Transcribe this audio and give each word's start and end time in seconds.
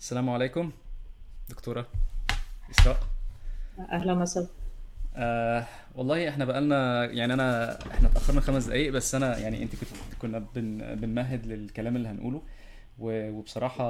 السلام 0.00 0.30
عليكم 0.30 0.70
دكتورة 1.50 1.86
إسراء 2.70 2.96
أهلا 3.92 4.12
وسهلا 4.12 4.46
آه 5.16 5.66
والله 5.94 6.28
إحنا 6.28 6.44
بقالنا 6.44 7.04
يعني 7.04 7.32
أنا 7.34 7.78
إحنا 7.90 8.08
اتأخرنا 8.08 8.40
خمس 8.40 8.64
دقايق 8.66 8.92
بس 8.92 9.14
أنا 9.14 9.38
يعني 9.38 9.62
أنت 9.62 9.72
كنت 9.76 9.88
كنا 10.22 10.38
بن 10.54 10.94
بنمهد 10.94 11.46
للكلام 11.46 11.96
اللي 11.96 12.08
هنقوله 12.08 12.42
و- 12.98 13.30
وبصراحة 13.30 13.84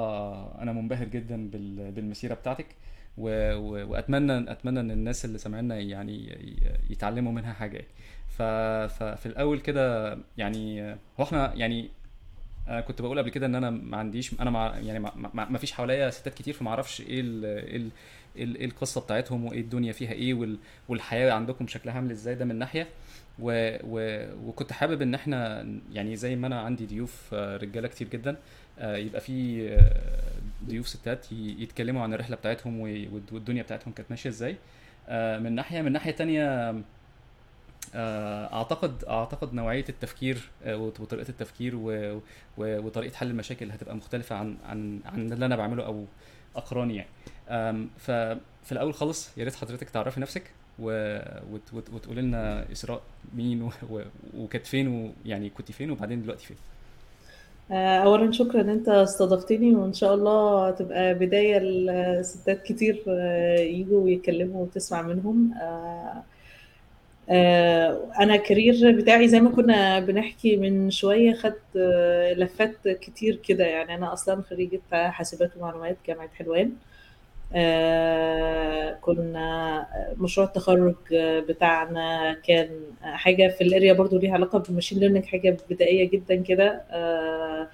أنا 0.61 0.71
منبهر 0.71 1.07
جدا 1.07 1.49
بال- 1.49 1.91
بالمسيرة 1.91 2.33
بتاعتك 2.33 2.67
وأتمنى 3.17 4.51
أتمنى 4.51 4.79
إن 4.79 4.91
الناس 4.91 5.25
اللي 5.25 5.37
سامعينا 5.37 5.79
يعني 5.79 6.37
يتعلموا 6.89 7.31
منها. 7.31 7.69
ف- 8.29 8.41
ففي 8.93 9.25
الأول 9.25 9.59
كده 9.59 10.17
يعني 10.37 10.91
هو 11.19 11.23
إحنا 11.23 11.53
يعني 11.55 11.89
أنا 12.67 12.81
كنت 12.81 13.01
بقول 13.01 13.19
قبل 13.19 13.29
كده 13.29 13.45
إن 13.45 13.55
أنا 13.55 13.69
ما 13.69 13.97
عنديش 13.97 14.41
أنا 14.41 14.49
مع 14.49 14.77
يعني 14.77 14.99
ما, 14.99 15.11
ما, 15.33 15.57
فيش 15.57 15.71
حواليا 15.71 16.09
ستات 16.09 16.33
كتير 16.33 16.53
فما 16.53 16.69
أعرفش 16.69 17.01
إيه 17.01 17.21
ال 17.21 17.45
إيه 17.45 17.75
ال 17.77 17.89
إيه 18.35 18.43
ال- 18.43 18.55
إيه 18.55 18.65
القصة 18.65 19.01
بتاعتهم 19.01 19.45
وإيه 19.45 19.61
الدنيا 19.61 19.91
فيها 19.93 20.11
إيه 20.11 20.33
وال 20.33 20.57
والحياة 20.89 21.31
عندكم 21.33 21.67
شكلها 21.67 21.93
عامل 21.95 22.11
إزاي 22.11 22.35
ده 22.35 22.45
من 22.45 22.55
ناحية. 22.55 22.87
و 23.39 23.77
و 23.83 24.25
وكنت 24.47 24.73
حابب 24.73 25.01
إن 25.01 25.13
إحنا 25.15 25.67
يعني 25.93 26.15
زي 26.15 26.35
ما 26.35 26.47
أنا 26.47 26.61
عندي 26.61 26.85
ضيوف 26.85 27.29
آه، 27.33 27.57
رجالة 27.57 27.87
كتير 27.87 28.07
جدا 28.07 28.37
آه، 28.79 28.95
يبقى 28.97 29.21
في 29.21 29.67
آه، 29.69 30.65
ضيوف 30.67 30.87
ستات 30.87 31.31
يتكلموا 31.31 32.03
عن 32.03 32.13
الرحلة 32.13 32.35
بتاعتهم 32.35 32.79
والدنيا 33.31 33.63
بتاعتهم 33.63 33.93
كانت 33.93 34.09
ماشية 34.09 34.29
إزاي. 34.29 34.55
آه، 35.09 35.39
من 35.39 35.55
ناحية 35.55 35.81
من 35.81 35.91
ناحية 35.91 36.11
تانية 36.11 36.69
آه، 36.69 36.81
أعتقد 37.95 39.03
أعتقد 39.09 39.53
نوعية 39.53 39.85
التفكير 39.89 40.49
آه، 40.65 40.77
وط- 40.77 40.99
وطريقة 40.99 41.29
التفكير 41.29 41.75
وطريقة 42.57 43.15
حل 43.15 43.27
المشاكل 43.29 43.71
هتبقى 43.71 43.95
مختلفة 43.95 44.35
عن 44.35 44.55
عن 44.69 44.99
عن 45.05 45.33
اللي 45.33 45.45
أنا 45.45 45.55
بعمله 45.55 45.85
أو 45.85 46.05
أقراني 46.55 46.95
يعني 46.95 47.87
ففي 47.97 48.71
الأول 48.71 48.93
خالص 48.93 49.37
يا 49.37 49.43
ريت 49.43 49.55
حضرتك 49.55 49.89
تعرفي 49.89 50.19
نفسك 50.19 50.43
و... 50.79 51.17
وت... 51.53 51.73
وت... 51.73 51.89
وتقولي 51.93 52.21
لنا 52.21 52.71
إسراء 52.71 53.01
مين. 53.35 53.69
وكانت 54.37 54.67
فين 54.67 55.11
ويعني 55.25 55.49
كنت 55.49 55.71
فين 55.71 55.91
وبعدين 55.91 56.21
دلوقتي 56.21 56.45
فين 56.45 56.57
آه، 57.71 57.97
اولا 57.97 58.31
شكرا 58.31 58.61
إن 58.61 58.69
أنت 58.69 58.89
استضفتني 58.89 59.75
وإن 59.75 59.93
شاء 59.93 60.13
الله 60.15 60.71
تبقى 60.71 61.13
بداية 61.13 61.59
لستات 61.59 62.63
كتير 62.63 63.03
آه، 63.07 63.59
يجوا 63.59 64.01
ويتكلموا 64.03 64.63
وتسمع 64.63 65.01
منهم 65.01 65.53
آه، 65.61 65.65
آه، 65.65 66.23
أنا 68.19 68.35
ال 68.35 68.43
career 68.43 68.91
بتاعي 68.91 69.27
زي 69.27 69.39
ما 69.39 69.49
كنا 69.49 69.99
بنحكي 69.99 70.57
من 70.57 70.91
شوية 70.91 71.33
خدت 71.33 71.61
آه، 71.77 72.33
لفات 72.33 72.87
كتير 72.87 73.35
كده. 73.35 73.65
يعني 73.65 73.95
أنا 73.95 74.13
أصلا 74.13 74.41
خريجة 74.41 74.79
حاسبات 74.93 75.57
ومعلومات 75.57 75.97
جامعة 76.07 76.29
حلوان. 76.35 76.71
آه، 77.55 78.93
كنا 79.01 79.87
مشروع 80.17 80.47
التخرج 80.47 80.95
بتاعنا 81.49 82.33
كان 82.47 82.69
حاجة 83.01 83.47
في 83.47 83.63
ال 83.63 83.69
area 83.69 83.93
برضو 83.93 84.17
ليها 84.17 84.33
علاقة 84.33 84.59
بال 84.59 84.68
machine 84.68 84.99
learning 84.99 85.25
حاجة 85.25 85.57
بدائية 85.69 86.09
جدا 86.09 86.35
كده. 86.43 86.81
آه، 86.91 87.67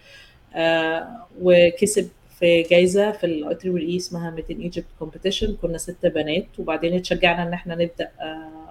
آه، 0.56 1.28
وكسب 1.42 2.10
في 2.40 2.62
جايزة 2.64 3.12
في 3.12 3.26
ال 3.26 3.56
IEEE 3.56 3.98
اسمها 3.98 4.30
Made 4.32 4.50
in 4.50 4.60
Egypt 4.62 4.88
competition 5.00 5.56
كنا 5.62 5.78
ست 5.78 6.06
بنات 6.06 6.48
وبعدين 6.60 6.94
اتشجعنا 6.96 7.44
إن 7.44 7.54
إحنا 7.54 7.76
نبدأ 7.76 8.10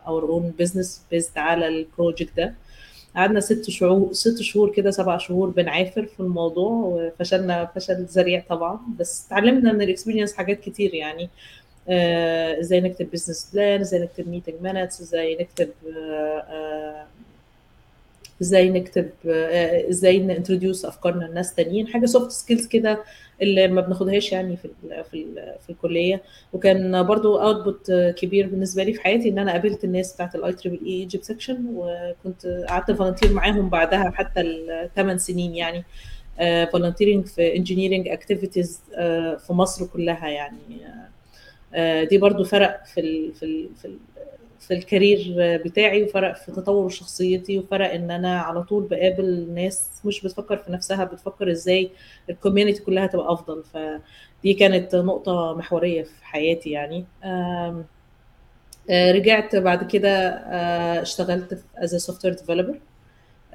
our 0.06 0.22
own 0.22 0.55
business 0.58 1.02
based 1.10 1.38
على 1.38 1.68
ال 1.69 1.77
project 1.77 2.36
ده. 2.36 2.54
قعدنا 3.16 3.40
ست 3.40 3.70
شهور 3.70 4.12
ست 4.12 4.42
شهور 4.42 4.72
كده 4.72 4.90
سبع 4.90 5.18
شهور 5.18 5.50
بنعافر 5.50 6.06
في 6.06 6.20
الموضوع 6.20 6.70
وفشلنا 6.72 7.66
فشل 7.74 7.94
ذريع 8.04 8.44
طبعا 8.48 8.80
بس 8.98 9.26
اتعلمنا 9.26 9.72
من 9.72 9.82
ال 9.82 9.87
experience 9.87 10.34
حاجات 10.34 10.60
كتير 10.60 10.94
يعني. 10.94 11.30
آه، 11.88 12.60
إزاي 12.60 12.80
نكتب 12.80 13.10
business 13.10 13.50
plan 13.55 13.80
إزاي 13.80 14.00
نكتب 14.00 14.28
meeting 14.28 14.55
minutes 14.62 15.00
إزاي 15.00 15.36
نكتب 15.40 15.68
آه، 15.96 16.38
آه، 16.48 17.06
إزاي 18.42 18.70
نكتب 18.70 19.10
آه، 19.28 19.91
إزاي 19.91 20.19
ن 20.19 20.25
introduce 20.25 20.84
افكارنا 20.84 21.24
لناس 21.24 21.54
تانيين. 21.54 21.88
حاجة 21.88 22.06
soft 22.06 22.31
skills 22.31 22.66
كده 22.66 23.04
اللي 23.42 23.69
ما 23.69 23.80
بناخدهاش 23.80 24.32
يعني 24.32 24.56
في 24.56 24.64
ال 24.64 25.04
في 25.10 25.14
ال 25.14 25.54
في 25.66 25.70
الكلية. 25.70 26.22
وكان 26.52 27.02
برضو 27.02 27.36
output 27.37 27.92
كبير 28.16 28.46
بالنسبة 28.46 28.84
لي 28.84 28.92
في 28.92 29.00
حياتي 29.00 29.28
إن 29.28 29.38
أنا 29.38 29.52
قابلت 29.52 29.84
الناس 29.84 30.14
بتاعت 30.14 30.34
ال 30.34 30.53
IEEE 30.53 30.87
Egypt 30.87 31.25
section 31.25 31.64
وكنت 31.75 32.46
قعدت 32.69 32.91
volunteer 32.92 33.32
معاهم 33.32 33.69
بعدها 33.69 34.10
حتى 34.10 34.41
الثمان 34.41 35.19
سنين 35.19 35.54
يعني. 35.54 35.84
volunteering 36.72 37.26
في 37.26 37.56
engineering 37.56 38.09
activities 38.09 38.81
في 39.46 39.46
مصر 39.50 39.86
كلها 39.86 40.28
يعني. 40.28 40.58
آه، 41.75 42.04
دي 42.04 42.19
برضو 42.19 42.44
فرق 42.44 42.84
في 42.86 43.00
ال 43.00 43.34
في 43.34 43.42
ال 43.44 43.69
في 43.76 43.84
ال 43.84 43.96
في 44.69 44.75
ال 44.75 44.83
career 44.83 45.34
بتاعي 45.65 46.03
وفرق 46.03 46.37
في 46.37 46.53
تطور 46.53 46.88
شخصيتي 46.88 47.59
وفرق 47.59 47.93
إن 47.93 48.10
أنا 48.10 48.41
على 48.41 48.62
طول 48.62 48.82
بقابل 48.84 49.49
ناس 49.54 49.88
مش 50.04 50.21
بتفكر 50.22 50.56
في 50.56 50.72
نفسها 50.72 51.04
بتفكر 51.04 51.50
إزاي 51.50 51.91
ال 52.31 52.36
community 52.36 52.82
كلها 52.82 53.06
تبقى 53.06 53.32
أفضل. 53.32 53.62
فدي 53.65 54.55
كانت 54.55 54.94
نقطة 54.94 55.55
محورية 55.55 56.03
في 56.03 56.25
حياتي 56.25 56.71
يعني. 56.71 57.05
آه، 57.25 57.84
رجعت 58.91 59.56
بعد 59.56 59.91
كده 59.91 60.28
آه، 60.28 61.03
اشتغلت 61.03 61.55
a 61.78 61.87
software 61.87 62.37
developer 62.37 62.75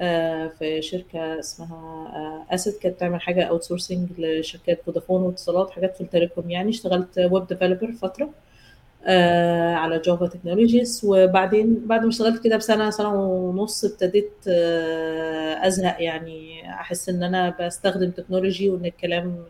آه، 0.00 0.48
في 0.58 0.82
شركة 0.82 1.38
اسمها 1.38 2.46
اسيد 2.50 2.74
كانت 2.74 2.94
بتعمل 2.94 3.20
حاجة 3.20 3.42
outsourcing 3.44 4.08
لشركات 4.18 4.82
فودافون 4.86 5.22
واتصالات 5.22 5.70
حاجات 5.70 5.94
في 5.96 6.00
ال 6.00 6.06
telecom 6.06 6.50
يعني. 6.50 6.70
اشتغلت 6.70 7.18
web 7.18 7.46
developer 7.46 7.92
فترة. 7.92 8.24
آه، 8.24 8.30
على 9.76 9.98
Java 9.98 10.26
technologies 10.26 11.00
وبعدين 11.04 11.82
بعد 11.86 12.02
ما 12.02 12.08
اشتغلت 12.08 12.44
كده 12.44 12.56
بسنة 12.56 12.90
سنة 12.90 13.14
ونص 13.14 13.84
ابتديت 13.84 14.32
آه، 14.48 15.66
أزهق 15.66 16.02
يعني. 16.02 16.70
أحس 16.70 17.08
إن 17.08 17.22
أنا 17.22 17.54
بستخدم 17.60 18.10
technology 18.10 18.70
وإن 18.70 18.84
الكلام 18.86 19.44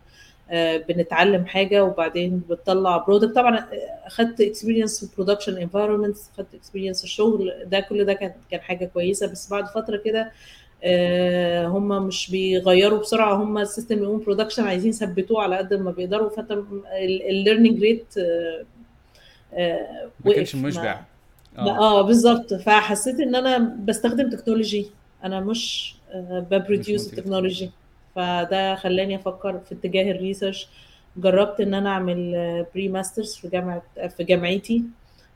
آه، 0.50 0.76
بنتعلم 0.76 1.46
حاجة 1.46 1.84
وبعدين 1.84 2.42
بتطلع 2.50 2.96
product 2.96 3.34
طبعا 3.34 3.58
آه، 3.58 4.08
خدت 4.08 4.40
experience 4.40 5.04
في 5.04 5.16
production 5.16 5.58
environments 5.58 6.30
خدت 6.38 6.54
experience 6.54 7.04
الشغل. 7.04 7.52
ده 7.66 7.80
كل 7.80 8.04
ده 8.04 8.12
كان 8.12 8.32
كان 8.50 8.60
حاجة 8.60 8.84
كويسة. 8.84 9.26
بس 9.26 9.50
بعد 9.50 9.66
فترة 9.66 9.96
كده 9.96 10.32
آه، 10.84 11.66
هم 11.66 12.06
مش 12.06 12.30
بيغيروا 12.30 12.98
بسرعة. 12.98 13.34
هم 13.34 13.58
ال 13.58 13.65
system 13.65 14.02
يقوم 14.02 14.18
production 14.20 14.64
عايزين 14.64 14.90
يثبتوه 14.90 15.42
على 15.42 15.56
قد 15.56 15.74
ما 15.74 15.90
بيقدروا. 15.90 16.28
فأنت 16.28 16.58
ال 17.30 17.36
learning 17.36 17.80
rate 17.80 18.14
ما 20.24 20.32
كانش 20.34 20.54
مشبع. 20.54 21.00
لا 21.56 21.78
آه 21.78 22.02
بالظبط. 22.02 22.54
فحسيت 22.54 23.20
إن 23.20 23.34
أنا 23.34 23.58
بستخدم 23.58 24.30
technology 24.30 24.86
أنا 25.24 25.40
مش 25.40 25.94
مش 26.14 26.42
ب 26.50 26.58
produce 26.58 27.12
ال 27.12 27.18
technology 27.18 27.70
فده 28.14 28.74
خلاني 28.74 29.16
أفكر 29.16 29.58
في 29.58 29.74
اتجاه 29.74 30.10
ال 30.10 30.17
research 30.17 30.68
جربت 31.16 31.60
إن 31.60 31.74
أنا 31.74 31.90
أعمل 31.90 32.66
pre-masters 32.74 33.34
في 33.34 33.48
جامعة 33.48 33.82
في 34.16 34.24
جامعتي. 34.24 34.82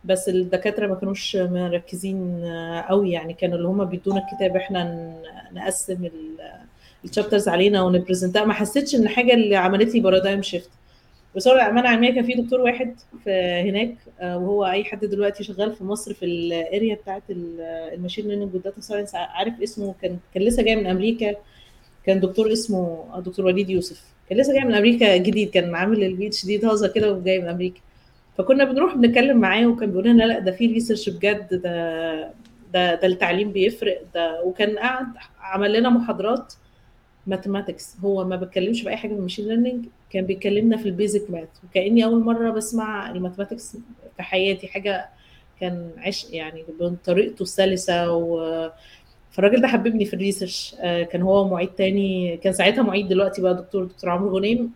بس 0.04 0.28
الدكاترة 0.28 0.86
ما 0.86 0.94
كانوش 0.94 1.36
مركزين 1.36 2.44
قوي. 2.88 3.10
يعني 3.10 3.34
كانوا 3.34 3.56
اللي 3.56 3.68
هم 3.68 3.84
بيدونا 3.84 4.22
الكتاب 4.30 4.56
إحنا 4.56 5.12
نقسم 5.52 6.08
ال 7.04 7.09
chapters 7.09 7.48
علينا 7.48 7.82
ون 7.82 7.94
present 7.94 8.33
ها. 8.33 8.44
ما 8.44 8.52
حسيتش 8.52 8.94
إن 8.94 9.08
حاجة 9.08 9.34
اللي 9.34 9.56
عملت 9.56 9.94
لي 9.94 10.00
paradigm 10.00 10.42
shift 10.42 10.70
بس 11.36 11.48
هو 11.48 11.54
الامانه 11.54 11.88
علميه 11.88 12.14
كان 12.14 12.24
في 12.24 12.34
دكتور 12.34 12.60
واحد 12.60 12.94
في 13.24 13.30
هناك 13.70 13.94
آه، 14.20 14.38
وهو 14.38 14.66
أي 14.66 14.84
حد 14.84 15.04
دلوقتي 15.04 15.44
شغال 15.44 15.72
في 15.72 15.84
مصر 15.84 16.14
في 16.14 16.24
ال 16.24 16.38
area 16.38 16.94
بتاعت 16.94 17.22
ال- 17.30 17.60
ال 17.94 17.99
machine 17.99 18.28
learning 18.28 18.54
وال 18.54 18.63
data 18.63 18.80
science 18.80 19.14
عارف 19.14 19.60
اسمه 19.62 19.94
كان 20.02 20.18
كان 20.34 20.42
لسه 20.42 20.62
جاي 20.62 20.76
من 20.76 20.86
أمريكا 20.86 21.34
كان 22.06 22.20
دكتور 22.20 22.52
اسمه 22.52 23.04
آه، 23.14 23.20
دكتور 23.20 23.46
وليد 23.46 23.70
يوسف 23.70 24.02
كان 24.30 24.38
لسه 24.38 24.52
جاي 24.52 24.64
من 24.64 24.74
أمريكا 24.74 25.16
جديد 25.16 25.50
كان 25.50 25.74
عامل 25.74 26.04
ال 26.04 26.26
PhD 26.26 26.58
طازة 26.58 26.88
كده 26.88 27.12
وجاي 27.12 27.38
من 27.38 27.48
أمريكا. 27.48 27.80
فكنا 28.38 28.64
بنروح 28.64 28.94
بنتكلم 28.96 29.36
معاه 29.40 29.66
وكان 29.66 29.90
بيقول 29.90 30.04
لنا 30.08 30.22
لأ 30.24 30.38
ده 30.38 30.52
في 30.52 30.66
research 30.66 31.08
بجد 31.08 31.54
ده 31.54 32.20
ده 32.72 32.94
ده 32.94 33.06
التعليم 33.06 33.52
بيفرق 33.52 34.02
ده 34.14 34.42
وكان 34.44 34.78
قاعد 34.78 35.06
عمل 35.40 35.72
لنا 35.72 35.88
محاضرات 35.88 36.54
mathematics 37.26 37.96
هو 38.04 38.24
ما 38.24 38.36
بيتكلمش 38.36 38.82
في 38.82 38.88
أي 38.88 38.96
حاجة 38.96 39.10
في 39.12 39.16
ال 39.18 39.22
machine 39.22 39.48
learning 39.48 39.84
كان 40.10 40.26
بيكلمنا 40.26 40.76
في 40.76 40.86
ال 40.86 40.94
basic 40.94 41.30
math 41.30 41.48
وكأني 41.64 42.04
أول 42.04 42.24
مرة 42.24 42.50
بسمع 42.50 43.10
ال 43.10 43.16
mathematics 43.16 43.76
في 44.16 44.22
حياتي 44.22 44.68
حاجة 44.68 45.08
كان 45.60 45.90
عشق 45.98 46.28
يعني 46.34 46.64
بطريقته 46.80 47.42
السلسه 47.42 48.12
و 48.12 48.70
فالراجل 49.30 49.60
ده 49.62 49.68
حببني 49.68 50.04
في 50.04 50.14
ال 50.14 50.21
research 50.21 50.74
آه، 50.80 51.02
كان 51.02 51.22
هو 51.22 51.48
معيد 51.48 51.68
تاني. 51.68 52.36
كان 52.36 52.52
ساعتها 52.52 52.82
معيد 52.82 53.08
دلوقتي 53.08 53.42
بقى 53.42 53.54
دكتور 53.56 53.84
دكتور 53.84 54.10
عمرو 54.10 54.36
غنيم. 54.38 54.70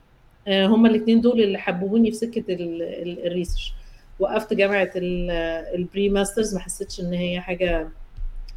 آه، 0.49 0.67
هما 0.67 0.89
الاثنين 0.89 1.21
دول 1.21 1.41
اللي 1.41 1.59
حببوني 1.59 2.11
في 2.11 2.17
سكة 2.17 2.45
ال- 2.55 2.83
ال- 2.83 3.27
ال 3.27 3.32
research 3.32 3.73
وقفت 4.19 4.55
جامعة 4.55 4.91
ال- 4.97 5.31
ال 5.75 6.09
pre-masters 6.09 6.55
ما 6.55 6.61
حسيتش 6.61 7.01
إن 7.01 7.13
هي 7.13 7.41
حاجة 7.41 7.89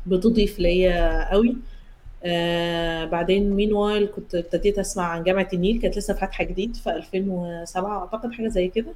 بتضيف 0.07 0.59
ليا 0.59 1.31
قوي. 1.31 1.55
آه 2.25 3.05
بعدين 3.05 3.51
meanwhile 3.53 4.07
كنت 4.07 4.35
ابتديت 4.35 4.79
أسمع 4.79 5.03
عن 5.05 5.23
جامعة 5.23 5.47
النيل 5.53 5.79
كانت 5.81 5.97
لسه 5.97 6.13
فاتحة 6.13 6.43
جديد 6.43 6.75
في 6.75 6.89
2007 6.89 7.97
أعتقد 7.99 8.31
حاجة 8.31 8.47
زي 8.47 8.67
كده. 8.67 8.93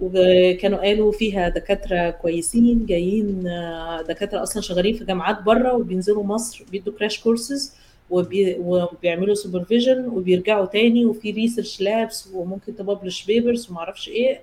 وكانوا 0.00 0.78
قالوا 0.78 1.12
فيها 1.12 1.48
دكاترة 1.48 2.10
كويسين 2.10 2.86
جايين 2.86 3.46
آه، 3.48 4.02
دكاترة 4.02 4.42
أصلا 4.42 4.62
شغالين 4.62 4.94
في 4.96 5.04
جامعات 5.04 5.42
بره 5.42 5.72
وبينزلوا 5.74 6.24
مصر 6.24 6.64
بيدوا 6.70 6.92
crash 6.98 7.20
courses 7.20 7.76
وبي 8.10 8.56
وبيعملوا 8.60 9.34
supervision 9.34 10.06
وبيرجعوا 10.06 10.66
تاني 10.66 11.04
وفي 11.06 11.30
research 11.30 11.80
labs 11.80 12.28
وممكن 12.34 12.76
ت 12.76 12.82
publish 12.82 13.24
papers 13.24 13.70
وما 13.70 13.78
أعرفش 13.78 14.08
إيه. 14.08 14.40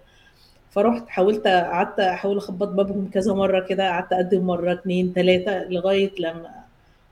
فرحت 0.71 1.07
حاولت 1.09 1.47
قعدت 1.47 1.99
أحاول 1.99 2.37
أخبط 2.37 2.67
بابهم 2.67 3.09
كذا 3.13 3.33
مرة 3.33 3.59
كده 3.67 3.89
قعدت 3.89 4.13
أقدم 4.13 4.41
مرة 4.47 4.73
اتنين 4.73 5.13
تلاتة 5.13 5.63
لغاية 5.63 6.11
لما 6.19 6.49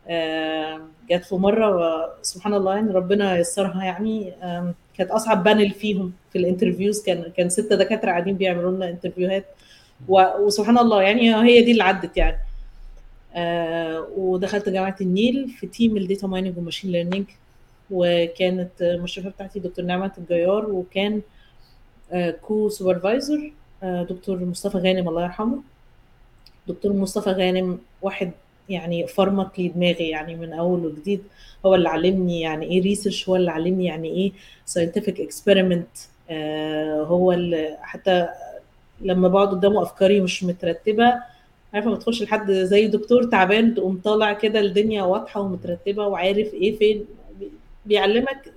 آه، 0.07 0.81
جت 1.09 1.25
في 1.25 1.35
مرة 1.35 2.09
سبحان 2.21 2.53
الله 2.53 2.75
يعني 2.75 2.91
ربنا 2.91 3.37
يسرها 3.37 3.83
يعني 3.83 4.33
كانت 4.97 5.11
أصعب 5.11 5.43
panel 5.43 5.71
فيهم 5.71 6.13
في 6.31 6.37
ال 6.37 6.43
interviews. 6.43 7.03
كان 7.03 7.31
كان 7.37 7.49
ستة 7.49 7.75
دكاترة 7.75 8.09
قاعدين 8.09 8.37
بيعملوا 8.37 8.71
لنا 8.71 8.89
interviewهات. 8.89 9.45
وسبحان 10.09 10.77
الله 10.77 11.01
يعني 11.01 11.35
هي 11.35 11.61
دي 11.61 11.71
اللي 11.71 11.83
عدت 11.83 12.17
يعني. 12.17 12.37
آه، 13.35 14.07
ودخلت 14.17 14.69
جامعة 14.69 14.95
النيل 15.01 15.49
في 15.49 15.67
team 15.67 15.97
ال 15.97 16.03
data 16.03 16.27
mining 16.27 16.57
و 16.57 16.62
machine 16.62 16.91
learning 16.91 17.25
وكانت 17.91 18.81
المشرفه 18.81 19.29
بتاعتي 19.29 19.59
دكتور 19.59 19.85
نعمة 19.85 20.11
الجيار. 20.17 20.65
وكان 20.69 21.21
co-supervisor 22.41 23.51
دكتور 23.83 24.45
مصطفى 24.45 24.77
غانم 24.77 25.09
الله 25.09 25.23
يرحمه. 25.23 25.61
دكتور 26.67 26.93
مصطفى 26.93 27.29
غانم 27.29 27.79
واحد 28.01 28.31
يعني 28.69 29.07
فرمط 29.07 29.57
لي 29.59 29.67
دماغي 29.67 30.09
يعني 30.09 30.35
من 30.35 30.53
أول 30.53 30.85
وجديد. 30.85 31.23
هو 31.65 31.75
اللي 31.75 31.89
علمني 31.89 32.41
يعني 32.41 32.65
إيه 32.65 32.81
research 32.81 33.29
هو 33.29 33.35
اللي 33.35 33.51
علمني 33.51 33.85
يعني 33.85 34.07
إيه 34.09 34.31
scientific 34.65 35.19
experiment 35.19 35.87
هو 37.07 37.31
اللي 37.31 37.77
حتى 37.81 38.27
لما 39.01 39.27
بقعد 39.27 39.47
قدامه 39.47 39.81
أفكاري 39.83 40.21
مش 40.21 40.43
مترتبة 40.43 41.13
عارفة 41.73 41.89
ما 41.89 41.95
تخش 41.95 42.21
لحد 42.23 42.51
زي 42.51 42.87
دكتور 42.87 43.23
تعبان 43.23 43.75
تقوم 43.75 44.01
طالع 44.03 44.33
كده 44.33 44.59
الدنيا 44.59 45.03
واضحة 45.03 45.41
ومترتبة 45.41 46.07
وعارف 46.07 46.53
إيه 46.53 46.77
فين. 46.77 47.05
بيعلمك 47.85 48.53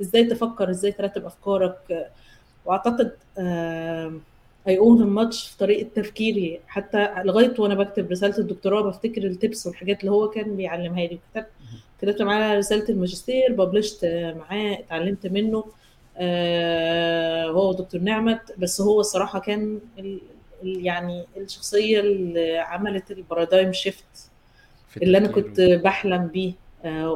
إزاي 0.00 0.24
تفكر 0.24 0.70
إزاي 0.70 0.92
ترتب 0.92 1.24
أفكارك. 1.26 2.08
وأعتقد 2.64 3.10
I 4.68 4.78
owe 4.78 4.98
him 4.98 5.14
much 5.14 5.48
في 5.48 5.58
طريقة 5.58 5.88
تفكيري. 5.94 6.60
حتى 6.66 7.08
لغاية 7.24 7.54
وأنا 7.58 7.74
بكتب 7.74 8.10
رسالة 8.10 8.38
الدكتوراه 8.38 8.82
بفتكر 8.82 9.24
ال 9.24 9.32
tips 9.32 9.66
والحاجات 9.66 10.00
اللي 10.00 10.10
هو 10.10 10.28
كان 10.28 10.56
بيعلمها 10.56 11.06
لي. 11.06 11.18
كتبت 11.34 11.46
كتبت 12.02 12.22
معاه 12.22 12.56
رسالة 12.56 12.88
الماجستير 12.88 13.52
ببلشت 13.52 14.04
معاه 14.38 14.74
اتعلمت 14.74 15.26
منه. 15.26 15.64
آه، 16.16 17.46
هو 17.46 17.72
دكتور 17.72 18.00
نعمت. 18.00 18.40
بس 18.58 18.80
هو 18.80 19.00
الصراحه 19.00 19.38
كان 19.40 19.80
يعني 20.62 21.24
الشخصية 21.36 22.00
اللي 22.00 22.58
عملت 22.58 23.10
البارادايم 23.10 23.72
شيفت 23.72 24.30
اللي 25.02 25.18
أنا 25.18 25.28
كنت. 25.28 25.60
بحلم 25.60 26.26
بيه. 26.26 26.52
آه، 26.84 27.12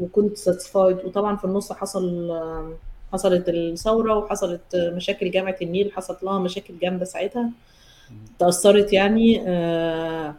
وكنت 0.00 0.36
ساتسفايد 0.36 0.96
وطبعا 1.04 1.36
في 1.36 1.44
النص 1.44 1.72
حصل 1.72 2.28
حصلت 3.12 3.48
الثورة 3.48 4.16
وحصلت 4.18 4.60
مشاكل 4.76 5.30
جامعة 5.30 5.56
النيل 5.62 5.92
حصلت 5.92 6.22
لها 6.22 6.38
مشاكل 6.38 6.74
جامدة 6.82 7.04
ساعتها. 7.04 7.50
تأثرت 8.38 8.92
يعني 8.92 9.42
آه، 9.48 10.34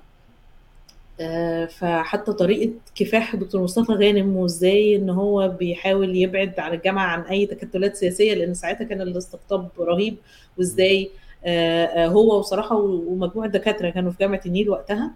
آه، 1.20 1.66
فحتى 1.66 2.34
طريقة 2.34 2.72
كفاح 2.96 3.36
دكتور 3.36 3.62
مصطفى 3.62 3.92
غانم 3.92 4.38
وإزاي 4.38 4.96
إن 4.96 5.10
هو 5.10 5.48
بيحاول 5.48 6.16
يبعد 6.18 6.60
عن 6.60 6.74
الجامعة 6.74 7.06
عن 7.06 7.22
أي 7.22 7.46
تكتلات 7.46 7.96
سياسية 7.96 8.34
لأن 8.34 8.54
ساعتها 8.54 8.86
كان 8.86 9.02
الاستقطاب 9.02 9.70
رهيب 9.80 10.16
وإزاي 10.58 11.10
آه، 11.46 12.08
هو 12.08 12.40
وصراحة 12.40 12.76
ومجموعة 12.78 13.50
دكاترة 13.50 13.90
كانوا 13.90 14.12
في 14.12 14.18
جامعة 14.20 14.42
النيل 14.46 14.70
وقتها. 14.70 15.12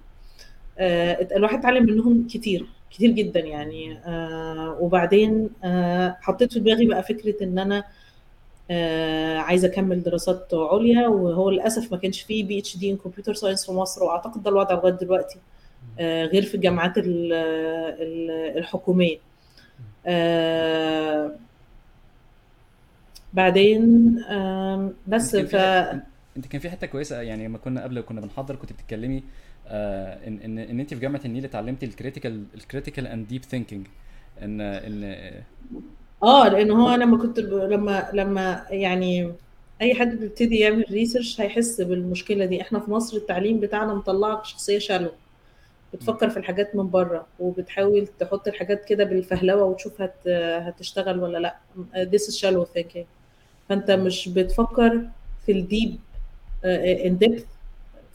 الواحد 0.80 1.58
اتعلم 1.60 1.86
منهم 1.86 2.28
كتير 2.28 2.66
كتير 2.92 3.12
جدا 3.12 3.40
يعني. 3.40 3.98
آه، 4.06 4.78
وبعدين 4.80 5.50
آه، 5.64 6.18
حطيت 6.22 6.54
في 6.54 6.60
دماغي 6.60 6.86
بقى 6.86 7.04
فكرة 7.04 7.44
إن 7.44 7.60
أنا 7.60 7.84
آه، 8.72 9.38
عايزة 9.38 9.68
أكمل 9.68 10.04
دراسات 10.04 10.48
عليا 10.54 11.08
وهو 11.08 11.50
للأسف 11.50 11.92
ما 11.92 11.98
كانش 11.98 12.22
فيه 12.22 12.44
PhD 12.44 12.78
in 12.78 12.98
computer 12.98 13.34
science 13.34 13.66
في 13.66 13.72
مصر 13.72 14.04
وأعتقد 14.04 14.44
ده 14.44 14.50
الوضع 14.50 14.76
لغاية 14.76 14.94
دلوقتي 14.94 15.40
آه، 16.00 16.26
غير 16.26 16.44
في 16.44 16.56
الجامعات 16.56 16.98
ال- 16.98 17.34
ال- 17.34 18.58
الحكومية. 18.58 19.18
آه، 20.08 21.32
بعدين 23.34 24.16
بس 25.08 25.36
ف 25.36 25.56
أنت 26.38 26.46
كان 26.50 26.62
في 26.62 26.70
حتة 26.70 26.88
كويسة 26.88 27.22
يعني 27.22 27.48
لما 27.48 27.58
كنا 27.58 27.84
قبل 27.84 28.02
كنا 28.02 28.22
بنحضر 28.22 28.56
كنت 28.56 28.74
بتتكلمي 28.74 29.24
آه 29.68 30.28
ان 30.28 30.40
ان 30.42 30.60
إن 30.60 30.80
أنت 30.80 30.94
في 30.94 31.00
جامعة 31.00 31.22
النيل 31.26 31.46
اتعلمتي 31.46 31.86
ال 31.86 31.92
critical 31.92 32.44
ال 32.56 32.62
critical 32.62 33.08
and 33.08 33.28
deep 33.28 33.44
thinking 33.44 33.88
ان 34.42 34.62
ان 34.62 35.04
آه 36.24 36.48
لأن 36.50 36.72
هو 36.72 36.94
لما 36.96 37.18
كنت. 37.18 37.40
لما 37.40 38.10
لما 38.14 38.66
يعني 38.70 39.34
أي 39.82 39.96
حد 39.96 40.16
بيبتدي 40.20 40.60
يعمل 40.60 40.86
research 40.92 41.42
هيحس 41.42 41.82
بالمشكلة 41.82 42.46
دي. 42.46 42.62
إحنا 42.62 42.80
في 42.80 42.92
مصر 42.92 43.18
التعليم 43.18 43.60
بتاعنا 43.60 43.94
مطلعك 43.94 44.46
شخصية 44.46 44.80
shallow 44.80 45.12
بتفكر 45.94 46.30
في 46.30 46.38
الحاجات 46.38 46.76
من 46.76 46.90
بره 46.90 47.28
وبتحاول 47.40 48.08
تحط 48.20 48.48
الحاجات 48.48 48.86
كده 48.86 49.04
بالفهلوة 49.04 49.64
وتشوف 49.64 50.02
هت... 50.02 50.28
هتشتغل 50.68 51.20
ولا 51.20 51.38
لأ. 51.38 51.56
This 52.06 52.22
is 52.22 52.40
shallow 52.42 52.66
thinking. 52.80 53.06
فأنت 53.70 53.92
مش 53.92 54.30
بتفكر 54.30 55.02
في 55.46 55.52
ال 55.52 55.61
deep 55.61 55.96
in 56.66 57.18
depth. 57.26 57.57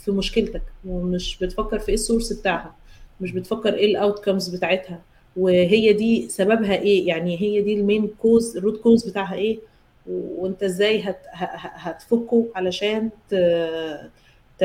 في 0.04 0.10
مشكلتك 0.10 0.62
ومش 0.84 1.38
بتفكر 1.38 1.78
في 1.78 1.88
إيه 1.88 1.94
ال 1.94 2.00
source 2.00 2.32
بتاعها 2.32 2.74
مش 3.20 3.32
بتفكر 3.32 3.74
إيه 3.74 3.86
ال 3.86 3.93
outcomes 3.93 4.48
بتاعتها 4.48 5.02
وهي 5.36 5.92
دي 5.92 6.28
سببها 6.28 6.74
إيه؟ 6.74 7.06
يعني 7.08 7.40
هي 7.40 7.62
دي 7.62 7.74
ال 7.74 7.81
main 7.81 8.08
cause 8.18 8.56
ال 8.56 8.61
root 8.61 8.80
cause 8.80 9.08
بتاعها 9.08 9.34
إيه؟ 9.34 9.58
وأنت 10.10 10.62
إزاي 10.62 11.00
هت 11.02 11.16
هتفكه 11.32 12.46
علشان 12.54 13.10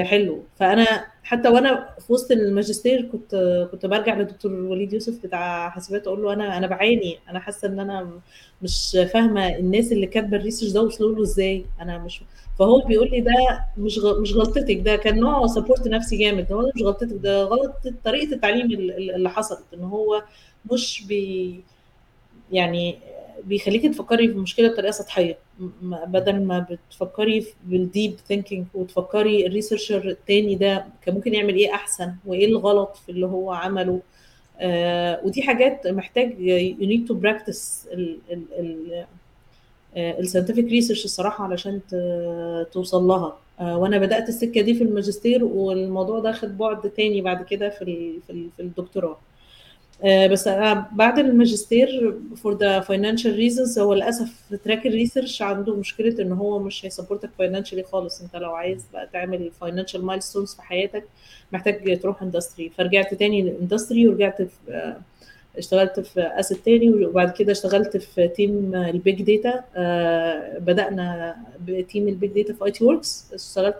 تحله 0.01 0.43
فأنا 0.59 1.05
حتى 1.23 1.49
وأنا 1.49 1.89
في 2.07 2.13
وسط 2.13 2.31
الماجستير 2.31 3.01
كنت 3.01 3.35
كنت 3.71 3.85
برجع 3.85 4.19
لدكتور 4.19 4.51
وليد 4.53 4.93
يوسف 4.93 5.23
بتاع 5.23 5.69
حاسبات 5.69 6.07
أقول 6.07 6.23
له 6.23 6.33
أنا 6.33 6.57
أنا 6.57 6.67
بعاني. 6.67 7.19
أنا 7.29 7.39
حاسة 7.39 7.67
إن 7.67 7.79
أنا 7.79 8.19
مش 8.61 8.97
فاهمة 9.13 9.55
الناس 9.57 9.91
اللي 9.91 10.05
كاتبة 10.07 10.37
ال 10.37 10.41
research 10.41 10.71
ده 10.71 10.81
وصلوا 10.81 11.15
له 11.15 11.21
إزاي. 11.23 11.65
أنا 11.81 11.97
مش 11.97 12.21
فهو 12.59 12.79
بيقول 12.81 13.09
لي 13.11 13.21
ده 13.21 13.33
مش. 13.77 13.99
مش 14.21 14.33
غلطتك. 14.33 14.75
ده 14.79 14.95
كان 14.95 15.19
نوع 15.19 15.47
support 15.47 15.87
نفسي 15.87 16.17
جامد. 16.17 16.51
هو 16.51 16.71
مش 16.75 16.81
غلطتك. 16.83 17.13
ده 17.17 17.43
غلط 17.43 17.73
طريقة 18.05 18.33
التعليم 18.33 18.71
ال- 18.71 19.15
اللي 19.15 19.29
حصلت. 19.29 19.65
إن 19.73 19.83
هو 19.83 20.23
مش 20.71 21.03
بي 21.07 21.59
يعني 22.51 22.97
بيخليكي 23.43 23.89
تفكري 23.89 24.27
في 24.27 24.33
المشكلة 24.33 24.67
بطريقة 24.73 24.91
سطحية. 24.91 25.37
بدل 26.07 26.43
ما 26.43 26.65
بتفكري 26.89 27.45
بال 27.65 27.82
deep 27.82 28.15
thinking 28.27 28.65
وتفكري 28.73 29.47
ال 29.47 29.53
researcher 29.53 30.09
التاني 30.09 30.55
ده 30.55 30.85
كان 31.01 31.15
ممكن 31.15 31.33
يعمل 31.33 31.55
إيه 31.55 31.73
أحسن 31.73 32.13
وإيه 32.25 32.45
الغلط 32.45 32.95
في 32.95 33.09
اللي 33.11 33.25
هو 33.25 33.51
عمله. 33.51 33.99
آه 34.59 35.21
ودي 35.25 35.41
حاجات 35.43 35.87
محتاج 35.87 36.35
practice 37.23 37.87
ال 37.93 38.17
ال 38.31 38.43
ال 38.59 39.05
ال 39.97 40.03
scientific 40.03 40.63
research 40.63 41.05
الصراحة 41.05 41.43
علشان 41.43 41.81
توصل 42.71 43.03
لها. 43.03 43.37
آه، 43.59 43.77
وأنا 43.77 43.97
بدأت 43.97 44.29
السكة 44.29 44.61
دي 44.61 44.73
في 44.73 44.83
الماجستير 44.83 45.43
والموضوع 45.43 46.19
ده 46.19 46.31
خد 46.31 46.57
بعد 46.57 46.89
تاني 46.89 47.21
بعد 47.21 47.43
كده 47.45 47.69
في 47.69 47.85
في 48.27 48.29
ال- 48.33 48.49
في 48.57 48.61
الدكتوراه. 48.61 49.17
بس 50.03 50.47
أنا 50.47 50.85
بعد 50.91 51.19
الماجستير 51.19 52.15
for 52.35 52.57
the 52.57 52.79
financial 52.79 53.35
reasons 53.35 53.79
هو 53.79 53.93
للأسف 53.93 54.29
track 54.65 54.87
ال 54.87 54.93
research 54.93 55.41
عنده 55.41 55.75
مشكلة 55.75 56.15
إن 56.21 56.31
هو 56.31 56.59
مش 56.59 56.85
هي 56.85 56.94
support 56.94 57.25
ك 57.25 57.29
financially 57.37 57.83
خالص. 57.83 58.21
أنت 58.21 58.35
لو 58.35 58.51
عايز 58.51 58.85
بقى 58.93 59.09
تعمل 59.13 59.51
financial 59.61 60.05
milestones 60.05 60.53
في 60.55 60.61
حياتك 60.61 61.03
محتاج 61.51 61.99
تروح 61.99 62.21
industry 62.21 62.69
فرجعت 62.69 63.13
تاني 63.13 63.41
لل 63.41 63.55
industry 63.55 64.07
ورجعت 64.07 64.41
في 64.41 64.49
آه، 64.69 64.97
اشتغلت 65.57 65.99
في 65.99 66.21
ASSET 66.21 66.65
تاني 66.65 66.89
وبعد 67.05 67.31
كده 67.31 67.51
اشتغلت 67.51 67.97
في 67.97 68.27
team 68.27 68.75
ال 68.75 68.87
big 68.87 69.21
data 69.21 69.63
بدأنا 70.59 71.35
ب 71.67 71.75
team 71.75 72.07
ال 72.07 72.13
big 72.13 72.31
data 72.31 72.53
في 72.53 72.65
ITWorx 72.65 73.25
اشتغلت 73.33 73.75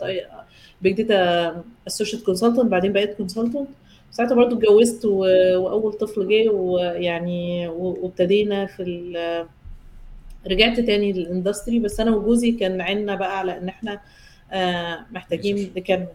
big 0.81 1.01
data 1.01 1.63
associate 1.87 2.23
consultant 2.23 2.65
بعدين 2.65 2.93
بقيت 2.93 3.13
consultant 3.17 3.67
ساعتها 4.11 4.35
برضو 4.35 4.57
اتجوزت 4.57 5.05
و- 5.05 5.57
وأول 5.57 5.93
طفل 5.93 6.27
جه 6.27 6.49
ويعني 6.49 7.67
وابتدينا 7.67 8.65
في 8.65 8.83
ال- 8.83 9.47
رجعت 10.47 10.79
تاني 10.79 11.11
لل 11.13 11.27
industry 11.27 11.79
بس 11.79 11.99
أنا 11.99 12.15
وجوزي 12.15 12.51
كان 12.51 12.81
عنا 12.81 13.15
بقى 13.15 13.39
على 13.39 13.57
إن 13.57 13.67
إحنا 13.69 13.99
آه، 14.51 15.05
محتاجين 15.11 15.71
نكمل 15.77 16.07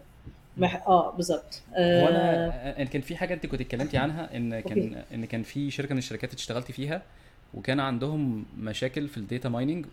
مح... 0.57 0.87
آه 0.87 1.11
بالظبط. 1.11 1.61
هو 1.69 1.77
آه 1.77 2.09
أنا 2.09 2.77
أنا 2.77 2.85
كان 2.85 3.01
في 3.01 3.15
حاجة 3.15 3.33
أنت 3.33 3.45
كنت 3.45 3.61
اتكلمتي 3.61 3.97
عنها 3.97 4.35
إن 4.37 4.59
كان 4.59 5.03
إن 5.13 5.25
كان 5.25 5.43
في 5.43 5.71
شركة 5.71 5.91
من 5.93 5.97
الشركات 5.97 6.33
اشتغلتي 6.33 6.73
فيها 6.73 7.01
وكان 7.53 7.79
عندهم 7.79 8.45
مشاكل 8.59 9.07
في 9.07 9.17
ال 9.17 9.23
data 9.23 9.49
mining 9.49 9.85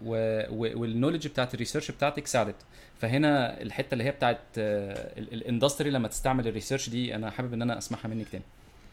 وال 0.53 0.66
knowledge 0.66 1.27
بتاعت 1.29 1.55
ال 1.55 1.59
research 1.59 1.91
بتاعتك 1.91 2.27
ساعدت. 2.27 2.57
فهنا 2.99 3.63
الحتة 3.63 3.93
اللي 3.93 4.05
هي 4.05 4.11
بتاعت 4.11 4.41
ال 4.59 4.73
industry 4.73 5.91
لما 5.91 6.09
تستعمل 6.09 6.49
ال 6.49 6.53
research 6.53 6.89
دي 6.89 7.15
أنا 7.15 7.31
حابب 7.31 7.53
إن 7.53 7.63
أنا 7.63 7.79
أسمعها 7.79 8.09
منك 8.09 8.29
تاني. 8.29 8.45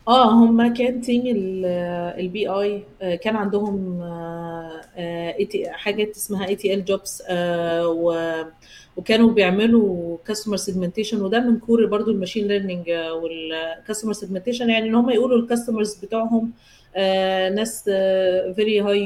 آه 0.07 0.31
هم 0.31 0.74
كان 0.74 1.01
team 1.01 1.24
ال 2.19 2.48
BI 2.48 2.84
كان 3.17 3.36
عندهم 3.36 4.01
آه، 4.01 4.81
آه، 4.97 5.36
حاجات 5.71 6.15
اسمها 6.15 6.47
ETL 6.48 6.86
jobs 6.86 7.24
وكانوا 8.97 9.31
بيعملوا 9.31 10.17
customer 10.27 10.57
segmentation 10.57 11.22
وده 11.21 11.39
من 11.39 11.59
core 11.60 11.86
برضو 11.86 12.12
ال 12.12 12.16
machine 12.16 12.48
learning 12.48 12.89
وال 12.89 13.14
customer 13.14 14.13
segmentation 14.13 14.69
يعني 14.69 14.89
إن 14.89 14.95
هم 14.95 15.09
يقولوا 15.09 15.38
ال 15.38 15.43
customers 15.43 15.96
بتوعهم 15.95 16.43
آه، 16.43 16.51
ناس 17.56 17.84
very 18.55 18.81
high 18.81 19.01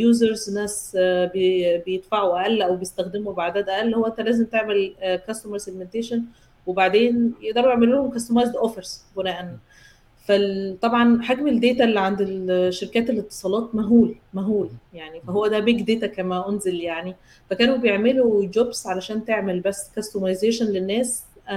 users 0.00 0.54
ناس 0.54 0.96
آه، 1.00 1.24
بي- 1.26 1.78
بيدفعوا 1.78 2.40
أقل 2.42 2.62
أو 2.62 2.76
بيستخدموا 2.76 3.32
بأعداد 3.32 3.68
أقل. 3.68 3.94
هو 3.94 4.06
أنت 4.06 4.20
لازم 4.20 4.44
تعمل 4.44 4.94
customer 5.26 5.58
segmentation 5.58 6.22
وبعدين 6.66 7.32
يقدروا 7.42 7.68
يعملوا 7.68 7.94
لهم 7.94 8.10
customized 8.10 8.56
offers 8.56 9.04
بناء. 9.16 9.56
فطبعا 10.24 11.22
حجم 11.22 11.48
ال 11.48 11.55
data 11.55 11.84
اللي 11.84 12.00
عند 12.00 12.20
الشركات 12.20 13.10
الاتصالات 13.10 13.74
مهول 13.74 14.14
مهول 14.34 14.68
يعني. 14.94 15.20
فهو 15.20 15.46
ده 15.46 15.58
big 15.58 15.82
data 15.82 16.06
كما 16.06 16.48
أنزل 16.48 16.80
يعني. 16.80 17.14
فكانوا 17.50 17.76
بيعملوا 17.76 18.44
jobs 18.46 18.86
علشان 18.86 19.24
تعمل 19.24 19.60
بس 19.60 19.90
customization 19.96 20.66
للناس 20.66 21.22
آه، 21.48 21.56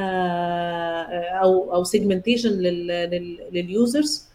أو 1.43 1.73
أو 1.73 1.83
segmentation 1.83 2.49
لل 3.51 3.74
users 3.74 4.30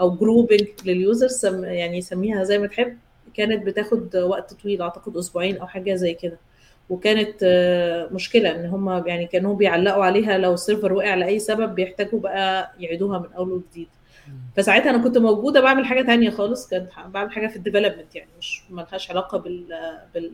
أو 0.00 0.10
grouping 0.10 0.66
لل 0.84 1.02
users 1.02 1.46
يعني 1.64 2.00
سميها 2.00 2.44
زي 2.44 2.58
ما 2.58 2.66
تحب. 2.66 2.96
كانت 3.34 3.66
بتاخد 3.66 4.16
وقت 4.16 4.54
طويل 4.54 4.82
أعتقد 4.82 5.16
أسبوعين 5.16 5.56
أو 5.56 5.66
حاجة 5.66 5.94
زي 5.94 6.14
كده. 6.14 6.38
وكانت 6.90 7.34
آه، 7.42 8.08
مشكلة 8.12 8.50
إن 8.54 8.66
هم 8.66 9.06
يعني 9.06 9.26
كانوا 9.26 9.54
بيعلقوا 9.56 10.04
عليها 10.04 10.38
لو 10.38 10.54
ال 10.54 10.59
server 10.59 10.92
وقع 10.92 11.14
لأي 11.14 11.38
سبب 11.38 11.74
بيحتاجوا 11.74 12.20
بقى 12.20 12.72
يعيدوها 12.80 13.18
من 13.18 13.32
أول 13.36 13.52
وجديد. 13.52 13.88
فساعتها 14.56 14.90
أنا 14.90 14.98
كنت 14.98 15.18
موجودة 15.18 15.60
بعمل 15.60 15.84
حاجة 15.84 16.02
تانية 16.02 16.30
خالص 16.30 16.68
كنت 16.68 16.88
بعمل 17.08 17.32
حاجة 17.32 17.46
في 17.46 17.56
ال 17.56 17.61
development 17.61 18.16
يعني 18.16 18.30
مش 18.38 18.62
ملهاش 18.70 19.10
علاقة 19.10 19.38
بال 19.38 19.64
بال 20.14 20.30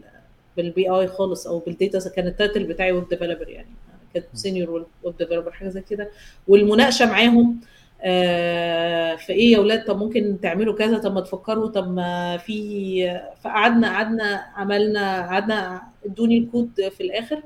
بال 0.57 0.91
BI 0.91 1.07
خالص 1.07 1.47
أو 1.47 1.59
بال 1.59 1.75
data 1.75 2.09
كان 2.17 2.27
ال 2.27 2.33
title 2.33 2.65
بتاعي 2.65 2.93
web 2.93 3.09
developer 3.09 3.49
يعني 3.49 3.69
كنت 4.15 4.25
senior 4.35 4.87
web 5.03 5.17
developer 5.17 5.51
حاجة 5.51 5.69
زي 5.69 5.81
كده. 5.81 6.09
والمناقشة 6.49 7.07
معاهم 7.07 7.61
آه، 8.03 9.17
في 9.17 9.33
إيه 9.33 9.53
يا 9.53 9.59
أولاد 9.59 9.85
طب 9.85 9.99
ممكن 9.99 10.39
تعملوا 10.43 10.75
كذا؟ 10.75 10.99
طب 10.99 11.15
ما 11.15 11.21
تفكروا 11.21 11.69
طب 11.69 11.93
ما 11.95 12.37
في 12.37 13.21
فقعدنا 13.43 13.89
قعدنا 13.95 14.45
عملنا 14.57 15.27
قعدنا 15.27 15.83
ادوني 16.07 16.39
الكود 16.39 16.89
في 16.89 17.03
الآخر. 17.03 17.43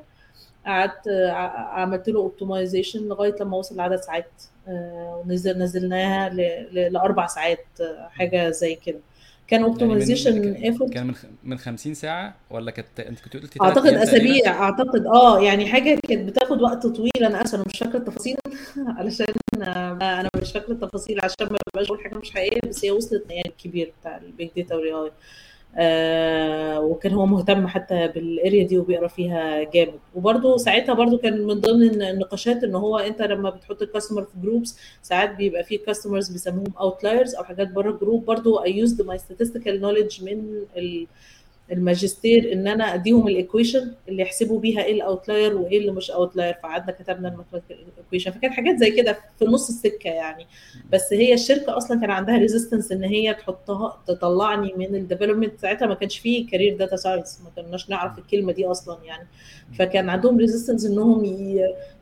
قعدت 0.66 1.08
عملت 1.54 2.08
له 2.08 2.20
optimization 2.20 3.08
لغاية 3.08 3.34
لما 3.40 3.56
وصل 3.56 3.76
لعدد 3.76 3.96
ساعات 3.96 4.30
آه، 4.68 5.22
ونزل 5.26 5.58
نزلناها 5.58 6.28
لأربع 6.72 7.26
ساعات 7.26 7.66
آه، 7.80 8.08
حاجة 8.08 8.50
زي 8.50 8.74
كده. 8.74 8.98
كان 9.48 9.60
يعني 9.60 9.72
من 9.72 9.80
optimization 9.80 10.54
ك- 10.54 10.56
effort 10.64 10.92
كان 10.92 11.06
من 11.06 11.14
من 11.44 11.58
50 11.58 11.94
ساعة 11.94 12.34
ولا 12.50 12.70
كانت 12.70 13.00
انت 13.00 13.20
كنت 13.20 13.34
قلتي 13.36 13.58
3 13.58 13.64
أعتقد 13.64 13.92
أسابيع 13.94 14.62
أعتقد 14.62 15.06
آه 15.06 15.40
يعني 15.40 15.66
حاجة 15.66 15.98
كانت 16.08 16.28
بتاخد 16.30 16.62
وقت 16.62 16.86
طويل. 16.86 17.10
أنا 17.20 17.42
آسفة 17.44 17.56
أنا 17.56 17.64
مش 17.72 17.78
فاكرة 17.78 17.98
التفاصيل 17.98 18.36
علشان 18.98 19.26
أنا 19.62 20.28
مش 20.42 20.52
فاكرة 20.52 20.72
التفاصيل 20.72 21.20
عشان 21.24 21.46
ما 21.52 21.58
بقاش 21.74 21.86
بقول 21.86 22.04
حاجة 22.04 22.18
مش 22.18 22.30
حقيقية 22.30 22.60
بس 22.68 22.84
هي 22.84 22.90
وصلت 22.90 23.24
يعني 23.30 23.48
الكبير 23.48 23.92
بتاع 24.00 24.16
ال 24.16 24.25
big 24.25 24.50
data 24.56 24.74
وال 24.74 24.92
AI 24.92 25.10
آه 25.76 26.80
وكان 26.80 27.12
هو 27.12 27.26
مهتم 27.26 27.66
حتى 27.66 28.08
بال 28.08 28.27
area 28.27 28.64
دي 28.66 28.78
وبيقرا 28.78 29.08
فيها 29.08 29.62
جامد. 29.62 29.98
وبرده 30.14 30.56
ساعتها 30.56 30.92
برده 30.94 31.18
كان 31.18 31.46
من 31.46 31.60
ضمن 31.60 32.02
النقاشات 32.02 32.64
إن 32.64 32.74
هو 32.74 32.98
أنت 32.98 33.22
لما 33.22 33.50
بتحط 33.50 33.82
ال 33.82 33.87
customer 33.87 34.22
في 34.22 34.30
groups 34.42 34.78
ساعات 35.02 35.34
بيبقى 35.34 35.64
في 35.64 35.76
customers 35.78 36.28
بيسموهم 36.28 36.72
outliers 36.80 37.34
أو 37.34 37.44
حاجات 37.44 37.70
بره 37.70 37.90
ال 37.90 37.96
group 37.96 38.24
برده 38.24 38.64
I 38.64 38.76
used 38.76 39.02
my 39.06 39.18
statistical 39.18 39.80
knowledge 39.82 40.22
من 40.22 40.64
ال 40.76 41.06
الماجستير 41.72 42.52
إن 42.52 42.66
أنا 42.68 42.94
أديهم 42.94 43.28
ال 43.28 43.35
equation 43.35 43.92
اللي 44.08 44.22
يحسبوا 44.22 44.60
بيها 44.60 44.82
إيه 44.84 44.92
ال 44.92 45.00
outlier 45.00 45.56
وإيه 45.56 45.78
اللي 45.78 45.92
مش 45.92 46.10
outlier 46.10 46.54
فقعدنا 46.54 46.92
كتبنا 46.92 47.28
ال 47.28 47.32
mathematical 47.32 47.76
equation. 47.98 48.30
فكانت 48.30 48.54
حاجات 48.54 48.76
زي 48.76 48.90
كده 48.90 49.18
في 49.38 49.44
نص 49.44 49.68
السكة 49.68 50.08
يعني. 50.10 50.46
بس 50.92 51.12
هي 51.12 51.34
الشركة 51.34 51.76
أصلا 51.76 52.00
كان 52.00 52.10
عندها 52.10 52.38
resistance 52.38 52.92
إن 52.92 53.04
هي 53.04 53.34
تحطها 53.34 54.02
تطلعني 54.06 54.72
من 54.76 54.94
ال 54.94 55.00
development 55.00 55.60
ساعتها 55.60 55.86
ما 55.86 55.94
كانش 55.94 56.18
فيه 56.18 56.46
career 56.46 56.76
data 56.76 56.96
science 56.96 57.40
ما 57.44 57.62
كناش 57.62 57.90
نعرف 57.90 58.18
الكلمة 58.18 58.52
دي 58.52 58.66
أصلا 58.66 58.98
يعني. 59.04 59.26
فكان 59.78 60.08
عندهم 60.10 60.38
resistance 60.38 60.84
إنهم 60.86 61.22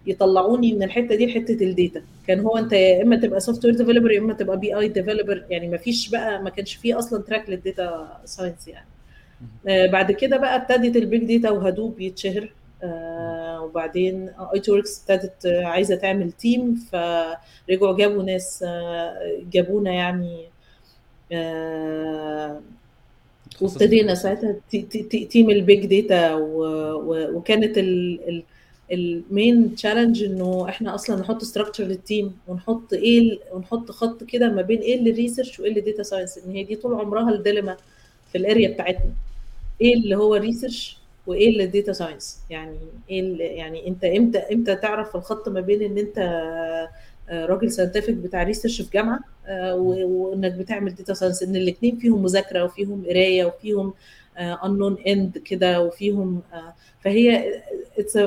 يطلعوني 0.07 0.73
من 0.73 0.83
الحتة 0.83 1.15
دي 1.15 1.27
لحتة 1.27 1.53
ال 1.65 1.72
data 1.72 2.03
كان 2.27 2.41
هو 2.41 2.59
أنت 2.59 2.73
يا 2.73 3.03
إما 3.03 3.17
تبقى 3.17 3.41
software 3.41 3.75
developer 3.75 4.11
يا 4.11 4.19
إما 4.21 4.33
تبقى 4.35 4.59
BI 4.59 4.79
developer 4.79 5.45
يعني 5.51 5.69
ما 5.69 5.77
فيش 5.77 6.09
بقى 6.09 6.43
ما 6.43 6.51
كانش 6.51 6.75
فيه 6.75 6.99
أصلا 6.99 7.23
track 7.23 7.51
لل 7.51 7.74
data 7.74 8.21
science 8.25 8.69
يعني. 8.69 8.87
بعد 9.67 10.13
كده 10.13 10.37
بقى 10.37 10.57
ابتدت 10.57 10.97
ال 10.97 11.07
big 11.07 11.37
data 11.37 11.51
و 11.51 11.58
Hadoop 11.58 12.01
يتشهر. 12.01 12.53
آه، 12.85 13.63
وبعدين 13.63 14.29
ITWorx 14.55 15.01
ابتدت 15.11 15.47
آه، 15.47 15.65
عايزة 15.65 15.95
تعمل 15.97 16.33
team 16.33 16.75
فرجعوا 16.75 17.97
جابوا 17.97 18.23
ناس 18.23 18.65
آه، 18.69 19.41
جابونا 19.53 19.93
يعني 19.93 20.45
آه، 21.33 22.61
وابتدينا 23.61 24.15
ساعتها 24.15 24.57
تي- 24.71 24.83
تي- 24.83 25.03
تي- 25.03 25.25
team 25.25 25.51
ال 25.51 25.60
big 25.60 25.87
data 25.87 26.35
وكانت 27.35 27.79
ال 28.93 29.09
main 29.09 29.75
challenge 29.75 30.23
إنه 30.25 30.69
إحنا 30.69 30.95
أصلا 30.95 31.21
نحط 31.21 31.45
structure 31.45 31.85
لل 31.85 32.02
team 32.02 32.37
ونحط 32.49 32.93
إيه 32.93 33.39
ونحط 33.53 33.91
خط 33.91 34.25
كده 34.25 34.49
ما 34.49 34.63
بين 34.63 34.79
إيه 34.81 34.99
اللي 34.99 35.11
research 35.11 35.61
وإيه 35.61 35.71
اللي 35.71 35.81
data 35.81 36.03
science 36.03 36.39
إن 36.39 36.51
هي 36.53 36.65
دي 36.65 36.77
طول 36.77 36.95
عمرها 36.95 37.31
ال 37.31 37.37
dilemma 37.37 37.77
في 38.33 38.39
ال 38.39 38.45
area 38.45 38.69
بتاعتنا. 38.75 39.11
إيه 39.83 39.95
اللي 39.95 40.17
هو 40.17 40.35
research 40.35 40.99
وايه 41.27 41.49
اللي 41.51 41.67
data 41.67 41.93
science 41.93 42.41
يعني 42.51 42.79
إيه 43.11 43.21
اللي 43.21 43.45
يعني 43.45 43.89
انت 43.89 44.05
إمتى 44.05 44.39
إمتى 44.39 44.77
تعرف 44.77 45.17
الخط 45.17 45.49
ما 45.49 45.61
بين 45.61 45.83
ان 45.83 45.99
انت 45.99 46.19
آه، 47.29 47.47
راجل 47.47 47.73
scientific 47.73 48.15
بتاع 48.15 48.43
research 48.43 48.83
في 48.83 48.91
جامعة 48.91 49.21
آه، 49.47 49.75
وانك 49.75 50.53
بتعمل 50.53 50.95
data 50.95 51.15
science 51.15 51.43
إن 51.43 51.57
الاثنين 51.57 51.97
فيهم 51.99 52.23
مذاكرة 52.23 52.65
وفيهم 52.65 53.05
قراية 53.07 53.45
وفيهم 53.45 53.95
unknown 54.39 54.99
end 55.07 55.39
كده 55.39 55.81
وفيهم 55.81 56.43
آه، 56.53 56.75
فهي 57.01 57.55
it's 57.99 58.19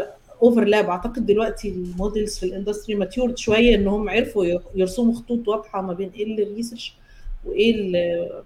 overlap 0.42 0.90
أعتقد 0.90 1.26
دلوقتي 1.26 1.70
ال 1.70 1.79
models 1.79 2.38
في 2.38 2.46
ال 2.46 2.51
industry 2.51 2.96
matured 2.96 3.38
شوية 3.38 3.76
إنهم 3.76 4.10
عرفوا 4.10 4.46
يرسموا 4.76 5.14
خطوط 5.14 5.48
واضحة 5.48 5.82
ما 5.82 5.94
بين 5.94 6.12
إيه 6.16 6.24
اللي 6.24 6.44
research 6.44 6.98
وإيه 7.46 7.98
آه، 7.98 8.44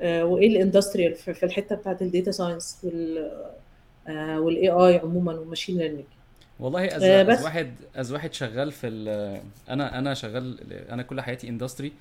وإيه 0.00 0.48
ال 0.48 0.54
industrial 0.54 1.14
في 1.14 1.42
الحتة 1.42 1.76
بتاعت 1.76 2.02
ال 2.02 2.08
data 2.08 2.30
science 2.30 2.78
وال 2.82 3.30
وال 4.38 4.68
AI 4.68 4.98
عموما 4.98 5.32
وال 5.32 5.42
machine 5.42 5.78
learning 5.78 6.04
والله 6.60 6.96
as 6.96 7.02
آه، 7.02 7.22
as 7.22 7.26
بس 7.26 7.42
واحد 7.42 7.70
as 7.96 8.12
واحد 8.12 8.32
شغال 8.32 8.72
في 8.72 8.88
أنا 9.68 9.98
أنا 9.98 10.14
شغال 10.14 10.72
أنا 10.72 11.02
كل 11.02 11.20
حياتي 11.20 11.48
industry 11.48 11.92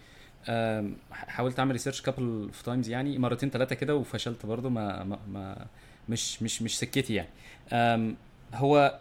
حاولت 1.11 1.59
أعمل 1.59 1.71
research 1.71 2.01
couple 2.01 2.23
of 2.23 2.61
times 2.61 2.89
يعني 2.89 3.17
مرتين 3.17 3.49
ثلاثة 3.49 3.75
كده 3.75 3.95
وفشلت 3.95 4.45
برضه 4.45 4.69
ما, 4.69 5.03
ما, 5.03 5.19
ما 5.33 5.65
مش 6.09 6.43
مش 6.43 6.61
مش 6.61 6.79
سكتي 6.79 7.13
يعني. 7.13 8.15
هو 8.53 8.99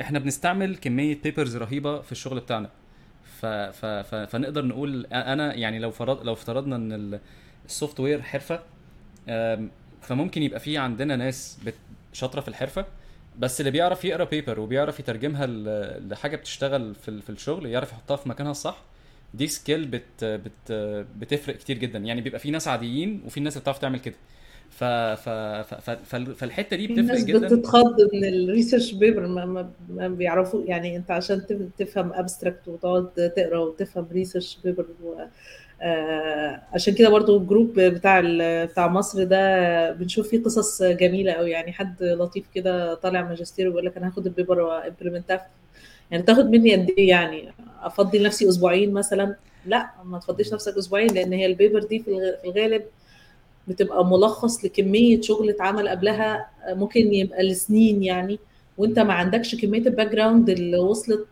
إحنا 0.00 0.18
بنستعمل 0.18 0.76
كمية 0.76 1.18
papers 1.22 1.56
رهيبة 1.56 2.00
في 2.00 2.12
الشغل 2.12 2.40
بتاعنا. 2.40 2.70
ف 3.40 3.46
ف 3.46 3.86
ف 3.86 4.14
فنقدر 4.14 4.64
نقول 4.64 5.06
أنا 5.06 5.54
يعني 5.54 5.78
لو 5.78 5.90
فرض 5.90 6.24
لو 6.24 6.32
افترضنا 6.32 6.76
إن 6.76 7.20
ال 7.70 8.00
software 8.00 8.22
حرفة. 8.22 8.60
فممكن 10.02 10.42
يبقى 10.42 10.60
في 10.60 10.78
عندنا 10.78 11.16
ناس 11.16 11.58
شاطره 12.12 12.40
في 12.40 12.48
الحرفة 12.48 12.84
بس 13.38 13.60
اللي 13.60 13.70
بيعرف 13.70 14.04
يقرأ 14.04 14.24
paper 14.24 14.60
وبيعرف 14.60 15.00
يترجمها 15.00 15.46
لحاجة 16.00 16.36
بتشتغل 16.36 16.94
في 16.94 17.20
في 17.22 17.30
الشغل 17.30 17.66
يعرف 17.66 17.92
يحطها 17.92 18.16
في 18.16 18.28
مكانها 18.28 18.50
الصح 18.50 18.82
دي 19.34 19.46
skill 19.46 19.84
بت 19.86 20.24
بت 20.24 20.72
بتفرق 21.18 21.56
كتير 21.56 21.78
جدا. 21.78 21.98
يعني 21.98 22.20
بيبقى 22.20 22.38
في 22.40 22.50
ناس 22.50 22.68
عاديين 22.68 23.22
وفي 23.26 23.40
ناس 23.40 23.58
بتعرف 23.58 23.78
تعمل 23.78 24.00
كده. 24.00 24.14
ف 24.70 24.84
ف 24.84 25.28
ف 25.28 25.74
ف 25.74 25.90
فال- 25.90 26.34
فالحتة 26.34 26.76
دي 26.76 26.86
بتفرق 26.86 27.04
ناس 27.04 27.24
جدا. 27.24 27.38
بتتخض 27.48 27.96
من 28.12 28.24
ال 28.24 28.32
research 28.32 28.92
paper 28.92 29.26
ما, 29.26 29.70
ما, 29.88 30.08
بيعرفوا 30.08 30.64
يعني 30.64 30.96
انت 30.96 31.10
عشان 31.10 31.46
تف- 31.46 31.68
تفهم 31.78 32.12
abstract 32.12 32.68
وتقعد 32.68 33.32
تقرأ 33.36 33.58
وتفهم 33.58 34.08
research 34.12 34.58
paper 34.64 34.86
و... 35.04 35.14
آه 35.82 36.62
عشان 36.72 36.94
كده 36.94 37.08
برضو 37.08 37.36
ال 37.36 37.43
group 37.43 37.80
بتاع 37.80 38.22
بتاع 38.64 38.88
مصر 38.88 39.24
ده 39.24 39.92
بنشوف 39.92 40.28
فيه 40.28 40.42
قصص 40.42 40.82
جميلة 40.82 41.32
قوي 41.32 41.50
يعني 41.50 41.72
حد 41.72 42.02
لطيف 42.02 42.44
كده 42.54 42.94
طالع 42.94 43.22
ماجستير 43.22 43.68
ويقول 43.68 43.86
لك 43.86 43.96
أنا 43.96 44.06
هاخد 44.08 44.26
ال 44.26 44.32
paper 44.32 44.60
و 44.60 44.68
implement 44.68 45.38
ها 45.38 45.46
يعني 46.10 46.22
تاخد 46.22 46.50
مني 46.50 46.72
قد 46.76 46.90
إيه 46.98 47.08
يعني؟ 47.08 47.48
أفضي 47.82 48.18
لنفسي 48.18 48.48
أسبوعين 48.48 48.92
مثلا؟ 48.92 49.36
لا 49.66 49.90
ما 50.04 50.18
تفضيش 50.18 50.52
نفسك 50.52 50.76
أسبوعين 50.78 51.14
لأن 51.14 51.32
هي 51.32 51.46
ال 51.46 51.52
paper 51.52 51.80
دي 51.80 51.98
في 51.98 52.34
الغالب 52.44 52.82
بتبقى 53.68 54.06
ملخص 54.06 54.64
لكمية 54.64 55.20
شغل 55.20 55.50
اتعمل 55.50 55.88
قبلها 55.88 56.48
ممكن 56.68 57.14
يبقى 57.14 57.42
لسنين 57.42 58.02
يعني. 58.02 58.38
وانت 58.80 58.98
ما 58.98 59.12
عندكش 59.12 59.54
كمية 59.54 59.78
ال 59.86 60.10
background 60.12 60.50
اللي 60.50 60.78
وصلت 60.78 61.26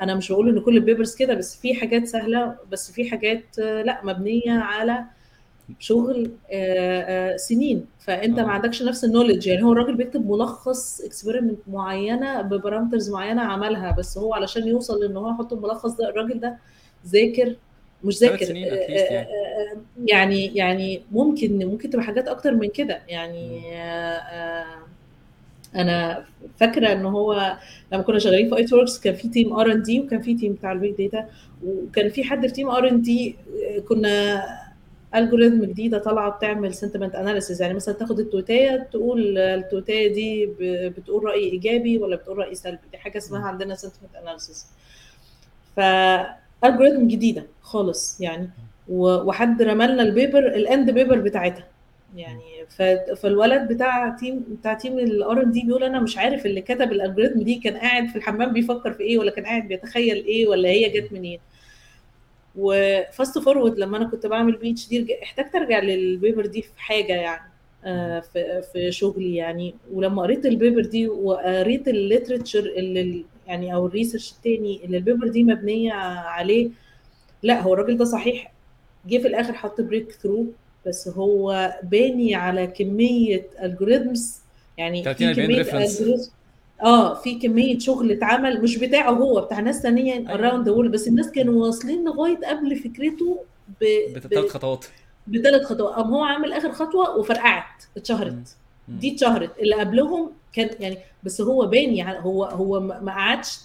أنا 0.00 0.14
مش 0.14 0.32
بقول 0.32 0.48
إن 0.48 0.60
كل 0.60 0.76
ال 0.76 0.81
papers 0.81 1.14
كده 1.14 1.34
بس 1.34 1.56
في 1.60 1.74
حاجات 1.74 2.06
سهلة 2.06 2.54
بس 2.72 2.90
في 2.92 3.10
حاجات 3.10 3.58
لأ 3.58 4.00
مبنية 4.04 4.52
على 4.52 5.04
شغل 5.78 6.30
سنين. 7.36 7.86
فأنت 7.98 8.40
ما 8.40 8.50
عندكش 8.52 8.82
نفس 8.82 9.04
ال 9.04 9.08
knowledge 9.08 9.46
يعني 9.46 9.62
هو 9.62 9.72
الراجل 9.72 9.94
بيكتب 9.94 10.30
ملخص 10.30 11.00
experiment 11.00 11.58
معينة 11.66 12.42
ب 12.42 12.48
parameters 12.48 13.10
معينة 13.10 13.42
عملها 13.42 13.92
بس 13.98 14.18
هو 14.18 14.34
علشان 14.34 14.68
يوصل 14.68 15.04
إن 15.04 15.16
هو 15.16 15.30
يحط 15.30 15.52
الملخص 15.52 15.90
ده 15.96 16.08
الراجل 16.10 16.40
ده 16.40 16.58
ذاكر 17.06 17.56
مش 18.04 18.18
ذاكر. 18.18 18.56
يعني. 18.56 19.26
يعني 20.06 20.46
يعني 20.56 21.02
ممكن 21.12 21.66
ممكن 21.66 21.90
تبقى 21.90 22.04
حاجات 22.04 22.28
أكتر 22.28 22.54
من 22.54 22.68
كده. 22.68 23.02
يعني 23.08 23.60
أنا 25.76 26.24
فاكرة 26.60 26.92
إن 26.92 27.04
هو 27.06 27.56
لما 27.92 28.02
كنا 28.02 28.18
شغالين 28.18 28.48
في 28.50 28.56
ITWorx 28.56 29.00
كان 29.00 29.14
في 29.14 29.28
team 29.28 29.52
R&D 29.52 30.00
وكان 30.00 30.20
في 30.22 30.34
team 30.34 30.52
بتاع 30.52 30.72
ال 30.72 30.78
big 30.78 30.94
data 30.98 31.28
وكان 31.64 32.08
في 32.10 32.24
حد 32.24 32.46
في 32.46 32.52
team 32.52 32.68
R&D 32.70 33.36
كنا 33.88 34.42
algorithm 35.14 35.64
جديدة 35.64 35.98
طالعة 35.98 36.30
بتعمل 36.30 36.74
sentiment 36.74 37.14
analysis 37.14 37.62
يعني 37.62 37.74
مثلا 37.74 37.94
تاخد 37.94 38.20
ال 38.20 38.29
tweet 38.29 38.71
ايه 38.71 38.88
تقول 38.92 39.38
ال 39.38 39.47
tweet 39.47 39.94
ايه 39.94 40.12
دي 40.14 40.46
بتقول 40.90 41.24
رأي 41.24 41.40
إيجابي 41.52 41.98
ولا 41.98 42.16
بتقول 42.16 42.38
رأي 42.38 42.54
سلبي؟ 42.54 42.78
دي 42.92 42.98
حاجة 42.98 43.18
اسمها 43.18 43.46
عندنا 43.46 43.74
sentiment 43.74 44.14
analysis 44.22 44.66
ف 45.76 45.80
algorithm 46.64 47.08
جديدة 47.08 47.46
خالص 47.62 48.20
يعني 48.20 48.50
وحد 48.88 49.62
رمى 49.62 49.86
لنا 49.86 50.02
ال 50.02 50.08
paper 50.08 50.38
ال 50.46 50.57
end 50.57 50.90
paper 50.90 51.18
بتاعتها. 51.20 51.64
يعني 52.14 52.66
فالولد 53.16 53.72
بتاع 53.72 54.08
team 54.08 54.44
بتاع 54.60 54.74
team 54.74 54.98
ال 54.98 55.42
R&D 55.42 55.62
بيقول 55.62 55.84
أنا 55.84 56.00
مش 56.00 56.18
عارف 56.18 56.46
اللي 56.46 56.60
كتب 56.60 56.92
ال 56.92 56.97
algorithm 56.97 57.42
دي 57.42 57.54
كان 57.54 57.76
قاعد 57.76 58.08
في 58.08 58.16
الحمام 58.16 58.52
بيفكر 58.52 58.92
في 58.92 59.02
إيه 59.02 59.18
ولا 59.18 59.30
كان 59.30 59.44
قاعد 59.44 59.68
بيتخيل 59.68 60.24
إيه 60.24 60.46
ولا 60.46 60.68
هي 60.68 60.88
جت 60.88 61.12
منين. 61.12 61.40
و 62.56 62.72
fast 62.72 63.38
forward 63.38 63.78
لما 63.78 63.96
أنا 63.96 64.08
كنت 64.08 64.26
بعمل 64.26 64.56
PhD 64.56 65.22
احتجت 65.22 65.54
أرجع 65.54 65.78
لل 65.78 65.97
paper 65.97 66.46
دي 66.46 66.62
في 66.62 66.70
حاجة 66.82 67.12
يعني 67.12 67.50
في 68.22 68.62
في 68.72 68.92
شغلي 68.92 69.34
يعني. 69.36 69.74
ولما 69.92 70.22
قريت 70.22 70.46
ال 70.46 70.52
paper 70.52 70.80
دي 70.82 71.08
وقريت 71.08 71.88
ال 71.88 71.95
literature 71.95 72.60
اللي 72.60 73.24
يعني 73.46 73.74
أو 73.74 73.86
ال 73.86 73.91
research 73.91 74.32
التاني 74.32 74.84
اللي 74.84 74.96
ال 74.96 75.01
paper 75.01 75.28
دي 75.28 75.44
مبنية 75.44 75.92
عليه 75.92 76.70
لأ 77.42 77.60
هو 77.60 77.74
الراجل 77.74 77.96
ده 77.96 78.04
صحيح 78.04 78.52
جه 79.06 79.18
في 79.18 79.28
الآخر 79.28 79.52
حط 79.52 79.80
breakthrough 79.80 80.46
بس 80.86 81.08
هو 81.08 81.74
باني 81.82 82.34
على 82.34 82.66
كمية 82.66 83.46
algorithms 83.62 84.40
يعني 84.78 85.14
في 85.14 85.34
كمية 85.34 85.66
آه 86.82 87.14
في 87.14 87.34
كمية 87.34 87.78
شغل 87.78 88.12
اتعمل 88.12 88.62
مش 88.62 88.76
بتاعه 88.76 89.10
هو 89.10 89.40
بتاع 89.40 89.60
ناس 89.60 89.82
ثانية 89.82 90.34
around 90.34 90.68
that 90.68 90.74
بس 90.74 91.08
الناس 91.08 91.30
كانوا 91.30 91.66
واصلين 91.66 92.04
لغاية 92.04 92.36
قبل 92.36 92.76
فكرته 92.76 93.38
ب 93.80 93.84
بثلاث 94.16 94.50
خطوات. 94.50 94.84
بثلاث 95.26 95.62
خطوات. 95.62 95.94
قام 95.94 96.14
هو 96.14 96.24
عامل 96.24 96.52
آخر 96.52 96.72
خطوة 96.72 97.16
وفرقعت 97.16 97.84
اتشهرت. 97.96 98.56
دي 98.88 99.12
اتشهرت. 99.14 99.58
اللي 99.58 99.74
قبلهم 99.74 100.30
كان 100.52 100.70
يعني 100.80 100.98
بس 101.22 101.40
هو 101.40 101.66
باني 101.66 102.18
هو 102.18 102.44
هو 102.44 102.80
ما 102.80 103.12
قعدش 103.12 103.58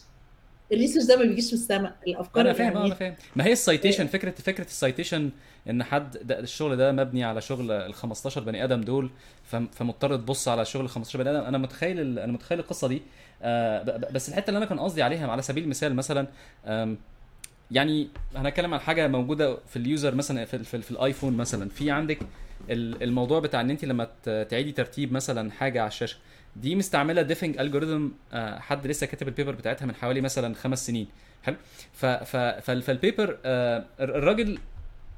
ال 0.73 0.77
research 0.77 1.05
ده 1.05 1.17
ما 1.17 1.23
بيجيش 1.23 1.53
من 1.53 1.59
السماء 1.59 1.95
الأفكار 2.07 2.45
أنا 2.45 2.53
فاهم 2.53 2.73
يعني 2.73 2.85
أنا 2.85 2.95
فاهم. 2.95 3.15
ما 3.35 3.45
هي 3.45 3.51
ال 3.51 3.57
citation 3.57 4.07
فكرة 4.07 4.31
فكرة 4.31 4.65
ال 4.65 4.72
citation 4.72 5.29
إن 5.69 5.83
حد 5.83 6.17
ده 6.27 6.39
الشغل 6.39 6.77
ده 6.77 6.91
مبني 6.91 7.23
على 7.23 7.41
شغل 7.41 7.71
ال 7.71 7.93
15 7.93 8.43
بني 8.43 8.63
آدم 8.63 8.81
دول 8.81 9.09
فمضطر 9.71 10.15
تبص 10.15 10.47
على 10.47 10.65
شغل 10.65 10.83
ال 10.85 10.89
15 10.89 11.19
بني 11.19 11.29
آدم. 11.29 11.39
أنا 11.39 11.57
متخيل 11.57 12.19
أنا 12.19 12.31
متخيل 12.31 12.59
القصة 12.59 12.87
دي. 12.87 13.01
آه 13.41 13.83
بس 14.11 14.29
الحتة 14.29 14.49
اللي 14.49 14.57
أنا 14.57 14.65
كان 14.65 14.79
قصدي 14.79 15.03
عليها 15.03 15.27
على 15.31 15.41
سبيل 15.41 15.63
المثال 15.63 15.95
مثلا 15.95 16.27
يعني 17.71 18.07
هنتكلم 18.35 18.73
عن 18.73 18.79
حاجة 18.79 19.07
موجودة 19.07 19.57
في 19.67 19.75
ال 19.75 19.83
user 19.83 20.15
مثلا 20.15 20.45
في, 20.45 20.63
في, 20.63 20.81
في 20.81 20.91
الآيفون 20.91 21.37
مثلا. 21.37 21.69
في 21.69 21.91
عندك 21.91 22.19
الموضوع 22.69 23.39
بتاع 23.39 23.61
إن 23.61 23.69
انت 23.69 23.85
لما 23.85 24.07
تعيدي 24.23 24.71
ترتيب 24.71 25.13
مثلا 25.13 25.51
حاجة 25.51 25.79
على 25.81 25.87
الشاشة 25.87 26.17
دي 26.55 26.75
مستعملة 26.75 27.21
diffing 27.21 27.59
algorithm 27.59 28.07
حد 28.35 28.87
لسه 28.87 29.07
كاتب 29.07 29.27
ال 29.27 29.31
paper 29.31 29.51
بتاعتها 29.51 29.85
من 29.85 29.95
حوالي 29.95 30.21
مثلا 30.21 30.55
خمس 30.55 30.87
سنين. 30.87 31.07
حلو؟ 31.43 31.55
فال 32.61 32.83
paper 32.83 33.37
الراجل 33.99 34.59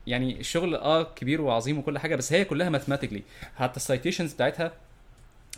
يعني 0.07 0.39
الشغل 0.39 0.75
آه 0.75 1.03
كبير 1.03 1.41
وعظيم 1.41 1.77
وكل 1.77 1.99
حاجة 1.99 2.15
بس 2.15 2.33
هي 2.33 2.45
كلها 2.45 2.69
mathematically 2.69 3.23
حتى 3.55 3.77
ال 3.77 3.83
citations 3.83 4.33
بتاعتها 4.33 4.71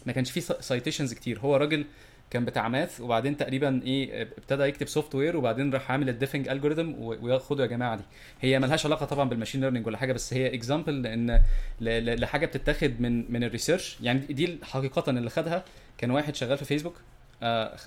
ما 0.05 0.13
كانش 0.13 0.31
فيه 0.31 0.41
citations 0.41 1.13
كتير. 1.13 1.39
هو 1.39 1.55
راجل 1.55 1.85
كان 2.33 2.45
بتاع 2.45 2.67
math 2.67 3.01
وبعدين 3.01 3.37
تقريبا 3.37 3.81
إيه 3.85 4.21
ابتدى 4.21 4.63
يكتب 4.63 4.87
software 4.87 5.37
وبعدين 5.37 5.73
راح 5.73 5.91
عامل 5.91 6.09
ال 6.09 6.14
diffing 6.14 6.47
algorithm 6.49 6.93
وياخدوا 6.99 7.61
يا 7.65 7.69
جماعة 7.69 7.95
دي. 7.95 8.03
هي 8.41 8.59
ملهاش 8.59 8.85
علاقة 8.85 9.05
طبعا 9.05 9.29
بال 9.29 9.36
machine 9.36 9.61
learning 9.61 9.87
ولا 9.87 9.97
حاجة 9.97 10.13
بس 10.13 10.33
هي 10.33 10.53
example 10.55 11.01
لأن 11.01 11.41
لحاجة 12.19 12.45
بتتاخد 12.45 13.01
من 13.01 13.31
من 13.31 13.43
ال 13.43 13.49
research 13.49 13.97
يعني 14.01 14.19
دي 14.19 14.57
حقيقة 14.63 15.09
اللي 15.09 15.29
خدها. 15.29 15.63
كان 15.97 16.11
واحد 16.11 16.35
شغال 16.35 16.57
في 16.57 16.65
فيسبوك 16.65 16.95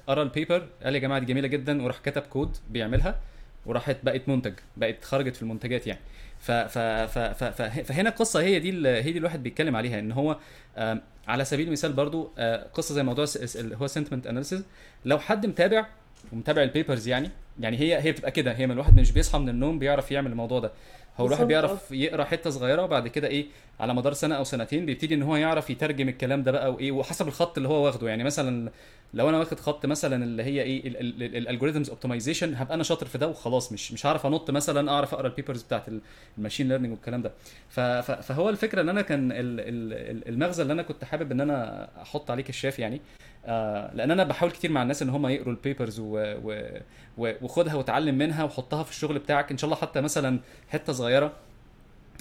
قرأ 0.07 0.23
ال 0.23 0.30
paper 0.30 0.67
قال 0.85 0.95
يا 0.95 1.01
جماعة 1.01 1.21
دي 1.21 1.27
جميلة 1.27 1.49
جدا 1.49 1.83
وراح 1.83 1.99
كتب 1.99 2.23
كود 2.23 2.57
بيعملها 2.71 3.21
وراحت 3.67 3.97
بقت 4.03 4.29
منتج 4.29 4.53
بقت 4.77 5.05
خرجت 5.05 5.37
في 5.37 5.43
المنتجات 5.43 5.87
يعني. 5.87 6.01
ف 6.41 6.51
ف 6.51 6.79
ف 6.79 7.19
ف 7.45 7.63
فهنا 7.63 8.09
القصة 8.09 8.41
هي 8.41 8.59
دي 8.59 8.89
هي 8.89 9.13
دي 9.13 9.19
الواحد 9.19 9.43
بيتكلم 9.43 9.77
عليها 9.77 9.99
إن 9.99 10.13
هو 10.13 10.39
على 11.29 11.45
سبيل 11.45 11.67
المثال 11.67 11.93
برضو 11.93 12.31
قصة 12.75 12.95
زي 12.95 13.03
موضوع 13.03 13.27
اللي 13.57 13.77
هو 13.77 13.87
sentiment 13.87 14.27
analysis 14.27 14.65
لو 15.05 15.19
حد 15.19 15.47
متابع 15.47 15.87
ومتابع 16.33 16.63
ال 16.63 16.70
papers 16.70 17.09
يعني 17.09 17.31
يعني 17.61 17.79
هي 17.81 18.03
هي 18.03 18.13
بتبقى 18.13 18.31
كده 18.31 18.53
هي 18.53 18.67
من 18.67 18.73
الواحد 18.73 19.01
مش 19.01 19.13
بيصحى 19.13 19.39
من 19.39 19.49
النوم 19.49 19.79
بيعرف 19.79 20.11
يعمل 20.13 20.31
الموضوع 20.31 20.61
ده. 20.61 20.73
هو 21.21 21.27
الواحد 21.27 21.47
بيعرف 21.47 21.91
يقرأ 21.93 22.25
حتة 22.25 22.51
صغيرة 22.51 22.83
وبعد 22.83 23.09
كده 23.09 23.29
إيه 23.29 23.47
على 23.81 23.95
مدار 23.95 24.13
سنة 24.13 24.35
أو 24.35 24.45
سنتين 24.45 24.87
بيبتدي 24.87 25.15
إن 25.15 25.23
هو 25.23 25.37
يعرف 25.37 25.71
يترجم 25.71 26.09
الكلام 26.09 26.43
ده 26.43 26.53
بقى 26.53 26.73
وإيه 26.73 26.93
وحسب 26.93 27.29
الخط 27.29 27.57
اللي 27.57 27.69
هو 27.69 27.85
واخده. 27.85 28.09
يعني 28.09 28.25
مثلا 28.25 28.71
لو 29.15 29.29
أنا 29.29 29.39
واخد 29.39 29.61
خط 29.61 29.87
مثلا 29.87 30.25
اللي 30.25 30.43
هي 30.43 30.63
إيه 30.63 30.89
ال 31.39 31.44
algorithms 31.44 31.91
optimization 31.91 32.55
هبقى 32.55 32.75
أنا 32.75 32.83
شاطر 32.83 33.07
في 33.07 33.19
ده 33.19 33.29
وخلاص 33.29 33.73
مش 33.73 33.93
مش 33.93 34.07
هعرف 34.07 34.27
أنط 34.27 34.51
مثلا 34.51 34.91
أعرف 34.91 35.15
أقرأ 35.15 35.27
ال 35.27 35.32
papers 35.32 35.63
بتاعت 35.63 35.85
ال 36.39 36.43
machine 36.43 36.69
learning 36.69 36.93
والكلام 36.93 37.23
ده. 37.23 37.33
فهو 38.23 38.49
الفكرة 38.51 38.81
إن 38.81 38.89
أنا 38.89 39.03
كان 39.03 39.29
المغزى 40.29 40.63
اللي 40.63 40.73
أنا 40.73 40.83
كنت 40.83 41.05
حابب 41.05 41.33
إن 41.33 41.41
أنا 41.41 41.89
أحط 42.03 42.31
عليك 42.31 42.49
الشاف 42.49 42.79
يعني 42.79 43.01
آه 43.47 43.91
لأن 43.95 44.11
أنا 44.11 44.25
بحاول 44.25 44.51
كتير 44.53 44.71
مع 44.73 44.83
الناس 44.83 45.03
إن 45.03 45.09
هم 45.09 45.27
يقروا 45.27 45.55
ال 45.55 45.62
papers 45.62 46.01
وخدها 47.19 47.75
وتعلم 47.75 48.19
منها 48.19 48.45
وحطها 48.45 48.83
في 48.83 48.91
الشغل 48.91 49.19
بتاعك 49.19 49.51
إن 49.51 49.59
شاء 49.59 49.69
الله 49.69 49.77
حتى 49.81 50.01
مثلا 50.01 50.41
حتة 50.69 50.93
صغيرة 50.93 51.33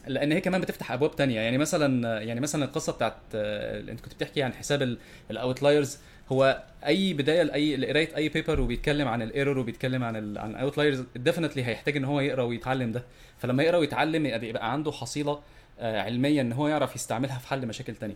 لأن 0.07 0.31
هي 0.31 0.41
كمان 0.41 0.61
بتفتح 0.61 0.91
أبواب 0.91 1.15
تانية. 1.15 1.39
يعني 1.39 1.57
مثلا 1.57 2.21
يعني 2.21 2.39
مثلا 2.39 2.65
القصة 2.65 2.93
بتاعت 2.93 3.13
أنت 3.33 3.99
كنت 4.01 4.13
بتحكي 4.13 4.43
عن 4.43 4.53
حساب 4.53 4.97
ال 5.31 5.39
outliers 5.39 5.97
هو 6.31 6.63
أي 6.85 7.13
بداية 7.13 7.43
لأي 7.43 7.77
لقراية 7.77 8.15
أي 8.15 8.29
paper 8.29 8.61
وبيتكلم 8.61 9.07
عن 9.07 9.21
ال 9.21 9.27
error 9.27 9.57
وبيتكلم 9.59 10.03
عن 10.03 10.15
ال 10.15 10.37
عن 10.37 10.51
ال 10.51 10.57
outliers 10.57 11.03
definitely 11.15 11.65
هيحتاج 11.65 11.97
إن 11.97 12.05
هو 12.05 12.19
يقرأ 12.19 12.43
ويتعلم 12.43 12.91
ده. 12.91 13.03
فلما 13.37 13.63
يقرأ 13.63 13.77
ويتعلم 13.77 14.25
يبقى 14.25 14.71
عنده 14.71 14.91
حصيلة 14.91 15.39
علمية 15.79 16.41
إن 16.41 16.53
هو 16.53 16.67
يعرف 16.67 16.95
يستعملها 16.95 17.39
في 17.39 17.47
حل 17.47 17.67
مشاكل 17.67 17.95
تانية. 17.95 18.15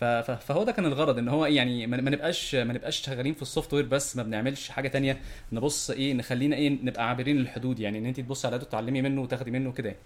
فهو 0.00 0.64
ده 0.64 0.72
كان 0.72 0.86
الغرض 0.86 1.18
إن 1.18 1.28
هو 1.28 1.46
يعني 1.46 1.86
ما 1.86 1.96
نبقاش 1.96 2.54
ما 2.54 2.72
نبقاش 2.72 2.96
شغالين 2.96 3.34
في 3.34 3.42
ال 3.42 3.74
software 3.74 3.86
بس 3.86 4.16
ما 4.16 4.22
بنعملش 4.22 4.68
حاجة 4.68 4.88
تانية 4.88 5.20
نبص 5.52 5.90
إيه 5.90 6.14
نخلينا 6.14 6.56
إيه 6.56 6.78
نبقى 6.84 7.08
عابرين 7.08 7.36
للحدود 7.36 7.80
يعني 7.80 7.98
إن 7.98 8.06
أنت 8.06 8.20
تبصي 8.20 8.46
على 8.46 8.58
ده 8.58 8.64
وتتعلمي 8.64 9.02
منه 9.02 9.22
وتاخدي 9.22 9.50
منه 9.50 9.72
كده. 9.72 9.96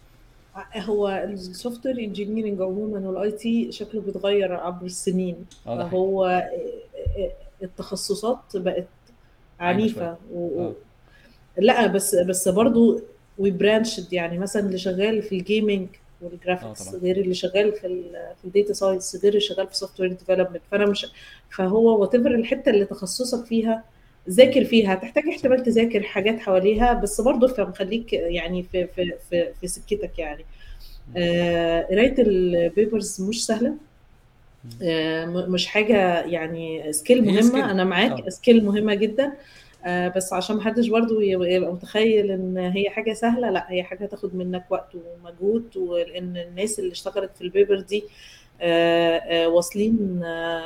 هو 0.77 1.09
ال 1.09 1.87
software 1.87 1.99
engineering 1.99 2.61
عموما 2.63 3.09
وال 3.09 3.33
IT 3.33 3.73
شكله 3.73 4.01
بيتغير 4.01 4.53
عبر 4.55 4.87
السنين. 4.87 5.37
فهو 5.65 6.49
التخصصات 7.63 8.43
بقت 8.55 8.87
عنيفة 9.61 10.17
و... 10.33 10.71
لا 11.59 11.87
بس 11.87 12.15
بس 12.15 12.49
برضه 12.49 13.03
و 13.39 13.47
branched 13.47 14.13
يعني 14.13 14.39
مثلا 14.39 14.63
اللي 14.67 14.79
شغال 14.79 15.23
في 15.23 15.35
ال 15.39 15.46
gaming 15.46 15.89
وال 16.25 16.39
graphics 16.39 16.95
غير 16.95 17.17
اللي 17.17 17.35
شغال 17.35 17.73
في 17.73 17.87
ال 17.87 18.13
في 18.43 18.45
ال 18.45 18.50
data 18.50 18.73
science 18.73 19.17
غير 19.23 19.29
اللي 19.29 19.41
شغال 19.41 19.69
في 19.69 19.77
software 19.77 20.13
development 20.13 20.63
فأنا 20.71 20.87
مش 20.87 21.07
فهو 21.51 22.01
وات 22.01 22.15
الحتة 22.15 22.71
اللي 22.71 22.85
تخصصك 22.85 23.45
فيها 23.47 23.85
ذاكر 24.31 24.65
فيها 24.65 24.95
هتحتاج 24.95 25.29
احتمال 25.29 25.63
تذاكر 25.63 26.03
حاجات 26.03 26.39
حواليها 26.39 26.93
بس 26.93 27.21
برضه 27.21 27.47
افهم 27.47 27.73
خليك 27.73 28.13
يعني 28.13 28.63
في 28.63 28.87
في 28.87 29.15
في, 29.31 29.49
في 29.61 29.67
سكتك 29.67 30.19
يعني. 30.19 30.45
قرايه 31.91 32.15
آه 32.19 32.23
ال 32.23 32.37
papers 32.37 33.21
مش 33.21 33.47
سهلة. 33.47 33.75
آه 34.83 35.27
مش 35.27 35.67
حاجة 35.67 36.21
يعني 36.21 36.93
skill 36.93 37.25
مهمة. 37.25 37.71
أنا 37.71 37.85
معاك 37.85 38.29
skill 38.29 38.65
مهمة 38.65 38.95
جدا. 38.95 39.25
آه، 39.25 39.33
بس 39.87 40.33
عشان 40.33 40.57
محدش 40.57 40.89
برضو 40.89 41.21
يبقى 41.21 41.73
متخيل 41.73 42.31
إن 42.31 42.57
هي 42.59 42.91
حاجة 42.91 43.13
سهلة 43.13 43.51
لأ 43.51 43.67
هي 43.69 43.83
حاجة 43.83 44.05
هتاخد 44.05 44.35
منك 44.35 44.65
وقت 44.71 44.89
ومجهود 44.95 45.77
ولأن 45.77 46.37
الناس 46.37 46.79
اللي 46.79 46.93
اشتغلت 46.93 47.31
في 47.37 47.43
ال 47.43 47.49
paper 47.49 47.81
دي 47.81 48.05
آه، 48.61 49.17
آه، 49.17 49.49
واصلين 49.49 50.21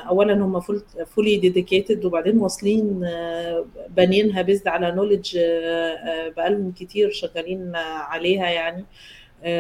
اولا 0.09 0.35
هم 0.35 0.61
fully 1.07 1.37
dedicated 1.37 2.05
وبعدين 2.05 2.39
واصلين 2.39 3.01
بانيينها 3.97 4.43
based 4.43 4.69
على 4.69 4.91
knowledge 4.93 5.39
بقالهم 6.37 6.73
كتير 6.73 7.11
شغالين 7.11 7.73
عليها 7.77 8.47
يعني. 8.51 8.85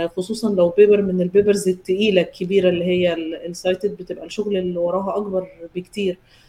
خصوصا 0.09 0.51
لو 0.55 0.69
paper 0.69 1.03
من 1.03 1.21
ال 1.21 1.28
papers 1.28 1.69
التقيلة 1.69 2.23
الكبيرة 2.23 2.69
اللي 2.69 2.85
هي 2.85 3.15
ال 3.47 3.55
cited 3.55 3.97
بتبقى 3.97 4.27
الشغل 4.27 4.57
اللي 4.57 4.79
وراها 4.79 5.17
أكبر 5.17 5.49
بكتير. 5.75 6.13
آه 6.13 6.48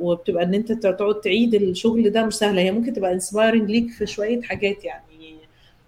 وبتبقى 0.00 0.44
إن 0.44 0.54
أنت 0.54 0.72
تقعد 0.72 1.20
تعيد 1.20 1.54
الشغل 1.54 2.10
ده 2.10 2.26
مش 2.26 2.34
سهلة. 2.34 2.62
هي 2.62 2.70
ممكن 2.70 2.92
تبقى 2.92 3.12
inspiring 3.12 3.70
ليك 3.70 3.90
في 3.90 4.06
شوية 4.06 4.42
حاجات 4.42 4.84
يعني. 4.84 5.04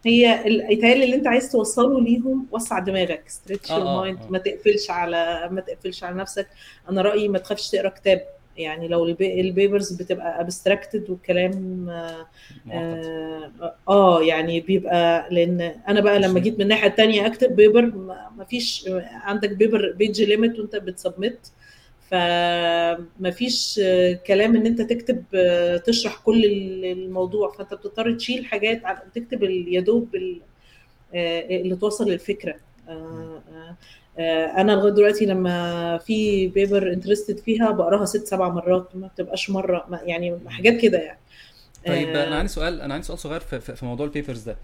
هي 0.05 0.47
التهيألي 0.73 1.05
اللي 1.05 1.17
أنت 1.17 1.27
عايز 1.27 1.53
توصله 1.53 2.01
ليهم 2.01 2.47
وسع 2.53 2.79
دماغك. 2.79 3.23
stretch 3.29 3.71
آه 3.71 4.01
mind 4.01 4.19
آه. 4.19 4.31
ما 4.31 4.39
تقفلش 4.39 4.91
على 4.91 5.49
ما 5.53 5.61
تقفلش 5.61 6.05
على 6.05 6.17
نفسك. 6.17 6.47
أنا 6.91 7.03
رأيي 7.03 7.29
ما 7.29 7.39
تخافش 7.39 7.71
تقرأ 7.71 7.89
كتاب. 7.89 8.23
يعني 8.57 8.89
لو 8.89 9.05
ال 9.21 9.31
papers 9.31 9.93
بتبقى 9.93 10.41
abstracted 10.41 11.11
والكلام 11.11 11.87
آه, 12.73 13.53
آه 13.89 14.23
يعني 14.23 14.61
بيبقى 14.61 15.29
لأن 15.31 15.61
أنا 15.89 16.01
بقى 16.01 16.19
لما 16.19 16.41
جيت 16.41 16.55
من 16.55 16.63
الناحية 16.63 16.89
الثانية 16.89 17.27
أكتب 17.27 17.57
paper 17.57 17.87
ما 18.37 18.45
فيش 18.51 18.89
عندك 19.13 19.51
paper 19.51 19.93
page 19.93 20.23
limit 20.23 20.59
وأنت 20.59 20.77
بت 20.77 20.96
submit 20.96 21.53
فما 22.11 23.31
فيش 23.33 23.81
كلام 24.27 24.57
إن 24.57 24.67
أنت 24.67 24.83
تكتب 24.83 25.25
تشرح 25.87 26.17
كل 26.25 26.45
الموضوع. 26.85 27.53
فأنت 27.53 27.75
بتضطر 27.75 28.13
تشيل 28.13 28.47
حاجات 28.47 28.83
تكتب 29.15 29.43
يدوب 29.43 30.09
اللي 31.15 31.77
توصل 31.77 32.11
للفكرة. 32.11 32.55
أنا 34.59 34.73
لغاية 34.73 34.93
دلوقتي 34.93 35.27
لما 35.27 35.99
في 35.99 36.49
paper 36.49 36.93
interested 36.93 37.39
فيها 37.39 37.71
بقراها 37.71 38.05
ست 38.05 38.27
سبع 38.27 38.49
مرات 38.49 38.89
ما 38.95 39.07
بتبقاش 39.07 39.51
مرة 39.51 40.01
يعني 40.05 40.39
حاجات 40.49 40.81
كده 40.81 40.99
يعني. 40.99 41.19
طيب 41.87 42.09
أنا 42.09 42.37
عندي 42.37 42.49
سؤال 42.49 42.81
أنا 42.81 42.95
عندي 42.95 43.07
سؤال 43.07 43.19
صغير 43.19 43.41
في, 43.41 43.61
في 43.61 43.85
موضوع 43.87 44.07
ال 44.07 44.12
papers 44.12 44.43
ده. 44.43 44.57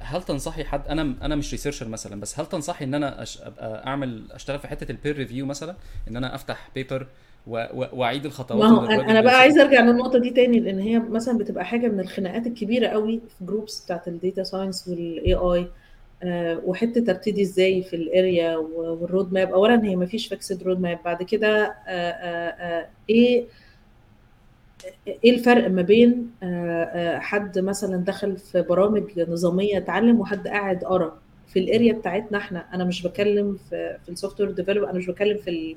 هل 0.00 0.22
تنصحي 0.22 0.64
حد 0.64 0.88
أنا 0.88 1.14
أنا 1.22 1.36
مش 1.36 1.52
researcher 1.52 1.88
مثلا 1.88 2.20
بس 2.20 2.40
هل 2.40 2.46
تنصحي 2.46 2.84
إن 2.84 2.94
أنا 2.94 3.22
أش... 3.22 3.42
أبقى 3.42 3.86
أعمل 3.86 4.22
أشتغل 4.32 4.58
في 4.58 4.68
حتة 4.68 4.90
ال 4.92 4.97
peer 4.97 5.16
review 5.16 5.46
مثلا؟ 5.46 5.74
إن 6.08 6.16
أنا 6.16 6.34
أفتح 6.34 6.68
paper 6.74 7.06
وأعيد 7.46 8.24
الخطوات 8.26 8.60
ما 8.62 8.68
هو 8.68 8.84
أنا 8.86 9.20
بقى 9.20 9.38
عايزه 9.38 9.62
أرجع 9.62 9.80
للنقطة 9.80 10.18
دي 10.18 10.30
تاني 10.30 10.60
لأن 10.60 10.78
هي 10.78 10.98
مثلا 10.98 11.38
بتبقى 11.38 11.64
حاجة 11.64 11.88
من 11.88 12.00
الخناقات 12.00 12.46
الكبيرة 12.46 12.88
قوي 12.88 13.20
في 13.38 13.44
groups 13.44 13.84
بتاعت 13.84 14.08
ال 14.08 14.15
data 14.15 14.42
science 14.42 14.88
وال 14.88 15.34
AI 15.34 15.68
وحتة 16.64 17.10
ابتدي 17.10 17.42
إزاي 17.42 17.82
في 17.82 17.96
ال 17.96 18.56
area 18.56 18.86
وال 18.86 19.02
road 19.02 19.32
map 19.32 19.52
اولا 19.52 19.84
هي 19.84 19.96
ما 19.96 20.06
فيش 20.06 20.26
fixed 20.26 20.62
road 20.62 20.80
map 20.80 20.98
بعد 21.04 21.22
كده 21.22 21.74
إيه 23.10 23.44
إيه 25.06 25.30
الفرق 25.34 25.70
ما 25.70 25.82
بين 25.82 26.30
حد 27.20 27.58
مثلا 27.58 27.96
دخل 27.96 28.36
في 28.36 28.62
برامج 28.62 29.02
نظامية 29.28 29.78
اتعلم 29.78 30.20
وحد 30.20 30.48
قاعد 30.48 30.84
قرا؟ 30.84 31.18
في 31.48 31.58
ال 31.60 31.66
area 31.66 31.92
بتاعتنا 31.92 32.38
إحنا 32.38 32.74
أنا 32.74 32.84
مش 32.84 33.02
بتكلم 33.02 33.58
في 33.70 33.96
في 34.04 34.08
ال 34.08 34.40
software 34.40 34.50
develop 34.50 34.84
أنا 34.84 34.98
مش 34.98 35.06
بتكلم 35.06 35.38
في 35.38 35.76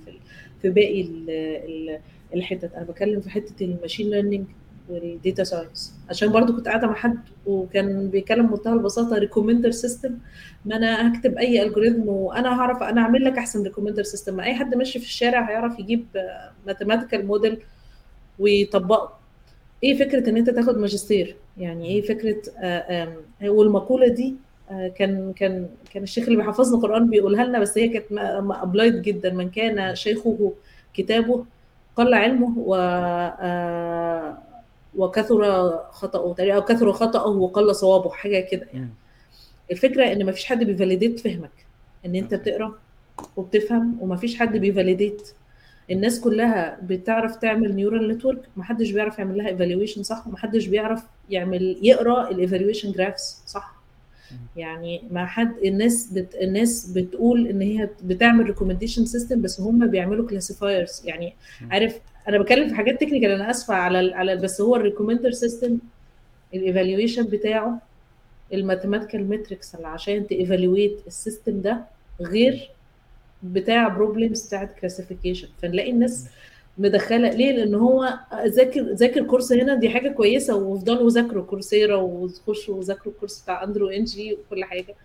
في, 0.61 0.69
باقي 0.69 1.01
ال 1.01 1.29
ال 1.29 1.99
الحتت 2.33 2.73
أنا 2.73 2.83
بتكلم 2.83 3.21
في 3.21 3.29
حتة 3.29 3.65
ال 3.65 3.71
machine 3.71 4.09
learning 4.09 4.45
وال 4.89 5.07
data 5.07 5.43
science 5.43 5.93
عشان 6.09 6.31
برضو 6.31 6.55
كنت 6.55 6.67
قاعدة 6.67 6.87
مع 6.87 6.93
حد 6.93 7.19
وكان 7.45 8.09
بيتكلم 8.09 8.47
بمنتهى 8.47 8.73
البساطة 8.73 9.17
recommender 9.17 9.71
system 9.71 10.17
ما 10.65 10.75
أنا 10.75 11.13
هكتب 11.17 11.37
أي 11.37 11.63
algorithm 11.63 12.07
وأنا 12.09 12.59
هعرف 12.59 12.83
أنا 12.83 13.01
اعمل 13.01 13.23
لك 13.25 13.37
أحسن 13.37 13.63
recommender 13.63 14.03
system 14.03 14.39
أي 14.39 14.55
حد 14.55 14.75
ماشي 14.75 14.99
في 14.99 15.05
الشارع 15.05 15.49
هيعرف 15.49 15.79
يجيب 15.79 16.05
mathematical 16.67 17.27
model 17.27 17.57
ويطبقه 18.39 19.17
إيه 19.83 19.97
فكرة 19.97 20.29
إن 20.29 20.37
أنت 20.37 20.49
تاخد 20.49 20.77
ماجستير؟ 20.77 21.35
يعني 21.57 21.85
إيه 21.87 22.01
فكرة 22.01 22.41
والمقولة 23.43 24.07
دي 24.07 24.35
كان 24.69 25.33
كان 25.33 25.67
كان 25.93 26.03
الشيخ 26.03 26.23
اللي 26.25 26.37
بيحفظنا 26.37 26.77
القران 26.77 27.09
بيقولها 27.09 27.45
لنا 27.45 27.59
بس 27.59 27.77
هي 27.77 27.87
كانت 27.87 28.05
applied 28.49 29.01
جدا. 29.01 29.33
من 29.33 29.49
كان 29.49 29.95
شيخه 29.95 30.53
كتابه 30.93 31.45
قل 31.95 32.13
علمه 32.13 32.53
و 32.57 32.75
وكثر 34.95 35.69
خطأه 35.91 36.33
تقريبا 36.33 36.55
أو 36.55 36.61
كثر 36.61 36.91
خطأه 36.93 37.27
وقل 37.27 37.75
صوابه 37.75 38.09
حاجة 38.09 38.39
كده 38.39 38.67
يعني. 38.73 38.89
الفكرة 39.71 40.11
إن 40.11 40.25
ما 40.25 40.31
فيش 40.31 40.45
حد 40.45 40.63
بي 40.63 40.74
validate 40.74 41.19
فهمك 41.19 41.51
إن 42.05 42.15
أنت 42.15 42.33
بتقرأ 42.33 42.73
وبتفهم 43.37 43.97
وما 44.01 44.15
فيش 44.15 44.39
حد 44.39 44.57
بي 44.57 44.71
validate 44.71 45.29
الناس 45.91 46.19
كلها 46.19 46.77
بتعرف 46.83 47.35
تعمل 47.35 47.75
neural 47.75 48.07
network 48.07 48.39
محدش 48.57 48.91
بيعرف 48.91 49.19
يعمل 49.19 49.37
لها 49.37 49.47
evaluation 49.47 50.03
صح 50.03 50.27
ومحدش 50.27 50.67
بيعرف 50.67 51.03
يعمل 51.29 51.77
يقرأ 51.81 52.31
ال 52.31 52.37
evaluation 52.37 52.91
graphs 52.91 53.43
صح. 53.47 53.77
يعني 54.57 55.01
ما 55.11 55.25
حد 55.25 55.57
الناس 55.65 56.11
بت 56.13 56.35
الناس 56.35 56.91
بتقول 56.91 57.47
إن 57.47 57.61
هي 57.61 57.89
بتعمل 58.03 58.45
recommendation 58.45 59.05
system 59.05 59.41
بس 59.41 59.61
هم 59.61 59.87
بيعملوا 59.87 60.27
classifiers 60.29 61.01
يعني 61.05 61.33
عارف 61.71 61.99
أنا 62.27 62.37
بتكلم 62.37 62.69
في 62.69 62.75
حاجات 62.75 63.01
technical 63.01 63.31
أنا 63.31 63.49
آسفة 63.49 63.73
على 63.73 64.15
على 64.15 64.35
بس 64.35 64.61
هو 64.61 64.75
ال 64.75 64.80
recommender 64.80 65.31
system 65.31 65.77
ال 66.53 66.60
evaluation 66.60 67.23
بتاعه 67.23 67.81
ال 68.53 68.59
mathematical 68.59 69.29
metrics 69.29 69.75
اللي 69.75 69.87
عشان 69.87 70.27
ت 70.27 70.35
evaluate 70.35 70.99
ال 71.07 71.15
system 71.15 71.61
ده 71.61 71.81
غير 72.21 72.69
بتاع 73.43 73.87
problems 73.87 74.47
بتاعت 74.47 74.79
classification 74.79 75.47
فنلاقي 75.61 75.91
الناس 75.91 76.27
مدخلة. 76.77 77.29
ليه؟ 77.29 77.51
لأن 77.51 77.75
هو 77.75 78.13
ذاكر 78.45 78.81
ذاكر 78.81 79.23
course 79.23 79.53
هنا 79.53 79.75
دي 79.75 79.89
حاجة 79.89 80.09
كويسة. 80.09 80.55
وافضلوا 80.55 81.09
ذاكروا 81.09 81.43
Coursera 81.43 81.95
وخشوا 81.95 82.75
وذاكروا 82.75 83.13
ال 83.13 83.17
course 83.17 83.41
بتاع 83.41 83.63
Andrew 83.63 83.87
Ng 83.87 84.33
وكل 84.33 84.63
حاجة. 84.63 84.95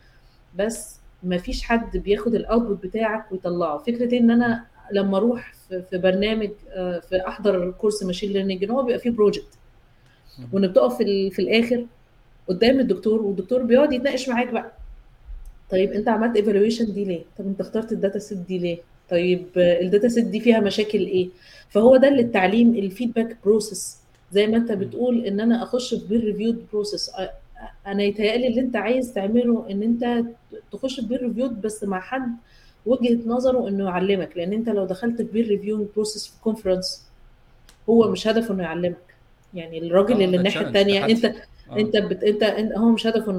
بس 0.59 0.97
ما 1.23 1.39
فيش 1.39 1.63
حد 1.63 1.97
بياخد 1.97 2.35
ال 2.35 2.42
output 2.42 2.83
بتاعك 2.83 3.33
ويطلعه. 3.33 3.79
فكرة 3.79 4.19
إن 4.19 4.31
أنا 4.31 4.65
لما 4.93 5.17
أروح 5.17 5.53
في 5.69 5.99
برنامج 5.99 6.51
في 7.09 7.23
أحضر 7.29 7.71
course 7.71 8.03
machine 8.03 8.33
learning 8.33 8.65
إن 8.65 8.71
هو 8.71 8.83
بيبقى 8.83 8.99
فيه 8.99 9.11
project 9.11 9.59
وان 10.53 10.67
بتقف 10.69 10.97
في, 10.99 11.31
في 11.31 11.39
الآخر 11.39 11.87
قدام 12.49 12.81
الدكتور 12.81 13.23
والدكتور 13.23 13.63
بيقعد 13.63 13.93
يتناقش 13.93 14.29
معاك 14.29 14.53
بقى. 14.53 14.73
طيب 15.73 15.93
انت 15.93 16.09
عملت 16.09 16.37
evaluation 16.37 16.93
دي 16.93 17.05
ليه؟ 17.05 17.23
طب 17.39 17.47
انت 17.47 17.61
اخترت 17.61 17.93
ال 17.93 17.98
data 17.98 18.19
set 18.19 18.39
دي 18.39 18.59
ليه؟ 18.59 18.79
طيب 19.11 19.47
ال 19.57 19.67
data 19.67 20.09
set 20.09 20.25
دي 20.25 20.41
فيها 20.41 20.61
مشاكل 20.61 20.99
إيه؟ 20.99 21.29
فهو 21.69 21.97
ده 21.97 22.09
اللي 22.09 22.23
التعليم 22.23 22.75
ال 22.75 22.82
feedback 22.82 23.37
process 23.45 23.97
زي 24.33 24.47
ما 24.47 24.57
انت 24.57 24.73
بتقول 24.73 25.25
ان 25.27 25.41
أنا 25.41 25.63
اخش 25.63 25.95
في 25.95 26.07
peer 26.09 26.25
reviewed 26.25 26.67
process 26.73 27.11
أنا 27.87 28.03
يتهيألي 28.03 28.47
اللي 28.47 28.61
انت 28.61 28.77
عايز 28.77 29.13
تعمله 29.13 29.67
ان 29.71 29.83
انت 29.83 30.25
تخش 30.73 31.01
في 31.01 31.07
peer 31.07 31.23
reviewed 31.23 31.61
بس 31.61 31.85
مع 31.85 32.01
حد 32.01 32.29
وجهة 32.87 33.19
نظره 33.27 33.69
انه 33.69 33.85
يعلمك. 33.85 34.37
لأن 34.37 34.53
انت 34.53 34.69
لو 34.69 34.85
دخلت 34.85 35.17
في 35.23 35.29
peer 35.33 35.49
review 35.49 35.87
process 35.95 36.27
في 36.27 36.33
conference 36.41 37.03
هو 37.89 38.11
مش 38.11 38.29
هدفه 38.29 38.55
انه 38.55 38.63
يعلمك. 38.63 38.97
يعني 39.55 39.79
الراجل 39.79 40.23
اللي 40.23 40.37
الناحية 40.37 40.61
الثانية 40.67 41.07
انت 41.07 41.33
آه. 41.73 41.81
انت 41.81 41.97
بت... 41.97 42.25
انت 42.25 42.73
هو 42.77 42.89
مش 42.89 43.07
هدفه 43.07 43.31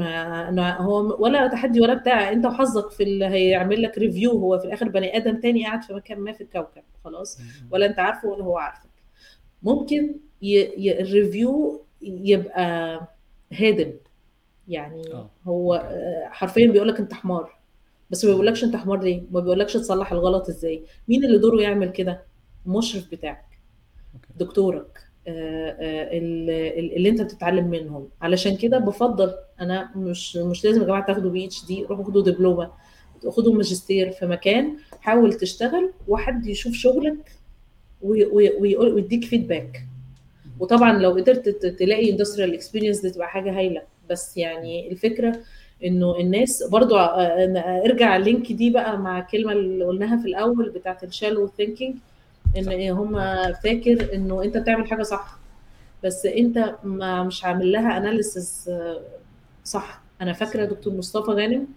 إنه 0.50 0.69
هو 0.69 1.24
ولا 1.24 1.48
تحدي 1.48 1.82
ولا 1.82 1.93
بتاع 1.93 2.32
انت 2.32 2.46
وحظك 2.46 2.91
في 2.91 3.04
اللي 3.04 3.26
هيعمل 3.26 3.82
لك 3.82 3.98
review 3.98 4.32
هو 4.32 4.60
في 4.60 4.65
الآخر 4.65 4.89
بني 4.89 5.17
آدم 5.17 5.39
تاني 5.39 5.65
قاعد 5.65 5.84
في 5.84 5.93
مكان 5.93 6.19
ما 6.19 6.32
في 6.34 6.41
الكوكب 6.41 6.84
خلاص؟ 7.04 7.39
ولا 7.72 7.86
انت 7.86 8.00
عارفه 8.00 8.28
ولا 8.28 8.43
هو 8.43 8.58
عارفك. 8.58 8.89
ممكن 9.63 10.15
ي... 10.41 10.60
ي... 10.88 11.02
ال 11.02 11.13
review 11.13 11.82
يبقى 12.02 13.00
هادم 13.54 13.93
يعني 14.67 15.13
أوه. 15.13 15.30
هو 15.48 15.89
حرفيا 16.32 16.67
بيقول 16.67 16.88
لك 16.88 17.00
أنت 17.00 17.13
حمار 17.13 17.56
بس 18.10 18.26
ما 18.26 18.32
بيقولكش 18.32 18.63
أنت 18.63 18.76
حمار 18.76 19.00
ليه؟ 19.04 19.22
ما 19.32 19.39
بيقولكش 19.39 19.74
تصلح 19.74 20.12
الغلط 20.12 20.50
إزاي؟ 20.50 20.84
مين 21.08 21.26
اللي 21.26 21.38
دوره 21.38 21.62
يعمل 21.62 21.89
كده؟ 21.89 22.24
المشرف 22.65 23.12
بتاعك 23.12 23.46
دكتورك. 24.36 25.00
اللي 25.28 27.10
انت 27.10 27.22
بتتعلم 27.22 27.68
منهم. 27.70 28.08
علشان 28.22 28.56
كده 28.58 28.78
بفضل 28.78 29.34
أنا 29.62 29.90
مش 29.96 30.36
مش 30.38 30.66
لازم 30.66 30.82
يا 30.82 30.86
جماعة 30.86 31.06
تاخدوا 31.06 31.32
PhD 31.32 31.84
روحوا 31.84 32.04
خدوا 32.06 32.22
دبلومة 32.22 32.72
خدوا 33.30 33.54
ماجستير 33.54 34.12
في 34.12 34.26
مكان 34.26 34.78
حاول 35.02 35.34
تشتغل 35.34 35.92
وحد 36.08 36.46
يشوف 36.48 36.74
شغلك 36.74 37.32
ويديك 38.02 39.26
feedback 39.26 39.82
وطبعا 40.60 40.98
لو 41.00 41.12
قدرت 41.12 41.50
تلاقي 41.50 42.12
industrial 42.12 42.54
experience 42.54 43.00
دي 43.02 43.10
تبقى 43.10 43.28
حاجة 43.28 43.58
هايلة. 43.58 43.82
بس 44.10 44.38
يعني 44.38 44.92
الفكرة 44.92 45.40
إنه 45.86 46.20
الناس 46.20 46.64
برضو 46.64 46.96
ارجع 46.98 48.16
ال 48.16 48.23
link 48.23 48.52
دي 48.52 48.70
بقى 48.70 48.98
مع 48.98 49.20
الكلمة 49.20 49.52
اللي 49.52 49.86
قلناها 49.86 50.18
في 50.22 50.26
الأول 50.28 50.70
بتاعت 50.70 51.04
ال 51.04 51.09
shallow 51.09 51.48
thinking 51.58 51.96
إن 52.58 52.89
هم 52.89 53.16
فاكر 53.63 54.13
إنه 54.13 54.44
أنت 54.44 54.58
بتعمل 54.58 54.88
حاجة 54.88 55.04
صح. 55.04 55.38
بس 56.04 56.26
أنت 56.26 56.76
ما 56.84 57.24
مش 57.24 57.46
عامل 57.46 57.72
لها 57.72 57.98
analysis 57.98 58.70
صح. 59.63 60.02
أنا 60.22 60.34
فاكرة 60.34 60.66
دكتور 60.66 60.94
مصطفى 60.94 61.32
غانم 61.32 61.68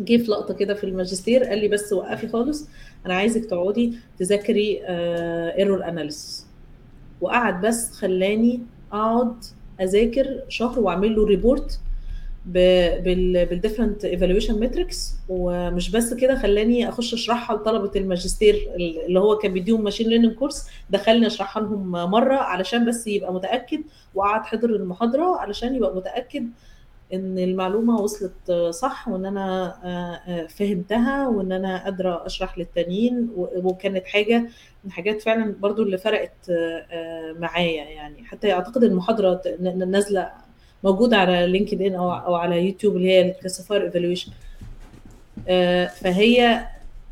جه 0.00 0.16
في 0.16 0.30
لقطة 0.30 0.54
كده 0.54 0.74
في 0.74 0.84
الماجستير 0.84 1.44
قال 1.44 1.58
لي 1.58 1.68
بس 1.68 1.92
وقفي 1.92 2.28
خالص 2.28 2.68
أنا 3.06 3.14
عايزك 3.14 3.44
تقعدي 3.44 3.98
تذاكري 4.18 4.80
error 5.58 5.84
analysis 5.88 6.46
وقعد 7.20 7.66
بس 7.66 7.90
خلاني 7.92 8.60
أقعد 8.92 9.34
أذاكر 9.80 10.40
شهر 10.48 10.80
وأعمل 10.80 11.16
له 11.16 11.24
report 11.26 11.80
بال 12.46 12.75
different 12.75 14.04
evaluation 14.04 14.60
metrics 14.60 15.14
ومش 15.28 15.90
بس 15.90 16.14
كده 16.14 16.34
خلاني 16.38 16.88
أخش 16.88 17.14
أشرحها 17.14 17.56
لطلبة 17.56 17.90
الماجستير 17.96 18.70
اللي 19.06 19.20
هو 19.20 19.38
كان 19.38 19.52
بيديهم 19.52 19.84
machine 19.84 20.08
learning 20.08 20.34
course 20.34 20.66
دخلني 20.90 21.26
أشرحها 21.26 21.62
لهم 21.62 21.90
مرة 21.90 22.34
علشان 22.36 22.84
بس 22.88 23.06
يبقى 23.06 23.32
متأكد 23.34 23.80
وقعد 24.14 24.42
حضر 24.44 24.70
المحاضرة 24.70 25.36
علشان 25.40 25.74
يبقى 25.74 25.96
متأكد 25.96 26.46
إن 27.14 27.38
المعلومة 27.38 28.00
وصلت 28.00 28.52
صح 28.70 29.08
وإن 29.08 29.26
أنا 29.26 30.46
فهمتها 30.48 31.28
وإن 31.28 31.52
أنا 31.52 31.84
قادرة 31.84 32.26
أشرح 32.26 32.58
للتانيين 32.58 33.28
وكانت 33.36 34.06
حاجة 34.06 34.38
من 34.38 34.48
الحاجات 34.86 35.22
فعلا 35.22 35.54
برضو 35.60 35.82
اللي 35.82 35.98
فرقت 35.98 36.50
معايا 37.38 37.84
يعني. 37.84 38.24
حتى 38.24 38.52
أعتقد 38.52 38.84
المحاضرة 38.84 39.42
نازلة 39.60 40.30
موجوده 40.84 41.16
على 41.16 41.46
LinkedIn 41.46 41.94
أو 41.94 42.12
أو 42.12 42.34
على 42.34 42.66
يوتيوب 42.66 42.96
اللي 42.96 43.08
هي 43.08 43.30
ال 43.30 43.35
classifier 43.35 43.82
evaluation 43.82 44.32
فهي 45.86 46.66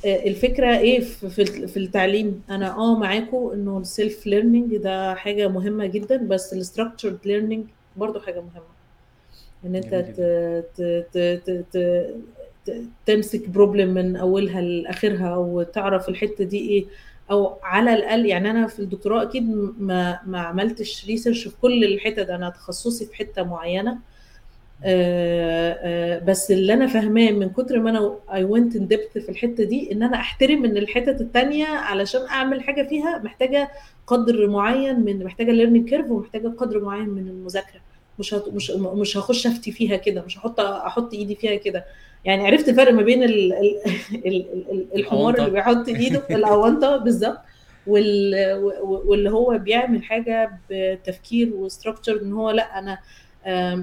الفكرة 0.04 0.78
إيه 0.78 1.00
في 1.66 1.76
التعليم؟ 1.76 2.42
أنا 2.50 2.70
آه 2.76 2.98
معاكم 2.98 3.50
إنه 3.54 3.78
ال 3.78 3.88
self 3.88 4.26
learning 4.26 4.76
ده 4.76 5.14
حاجة 5.14 5.48
مهمة 5.48 5.86
جدا 5.86 6.16
بس 6.16 6.52
ال 6.52 6.58
structured 6.58 7.18
learning 7.24 7.64
برضو 7.96 8.20
حاجة 8.20 8.40
مهمة. 8.40 8.76
إن 9.64 9.76
أنت 9.76 9.94
ت 9.94 10.20
ت 10.76 11.40
ت 11.46 11.64
ت 12.66 12.82
تمسك 13.06 13.48
problem 13.48 13.94
من 13.94 14.16
أولها 14.16 14.60
لآخرها 14.60 15.36
وتعرف 15.36 16.08
الحتة 16.08 16.44
دي 16.44 16.58
إيه. 16.70 16.84
أو 17.30 17.58
على 17.62 17.94
الأقل 17.94 18.26
يعني 18.26 18.50
أنا 18.50 18.66
في 18.66 18.78
الدكتوراه 18.78 19.22
أكيد 19.22 19.42
ما 19.78 20.20
ما 20.26 20.40
عملتش 20.40 21.06
research 21.06 21.48
في 21.48 21.56
كل 21.62 21.84
الحتت 21.84 22.30
أنا 22.30 22.50
تخصصي 22.50 23.06
في 23.06 23.16
حتة 23.16 23.42
معينة 23.42 23.98
آآ 24.84 25.78
آآ 25.82 26.18
بس 26.18 26.50
اللي 26.50 26.72
أنا 26.72 26.86
فاهماه 26.86 27.30
من 27.30 27.48
كتر 27.50 27.78
ما 27.80 27.90
أنا 27.90 28.18
I 28.34 28.44
went 28.44 28.76
in 28.76 28.88
في 29.12 29.28
الحتة 29.28 29.64
دي 29.64 29.92
إن 29.92 30.02
أنا 30.02 30.16
أحترم 30.16 30.64
إن 30.64 30.76
الحتت 30.76 31.20
التانية 31.20 31.66
علشان 31.66 32.20
أعمل 32.26 32.62
حاجة 32.62 32.88
فيها 32.88 33.18
محتاجة 33.18 33.70
قدر 34.06 34.46
معين 34.48 35.00
من 35.00 35.24
محتاجة 35.24 35.50
learning 35.52 35.88
curve 35.88 36.10
ومحتاجة 36.10 36.48
قدر 36.48 36.80
معين 36.84 37.08
من 37.08 37.28
المذاكرة 37.28 37.80
مش. 38.18 38.34
مش 38.34 38.70
مش 38.70 39.16
هخش 39.16 39.46
أفتي 39.46 39.72
فيها 39.72 39.96
كده 39.96 40.22
مش 40.22 40.38
هحط 40.38 40.60
أحط 40.60 41.14
إيدي 41.14 41.34
فيها 41.34 41.54
كده 41.54 41.84
يعني 42.24 42.46
عرفت 42.46 42.68
الفرق 42.68 42.92
ما 42.92 43.02
بين 43.02 43.22
ال... 43.22 43.52
ال... 43.52 43.76
ال... 44.26 44.86
الحمار 44.94 45.38
اللي 45.38 45.50
بيحط 45.50 45.88
إيده 45.88 46.22
الأونطة 46.30 46.96
بالظبط. 46.96 47.38
وال... 47.86 48.34
واللي 48.82 49.30
هو 49.30 49.58
بيعمل 49.58 50.02
حاجة 50.02 50.58
بتفكير 50.70 51.54
و 51.54 51.61
structure 51.61 52.22
إن 52.22 52.32
هو 52.32 52.50
لأ 52.50 52.78
أنا 52.78 52.98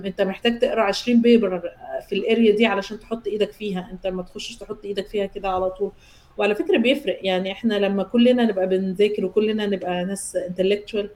أنت 0.06 0.22
محتاج 0.22 0.60
تقرأ 0.60 0.82
20 0.82 1.22
paper 1.22 1.62
في 2.10 2.16
ال 2.16 2.24
area 2.24 2.56
دي 2.56 2.66
علشان 2.66 3.00
تحط 3.00 3.28
إيدك 3.28 3.52
فيها. 3.52 3.90
أنت 3.92 4.08
ما 4.08 4.24
تخشش 4.24 4.56
تحط 4.56 4.86
إيدك 4.86 5.08
فيها 5.08 5.26
كده 5.26 5.50
على 5.50 5.70
طول. 5.70 5.92
وعلى 6.38 6.56
فكرة 6.56 6.78
بيفرق. 6.78 7.20
يعني 7.22 7.52
إحنا 7.52 7.74
لما 7.74 8.04
كلنا 8.04 8.46
نبقى 8.46 8.68
بنذاكر 8.70 9.26
وكلنا 9.26 9.66
نبقى 9.66 10.06
ناس 10.06 10.36
intellectual 10.36 11.10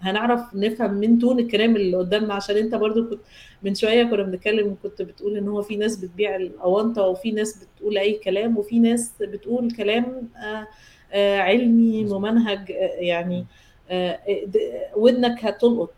هنعرف 0.00 0.40
نفهم 0.54 0.94
من 0.94 1.18
tone 1.18 1.38
الكلام 1.38 1.76
اللي 1.76 1.96
قدامنا 1.96 2.34
عشان 2.34 2.56
انت 2.56 2.74
برضو 2.74 3.08
كنت 3.10 3.20
من 3.62 3.74
شوية 3.74 4.04
كنا 4.04 4.22
بنتكلم 4.22 4.66
وكنت 4.66 5.02
بتقول 5.02 5.36
إن 5.36 5.48
هو 5.48 5.62
في 5.62 5.76
ناس 5.76 5.96
بتبيع 5.96 6.36
الأونطة 6.36 7.02
وفي 7.02 7.32
ناس 7.32 7.64
بتقول 7.64 7.98
أي 7.98 8.12
كلام 8.12 8.58
وفي 8.58 8.78
ناس 8.78 9.12
بتقول 9.20 9.70
كلام 9.70 10.28
آه 10.44 10.66
آه 11.12 11.38
علمي 11.38 12.04
ممنهج 12.04 12.70
يعني 12.98 13.46
ودنك 14.96 15.44
هتلقط 15.44 15.94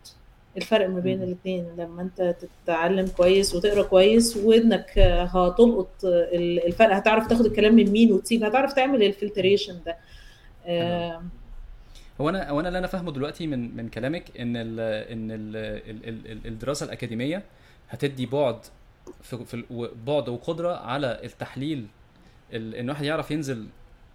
الفرق 0.56 0.88
ما 0.88 1.00
بين 1.00 1.22
الاثنين 1.22 1.66
لما 1.78 2.02
انت 2.02 2.36
تتعلم 2.64 3.06
كويس 3.16 3.54
وتقرأ 3.54 3.82
كويس 3.82 4.36
ودنك 4.36 4.98
هتلقط 4.98 5.88
الفرق. 6.04 6.94
هتعرف 6.96 7.26
تاخد 7.26 7.46
الكلام 7.46 7.74
من 7.74 7.90
مين 7.90 8.12
وتسيب 8.12 8.44
هتعرف 8.44 8.72
تعمل 8.72 9.02
ال 9.02 9.09
filtration 9.09 9.74
ده. 9.86 9.96
هو 12.20 12.28
أنا 12.28 12.50
هو 12.50 12.60
أنا 12.60 12.68
اللي 12.68 12.78
أنا 12.78 12.86
فاهمه 12.86 13.12
دلوقتي 13.12 13.46
من 13.46 13.76
من 13.76 13.88
كلامك 13.88 14.40
إن 14.40 14.56
ال 14.56 14.80
إن 15.12 15.30
ال 15.30 15.56
ال 16.30 16.46
الدراسة 16.46 16.86
الأكاديمية 16.86 17.42
هتدي 17.88 18.26
بعد 18.26 18.58
في, 19.22 19.44
في 19.44 19.64
بعد 20.06 20.28
وقدرة 20.28 20.76
على 20.76 21.20
التحليل 21.24 21.86
إن 22.54 22.90
واحد 22.90 23.04
يعرف 23.04 23.30
ينزل 23.30 23.66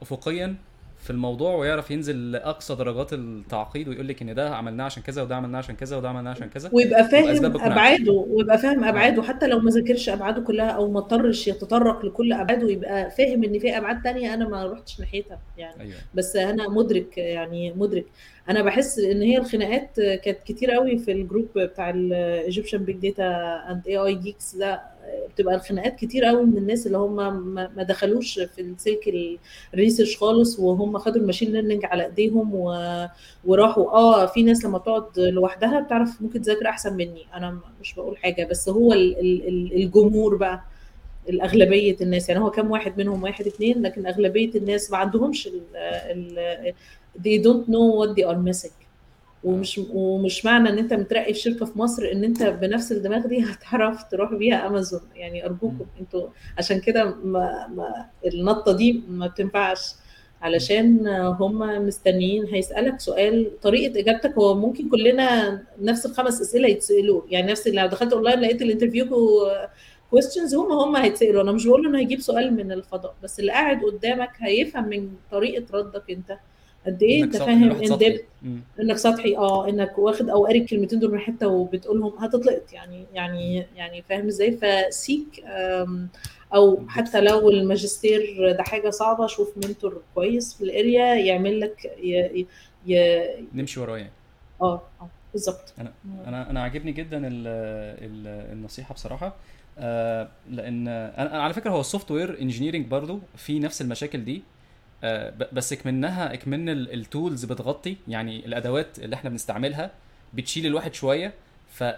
افقيا 0.02 0.56
في 1.02 1.10
الموضوع 1.10 1.56
ويعرف 1.56 1.92
ينزل 1.92 2.32
لأقصى 2.32 2.76
درجات 2.76 3.14
التعقيد 3.14 3.88
ويقول 3.88 4.08
لك 4.08 4.22
إن 4.22 4.36
ده 4.36 4.56
عملناه 4.56 4.86
عشان 4.86 5.04
كذا 5.04 5.22
وده 5.22 5.36
عملناه 5.36 5.58
عشان 5.60 5.76
كذا 5.76 5.98
وده 5.98 6.10
عملناه 6.10 6.32
عشان 6.32 6.50
كذا 6.50 6.70
ويبقى 6.74 7.04
فاهم 7.10 7.46
أبعاده 7.46 8.12
ويبقى 8.12 8.58
فاهم 8.58 8.84
أبعاده 8.84 9.24
حتى 9.24 9.48
لو 9.48 9.60
ما 9.60 9.72
ذاكرش 9.72 10.10
أبعاده 10.10 10.42
كلها 10.42 10.70
أو 10.70 10.92
ما 10.92 11.00
اضطرش 11.00 11.48
يتطرق 11.48 12.06
لكل 12.06 12.34
أبعاده 12.34 12.66
ويبقى 12.66 13.12
فاهم 13.12 13.44
إن 13.44 13.60
في 13.60 13.78
أبعاد 13.78 14.02
تانية 14.02 14.34
أنا 14.34 14.48
ما 14.48 14.66
رحتش 14.66 15.00
ناحيتها 15.00 15.40
يعني. 15.58 15.82
أيوة. 15.82 15.96
بس 16.14 16.36
أنا 16.36 16.70
مدرك 16.70 17.18
يعني 17.18 17.74
مدرك. 17.74 18.06
أنا 18.50 18.62
بحس 18.64 19.00
إن 19.00 19.22
هي 19.22 19.38
الخناقات 19.38 20.00
كانت 20.00 20.38
كتير 20.46 20.72
قوي 20.72 20.98
في 20.98 21.12
ال 21.12 21.17
group 21.17 21.48
بتاع 21.56 21.90
ال 21.89 22.78
Egyptian 22.78 22.96
Big 22.98 23.26
Data 23.72 23.88
and 23.88 23.98
AI 23.98 24.15
geeks 24.15 24.56
ده 24.56 24.82
بتبقى 25.34 25.56
الخناقات 25.56 25.96
كتير 25.96 26.26
قوي 26.26 26.46
من 26.46 26.58
الناس 26.58 26.88
اللي 26.88 26.98
هم 26.98 27.16
ما 27.76 27.84
دخلوش 27.84 28.40
في 28.40 28.62
السلك 28.62 29.14
ال 29.74 29.78
research 29.78 30.17
خالص 30.18 30.60
وهم 30.60 30.98
خدوا 30.98 31.22
ال 31.22 31.25
machine 31.25 31.52
learning 31.52 31.86
على 31.86 32.06
ايديهم 32.06 32.56
و... 32.56 32.76
وراحوا. 33.46 33.92
آه 33.92 34.26
في 34.26 34.44
ناس 34.44 34.66
لما 34.66 34.78
بتقعد 34.78 35.20
لوحدها 35.20 35.80
بتعرف 35.80 36.22
ممكن 36.22 36.42
تذاكر 36.42 36.68
أحسن 36.68 36.94
مني. 36.94 37.26
أنا 37.34 37.60
مش 37.82 37.94
بقول 37.96 38.18
حاجة 38.18 38.46
بس 38.46 38.70
هو 38.70 38.94
الجمهور 38.94 40.36
بقى 40.36 40.64
الأغلبية 41.30 41.98
الناس. 42.02 42.30
يعني 42.30 42.42
هو 42.42 42.52
كم 42.52 42.72
واحد 42.72 42.98
منهم؟ 42.98 43.24
واحد 43.24 43.48
اتنين 43.48 43.82
لكن 43.82 44.08
أغلبية 44.08 44.52
الناس 44.56 44.92
ما 44.92 44.98
عندهمش 44.98 45.48
ال 45.48 45.62
ال 45.76 46.74
they 47.18 47.44
don't 47.44 47.68
know 47.68 47.88
what 48.00 48.16
they 48.16 48.26
are 48.32 48.40
missing. 48.50 48.81
ومش 49.43 49.82
ومش 49.93 50.45
معنى 50.45 50.69
إن 50.69 50.77
أنت 50.77 50.93
مترقي 50.93 51.34
في 51.34 51.39
شركة 51.39 51.65
في 51.65 51.80
مصر 51.80 52.12
إن 52.12 52.23
أنت 52.23 52.43
بنفس 52.43 52.91
الدماغ 52.91 53.27
دي 53.27 53.43
هتعرف 53.43 54.04
تروح 54.04 54.34
بيها 54.34 54.67
أمازون. 54.67 55.01
يعني 55.15 55.45
أرجوكم 55.45 55.86
أنتوا 55.99 56.27
عشان 56.58 56.80
كده 56.80 57.06
ما, 57.23 57.67
ما 57.67 58.06
النطة 58.25 58.71
دي 58.71 59.04
ما 59.08 59.27
بتنفعش. 59.27 59.80
علشان 60.41 61.08
هم 61.08 61.86
مستنيين. 61.88 62.45
هيسألك 62.45 62.99
سؤال. 62.99 63.60
طريقة 63.62 63.99
إجابتك 63.99 64.34
هو 64.34 64.56
ممكن 64.56 64.89
كلنا 64.89 65.62
نفس 65.82 66.06
الخمس 66.06 66.41
أسئلة 66.41 66.67
يتسألوا. 66.67 67.21
يعني 67.30 67.51
نفس 67.51 67.67
لو 67.67 67.88
دخلت 67.88 68.13
اونلاين 68.13 68.39
لقيت 68.39 68.62
ال 68.62 68.66
interview 68.66 69.06
questions 70.12 70.56
هم 70.56 70.71
هم 70.71 70.95
هيتسألوا. 70.95 71.41
أنا 71.41 71.51
مش 71.51 71.65
بقول 71.67 71.86
إنه 71.88 71.99
هيجيب 71.99 72.19
سؤال 72.21 72.54
من 72.54 72.71
الفضاء. 72.71 73.15
بس 73.23 73.39
اللي 73.39 73.51
قاعد 73.51 73.84
قدامك 73.84 74.32
هيفهم 74.39 74.89
من 74.89 75.10
طريقة 75.32 75.65
ردك 75.77 76.04
أنت. 76.12 76.38
قد 76.86 77.04
إيه؟ 77.04 77.24
أنت 77.24 77.38
فاهم؟ 77.38 77.72
إن 77.72 78.22
إنك 78.80 78.98
سطحي 78.98 79.38
آه 79.38 79.70
إنك 79.70 80.00
واخد 80.00 80.30
أو 80.30 80.46
قاري 80.46 80.60
الكلمتين 80.60 81.00
دول 81.00 81.12
من 81.12 81.20
حتة 81.20 81.48
وبتقولهم 81.48 82.13
هتتلقط. 82.17 82.74
يعني 82.74 83.06
يعني 83.13 83.65
يعني 83.76 84.02
فاهم 84.02 84.28
إزاي؟ 84.28 84.58
فسيك 84.58 85.44
أو 86.54 86.84
حتى 86.88 87.22
لو 87.22 87.50
الماجستير 87.50 88.52
ده 88.58 88.63
حاجة 88.63 88.89
صعبة 88.89 89.28
شوف 89.28 89.58
mentor 89.58 90.02
كويس 90.15 90.54
في 90.54 90.63
ال 90.63 90.74
area 90.74 91.15
يعمل 91.15 91.60
لك 91.60 91.86
ي... 92.04 92.46
ي... 92.88 93.24
نمشي 93.54 93.80
وراه 93.80 93.98
يعني. 93.98 94.12
آه 94.62 94.82
آه 95.02 95.10
بالظبط. 95.34 95.74
أنا 95.80 95.94
أنا 96.28 96.50
أنا 96.50 96.62
عاجبني 96.63 96.91
جدا 96.91 97.17
ال 97.17 97.48
ال 97.48 98.28
النصيحة 98.54 98.94
بصراحة. 98.94 99.36
آه 99.80 100.28
لأن 100.50 100.88
أنا 100.88 101.44
على 101.44 101.54
فكرة 101.54 101.70
هو 101.70 101.80
ال 101.80 102.12
software 102.12 102.41
engineering 102.41 102.88
برضو 102.88 103.20
في 103.38 103.60
نفس 103.60 103.82
المشاكل 103.82 104.26
دي. 104.26 104.44
بس 105.54 105.74
اكمنها 105.74 106.34
اكمن 106.34 106.70
ال 106.70 106.82
tools 106.82 107.46
بتغطي 107.46 107.98
يعني 108.08 108.46
الأدوات 108.46 109.00
اللي 109.00 109.16
إحنا 109.16 109.30
بنستعملها 109.30 109.92
بتشيل 110.34 110.66
الواحد 110.66 110.94
شوية 110.94 111.34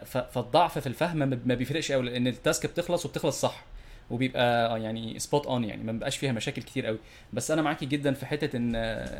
فالضعف 0.05 0.79
في 0.79 0.87
الفهم 0.87 1.17
ما 1.45 1.55
بيفرقش 1.55 1.91
قوي 1.91 2.03
لأن 2.05 2.27
ال 2.27 2.35
task 2.35 2.65
بتخلص 2.69 3.05
وبتخلص 3.05 3.41
صح 3.41 3.63
وبيبقى 4.11 4.81
يعني 4.81 5.19
spot 5.19 5.45
on 5.47 5.63
يعني 5.63 5.83
ما 5.83 5.91
بيبقاش 5.91 6.17
فيها 6.17 6.31
مشاكل 6.31 6.61
كتير 6.61 6.85
قوي 6.85 6.97
بس 7.33 7.51
أنا 7.51 7.61
معاكي 7.61 7.85
جدا 7.85 8.13
في 8.13 8.25
حتة 8.25 8.57
إن 8.57 8.75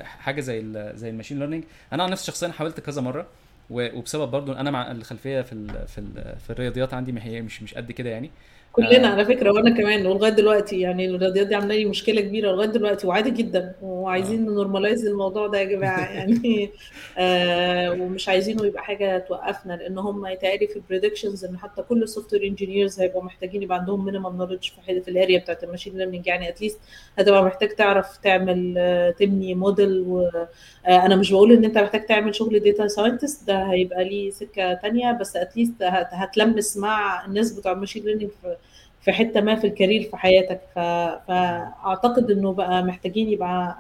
حاجة 0.06 0.42
زي 0.42 0.64
زي 0.96 1.10
ال 1.10 1.13
machine 1.13 1.40
learning 1.40 1.64
أنا 1.94 2.04
عن 2.04 2.10
نفسي 2.10 2.26
شخصيا 2.28 2.50
حاولت 2.50 2.80
كذا 2.80 3.02
مرة 3.02 3.28
وبسبب 3.70 4.32
برضو 4.32 4.54
أنا 4.54 4.72
مع 4.72 4.92
الخلفية 4.92 5.42
في 5.42 5.68
في 5.88 6.02
في 6.40 6.50
الرياضيات 6.50 6.94
عندي 6.94 7.12
ما 7.12 7.24
هي 7.26 7.42
مش 7.42 7.64
مش 7.64 7.74
قد 7.74 7.92
كده 7.92 8.10
يعني. 8.10 8.32
كلنا 8.74 9.08
على 9.08 9.26
فكرة 9.26 9.52
وأنا 9.52 9.70
كمان 9.70 10.06
ولغاية 10.08 10.32
دلوقتي 10.32 10.80
يعني 10.80 11.06
الرياضيات 11.06 11.48
دي 11.48 11.56
عاملة 11.56 11.76
لي 11.76 11.86
مشكلة 11.86 12.22
كبيرة 12.22 12.52
لغاية 12.52 12.68
دلوقتي 12.68 13.08
وعادي 13.08 13.32
جدا 13.32 13.76
وعايزين 13.82 14.46
normalize 14.46 15.06
الموضوع 15.06 15.48
ده 15.48 15.60
يا 15.60 15.64
جماعة 15.64 16.12
يعني 16.18 16.70
آه 17.18 17.92
ومش 17.92 18.30
عايزينه 18.30 18.66
يبقى 18.66 18.84
حاجة 18.84 19.18
توقفنا 19.18 19.74
لأن 19.74 19.98
هم 19.98 20.26
يتهيألي 20.26 20.68
في 20.68 20.76
ال 20.76 20.82
predictions 20.82 21.46
إن 21.46 21.58
حتى 21.58 21.82
كل 21.82 22.04
ال 22.04 22.34
software 22.34 22.44
engineers 22.44 23.00
هيبقوا 23.00 23.24
محتاجين 23.24 23.64
يبقى 23.64 23.78
عندهم 23.78 24.06
minimum 24.06 24.38
knowledge 24.38 24.70
في 24.70 25.02
في 25.02 25.12
ال 25.12 25.17
area 25.17 25.40
بتاعت 25.40 25.64
ال 25.64 25.68
machine 25.68 25.98
learning 25.98 26.28
يعني 26.28 26.50
at 26.50 26.58
least 26.58 26.80
هتبقى 27.18 27.44
محتاج 27.44 27.70
تعرف 27.70 28.18
تعمل 28.18 28.76
آه، 28.78 29.10
تبني 29.12 29.56
موديل 29.56 30.00
وأنا 30.00 31.16
مش 31.16 31.32
بقول 31.32 31.52
إن 31.52 31.66
أنت 31.66 31.78
محتاج 31.78 32.06
تعمل 32.06 32.36
شغل 32.36 32.60
data 32.60 32.88
scientist 32.88 33.48
ده 33.48 33.64
هيبقى 33.64 34.04
ليه 34.04 34.30
سكة 34.32 34.74
تانية 34.74 35.12
بس 35.12 35.36
at 35.36 35.47
least 35.47 35.74
هتلمس 36.12 36.78
مع 36.78 37.26
الناس 37.26 37.52
بتوع 37.52 37.72
ال 37.72 37.76
machine 37.76 38.04
learning 38.06 38.32
في 38.42 38.56
في 39.04 39.12
حتة 39.12 39.42
ما 39.42 39.56
في 39.56 39.68
ال 39.68 39.73
career 39.73 40.04
في 40.04 40.18
حياتك. 40.18 40.62
ف... 40.76 40.80
فأعتقد 41.28 42.32
إنه 42.32 42.54
بقى 42.54 42.84
محتاجين 42.84 43.30
يبقى 43.30 43.76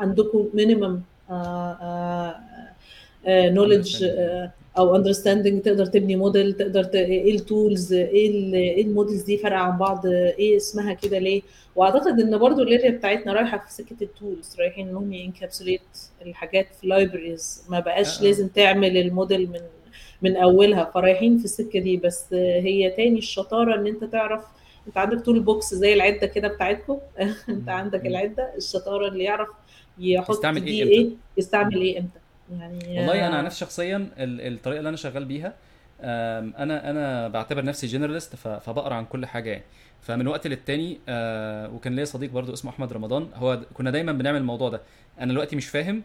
عندكم 0.00 0.48
minimum 0.54 1.00
knowledge 3.28 4.04
أو 4.78 4.96
understanding 4.96 5.62
تقدر 5.62 5.86
تبني 5.86 6.16
موديل 6.16 6.52
تقدر 6.52 6.84
ت... 6.84 6.94
إيه 6.94 7.34
ال 7.34 7.44
tools 7.44 7.92
إيه. 7.92 8.54
إيه 8.54 8.82
ال 8.84 8.89
models 8.89 9.22
دي 9.22 9.36
فارقه 9.38 9.58
عن 9.58 9.78
بعض 9.78 10.06
إيه 10.06 10.56
اسمها 10.56 10.92
كده 10.92 11.18
ليه؟ 11.18 11.42
وأعتقد 11.76 12.20
إن 12.20 12.38
برضو 12.38 12.62
ال 12.62 12.68
area 12.68 12.90
بتاعتنا 12.90 13.32
رايحة 13.32 13.58
في 13.58 13.72
سكة 13.72 13.96
ال 14.02 14.11
tools 14.11 14.56
رايحين 14.60 14.88
انهم 14.88 15.12
ي 15.12 15.18
encapsulate 15.18 15.80
الحاجات 16.26 16.66
في 16.80 16.86
libraries 16.86 17.62
ما 17.68 17.80
بقاش 17.80 18.22
لازم 18.22 18.48
تعمل 18.48 18.96
الموديل 18.96 19.50
من 19.50 19.60
من 20.22 20.36
أولها 20.36 20.84
فرايحين 20.94 21.38
في 21.38 21.44
السكة 21.44 21.80
دي. 21.80 21.96
بس 21.96 22.26
هي 22.32 22.90
تاني 22.90 23.18
الشطارة 23.18 23.74
إن 23.80 23.86
أنت 23.86 24.04
تعرف 24.04 24.44
أنت 24.86 24.98
عندك 24.98 25.24
tool 25.24 25.40
box 25.40 25.74
زي 25.74 25.94
العدة 25.94 26.26
كده 26.26 26.48
بتاعتكم. 26.48 26.98
أنت 27.48 27.68
عندك 27.68 28.06
العدة 28.06 28.52
الشطارة 28.56 29.08
اللي 29.08 29.24
يعرف 29.24 29.48
يحط 29.98 30.30
يستعمل 30.34 30.64
دي 30.64 30.82
إيه 30.82 31.04
إمتى؟ 31.04 31.16
يستعمل 31.36 31.76
إيه 31.82 31.98
إمتى. 31.98 32.18
يعني 32.58 32.98
والله 32.98 33.26
أنا 33.26 33.36
عن 33.36 33.44
نفسي 33.44 33.58
شخصيا 33.60 33.96
ال- 33.96 34.52
الطريقة 34.54 34.78
اللي 34.78 34.88
أنا 34.88 34.96
شغال 34.96 35.24
بيها 35.24 35.54
أنا 36.00 36.90
أنا 36.90 37.28
بعتبر 37.28 37.64
نفسي 37.64 37.86
generalist 37.86 38.36
فبقرأ 38.36 38.94
عن 38.94 39.04
كل 39.04 39.26
حاجة 39.26 39.50
يعني. 39.50 39.62
فمن 40.02 40.26
وقت 40.28 40.46
للتاني 40.46 40.98
آه، 41.08 41.70
وكان 41.74 41.96
ليا 41.96 42.04
صديق 42.04 42.30
برضو 42.30 42.52
اسمه 42.52 42.70
أحمد 42.70 42.92
رمضان 42.92 43.28
هو 43.34 43.60
كنا 43.74 43.90
دايما 43.90 44.12
بنعمل 44.12 44.38
الموضوع 44.38 44.68
ده. 44.68 44.80
أنا 45.20 45.32
دلوقتي 45.32 45.56
مش 45.56 45.68
فاهم 45.68 45.96
آه، 45.96 46.02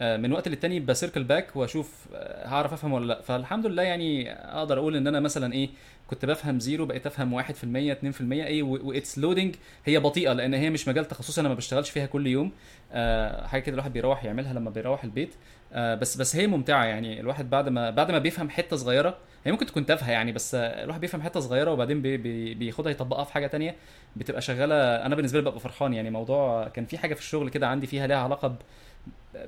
من 0.00 0.32
وقت 0.32 0.48
للتاني 0.48 0.80
ب 0.80 0.86
circle 0.86 1.24
back 1.24 1.56
واشوف 1.56 2.06
آه، 2.14 2.46
هعرف 2.48 2.72
افهم 2.72 2.92
ولا 2.92 3.06
لا. 3.06 3.20
فالحمد 3.22 3.66
لله 3.66 3.82
يعني 3.82 4.32
أقدر 4.32 4.78
أقول 4.78 4.96
ان 4.96 5.06
أنا 5.06 5.20
مثلا 5.20 5.52
إيه 5.52 5.68
كنت 6.10 6.24
بفهم 6.24 6.60
zero 6.60 6.86
بقيت 6.86 7.06
افهم 7.06 7.32
1% 7.42 7.92
2% 7.92 8.32
إيه 8.32 8.62
وات's 8.62 9.18
loading 9.18 9.54
هي 9.84 9.98
بطيئة 9.98 10.32
لأن 10.32 10.54
هي 10.54 10.70
مش 10.70 10.88
مجال 10.88 11.04
تخصصي 11.04 11.40
أنا 11.40 11.48
ما 11.48 11.54
بشتغلش 11.54 11.90
فيها 11.90 12.06
كل 12.06 12.26
يوم. 12.26 12.52
آه، 12.92 13.46
حاجة 13.46 13.60
كده 13.62 13.74
الواحد 13.74 13.92
بيروح 13.92 14.24
يعملها 14.24 14.52
لما 14.52 14.70
بيروح 14.70 15.04
البيت. 15.04 15.34
آه، 15.72 15.94
بس 15.94 16.16
بس 16.16 16.36
هي 16.36 16.46
ممتعة 16.46 16.84
يعني. 16.84 17.20
الواحد 17.20 17.50
بعد 17.50 17.68
ما 17.68 17.90
بعد 17.90 18.10
ما 18.10 18.18
بيفهم 18.18 18.50
حتة 18.50 18.76
صغيرة 18.76 19.18
هي 19.44 19.52
ممكن 19.52 19.66
تكون 19.66 19.86
تافهة 19.86 20.10
يعني 20.12 20.32
بس 20.32 20.54
آه، 20.54 20.84
الواحد 20.84 21.00
بيفهم 21.00 21.22
حتة 21.22 21.40
صغيرة 21.40 21.70
وبعدين 21.72 22.02
بي 22.02 22.16
بي 22.16 22.54
بياخدها 22.54 22.92
يطبقها 22.92 23.24
في 23.24 23.32
حاجة 23.32 23.46
تانية 23.46 23.74
بتبقى 24.16 24.40
شغالة. 24.40 24.74
أنا 24.74 25.14
بالنسبة 25.14 25.38
لي 25.40 25.44
ببقى 25.50 25.60
فرحان 25.60 25.94
يعني. 25.94 26.10
موضوع 26.10 26.68
كان 26.68 26.84
في 26.86 26.98
حاجة 26.98 27.14
في 27.14 27.20
الشغل 27.20 27.48
كده 27.50 27.68
عندي 27.68 27.86
فيها 27.86 28.06
ليها 28.06 28.16
علاقة 28.18 28.56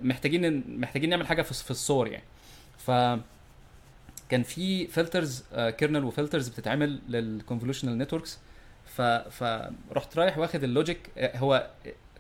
محتاجين 0.03 0.65
محتاجين 0.81 1.11
نعمل 1.11 1.27
حاجة 1.27 1.43
في 1.43 1.71
الصور 1.71 2.09
يعني. 2.09 2.25
ف 2.79 2.91
كان 4.29 4.43
في 4.43 4.87
filters 4.87 5.45
kernel 5.57 6.05
و 6.05 6.10
filters 6.10 6.49
بتتعمل 6.49 7.01
لل 7.09 7.21
convolutional 7.21 7.99
networks 7.99 8.39
ف 8.87 9.03
فرحت 9.03 10.17
رايح 10.19 10.39
واخد 10.39 10.65
ال 10.65 10.71
logic 10.71 10.99
آه، 11.19 11.37
هو 11.39 11.71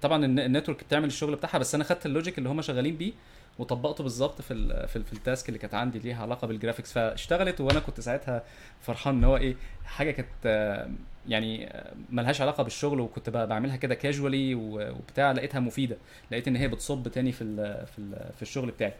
طبعا 0.02 0.24
الن- 0.24 0.38
ال 0.38 0.44
network 0.44 0.84
بتعمل 0.84 1.04
الشغل 1.06 1.36
بتاعها 1.36 1.58
بس 1.58 1.74
أنا 1.74 1.84
خدت 1.84 2.06
ال 2.06 2.12
logic 2.12 2.38
اللي 2.38 2.48
هم 2.48 2.62
شغالين 2.62 2.96
بيه 2.96 3.12
وطبقته 3.58 4.02
بالظبط 4.04 4.40
في 4.42 4.52
ال 4.54 4.88
في, 4.88 4.96
ال 4.96 5.04
في 5.04 5.12
ال 5.12 5.19
task 5.19 5.48
اللي 5.48 5.58
كانت 5.58 5.74
عندي 5.74 5.98
ليها 5.98 6.22
علاقة 6.22 6.46
بال 6.46 6.55
graphics 6.55 6.92
فاشتغلت 6.92 7.60
وأنا 7.60 7.80
كنت 7.80 8.00
ساعتها 8.00 8.42
فرحان 8.82 9.14
إن 9.14 9.24
هو 9.24 9.36
إيه 9.36 9.56
حاجة 9.84 10.10
كانت 10.10 10.28
آه، 10.46 10.90
يعني 11.28 11.66
آه، 11.66 11.92
ملهاش 12.10 12.40
علاقة 12.40 12.62
بالشغل 12.62 13.00
وكنت 13.00 13.30
بعملها 13.30 13.76
كده 13.76 13.94
casually 13.94 14.54
وبتاع 14.54 15.32
لقيتها 15.32 15.60
مفيدة. 15.60 15.96
لقيت 16.30 16.48
إن 16.48 16.56
هي 16.56 16.68
بتصب 16.68 17.08
تاني 17.08 17.32
في 17.32 17.44
ال 17.44 17.86
في 17.86 17.98
ال 17.98 18.30
في 18.36 18.42
الشغل 18.42 18.70
بتاعي. 18.70 18.92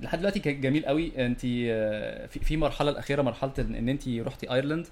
لحد 0.00 0.18
دلوقتي 0.18 0.40
كان 0.40 0.60
جميل 0.60 0.86
قوي. 0.86 1.26
انت 1.26 1.40
آه، 1.44 2.26
في 2.26 2.56
مرحلة 2.56 2.90
الأخيرة 2.90 3.22
مرحلة 3.22 3.52
ان 3.58 3.88
انت 3.88 4.08
رحتي 4.08 4.52
ايرلند 4.52 4.86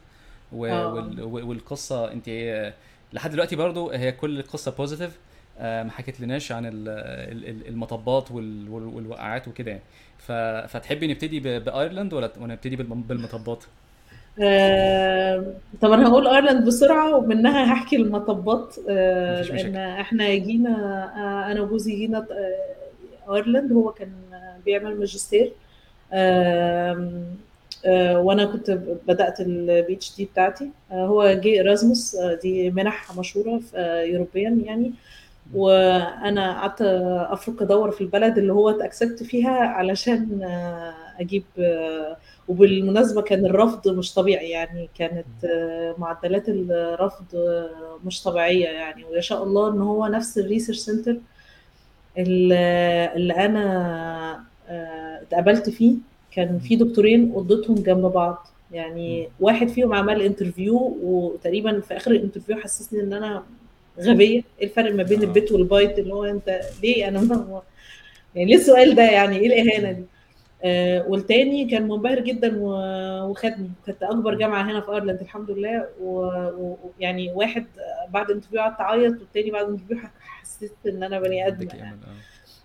وال- 0.53 1.23
والقصة 1.23 2.13
انت 2.13 2.25
آه، 2.29 2.75
لحد 3.13 3.31
دلوقتي 3.31 3.57
برضو 3.57 3.91
هي 3.91 4.13
كل 4.13 4.41
القصة 4.41 4.71
positive 4.71 5.19
ما 5.61 5.91
حكيت 5.91 6.21
لناش 6.21 6.53
عن 6.53 6.67
ال- 6.67 6.73
ال- 6.89 7.49
ال- 7.49 7.69
المطبات 7.69 8.31
وال- 8.31 8.69
وال- 8.69 8.85
والوقعات 8.85 9.49
وكده 9.49 9.71
يعني. 9.71 9.83
فتحبي 10.69 11.07
نبتدي 11.07 11.41
بأيرلند 11.59 12.13
ولا 12.15 12.31
نبتدي 12.41 12.77
بالم- 12.77 13.03
بالمطبات؟ 13.03 13.65
آه، 14.41 15.45
طب 15.81 15.93
أنا 15.93 16.09
هقول 16.09 16.29
ايرلاند 16.29 16.67
بسرعة 16.67 17.17
ومنها 17.17 17.73
هحكي 17.73 17.97
المطبات 17.97 18.77
آه، 18.89 19.41
مفيش 19.41 19.51
لأن 19.51 19.57
مشاكل 19.71 19.77
إحنا 19.77 20.35
جينا 20.35 20.71
آه، 21.17 21.53
أنا 21.53 21.61
وجوزي 21.61 21.97
جينا 21.97 22.19
آه، 23.29 23.35
ايرلاند 23.35 23.73
هو 23.73 23.91
كان 23.93 24.11
بيعمل 24.65 24.99
ماجستير 24.99 25.53
آم، 26.13 27.25
آه، 27.87 28.19
وأنا 28.21 28.45
كنت 28.45 28.71
بدأت 29.09 29.41
ال 29.41 29.93
PhD 29.95 30.25
بتاعتي. 30.25 30.71
آه، 30.93 31.07
هو 31.07 31.33
جه 31.33 31.49
إيرازموس 31.49 32.15
آه، 32.15 32.35
دي 32.35 32.71
منح 32.71 33.17
مشهورة 33.19 33.59
في 33.59 33.77
آه، 33.77 34.03
European 34.03 34.61
يعني. 34.65 34.93
وأنا 35.55 36.53
قعدت 36.61 36.83
افرق 37.33 37.63
أدور 37.63 37.91
في 37.91 38.01
البلد 38.01 38.39
اللي 38.39 38.53
هو 38.53 38.71
ات 38.71 38.78
accept 38.78 39.23
فيها 39.23 39.51
علشان 39.61 40.41
آه، 40.43 40.95
أجيب 41.21 41.45
آه، 41.59 42.17
وبالمناسبة 42.49 43.23
كان 43.23 43.47
الرفض 43.47 43.89
مش 43.89 44.15
طبيعي 44.15 44.51
يعني 44.51 44.89
كانت 44.99 45.45
آه، 45.45 45.95
معدلات 45.99 46.49
الرفض 46.49 47.25
آه، 47.35 47.99
مش 48.05 48.23
طبيعية 48.23 48.69
يعني 48.69 49.05
ويشاء 49.05 49.43
الله 49.43 49.73
إن 49.73 49.81
هو 49.81 50.07
نفس 50.07 50.39
ال 50.39 50.43
research 50.43 50.79
center 50.79 51.17
اللي 52.19 53.35
أنا 53.37 54.45
آه، 54.69 55.23
اتقابلت 55.23 55.71
فيه. 55.71 55.95
كان 56.33 56.59
في 56.59 56.77
دكتورين 56.77 57.33
اوضتهم 57.33 57.75
جنب 57.75 58.07
بعض. 58.07 58.47
يعني 58.73 59.29
واحد 59.41 59.69
فيهم 59.69 59.95
عمل 59.95 60.23
interview 60.23 60.99
وتقريبا 61.03 61.81
في 61.81 61.97
آخر 61.97 62.11
ال 62.11 62.15
interview 62.15 62.57
حسسني 62.57 63.01
إن 63.01 63.13
أنا 63.13 63.43
غبية. 64.01 64.43
إيه 64.61 64.67
الفرق 64.67 64.95
ما 64.95 65.03
بين 65.03 65.21
آه. 65.21 65.25
ال 65.25 65.32
bit 65.32 65.53
وال 65.53 65.68
byte 65.68 65.99
اللي 65.99 66.15
هو 66.15 66.25
أنت 66.25 66.61
ليه 66.83 67.09
أنا 67.09 67.21
ما 67.21 67.63
يعني 68.35 68.51
ليه 68.51 68.57
السؤال 68.57 68.95
ده 68.95 69.03
يعني؟ 69.03 69.37
إيه 69.37 69.47
الإهانة 69.47 69.93
دي؟ 69.93 70.01
آه 70.03 70.20
والتاني 71.09 71.65
كان 71.65 71.89
منبهر 71.89 72.21
جدا 72.21 72.59
وخدني. 73.25 73.71
كانت 73.87 74.03
أكبر 74.03 74.35
جامعة 74.35 74.63
هنا 74.63 74.81
في 74.81 74.93
أيرلند 74.93 75.21
الحمد 75.21 75.51
لله. 75.51 75.87
ويعني 76.03 77.33
واحد 77.33 77.67
بعد 78.09 78.27
ال 78.31 78.34
interview 78.34 78.61
قعدت 78.61 78.81
أعيط 78.81 79.13
والتاني 79.21 79.51
بعد 79.51 79.65
ال 79.67 79.70
interview 79.70 79.99
حسيت 80.21 80.73
إن 80.87 81.03
أنا 81.03 81.21
بني 81.21 81.43
آدمة 81.43 81.75
يعني 81.75 81.97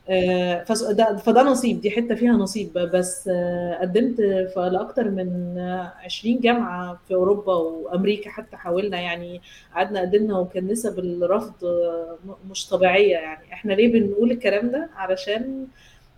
آه، 0.09 0.63
فس- 0.63 0.83
ده- 0.83 1.15
فده 1.17 1.43
نصيب 1.43 1.81
دي 1.81 1.91
حتة 1.91 2.15
فيها 2.15 2.31
نصيب. 2.33 2.73
بس 2.73 3.27
آه، 3.33 3.77
قدمت 3.81 4.15
في 4.21 4.69
لأكتر 4.73 5.09
من 5.09 5.55
آه، 5.57 5.93
20 6.03 6.39
جامعة 6.39 6.99
في 7.07 7.13
أوروبا 7.15 7.53
وأمريكا 7.53 8.29
حتى 8.29 8.57
حاولنا 8.57 8.99
يعني 9.01 9.41
قعدنا 9.75 10.01
قدمنا 10.01 10.39
وكان 10.39 10.67
نسب 10.67 10.99
الرفض 10.99 11.65
آه، 11.65 12.17
مش 12.49 12.69
طبيعية 12.69 13.13
يعني. 13.15 13.53
إحنا 13.53 13.73
ليه 13.73 13.93
بنقول 13.93 14.31
الكلام 14.31 14.71
ده؟ 14.71 14.89
علشان 14.95 15.67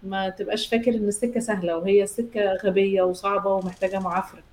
ما 0.04 0.30
تبقاش 0.30 0.68
فاكر 0.68 0.92
إن 0.96 1.08
السكة 1.08 1.40
سهلة 1.40 1.78
وهي 1.78 2.04
السكة 2.04 2.54
غبية 2.54 3.02
وصعبة 3.02 3.50
ومحتاجة 3.54 4.00
معافرة. 4.00 4.44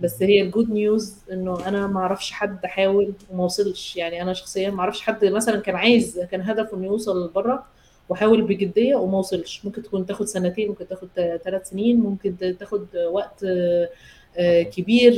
بس 0.00 0.22
هي 0.22 0.42
ال 0.42 0.48
good 0.48 0.70
news 0.70 1.16
إنه 1.32 1.68
أنا 1.68 1.86
ما 1.86 2.00
أعرفش 2.00 2.32
حد 2.32 2.66
حاول 2.66 3.12
وما 3.30 3.44
وصلش. 3.44 3.96
يعني 3.96 4.22
أنا 4.22 4.32
شخصيا 4.32 4.70
ما 4.70 4.80
أعرفش 4.80 5.00
حد 5.00 5.24
مثلا 5.24 5.60
كان 5.60 5.76
عايز 5.76 6.20
كان 6.30 6.40
هدفه 6.42 6.76
إنه 6.76 6.86
يوصل 6.86 7.24
لبره 7.26 7.64
وحاول 8.08 8.42
بجدية 8.42 8.96
وما 8.96 9.18
وصلش. 9.18 9.64
ممكن 9.64 9.82
تكون 9.82 10.06
تاخد 10.06 10.26
سنتين 10.26 10.68
ممكن 10.68 10.88
تاخد 10.88 11.08
ثلاث 11.44 11.68
سنين 11.68 12.00
ممكن 12.00 12.56
تاخد 12.60 12.86
وقت 12.96 13.44
آه، 13.44 13.88
آه، 14.36 14.62
كبير 14.62 15.14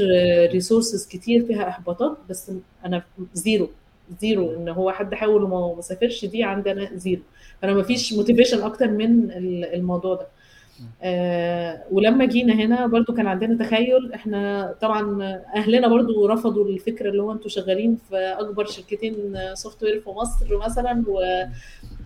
resources 0.53 1.07
كتير 1.07 1.47
فيها 1.47 1.69
إحباطات. 1.69 2.17
بس 2.29 2.53
أنا 2.85 3.03
zero. 3.35 3.71
zero 4.21 4.55
إن 4.57 4.69
هو 4.69 4.91
حد 4.93 5.15
حاول 5.15 5.43
وما 5.43 5.75
ما 5.75 5.81
سافرش 5.83 6.25
دي 6.25 6.43
عندنا 6.45 6.91
zero. 6.95 7.23
فانا 7.63 7.75
ما 7.75 7.83
فيش 7.83 8.13
motivation 8.13 8.63
أكتر 8.63 8.91
من 8.91 9.31
ال- 9.31 9.65
الموضوع 9.75 10.15
ده. 10.15 10.27
آه 11.03 11.83
ولما 11.93 12.25
جينا 12.25 12.55
هنا 12.55 12.87
برضو 12.87 13.15
كان 13.15 13.27
عندنا 13.27 13.65
تخيل. 13.67 14.13
إحنا 14.15 14.75
طبعا 14.81 15.23
أهلنا 15.55 15.89
برضو 15.89 16.27
رفضوا 16.27 16.65
الفكرة 16.65 17.11
اللي 17.11 17.23
هو 17.23 17.33
أنتوا 17.33 17.49
شغالين 17.49 17.99
في 18.09 18.17
أكبر 18.17 18.65
شركتين 18.67 19.39
software 19.55 20.01
في 20.01 20.11
مصر 20.11 20.59
مثلا 20.59 21.05
و 21.09 21.21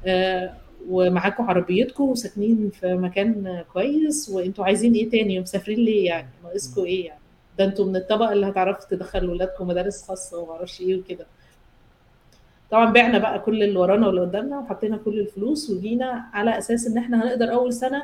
آه 0.06 0.52
ومعاكم 0.88 1.44
عربيتكم 1.44 2.04
وساكنين 2.04 2.70
في 2.70 2.94
مكان 2.94 3.62
كويس. 3.72 4.28
وأنتوا 4.28 4.64
عايزين 4.64 4.92
إيه 4.94 5.10
تاني؟ 5.10 5.40
مسافرين 5.40 5.78
ليه 5.78 6.06
يعني؟ 6.06 6.28
ناقصكم 6.44 6.84
إيه 6.84 7.06
يعني؟ 7.06 7.20
ده 7.58 7.64
أنتوا 7.64 7.84
من 7.86 7.96
الطبقة 7.96 8.32
اللي 8.32 8.46
هتعرفوا 8.46 8.88
تدخلوا 8.90 9.30
ولادكم 9.34 9.68
مدارس 9.68 10.02
خاصة 10.02 10.38
وما 10.38 10.52
أعرفش 10.52 10.80
إيه 10.80 10.96
وكده. 10.96 11.26
طبعا 12.70 12.92
بعنا 12.92 13.18
بقى 13.18 13.38
كل 13.38 13.62
اللي 13.62 13.78
ورانا 13.78 14.06
واللي 14.06 14.20
قدامنا 14.20 14.58
وحطينا 14.58 14.96
كل 14.96 15.18
الفلوس 15.20 15.70
وجينا 15.70 16.24
على 16.32 16.58
أساس 16.58 16.86
إن 16.86 16.98
إحنا 16.98 17.24
هنقدر 17.24 17.52
أول 17.52 17.72
سنة 17.72 18.02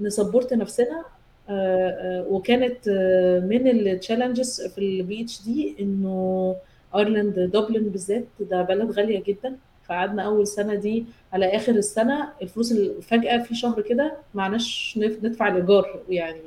ن 0.00 0.07
support 0.07 0.54
نفسنا. 0.54 1.04
آه، 1.48 1.88
آه، 1.90 2.26
وكانت 2.30 2.88
آه، 2.88 3.40
من 3.40 3.68
ال 3.68 3.76
challenges 3.76 4.60
في 4.74 4.78
ال 4.78 5.22
PhD 5.22 5.76
إنه 5.80 6.56
ايرلند 6.96 7.38
دوبلن 7.40 7.88
بالذات 7.88 8.24
ده 8.40 8.62
بلد 8.62 8.90
غالية 8.90 9.22
جدا. 9.26 9.56
فقعدنا 9.88 10.22
أول 10.22 10.46
سنة 10.46 10.74
دي 10.74 11.04
على 11.32 11.56
آخر 11.56 11.72
السنة 11.72 12.28
الفلوس 12.42 12.72
فجأة 13.02 13.38
في 13.42 13.54
شهر 13.54 13.80
كده 13.80 14.12
معناش 14.34 14.94
ندفع 15.22 15.48
الايجار 15.48 16.00
يعني 16.08 16.40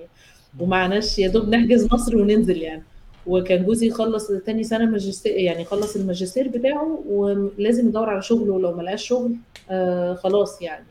ومعناش 0.60 1.20
يا 1.20 1.28
دوب 1.28 1.50
نحجز 1.50 1.94
مصر 1.94 2.18
وننزل 2.18 2.58
يعني. 2.58 2.84
وكان 3.28 3.66
جوزي 3.66 3.90
خلص 3.90 4.28
تاني 4.28 4.64
سنة 4.64 4.86
ماجستير 4.86 5.34
يعني 5.34 5.66
خلص 5.66 5.96
الماجستير 5.96 6.48
بتاعه 6.48 7.00
ولازم 7.10 7.88
يدور 7.88 8.10
على 8.10 8.22
شغل 8.22 8.50
ولو 8.50 8.72
ما 8.78 8.82
لقاش 8.82 9.08
شغل 9.08 9.36
آه 9.70 10.14
خلاص 10.14 10.62
يعني. 10.62 10.86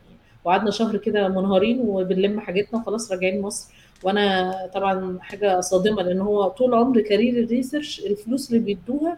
وقعدنا 0.45 0.71
شهر 0.71 0.97
كده 0.97 1.27
منهارين 1.27 1.79
وبنلم 1.79 2.39
حاجتنا 2.39 2.79
وخلاص 2.79 3.11
راجعين 3.11 3.41
مصر. 3.41 3.73
وأنا 4.03 4.53
طبعا 4.73 5.17
حاجة 5.21 5.59
صادمة 5.61 6.01
لأن 6.03 6.21
هو 6.21 6.47
طول 6.47 6.73
عمر 6.73 7.01
career 7.01 7.43
ال 7.43 7.49
research 7.49 7.99
الفلوس 8.05 8.49
اللي 8.49 8.59
بيدوها 8.59 9.17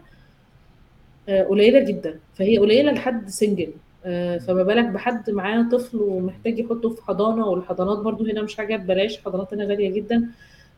آه، 1.28 1.42
قليلة 1.42 1.80
جدا. 1.80 2.18
فهي 2.34 2.58
قليلة 2.58 2.92
لحد 2.92 3.28
single 3.28 3.72
آه، 4.04 4.38
فما 4.38 4.62
بالك 4.62 4.84
بحد 4.84 5.30
معاه 5.30 5.62
طفل 5.72 5.96
ومحتاج 5.96 6.58
يحطه 6.58 6.90
في 6.90 7.02
حضانة 7.04 7.46
والحضانات 7.46 7.98
برضو 7.98 8.24
هنا 8.24 8.42
مش 8.42 8.56
حاجة 8.56 8.76
ببلاش 8.76 9.24
حضانات 9.24 9.54
هنا 9.54 9.64
غالية 9.64 9.90
جدا. 9.90 10.28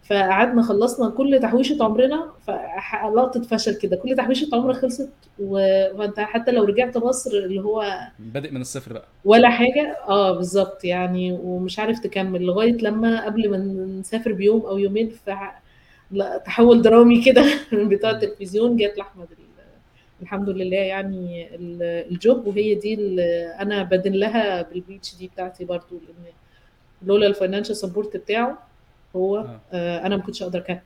فقعدنا 0.03 0.63
خلصنا 0.63 1.11
كل 1.11 1.41
تحويشة 1.43 1.85
عمرنا 1.85 2.31
فلقطه 2.47 3.43
فشل 3.43 3.75
كده. 3.79 3.97
كل 3.97 4.17
تحويشة 4.17 4.49
عمرك 4.53 4.77
خلصت 4.77 5.11
وانت 5.39 6.21
حتى 6.21 6.51
لو 6.51 6.65
رجعت 6.65 6.97
مصر 6.97 7.31
اللي 7.31 7.61
هو 7.61 7.99
بادئ 8.19 8.51
من 8.51 8.61
الصفر 8.61 8.93
بقى. 8.93 9.05
ولا 9.25 9.51
حاجة 9.51 9.97
آه 10.09 10.33
بالظبط 10.37 10.85
يعني 10.85 11.33
ومش 11.33 11.79
عارف 11.79 11.99
تكمل. 11.99 12.43
لغاية 12.43 12.73
لما 12.77 13.25
قبل 13.25 13.51
ما 13.51 13.57
نسافر 14.01 14.33
بيوم 14.33 14.61
أو 14.61 14.79
يومين 14.79 15.13
لا، 16.11 16.39
تحول 16.39 16.83
درامي 16.83 17.25
كده 17.25 17.45
بتاع 17.73 18.11
التلفزيون 18.11 18.77
جات 18.77 18.99
لأحمد 18.99 19.27
ال- 19.33 19.43
الحمد 20.23 20.49
لله 20.49 20.77
يعني 20.77 21.55
ال- 21.55 21.83
ال 22.13 22.20
job. 22.20 22.47
وهي 22.47 22.75
دي 22.75 22.95
اللي 22.95 23.47
أنا 23.61 23.83
بدين 23.83 24.13
لها 24.13 24.63
بال 24.63 24.97
PhD 24.97 25.29
بتاعتي 25.29 25.65
برضو 25.65 25.95
لأن 26.09 26.33
لولا 27.03 27.27
ال 27.27 27.32
financial 27.32 27.77
support 27.77 28.17
بتاعه 28.17 28.59
هو 29.17 29.37
آه. 29.39 29.61
آه، 29.73 30.07
أنا 30.07 30.17
ما 30.17 30.23
كنتش 30.23 30.43
أكمل 30.43 30.81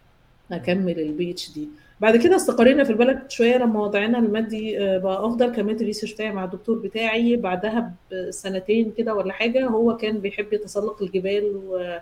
أكمل 0.52 1.00
ال 1.00 1.30
PhD 1.30 1.68
بعد 2.00 2.16
كده 2.16 2.36
استقرينا 2.36 2.84
في 2.84 2.90
البلد 2.90 3.30
شوية 3.30 3.56
لما 3.56 3.80
وضعنا 3.80 4.18
المادي 4.18 4.78
آه، 4.80 4.98
بقى 4.98 5.26
أفضل. 5.26 5.52
كملت 5.56 5.80
ال 5.80 5.84
research 5.84 6.12
بتاعي 6.14 6.32
مع 6.32 6.44
الدكتور 6.44 6.78
بتاعي. 6.78 7.36
بعدها 7.36 7.92
بسنتين 8.12 8.92
كده 8.98 9.14
ولا 9.14 9.32
حاجة 9.32 9.66
هو 9.66 9.96
كان 9.96 10.18
بيحب 10.18 10.52
يتسلق 10.52 11.02
الجبال 11.02 11.56
و... 11.66 11.96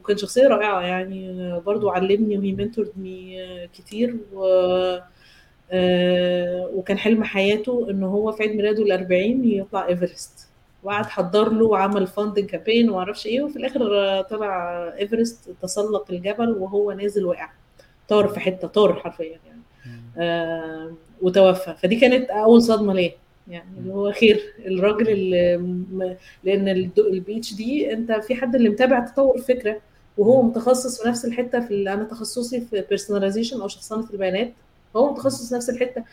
وكان 0.00 0.16
شخصية 0.16 0.48
رائعة 0.48 0.80
يعني. 0.80 1.30
آه، 1.30 1.58
برضو 1.66 1.88
علمني 1.90 2.38
و 2.38 2.52
he 2.52 2.60
mentored 2.60 2.92
me 2.96 3.36
كتير 3.74 4.16
و... 4.34 4.44
آه، 5.72 6.70
وكان 6.74 6.98
حلم 6.98 7.24
حياته 7.24 7.86
إن 7.90 8.02
هو 8.02 8.32
في 8.32 8.42
عيد 8.42 8.56
ميلاده 8.56 8.82
الأربعين 8.82 9.44
يطلع 9.44 9.88
ايفرست 9.88 10.49
وقعد 10.82 11.06
حضر 11.06 11.52
له 11.52 11.64
وعمل 11.66 12.06
funding 12.06 12.44
campaign 12.46 12.90
وما 12.90 12.98
أعرفش 12.98 13.26
إيه 13.26 13.42
وفي 13.42 13.56
الآخر 13.56 13.80
طلع 14.30 14.72
ايفرست 14.98 15.50
تسلق 15.62 16.06
الجبل 16.10 16.50
وهو 16.50 16.92
نازل 16.92 17.24
وقع 17.24 17.48
طار 18.08 18.28
في 18.28 18.40
حتة 18.40 18.68
طار 18.68 18.94
حرفيا 18.94 19.24
يعني. 19.46 19.60
آه 20.18 20.92
وتوفى. 21.22 21.74
فدي 21.82 21.96
كانت 21.96 22.30
أول 22.30 22.62
صدمة 22.62 22.92
ليه 22.94 23.12
يعني 23.48 23.78
اللي 23.78 23.94
هو 23.94 24.12
خير 24.12 24.40
الراجل 24.66 25.08
اللي 25.08 25.56
م- 25.56 26.16
لأن 26.44 26.68
ال 26.98 27.38
PhD 27.38 27.92
أنت 27.92 28.12
في 28.12 28.34
حد 28.34 28.54
اللي 28.54 28.68
متابع 28.68 29.00
تطور 29.00 29.34
الفكرة 29.36 29.80
وهو. 30.18 30.42
متخصص 30.42 31.02
في 31.02 31.08
نفس 31.08 31.24
الحتة 31.24 31.60
في 31.60 31.70
اللي 31.74 31.92
أنا 31.92 32.04
تخصصي 32.04 32.60
في 32.60 32.84
personalization 32.88 33.60
أو 33.60 33.68
شخصنة 33.68 34.06
البيانات 34.12 34.52
هو 34.96 35.12
متخصص 35.12 35.48
في 35.48 35.54
نفس 35.54 35.70
الحتة. 35.70 36.04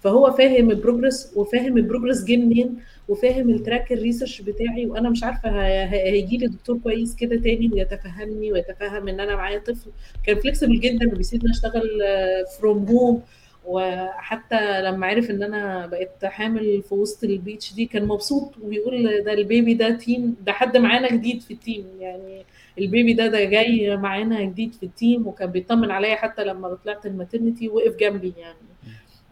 فهو 0.00 0.30
فاهم 0.30 0.70
ال 0.70 0.77
progress 0.77 1.32
وفاهم 1.36 1.76
ال 1.76 1.81
progress 1.81 2.24
جه 2.24 2.36
منين 2.36 2.78
وفاهم 3.08 3.50
ال 3.50 3.57
track 3.57 3.92
ال 3.92 3.97
research 3.97 4.40
بتاعي 4.42 4.86
وأنا 4.86 5.10
مش 5.10 5.24
عارفة 5.24 5.50
هيجي 5.84 6.36
لي 6.36 6.46
دكتور 6.46 6.78
كويس 6.78 7.16
كده 7.16 7.36
تاني 7.36 7.70
ويتفهمني 7.72 8.52
ويتفهم 8.52 9.08
إن 9.08 9.20
أنا 9.20 9.36
معايا 9.36 9.58
طفل. 9.58 9.90
كان 10.26 10.36
flexible 10.40 10.80
جدا 10.80 11.08
وبيسيبني 11.12 11.50
أشتغل 11.50 11.88
from 12.60 12.86
home 12.86 13.22
وحتى 13.66 14.82
لما 14.82 15.06
عرف 15.06 15.30
إن 15.30 15.42
أنا 15.42 15.86
بقيت 15.86 16.24
حامل 16.24 16.82
في 16.82 16.94
وسط 16.94 17.24
ال 17.24 17.54
PhD 17.54 17.86
كان 17.86 18.04
مبسوط 18.06 18.54
وبيقول 18.62 19.22
ده 19.24 19.32
ال 19.32 19.40
baby 19.40 19.74
ده 19.74 19.90
team 19.90 20.36
ده 20.46 20.52
حد 20.52 20.76
معانا 20.76 21.08
جديد 21.12 21.40
في 21.42 21.50
ال 21.54 21.60
team 21.60 21.84
يعني 22.00 22.42
ال 22.78 22.85
baby 22.85 23.12
ده 23.12 23.26
ده 23.26 23.44
جاي 23.44 23.96
معانا 23.96 24.42
جديد 24.42 24.74
في 24.74 24.82
ال 24.82 24.91
team 24.91 25.26
وكان 25.26 25.50
بيطمن 25.50 25.90
عليا 25.90 26.14
حتى 26.16 26.44
لما 26.44 26.74
طلعت 26.84 27.06
ال 27.06 27.12
maternity 27.12 27.68
وقف 27.68 27.96
جنبي 27.96 28.32
يعني. 28.38 28.56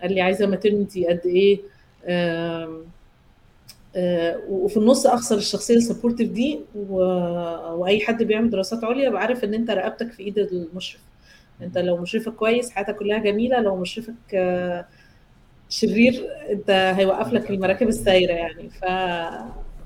قال 0.02 0.12
لي 0.12 0.20
عايزة 0.20 0.46
maternity 0.46 1.06
قد 1.06 1.20
إيه؟ 1.26 1.58
وفي 4.48 4.76
النص 4.76 5.06
أخسر 5.06 5.36
الشخصية 5.36 5.74
ال 5.76 5.81
supportive 5.81 6.30
دي 6.30 6.60
و... 6.74 6.96
وأي 7.74 8.00
حد 8.00 8.22
بيعمل 8.22 8.50
دراسات 8.50 8.84
عليا 8.84 9.06
يبقى 9.06 9.20
عارف 9.22 9.44
إن 9.44 9.54
أنت 9.54 9.70
رقبتك 9.70 10.12
في 10.12 10.22
إيد 10.22 10.38
المشرف. 10.38 11.00
أنت 11.62 11.78
لو 11.78 11.96
مشرفك 11.96 12.32
كويس 12.34 12.70
حياتك 12.70 12.96
كلها 12.96 13.18
جميلة 13.18 13.60
لو 13.60 13.76
مشرفك 13.76 14.14
آه، 14.34 14.86
شرير 15.68 16.26
أنت 16.50 16.70
هيوقف 16.70 17.32
لك 17.32 17.50
المراكب 17.50 17.88
السايرة 17.88 18.32
يعني. 18.32 18.70
ف 18.70 18.84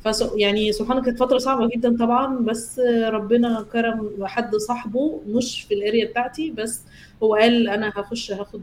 فس... 0.04 0.24
يعني 0.36 0.72
سبحان 0.72 1.02
كانت 1.02 1.18
فترة 1.18 1.38
صعبة 1.38 1.68
جدا 1.76 1.96
طبعا 1.96 2.38
بس 2.38 2.80
ربنا 3.08 3.66
كرم 3.72 4.26
حد 4.26 4.56
صاحبه 4.56 5.20
مش 5.28 5.62
في 5.62 5.74
ال 5.74 5.81
area 5.81 6.06
بتاعتي 6.06 6.50
بس 6.50 6.82
هو 7.24 7.34
قال 7.34 7.68
أنا 7.68 7.92
هخش 7.96 8.32
هاخد 8.32 8.62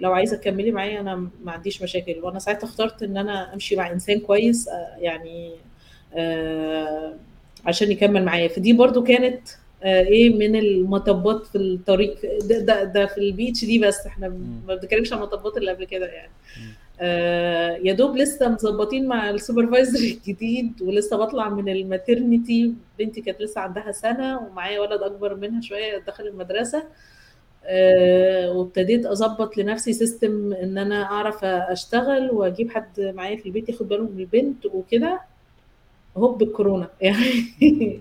لو 0.00 0.12
عايزه 0.12 0.36
تكملي 0.36 0.70
معايا 0.72 1.00
أنا 1.00 1.16
ما 1.44 1.52
عنديش 1.52 1.82
مشاكل. 1.82 2.16
وأنا 2.22 2.38
ساعتها 2.38 2.66
اخترت 2.66 3.02
إن 3.02 3.16
أنا 3.16 3.54
أمشي 3.54 3.76
مع 3.76 3.92
إنسان 3.92 4.20
كويس 4.20 4.68
آه، 4.68 4.96
يعني 4.98 5.52
آه، 6.14 7.14
عشان 7.66 7.90
يكمل 7.90 8.24
معايا. 8.24 8.48
فدي 8.48 8.72
برضو 8.72 9.02
كانت 9.04 9.48
آه، 9.82 10.00
إيه 10.04 10.34
من 10.34 10.56
المطبات 10.56 11.46
في 11.46 11.58
الطريق 11.58 12.16
ده, 12.44 12.58
ده, 12.58 12.84
ده 12.84 13.06
في 13.06 13.18
ال 13.18 13.50
PhD 13.50 13.78
بس. 13.78 14.06
إحنا. 14.06 14.28
ما 14.68 14.74
بنتكلمش 14.74 15.12
عن 15.12 15.18
المطبات 15.18 15.56
اللي 15.56 15.70
قبل 15.70 15.84
كده 15.84 16.06
يعني. 16.06 16.32
آه، 17.00 17.76
يا 17.82 17.92
دوب 17.92 18.16
لسه 18.16 18.48
مظبطين 18.48 19.06
مع 19.08 19.30
ال 19.30 19.36
supervisor 19.36 19.98
الجديد 20.14 20.82
ولسه 20.82 21.16
بطلع 21.16 21.48
من 21.48 21.68
ال 21.68 21.79
maternity 21.79 22.74
بنتي 22.98 23.20
كانت 23.20 23.40
لسه 23.40 23.60
عندها 23.60 23.92
سنة 23.92 24.38
ومعايا 24.38 24.80
ولد 24.80 25.02
أكبر 25.02 25.34
منها 25.34 25.60
شوية 25.60 25.98
دخل 25.98 26.26
المدرسة. 26.26 26.78
آه، 26.78 26.84
وابتديت 28.54 29.06
أظبط 29.06 29.58
لنفسي 29.58 29.92
system 29.92 30.52
إن 30.52 30.78
أنا 30.78 31.02
أعرف 31.02 31.44
أشتغل 31.44 32.30
وأجيب 32.30 32.70
حد 32.70 33.00
معايا 33.00 33.36
في 33.36 33.46
البيت 33.46 33.68
ياخد 33.68 33.88
باله 33.88 34.02
من 34.02 34.20
البنت 34.20 34.66
وكده. 34.66 35.20
هوب 36.16 36.42
الكورونا 36.42 36.88
يعني 37.00 38.00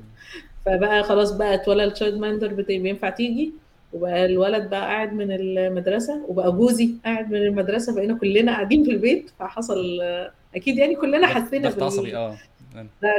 فبقى 0.66 1.04
خلاص 1.04 1.32
بقت 1.32 1.68
ولا 1.68 1.84
ال 1.84 1.89
child 1.89 2.18
minder 2.20 2.54
بينفع 2.54 3.10
تيجي؟ 3.10 3.54
وبقى 3.94 4.26
الولد 4.26 4.70
بقى 4.70 4.82
قاعد 4.82 5.14
من 5.14 5.32
المدرسة 5.32 6.26
وبقى 6.28 6.52
جوزي 6.52 6.90
قاعد 7.06 7.32
من 7.32 7.38
المدرسة 7.38 7.96
بقينا 7.96 8.14
كلنا 8.14 8.52
قاعدين 8.52 8.84
في 8.84 8.92
البيت. 8.92 9.32
فحصل 9.40 10.02
أكيد 10.56 10.78
يعني 10.78 10.96
كلنا 10.96 11.28
حسينا 11.28 11.70
ضغط 11.70 11.84
عصبي 11.84 12.16
آه. 12.16 12.38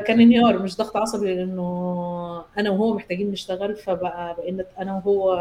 كان 0.07 0.20
انهيار 0.20 0.62
مش 0.62 0.76
ضغط 0.76 0.96
عصبي 0.96 1.34
لأنه 1.34 2.44
أنا 2.59 2.70
وهو 2.70 2.94
محتاجين 2.94 3.30
نشتغل 3.30 3.76
فبقى 3.76 4.34
بقينا 4.38 4.64
أنا 4.78 5.02
وهو 5.05 5.36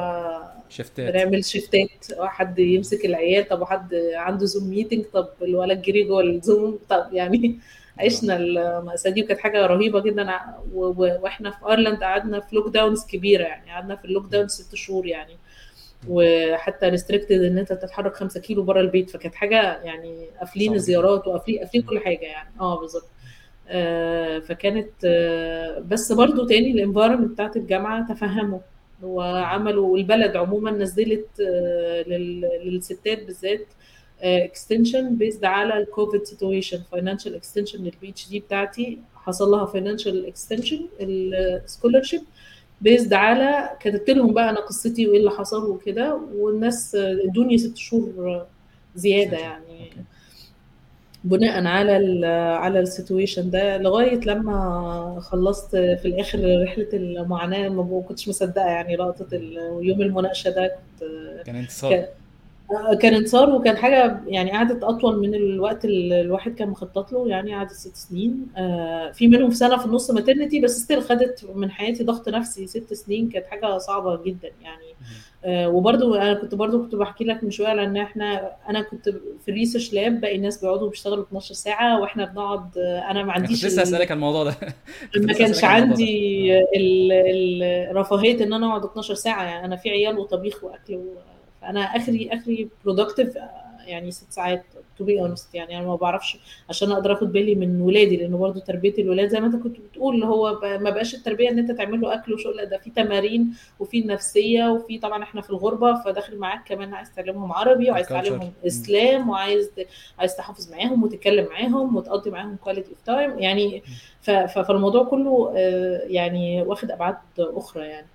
shift 0.69 1.01
ات. 1.01 1.13
بنعمل 1.13 1.45
shift 1.45 1.82
ات 1.82 1.89
حد 2.19 2.59
يمسك 2.59 3.05
العيال 3.05 3.47
طب 3.47 3.61
وحد 3.61 3.95
عنده 4.15 4.45
Zoom 4.45 4.69
meeting 4.69 5.05
طب 5.13 5.27
الولد 5.41 5.81
جري 5.81 6.03
جوه 6.03 6.21
ال 6.21 6.33
Zoom 6.33 6.79
طب 6.89 7.07
يعني 7.13 7.59
عشنا 7.99 8.37
المأساة 8.37 9.09
دي 9.11 9.23
وكانت 9.23 9.39
حاجة 9.39 9.65
رهيبة 9.65 9.99
جدا. 9.99 10.39
وإحنا 10.73 11.51
في 11.51 11.57
Ireland 11.69 12.03
قعدنا 12.03 12.39
في 12.39 12.55
lockdowns 12.55 13.05
كبيرة 13.05 13.43
يعني 13.43 13.71
قعدنا 13.71 13.95
في 13.95 14.05
ال 14.05 14.25
lockdown 14.25 14.47
ست 14.47 14.75
شهور 14.75 15.07
يعني. 15.07 15.37
وحتى 16.07 16.89
restricted 16.89 17.41
إن 17.43 17.57
أنت 17.57 17.73
تتحرك 17.73 18.13
خمسة 18.15 18.39
كيلو 18.39 18.63
بره 18.63 18.79
البيت 18.81 19.09
فكانت 19.09 19.35
حاجة 19.35 19.81
يعني 19.83 20.25
قافلين 20.39 20.73
الزيارات 20.73 21.27
وقافلين 21.27 21.59
قافلين 21.59 21.83
كل 21.83 21.99
حاجة 21.99 22.25
يعني. 22.25 22.49
آه 22.59 22.79
بالظبط. 22.79 23.05
فكانت 24.39 24.89
آه، 25.05 25.79
بس 25.79 26.11
برضو 26.11 26.45
تاني 26.45 26.71
ال 26.71 26.76
environment 26.76 27.31
بتاعت 27.31 27.57
الجامعة 27.57 28.13
تفهموا. 28.13 28.59
وعملوا 29.03 29.97
البلد 29.97 30.35
عموما 30.35 30.71
نزلت 30.71 31.27
آه، 31.41 32.01
لل- 32.07 32.49
للستات 32.65 33.23
بالذات 33.25 33.65
extension 34.21 35.15
بيزد 35.15 35.45
على 35.45 35.77
ال 35.77 36.23
COVID 36.23 36.79
situation 36.91 37.35
financial 37.35 37.83
extension 37.83 38.09
لل 38.09 38.29
PhD 38.29 38.39
بتاعتي 38.39 38.99
حصل 39.15 39.51
لها 39.51 39.65
financial 39.65 40.25
extension 40.25 40.79
ال 41.01 41.11
scholarship 41.11 42.21
based 42.81 43.13
على 43.13 43.69
كتبت 43.79 44.09
لهم 44.09 44.33
بقى 44.33 44.49
أنا 44.49 44.59
قصتي 44.59 45.07
وإيه 45.07 45.19
اللي 45.19 45.31
حصل 45.31 45.69
وكده 45.69 46.21
والناس 46.35 46.95
ادوني 46.95 47.57
ست 47.57 47.77
شهور 47.77 48.45
زيادة 48.95 49.37
يعني. 49.37 49.91
بناء 51.23 51.65
على 51.65 51.97
ال 51.97 52.25
على 52.55 52.79
ال 52.79 52.86
situation 52.86 53.49
ده 53.49 53.77
لغاية 53.77 54.19
لما 54.19 55.17
خلصت 55.21 55.71
في 55.75 56.05
الآخر 56.05 56.63
رحلة 56.63 56.87
المعاناة 56.93 57.69
ما 57.69 58.01
كنتش 58.07 58.29
مصدقة 58.29 58.65
يعني 58.65 58.95
لقطة 58.95 59.27
يوم 59.81 60.01
المناقشة 60.01 60.49
ده 60.49 60.67
كنت 60.67 61.09
كان 61.45 61.55
انتصار. 61.55 62.05
كان 63.01 63.13
انتصار 63.13 63.49
وكان 63.49 63.77
حاجة 63.77 64.19
يعني 64.27 64.51
قعدت 64.51 64.83
أطول 64.83 65.19
من 65.19 65.35
الوقت 65.35 65.85
اللي 65.85 66.21
الواحد 66.21 66.55
كان 66.55 66.69
مخطط 66.69 67.11
له 67.11 67.27
يعني 67.27 67.55
قعدت 67.55 67.71
ست 67.71 67.95
سنين 67.95 68.47
في 69.13 69.27
منهم 69.27 69.51
سنة 69.51 69.77
في 69.77 69.85
النص 69.85 70.11
maternity 70.11 70.59
بس 70.61 70.79
still 70.79 71.01
خدت 71.03 71.45
من 71.55 71.71
حياتي 71.71 72.03
ضغط 72.03 72.29
نفسي 72.29 72.67
ست 72.67 72.93
سنين 72.93 73.29
كانت 73.29 73.45
حاجة 73.45 73.77
صعبة 73.77 74.23
جدا 74.23 74.49
يعني. 74.63 74.95
وبرضو 75.47 76.15
أنا 76.15 76.33
كنت 76.33 76.55
برضو 76.55 76.83
كنت 76.83 76.95
بحكي 76.95 77.23
لك 77.23 77.43
من 77.43 77.51
شوية 77.51 77.73
لأن 77.73 77.97
إحنا 77.97 78.51
أنا 78.69 78.81
كنت 78.81 79.09
في 79.09 79.49
ال 79.49 79.54
research 79.54 79.93
lab 79.93 80.21
باقي 80.21 80.35
الناس 80.35 80.61
بيقعدوا 80.61 80.89
بيشتغلوا 80.89 81.23
12 81.23 81.53
ساعة 81.53 82.01
وإحنا 82.01 82.25
بنقعد 82.25 82.77
أنا 82.77 83.23
ما 83.23 83.33
عنديش 83.33 83.65
لسه 83.65 83.81
هسألك 83.81 84.11
عن 84.11 84.17
الموضوع 84.17 84.43
ده 84.43 84.55
ما 85.27 85.33
كانش 85.33 85.63
عندي 85.63 86.51
الرفاهيه 86.75 88.43
إن 88.43 88.53
أنا 88.53 88.67
أقعد 88.67 88.85
12 88.85 89.13
ساعة 89.13 89.43
يعني 89.43 89.65
أنا 89.65 89.75
في 89.75 89.89
عيال 89.89 90.17
وطبيخ 90.17 90.63
وأكل. 90.63 90.99
فأنا 91.61 91.79
اخري 91.79 92.29
آخري 92.33 92.69
productive 92.85 93.37
يعني 93.85 94.11
ست 94.11 94.31
ساعات 94.31 94.63
to 94.97 95.03
be 95.03 95.19
honest 95.19 95.55
يعني 95.55 95.77
أنا 95.77 95.87
ما 95.87 95.95
بعرفش 95.95 96.37
عشان 96.69 96.91
أقدر 96.91 97.13
آخد 97.13 97.31
بالي 97.31 97.55
من 97.55 97.81
ولادي 97.81 98.17
لأنه 98.17 98.37
برضه 98.37 98.59
تربية 98.59 98.93
الولاد 98.99 99.27
زي 99.29 99.39
ما 99.39 99.47
أنت 99.47 99.55
كنت 99.63 99.77
بتقول 99.79 100.15
اللي 100.15 100.25
هو 100.25 100.59
ما 100.63 100.89
بقاش 100.89 101.15
التربية 101.15 101.49
إن 101.49 101.59
أنت 101.59 101.71
تعمل 101.71 102.01
له 102.01 102.13
أكل 102.13 102.33
وشغل 102.33 102.65
ده 102.65 102.77
في 102.77 102.89
تمارين 102.89 103.53
وفي 103.79 103.99
النفسيه 103.99 104.67
وفي 104.71 104.99
طبعا 104.99 105.23
إحنا 105.23 105.41
في 105.41 105.49
الغربة 105.49 106.03
فداخل 106.03 106.37
معاك 106.37 106.63
كمان 106.67 106.93
عايز 106.93 107.11
تعلمهم 107.11 107.51
عربي 107.53 107.91
وعايز 107.91 108.07
تعلمهم 108.07 108.51
إسلام 108.67 109.29
وعايز 109.29 109.69
عايز 110.19 110.35
تحافظ 110.35 110.71
معاهم 110.71 111.03
وتتكلم 111.03 111.45
معاهم 111.45 111.95
وتقضي 111.95 112.29
معاهم 112.29 112.55
quality 112.63 112.89
of 112.89 113.01
time 113.05 113.39
يعني 113.39 113.83
فالموضوع 114.47 115.03
كله 115.03 115.51
يعني 116.07 116.61
واخد 116.61 116.91
أبعاد 116.91 117.15
أخرى 117.39 117.87
يعني. 117.87 118.07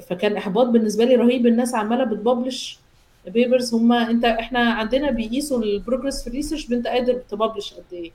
فكان 0.00 0.36
إحباط 0.36 0.66
بالنسبة 0.66 1.04
لي 1.04 1.14
رهيب. 1.14 1.46
الناس 1.46 1.74
عمالة 1.74 2.04
بت 2.04 2.20
publish 2.20 2.78
papers 3.26 3.74
هم 3.74 3.92
أنت 3.92 4.24
إحنا 4.24 4.58
عندنا 4.58 5.10
بيقيسوا 5.10 5.62
ال 5.62 5.69
progress 5.69 6.22
في 6.22 6.28
ال 6.28 6.32
research 6.32 6.66
بأنت 6.66 6.86
قادر 6.86 7.14
ت 7.14 7.22
publish 7.22 7.74
قد 7.74 7.84
إيه. 7.92 8.10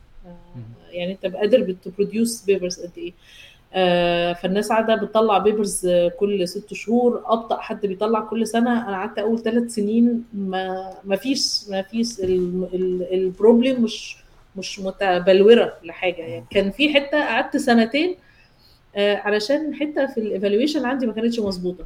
يعني 0.92 1.12
أنت 1.12 1.36
قادر 1.36 1.62
بت 1.62 1.80
produce 1.80 2.44
papers 2.46 2.80
قد 2.80 2.92
إيه. 2.98 3.14
آه 3.74 4.34
فالناس 4.34 4.70
قاعدة 4.70 4.96
بتطلع 4.96 5.38
papers 5.38 5.88
كل 6.20 6.48
ست 6.48 6.74
شهور. 6.74 7.24
أبطأ 7.26 7.58
حد 7.60 7.86
بيطلع 7.86 8.20
كل 8.20 8.48
سنة. 8.48 8.90
أنا 8.90 8.98
قعدت 8.98 9.20
أول 9.20 9.40
ثلاث 9.40 9.74
سنين 9.74 10.24
ما 10.34 10.94
ما 11.04 11.16
فيش 11.16 11.70
ما 11.70 11.82
فيش 11.82 12.20
ال 13.14 13.22
problem 13.23 13.84
مش 13.84 14.18
مش 14.56 14.80
متبلورة 14.80 15.74
لحاجة. 15.84 16.22
يعني 16.22 16.46
كان 16.50 16.72
في 16.72 16.94
حتة 16.94 17.20
قعدت 17.26 17.58
سنتين 17.58 18.10
آه 18.10 18.16
علشان 18.98 19.76
حتة 19.76 20.06
في 20.06 20.18
ال 20.18 20.24
evaluation 20.24 20.86
عندي 20.86 21.08
ما 21.08 21.14
كانتش 21.14 21.40
مظبوطة. 21.40 21.86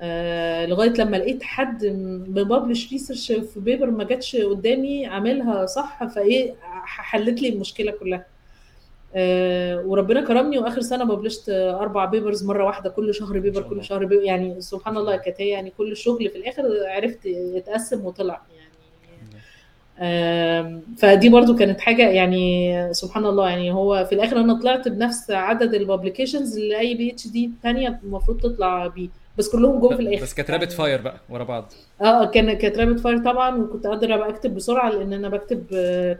آه 0.00 0.66
لغاية 0.66 0.90
لما 0.90 1.16
لقيت 1.16 1.42
حد 1.42 1.86
م 2.28 2.36
publish 2.36 2.92
research 2.92 3.32
في 3.32 3.60
paper 3.60 3.90
ما 3.90 4.04
جاتش 4.04 4.36
قدامي 4.36 5.06
عاملها 5.06 5.66
صح 5.66 6.04
فإيه 6.04 6.54
حلت 6.84 7.42
لي 7.42 7.48
المشكلة 7.48 7.92
كلها. 7.92 8.26
آه 9.14 9.80
وربنا 9.86 10.20
كرمني 10.24 10.58
وآخر 10.58 10.80
سنة 10.80 11.04
publish 11.04 11.42
ت 11.42 11.48
أربع 11.50 12.04
papers 12.04 12.44
مرة 12.44 12.64
واحدة 12.64 12.90
كل 12.90 13.14
شهر 13.14 13.38
paper 13.38 13.62
كل 13.62 13.84
شهر 13.84 14.04
paper 14.04 14.22
يعني 14.22 14.60
سبحان 14.60 14.96
الله 14.96 15.16
كانت 15.16 15.40
يعني 15.40 15.72
كل 15.78 15.92
الشغل 15.92 16.30
في 16.30 16.38
الآخر 16.38 16.62
عرفت 16.86 17.26
يتقسم 17.26 18.04
وطلع. 18.04 18.42
يعني 18.56 18.65
فدي 20.98 21.28
برضو 21.28 21.56
كانت 21.56 21.80
حاجة 21.80 22.08
يعني 22.08 22.74
سبحان 22.94 23.26
الله 23.26 23.48
يعني 23.50 23.72
هو 23.72 24.04
في 24.04 24.14
الآخر 24.14 24.40
أنا 24.40 24.60
طلعت 24.60 24.88
بنفس 24.88 25.30
عدد 25.30 25.74
ال 25.74 25.80
publications 25.80 26.56
اللي 26.58 26.78
أي 26.78 26.94
PhD 26.94 27.50
ثانية 27.62 28.00
المفروض 28.04 28.40
تطلع 28.40 28.86
بيه. 28.86 29.08
بس 29.38 29.48
كلهم 29.48 29.80
جم 29.80 29.96
في 29.96 30.02
الآخر. 30.02 30.22
بس 30.22 30.34
كانت 30.34 30.50
رابط 30.50 30.72
فاير 30.72 31.00
بقى 31.00 31.20
ورا 31.30 31.44
بعض. 31.44 31.72
آه 32.02 32.24
كان 32.24 32.52
كانت 32.52 32.78
rapid 32.78 33.00
fire 33.00 33.18
طبعا 33.18 33.56
وكنت 33.56 33.86
قادر 33.86 34.14
أبقى 34.14 34.28
أكتب 34.28 34.54
بسرعة 34.54 34.90
لأن 34.90 35.12
أنا 35.12 35.28
بكتب 35.28 35.64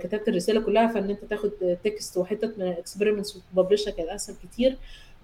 كتبت 0.01 0.29
الرسالة 0.29 0.61
كلها 0.61 0.87
فإن 0.87 1.11
أنت 1.11 1.25
تاخد 1.25 1.51
text 1.85 2.17
وحتت 2.17 2.55
من 2.59 2.67
experiments 2.67 3.43
وت 3.57 3.64
publish 3.64 3.87
ها 3.87 3.91
كانت 3.91 4.09
أسهل 4.09 4.37
كتير. 4.43 4.77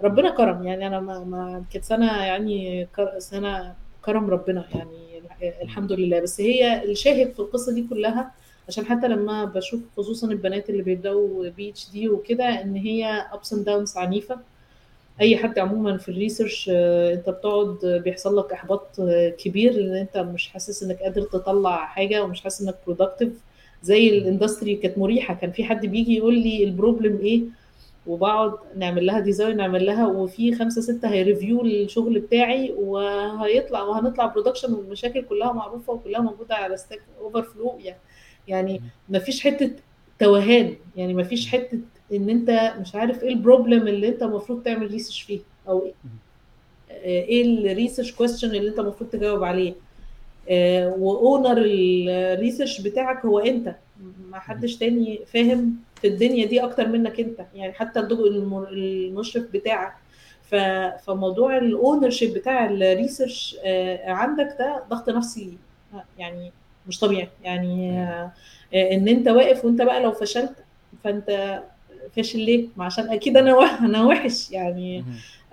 ربنا 0.03 0.31
كرم 0.31 0.63
يعني 0.67 0.87
أنا 0.87 1.01
ما, 1.01 1.19
ما 1.19 1.65
كانت 1.73 1.85
سنة 1.85 2.23
يعني 2.25 2.89
سنة 3.19 3.75
كرم 4.05 4.31
ربنا 4.31 4.65
يعني 4.75 5.23
الحمد 5.63 5.93
لله. 5.93 6.21
بس 6.21 6.41
هي 6.41 6.85
الشاهد 6.85 7.33
في 7.33 7.41
القصة 7.41 7.73
دي 7.73 7.87
كلها 7.91 8.31
عشان 8.69 8.85
حتى 8.87 9.09
لما 9.09 9.45
بشوف 9.45 9.81
خصوصا 9.97 10.27
البنات 10.27 10.71
اللي 10.71 10.83
بيبدأوا 10.83 11.49
PhD 11.49 12.09
وكده 12.09 12.45
إن 12.45 12.77
هي 12.77 13.27
ups 13.33 13.53
and 13.53 13.65
downs 13.65 13.97
عنيفة. 13.97 14.39
أي 15.21 15.37
حد 15.37 15.59
عموما 15.59 15.97
في 15.97 16.09
ال 16.09 16.16
research 16.16 16.71
أنت 17.15 17.31
بتقعد 17.31 17.79
بيحصل 18.05 18.39
لك 18.39 18.53
إحباط 18.53 18.89
كبير 19.39 19.73
لأن 19.73 19.97
أنت 19.97 20.17
مش 20.19 20.49
حاسس 20.49 20.83
إنك 20.83 21.03
قادر 21.03 21.23
تطلع 21.23 21.77
حاجة 21.87 22.25
ومش 22.25 22.41
حاسس 22.41 22.63
إنك 22.63 22.75
productive 22.87 23.33
زي 23.83 24.09
ال 24.09 24.16
industry 24.16 24.77
كانت 24.77 24.99
مريحة. 24.99 25.35
كان 25.35 25.51
في 25.53 25.65
حد 25.65 25.87
بيجي 25.87 26.17
يقول 26.17 26.35
لي 26.39 26.65
ال 26.65 26.71
problem 26.71 27.19
إيه؟ 27.23 27.43
وبقعد 28.07 28.53
نعمل 28.77 29.07
لها 29.07 29.21
design 29.21 29.57
نعمل 29.57 29.87
لها 29.87 30.07
وفي 30.07 30.55
خمسة 30.55 30.81
ستة 30.81 31.09
هي 31.09 31.23
review 31.23 31.65
الشغل 31.65 32.19
بتاعي 32.21 32.73
وهيطلع 32.79 33.83
وهنطلع 33.83 34.27
production 34.27 34.73
والمشاكل 34.75 35.23
كلها 35.23 35.53
معروفة 35.53 35.93
وكلها 35.93 36.21
موجودة 36.21 36.55
على 36.55 36.77
Stack 36.77 37.01
Overflow 37.21 37.79
يعني. 37.83 37.99
يعني 38.53 38.81
ما 39.09 39.19
فيش 39.19 39.43
حتة 39.43 39.71
توهان 40.19 40.75
يعني 40.97 41.15
ما 41.15 41.23
فيش 41.23 41.49
حتة 41.51 41.79
إن 42.13 42.31
أنت 42.31 42.75
مش 42.81 42.95
عارف 42.95 43.23
إيه 43.23 43.29
ال 43.29 43.36
problem 43.36 43.89
اللي 43.89 44.09
أنت 44.09 44.23
المفروض 44.23 44.63
تعمل 44.63 44.91
research 44.91 45.23
فيه 45.23 45.41
أو 45.69 45.85
إيه. 45.85 45.93
ال 47.45 47.52
research 47.52 48.13
question 48.13 48.55
اللي 48.55 48.69
أنت 48.71 48.79
المفروض 48.79 49.11
تجاوب 49.11 49.45
عليه. 49.45 49.75
و 50.99 51.09
owner 51.09 51.63
ال 51.67 51.79
research 51.79 52.81
بتاعك 52.81 53.25
هو 53.25 53.39
أنت. 53.39 53.75
ما 54.31 54.39
حدش 54.39 54.77
تاني 54.77 55.21
فاهم 55.27 55.77
في 56.01 56.09
الدنيا 56.09 56.47
دي 56.47 56.65
أكتر 56.65 56.89
منك 56.89 57.21
أنت. 57.21 57.41
يعني 57.55 57.73
حتى 57.73 58.01
المشرف 58.01 59.45
بتاعك. 59.53 59.95
فموضوع 61.07 61.59
ال 61.59 62.11
ownership 62.11 62.35
بتاع 62.35 62.67
ال 62.71 62.80
research 62.80 63.57
عندك 64.05 64.57
ده 64.59 64.83
ضغط 64.91 65.09
نفسي. 65.11 65.59
يعني 66.19 66.53
مش 66.89 66.99
طبيعي. 66.99 67.29
يعني 67.45 68.03
إن 68.75 69.09
أنت 69.09 69.29
واقف 69.29 69.65
وأنت 69.65 69.83
بقى 69.83 70.03
لو 70.03 70.13
فشلت 70.13 70.53
فأنت 71.05 71.61
فاشل 72.17 72.39
ليه؟ 72.39 72.67
ما 72.77 72.85
عشان 72.85 73.11
أكيد 73.11 73.37
أنا 73.37 73.79
أنا 73.81 74.05
وحش. 74.05 74.51
يعني 74.51 75.05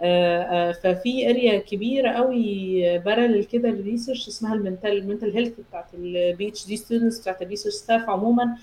آآ 0.01 0.69
آآ 0.69 0.71
ففي 0.71 1.29
area 1.29 1.59
كبيرة 1.59 2.09
قوي 2.11 2.99
parallel 2.99 3.43
كده 3.43 3.69
لل 3.69 3.81
research 3.81 4.27
اسمها 4.27 4.53
ال 4.53 4.59
mental 4.59 4.91
ال 4.97 5.03
mental 5.03 5.33
health 5.35 5.53
بتاعت 5.69 5.85
ال 5.93 6.47
PhD 6.47 6.77
students 6.77 7.19
بتاعت 7.19 7.41
ال 7.41 7.45
research 7.45 7.73
staff 7.73 8.09
عموما. 8.09 8.55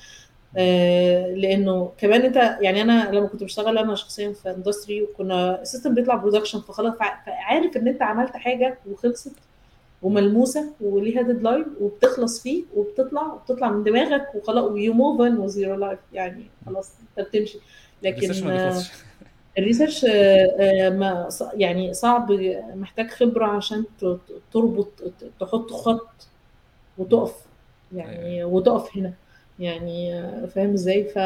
لأنه 1.35 1.93
كمان 1.99 2.23
أنت 2.23 2.37
يعني 2.61 2.83
أنا 2.83 3.11
لما 3.13 3.27
كنت 3.27 3.45
بشتغل 3.45 3.79
أنا 3.79 3.95
شخصيا 3.95 4.33
في 4.33 4.51
industry 4.51 5.03
وكنا 5.03 5.63
ال 5.63 5.67
system 5.67 5.95
بيطلع 5.95 6.15
production 6.15 6.61
فخلاص 6.61 6.95
فعارف 6.99 7.77
إن 7.77 7.89
أنت 7.89 8.03
عملت 8.03 8.37
حاجة 8.37 8.79
وخلصت. 8.91 9.33
وملموسة 10.03 10.73
وليها 10.81 11.23
deadline 11.23 11.65
وبتخلص 11.81 12.43
فيه 12.43 12.65
وبتطلع 12.75 13.33
وبتطلع 13.33 13.71
من 13.71 13.85
دماغك 13.85 14.35
وخلاص 14.35 14.65
و 14.65 14.93
you 14.93 15.05
move 15.05 15.21
on 15.21 15.39
with 15.39 15.57
your 15.57 15.75
life 15.75 15.99
يعني 16.13 16.47
خلاص 16.67 16.91
انت 17.19 17.29
بتمشي. 17.29 17.59
لكن 18.03 18.31
ال 19.59 19.64
research 19.64 20.05
ما 20.05 21.29
يعني 21.55 21.95
صعب 21.95 22.33
محتاج 22.75 23.11
خبرة 23.11 23.47
عشان 23.47 23.85
تربط 24.53 24.89
تحط 25.41 25.71
خط 25.71 26.27
وتقف. 26.99 27.35
يعني 27.93 28.45
وتقف 28.45 28.97
هنا. 28.97 29.13
يعني 29.59 30.23
فاهم 30.47 30.73
إزاي؟ 30.73 31.05
ف 31.05 31.19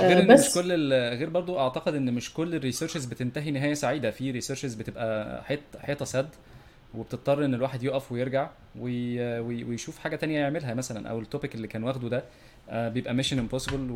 غير 0.00 0.20
إن 0.20 0.32
مش 0.34 0.54
كل 0.54 0.92
غير 0.92 1.28
برضو 1.28 1.58
أعتقد 1.58 1.94
إن 1.94 2.14
مش 2.14 2.34
كل 2.34 2.54
ال 2.54 2.59
researches 2.59 3.04
بتنتهي 3.04 3.50
نهاية 3.50 3.74
سعيدة. 3.74 4.10
في 4.10 4.30
researches 4.30 4.74
بتبقى 4.74 5.42
حيط 5.44 5.60
حيطه 5.78 6.04
سد. 6.04 6.28
وبتضطر 6.94 7.44
إن 7.44 7.54
الواحد 7.54 7.82
يقف 7.82 8.12
ويرجع 8.12 8.48
وي... 8.80 9.40
ويشوف 9.40 9.98
حاجة 9.98 10.16
تانية 10.16 10.40
يعملها 10.40 10.74
مثلا 10.74 11.10
أو 11.10 11.18
ال 11.18 11.24
topic 11.24 11.54
اللي 11.54 11.68
كان 11.68 11.84
واخده 11.84 12.08
ده 12.08 12.24
بيبقى 12.88 13.14
mission 13.14 13.38
impossible 13.38 13.88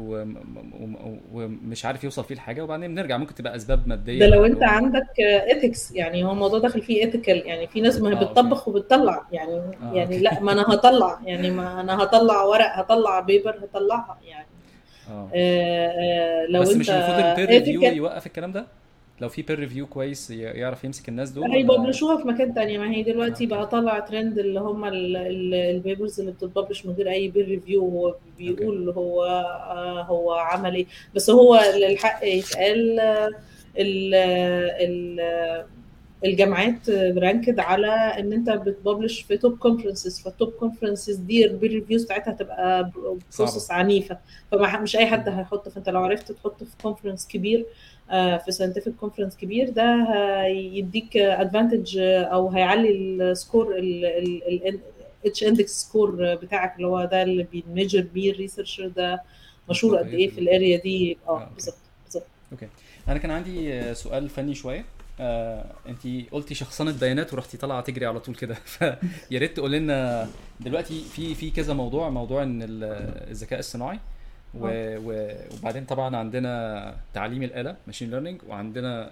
ومش 1.32 1.84
عارف 1.84 2.04
يوصل 2.04 2.24
فيه 2.24 2.34
لحاجه 2.34 2.64
وبعدين 2.64 2.94
بنرجع 2.94 3.16
ممكن 3.16 3.34
تبقى 3.34 3.56
أسباب 3.56 3.88
مادية 3.88 4.18
ده 4.20 4.26
لو 4.26 4.44
أنت 4.44 4.62
عندك 4.62 5.20
ethics 5.20 5.92
يعني 5.92 6.24
هو 6.24 6.32
الموضوع 6.32 6.58
داخل 6.58 6.82
فيه 6.82 7.04
ethical 7.04 7.46
يعني 7.46 7.66
في 7.66 7.80
ناس 7.80 8.00
ما 8.00 8.10
هي 8.10 8.14
بتطبخ 8.14 8.68
وبتطلع 8.68 9.26
يعني 9.32 9.52
آه 9.54 9.92
يعني 9.92 10.18
لا 10.18 10.40
ما 10.40 10.52
أنا 10.52 10.62
هطلع 10.62 11.20
يعني 11.24 11.50
ما 11.50 11.80
أنا 11.80 12.02
هطلع 12.02 12.42
ورق 12.42 12.78
هطلع 12.78 13.20
paper 13.20 13.58
هطلعها 13.64 14.18
يعني. 14.24 14.46
آه. 15.10 15.28
آه، 15.34 16.46
لو 16.46 16.60
بس 16.62 16.68
أنت 16.70 16.78
مش 16.80 16.90
المفروض 16.90 17.18
ال 17.18 17.24
peer 17.24 17.48
review 17.48 17.82
يوقف 17.82 18.26
الكلام 18.26 18.52
ده؟ 18.52 18.66
لو 19.22 19.28
في 19.28 19.42
peer 19.42 19.58
review 19.58 19.86
كويس 19.86 20.30
يعرف 20.30 20.84
يمسك 20.84 21.08
الناس 21.08 21.30
دول 21.30 21.50
هي 21.50 21.62
publish 21.62 22.04
وها 22.04 22.16
في 22.22 22.28
مكان 22.28 22.54
تاني. 22.54 22.78
ما 22.78 22.90
هي 22.90 23.02
دلوقتي 23.02 23.32
okay 23.32 23.46
بقى 23.46 23.66
طالع 23.66 23.98
ترند 23.98 24.38
اللي 24.38 24.60
هم 24.60 24.84
ال 24.84 25.04
papers 25.04 26.20
اللي 26.20 26.32
بتت 26.32 26.48
publish 26.48 26.86
من 26.86 26.94
غير 26.94 27.10
أي 27.10 27.28
peer 27.28 27.48
review 27.48 28.14
بيقول 28.38 28.90
هو 28.90 29.24
آه، 29.24 30.02
هو 30.02 30.32
عمل 30.32 30.74
إيه. 30.74 30.86
بس 31.14 31.30
هو 31.30 31.56
الحق 31.90 32.24
يتقال 32.24 33.00
آه، 33.00 33.30
ال 33.78 34.14
ال 34.14 35.64
الجامعات 36.24 36.90
ranked 36.90 37.60
على 37.60 37.88
إن 37.88 38.32
أنت 38.32 38.50
بت 38.50 38.66
publish 38.66 39.20
في 39.20 39.36
top 39.36 39.58
conferences 39.58 40.20
فال 40.20 40.31
top 40.31 40.48
conferences 40.48 41.16
دي 41.16 41.44
ال 41.46 41.51
peer 41.51 41.70
reviews 41.70 42.04
بتاعتها 42.04 42.32
هتبقى 42.32 42.90
process 43.38 43.70
عنيفة. 43.70 44.18
فمش 44.52 44.96
أي 44.96 45.06
حد. 45.06 45.28
هيحط 45.28 45.68
فأنت 45.68 45.88
لو 45.88 46.00
عرفت 46.00 46.32
تحط 46.32 46.64
في 46.64 46.76
conference 46.82 47.28
كبير 47.28 47.66
آه، 47.66 48.01
في 48.12 48.44
scientific 48.52 48.92
conference 49.00 49.36
كبير 49.36 49.70
ده 49.70 50.06
هيديك 50.44 51.16
advantage 51.16 51.98
أو 51.98 52.48
هيعلي 52.48 52.90
ال 52.90 53.05
score 53.05 53.76
ال 53.78 55.44
H-index 55.44 55.80
score 55.82 56.34
بتاعك 56.34 56.76
اللي 56.76 56.86
هو 56.86 57.04
ده 57.04 57.22
اللي 57.22 57.46
بي 57.52 57.63
measure 57.63 58.00
بيه 58.14 58.30
ال 58.32 58.37
researcher 58.37 58.88
ده 58.88 59.22
مشهور 59.70 59.96
قد 59.98 60.06
إيه 60.06 60.30
في 60.30 60.38
ال 60.40 60.48
ال 60.48 60.54
area 60.54 60.76
دي. 60.76 61.18
آه 61.28 61.30
okay. 61.40 61.54
بالظبط 61.54 61.76
بالظبط. 62.04 62.24
okay. 62.52 62.68
أنا 63.08 63.18
كان 63.18 63.30
عندي 63.30 63.74
آه، 63.74 63.92
سؤال 63.92 64.28
فني 64.28 64.54
شوية. 64.54 64.84
آه، 65.20 65.64
انت 65.88 66.30
قلتي 66.32 66.54
شخصنة 66.54 66.92
بيانات 67.00 67.32
ورحتي 67.34 67.56
طالعة 67.56 67.80
تجري 67.80 68.06
على 68.06 68.20
طول 68.20 68.34
كده. 68.34 68.54
فيا 68.64 68.98
ريت 69.38 69.56
تقول 69.56 69.72
لنا 69.72 70.28
دلوقتي 70.60 71.00
في 71.00 71.34
في 71.34 71.50
كذا 71.50 71.74
موضوع 71.74 72.08
موضوع 72.10 72.42
إن 72.42 72.62
ال- 72.62 73.28
الذكاء 73.30 73.58
الصناعي 73.58 73.98
و 74.54 74.66
آه. 74.66 74.98
و 74.98 75.34
وبعدين 75.58 75.84
طبعا 75.84 76.16
عندنا 76.16 76.94
تعليم 77.14 77.42
الآلة 77.42 77.76
machine 77.86 78.10
learning 78.10 78.40
وعندنا 78.48 79.10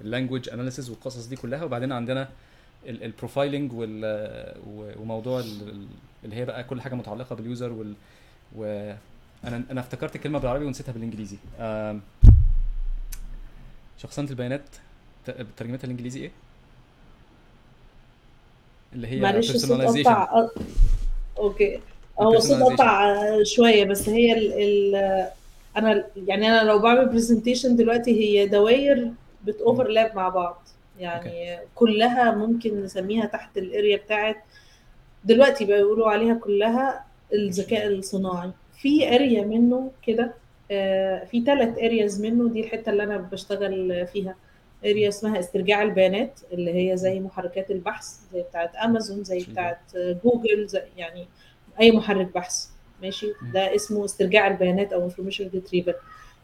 ال 0.00 0.05
language 0.05 0.48
analysis 0.48 0.90
والقصص 0.90 1.26
دي 1.26 1.36
كلها 1.36 1.64
وبعدين 1.64 1.92
عندنا 1.92 2.28
ال 2.86 2.95
profiling 2.95 3.72
وموضوع 5.00 5.40
ال- 5.40 5.86
اللي 6.24 6.36
هي 6.36 6.44
بقى 6.44 6.64
كل 6.64 6.80
حاجة 6.80 6.94
متعلقة 6.94 7.36
بال 7.36 7.48
user 7.48 7.72
وال 7.72 7.94
و 8.56 8.64
أنا 9.44 9.62
أنا 9.70 9.80
افتكرت 9.80 10.16
الكلمة 10.16 10.38
بالعربي 10.38 10.64
ونسيتها 10.64 10.92
بالإنجليزي. 10.92 11.36
شخصنة 13.98 14.30
البيانات 14.30 14.62
ترجمتها 15.56 15.84
الإنجليزي 15.84 16.20
إيه؟ 16.20 16.30
اللي 18.92 19.06
هي 19.08 19.20
معلش 19.20 19.50
آه، 20.10 20.50
okay. 21.38 21.80
هو 22.22 22.28
ال 22.28 22.31
personalization 22.31 22.74
قطع 22.74 23.16
شوية 23.42 23.84
بس 23.84 24.08
هي 24.08 24.32
ال 24.32 24.52
ال 24.52 24.94
أنا 25.76 26.04
يعني 26.26 26.48
أنا 26.48 26.68
لو 26.68 26.78
بعمل 26.78 27.06
presentation 27.08 27.76
دلوقتي 27.76 28.10
هي 28.20 28.46
دواير 28.46 29.10
بت 29.44 29.60
overlap 29.60 30.16
مع 30.16 30.28
بعض. 30.28 30.62
يعني 31.00 31.58
كلها 31.74 32.30
ممكن 32.34 32.82
نسميها 32.82 33.26
تحت 33.26 33.58
ال 33.58 33.66
area 33.66 33.96
بتاعت 33.96 34.36
دلوقتي 35.24 35.64
بقى 35.64 35.78
يقولوا 35.78 36.10
عليها 36.10 36.34
كلها 36.34 37.04
الذكاء 37.32 37.86
الصناعي. 37.86 38.50
في 38.78 39.14
area 39.14 39.42
منه 39.44 39.90
كده 40.06 40.34
آه، 40.70 41.24
في 41.24 41.44
ثلاث 41.44 41.78
areas 41.78 42.20
منه 42.22 42.48
دي 42.48 42.60
الحتة 42.60 42.90
اللي 42.90 43.02
أنا 43.02 43.16
بشتغل 43.16 44.06
فيها. 44.12 44.34
area 44.84 45.08
اسمها 45.08 45.40
استرجاع 45.40 45.82
البيانات 45.82 46.40
اللي 46.52 46.74
هي 46.92 46.96
زي 46.96 47.20
محركات 47.20 47.70
البحث 47.70 48.06
زي 48.32 48.42
بتاعت 48.42 48.76
امازون 48.76 49.24
زي 49.24 49.46
بتاعت 49.50 49.78
جوجل 49.96 50.66
زي 50.66 50.82
يعني 50.96 51.26
أي 51.80 51.92
محرك 51.92 52.34
بحث 52.34 52.66
ماشي. 53.02 53.26
ده 53.54 53.74
اسمه 53.74 54.04
استرجاع 54.04 54.46
البيانات 54.46 54.92
أو 54.92 55.04
information 55.04 55.50
retrieval 55.54 55.94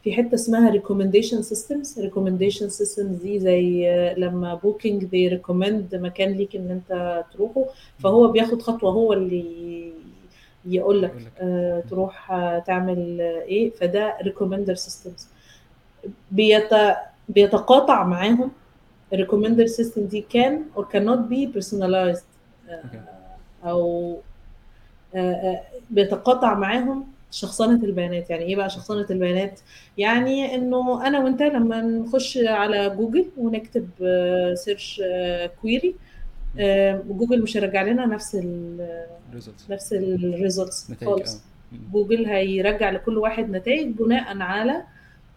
في 0.04 0.12
حتة 0.12 0.34
اسمها 0.34 0.70
recommendation 0.70 1.42
systems 1.42 2.00
recommendation 2.00 2.68
systems 2.68 3.16
دي 3.16 3.38
زي 3.40 3.90
آه، 3.90 4.14
لما 4.18 4.54
بوكينج 4.54 5.04
بي 5.04 5.28
recommend 5.28 5.94
مكان 5.94 6.32
ليك 6.32 6.56
إن 6.56 6.70
أنت 6.70 7.24
تروحه. 7.32 7.64
فهو 7.98 8.28
بياخد 8.28 8.62
خطوة 8.62 8.92
هو 8.92 9.12
اللي 9.12 9.92
يقول 10.66 11.02
لك 11.02 11.32
آه،. 11.38 11.80
تروح 11.80 12.32
آه، 12.32 12.58
تعمل 12.58 13.20
آه، 13.20 13.42
إيه؟ 13.42 13.70
فده 13.70 14.16
recommender 14.22 14.74
systems 14.74 15.28
بيت 16.30 16.70
بيتقاطع 17.28 18.04
معاهم. 18.04 18.50
ال 19.12 19.17
recommender 19.17 19.66
system 19.66 20.06
دي 20.06 20.20
can 20.30 20.64
or 20.76 20.82
cannot 20.82 21.32
be 21.32 21.58
personalized 21.58 22.24
أو 23.64 24.16
بيتقاطع 25.90 26.54
معاهم 26.54 27.04
شخصنة 27.30 27.84
البيانات 27.84 28.30
يعني 28.30 28.44
إيه 28.44 28.56
بقى 28.56 28.70
شخصنة 28.70 29.06
البيانات 29.10 29.60
يعني 29.98 30.54
إنه 30.54 31.06
أنا 31.06 31.18
وأنت 31.18 31.42
لما 31.42 31.80
نخش 31.80 32.38
على 32.38 32.90
جوجل 32.90 33.26
ونكتب 33.38 33.88
search 34.54 35.02
query 35.62 35.94
مم. 36.54 37.02
جوجل 37.08 37.42
مش 37.42 37.56
هيرجع 37.56 37.82
لنا 37.82 38.06
نفس 38.06 38.34
ال 38.34 39.06
results 39.38 39.70
نفس 39.70 39.92
ال 39.92 40.05
results 40.05 40.92
خالص. 41.04 41.42
جوجل 41.92 42.26
هيرجع 42.26 42.90
لكل 42.90 43.18
واحد 43.18 43.50
نتائج 43.50 43.86
بناء 43.88 44.38
على 44.38 44.82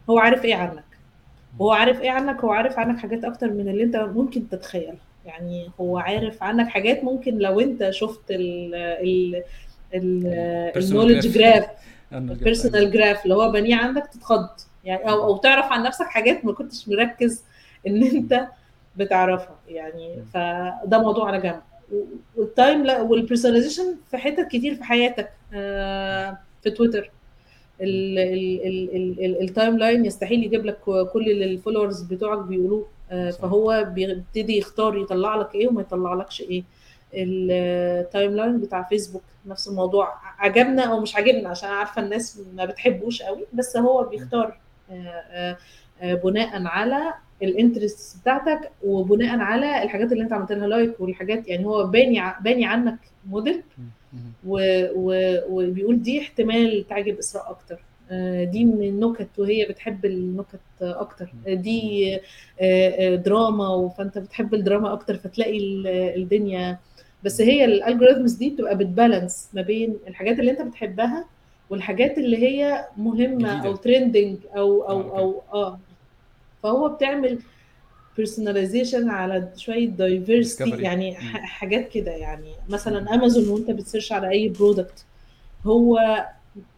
هو 0.09 0.19
عارف 0.19 0.45
إيه 0.45 0.55
عنك. 0.55 0.83
وهو 1.59 1.71
عارف 1.71 2.01
إيه 2.01 2.09
عنك 2.11 2.39
هو 2.41 2.51
عارف 2.51 2.79
عنك 2.79 2.99
حاجات 2.99 3.23
أكتر 3.23 3.51
من 3.51 3.69
اللي 3.69 3.83
أنت 3.83 3.95
ممكن 3.95 4.49
تتخيلها 4.49 4.95
يعني 5.29 5.71
هو 5.79 5.97
عارف 5.97 6.43
عنك 6.43 6.67
حاجات 6.67 7.03
ممكن 7.03 7.37
لو 7.37 7.59
انت 7.59 7.89
شفت 7.89 8.31
ال 8.31 8.75
ال 8.75 9.43
ال 10.75 10.80
knowledge 10.80 11.27
graph 11.27 11.65
ال 12.13 12.22
personal 12.22 12.91
graph 12.91 13.23
اللي 13.23 13.35
هو 13.35 13.51
بنيه 13.51 13.75
عندك 13.75 14.07
تتخض 14.13 14.49
يعني 14.83 15.09
أو. 15.09 15.23
أو 15.23 15.37
تعرف 15.37 15.65
عن 15.65 15.83
نفسك 15.83 16.05
حاجات 16.05 16.45
ما 16.45 16.53
كنتش 16.53 16.89
مركز 16.89 17.43
إن. 17.87 18.03
أنت 18.17 18.47
بتعرفها 18.97 19.55
يعني. 19.69 20.23
فده 20.33 21.01
موضوع 21.01 21.27
على 21.27 21.41
جنب 21.41 21.61
وال 22.35 22.51
time 22.51 22.83
لا 22.83 23.01
وال 23.01 23.12
personalization 23.12 23.95
في 24.11 24.17
حتت 24.17 24.47
كتير 24.47 24.75
في 24.75 24.83
حياتك 24.83 25.31
آه، 25.53 26.37
في 26.63 26.71
تويتر. 26.71 27.11
ال 29.41 29.77
timeline 29.77 30.05
يستحيل 30.05 30.43
يجيب 30.43 30.65
لك 30.65 30.79
كل 31.13 31.31
اللي 31.31 31.45
ال 31.45 31.51
followers 31.51 32.01
بتوعك 32.01 32.39
بيقولوه 32.39 32.87
فهو 33.09 33.87
بيبتدي 33.93 34.57
يختار 34.57 34.97
يطلع 34.97 35.35
لك 35.35 35.55
إيه 35.55 35.67
وما 35.67 35.81
يطلع 35.81 36.13
لكش 36.13 36.41
إيه 36.41 36.63
ال 37.13 38.31
timeline 38.31 38.59
بتاع 38.59 38.83
فيسبوك 38.83 39.23
نفس 39.45 39.67
الموضوع. 39.67 40.13
عجبنا 40.37 40.83
أو 40.83 40.99
مش 40.99 41.15
عجبنا 41.15 41.49
عشان 41.49 41.69
عارفة 41.69 42.01
الناس 42.01 42.41
ما 42.55 42.65
بتحبوش 42.65 43.21
قوي 43.21 43.45
بس 43.53 43.77
هو. 43.77 44.03
بيختار 44.03 44.57
آه، 44.91 44.93
آه، 44.93 45.57
آه، 46.01 46.13
بناء 46.13 46.63
على 46.65 47.13
ال 47.43 47.52
interest 47.52 48.21
بتاعتك 48.21 48.71
وبناء 48.83 49.39
على 49.39 49.83
الحاجات 49.83 50.11
اللي 50.11 50.23
أنت 50.23 50.33
عملت 50.33 50.51
لها 50.51 50.67
like 50.67 50.99
والحاجات 50.99 51.47
يعني 51.47 51.65
هو 51.65 51.83
باني 51.87 52.21
باني 52.41 52.65
عنك 52.65 52.99
موديل 53.27 53.63
وبيقول 54.45 56.01
دي 56.01 56.21
احتمال 56.21 56.85
تعجب 56.89 57.17
إسراء 57.17 57.49
أكتر. 57.51 57.75
آه، 57.75 57.79
دي 58.43 58.65
من 58.65 58.83
النكت 58.83 59.27
وهي 59.39 59.65
بتحب 59.65 60.05
النكت 60.05 60.59
أكتر. 60.81 61.33
آه، 61.47 61.53
دي 61.53 62.15
آه، 62.15 62.19
آه، 62.61 63.15
دراما 63.15 63.89
فانت 63.97 64.17
بتحب 64.17 64.53
الدراما 64.53 64.93
أكتر 64.93 65.17
فتلاقي 65.17 65.57
ال- 65.57 65.87
الدنيا. 66.21 66.77
بس 67.23 67.41
هي 67.41 67.65
ال 67.65 67.71
algorithms 67.71 68.33
دي 68.33 68.49
بتبقى 68.49 68.77
بت 68.77 68.93
balance 68.93 69.49
ما 69.53 69.61
بين 69.61 69.95
الحاجات 70.07 70.39
اللي 70.39 70.51
أنت 70.51 70.61
بتحبها 70.61 71.25
والحاجات 71.69 72.17
اللي 72.17 72.37
هي 72.37 72.85
مهمة 72.97 73.51
أو 73.53 73.59
جديده 73.59 73.75
trending 73.75 74.37
أو 74.57 74.81
أو 74.83 74.99
okay. 75.01 75.17
أو 75.19 75.41
آه. 75.53 75.79
فهو 76.63 76.89
بتعمل 76.89 77.39
personalization 78.21 79.07
على 79.07 79.49
شوية 79.57 79.89
discovery. 80.43 80.79
يعني 80.79 81.15
حاجات 81.15 81.89
كده 81.89 82.11
يعني. 82.11 82.51
مثلا 82.69 83.13
امازون 83.15 83.49
وأنت 83.49 83.71
بت 83.71 83.81
search 83.81 84.11
على 84.11 84.29
أي 84.29 84.49
product 84.49 85.05
هو 85.65 85.99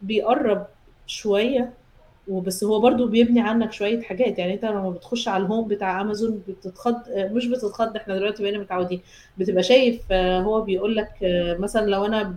بيقرب 0.02 0.66
شوية. 1.06 1.72
وبس 2.28 2.64
هو 2.64 2.80
برضو 2.80 3.06
بيبني 3.08 3.40
عنك 3.40 3.72
شوية 3.72 4.02
حاجات. 4.02 4.38
يعني 4.38 4.54
انت 4.54 4.64
لما 4.64 4.90
بتخش 4.90 5.28
على 5.28 5.44
ال 5.44 5.49
home 5.49 5.68
بتاع 5.68 6.00
أمازون 6.00 6.42
بتتخض 6.48 6.96
مش 7.16 7.46
بتتخض 7.46 7.96
إحنا 7.96 8.16
دلوقتي 8.16 8.42
بقينا 8.42 8.58
متعودين. 8.58 9.00
بتبقى 9.38 9.62
شايف 9.62 10.02
آه، 10.10 10.40
هو 10.40 10.60
بيقول 10.60 10.96
لك 10.96 11.10
آه، 11.22 11.56
مثلا 11.58 11.86
لو 11.86 12.04
أنا 12.06 12.34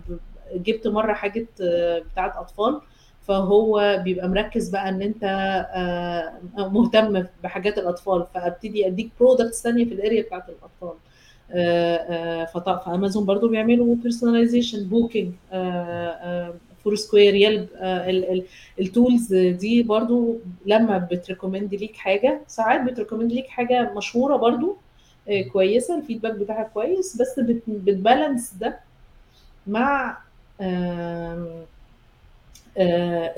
جبت 0.54 0.86
مرة 0.86 1.12
حاجة 1.12 1.46
آه، 1.62 1.98
بتاعت 1.98 2.36
أطفال 2.36 2.80
فهو 3.22 4.00
بيبقى 4.04 4.28
مركز 4.28 4.68
بقى 4.68 4.88
إن 4.88 5.02
أنت 5.02 5.24
مهتم 6.58 7.24
بحاجات 7.42 7.78
الأطفال. 7.78 8.26
فأبتدي 8.34 8.86
أديك 8.86 9.10
products 9.20 9.62
ثانية 9.62 9.84
في 9.84 9.94
ال 9.94 10.00
area 10.00 10.22
بتاعت 10.22 10.44
الأطفال. 10.48 10.96
فأمازون 12.84 13.24
برضو 13.24 13.48
بيعملوا 13.48 13.94
personalization 13.94 14.84
بوكينج 14.84 15.32
فور 16.86 16.94
سكوير. 16.96 17.34
يلب 17.34 17.68
ال 18.80 18.89
tools 18.89 19.34
دي 19.34 19.82
برضو 19.82 20.36
لما 20.66 20.98
بت 20.98 21.12
recommend 21.12 21.74
ليك 21.74 21.96
حاجة 21.96 22.40
ساعات 22.48 22.80
بت 22.90 22.98
recommend 22.98 23.32
ليك 23.32 23.46
حاجة 23.48 23.92
مشهورة 23.96 24.36
برضو 24.36 24.76
آه، 25.28 25.42
كويسة 25.42 25.98
ال 25.98 26.02
feedback 26.02 26.32
بتاعها 26.34 26.70
كويس 26.74 27.16
بس 27.16 27.40
بت- 27.40 27.62
بت 27.68 27.87
balance 27.87 28.54
ده 28.54 28.78
مع 29.66 30.18
آه، 30.60 31.64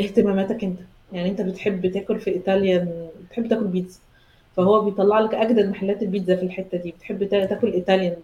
اهتماماتك 0.01 0.64
انت. 0.64 0.78
يعني 1.12 1.28
انت 1.30 1.40
بتحب 1.40 1.86
تاكل 1.92 2.20
في 2.20 2.30
إيطاليان 2.30 3.09
بتحب 3.30 3.49
تاكل 3.49 3.64
بيتزا. 3.64 3.99
فهو 4.59 4.81
بيطلع 4.81 5.21
لك 5.21 5.35
أجدد 5.35 5.69
محلات 5.69 6.03
البيتزا 6.03 6.37
في 6.37 6.43
الحتة 6.43 6.79
دي. 6.79 6.91
بتحب 6.93 7.25
تا- 7.25 7.45
تاكل 7.45 7.73
إيطاليان. 7.73 8.17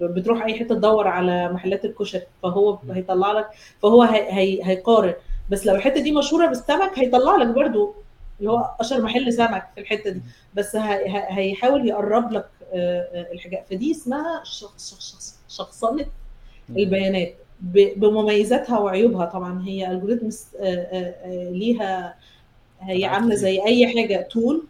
بتروح 0.00 0.44
أي 0.44 0.54
حتة 0.54 0.74
تدور 0.74 1.08
على 1.08 1.52
محلات 1.52 1.84
الكشري. 1.84 2.22
فهو. 2.42 2.78
هيطلع 2.90 3.32
لك 3.32 3.46
فهو 3.82 4.02
هي 4.02 4.32
هي 4.32 4.60
هيقارن. 4.64 5.14
بس 5.50 5.66
لو 5.66 5.74
الحتة 5.74 6.00
دي 6.00 6.12
مشهورة 6.12 6.46
بالسمك 6.46 6.98
هيطلع 6.98 7.36
لك 7.36 7.46
برضو 7.46 7.94
اللي 8.40 8.50
هو 8.50 8.70
أشهر 8.80 9.02
محل 9.02 9.32
سمك 9.32 9.66
في 9.74 9.80
الحتة 9.80 10.10
دي. 10.10 10.20
بس 10.54 10.76
هي- 10.76 11.08
هي- 11.08 11.26
هيحاول 11.28 11.88
يقرب 11.88 12.32
لك 12.32 12.46
آه، 12.72 13.00
آه، 13.00 13.32
الحاجات 13.32 13.64
فدي 13.70 13.90
اسمها 13.90 14.40
شخص 14.44 14.90
شخص 14.90 15.38
شخصنة 15.48 16.06
البيانات. 16.70 17.34
بمميزاتها 17.96 18.78
وعيوبها 18.78 19.26
طبعا. 19.26 19.62
هي 19.66 19.90
algorithms 19.90 20.46
ليها 21.50 22.14
هي 22.80 23.04
عاملة. 23.04 23.34
زي 23.34 23.64
أي 23.64 23.86
حاجة 23.86 24.28
tool 24.30 24.62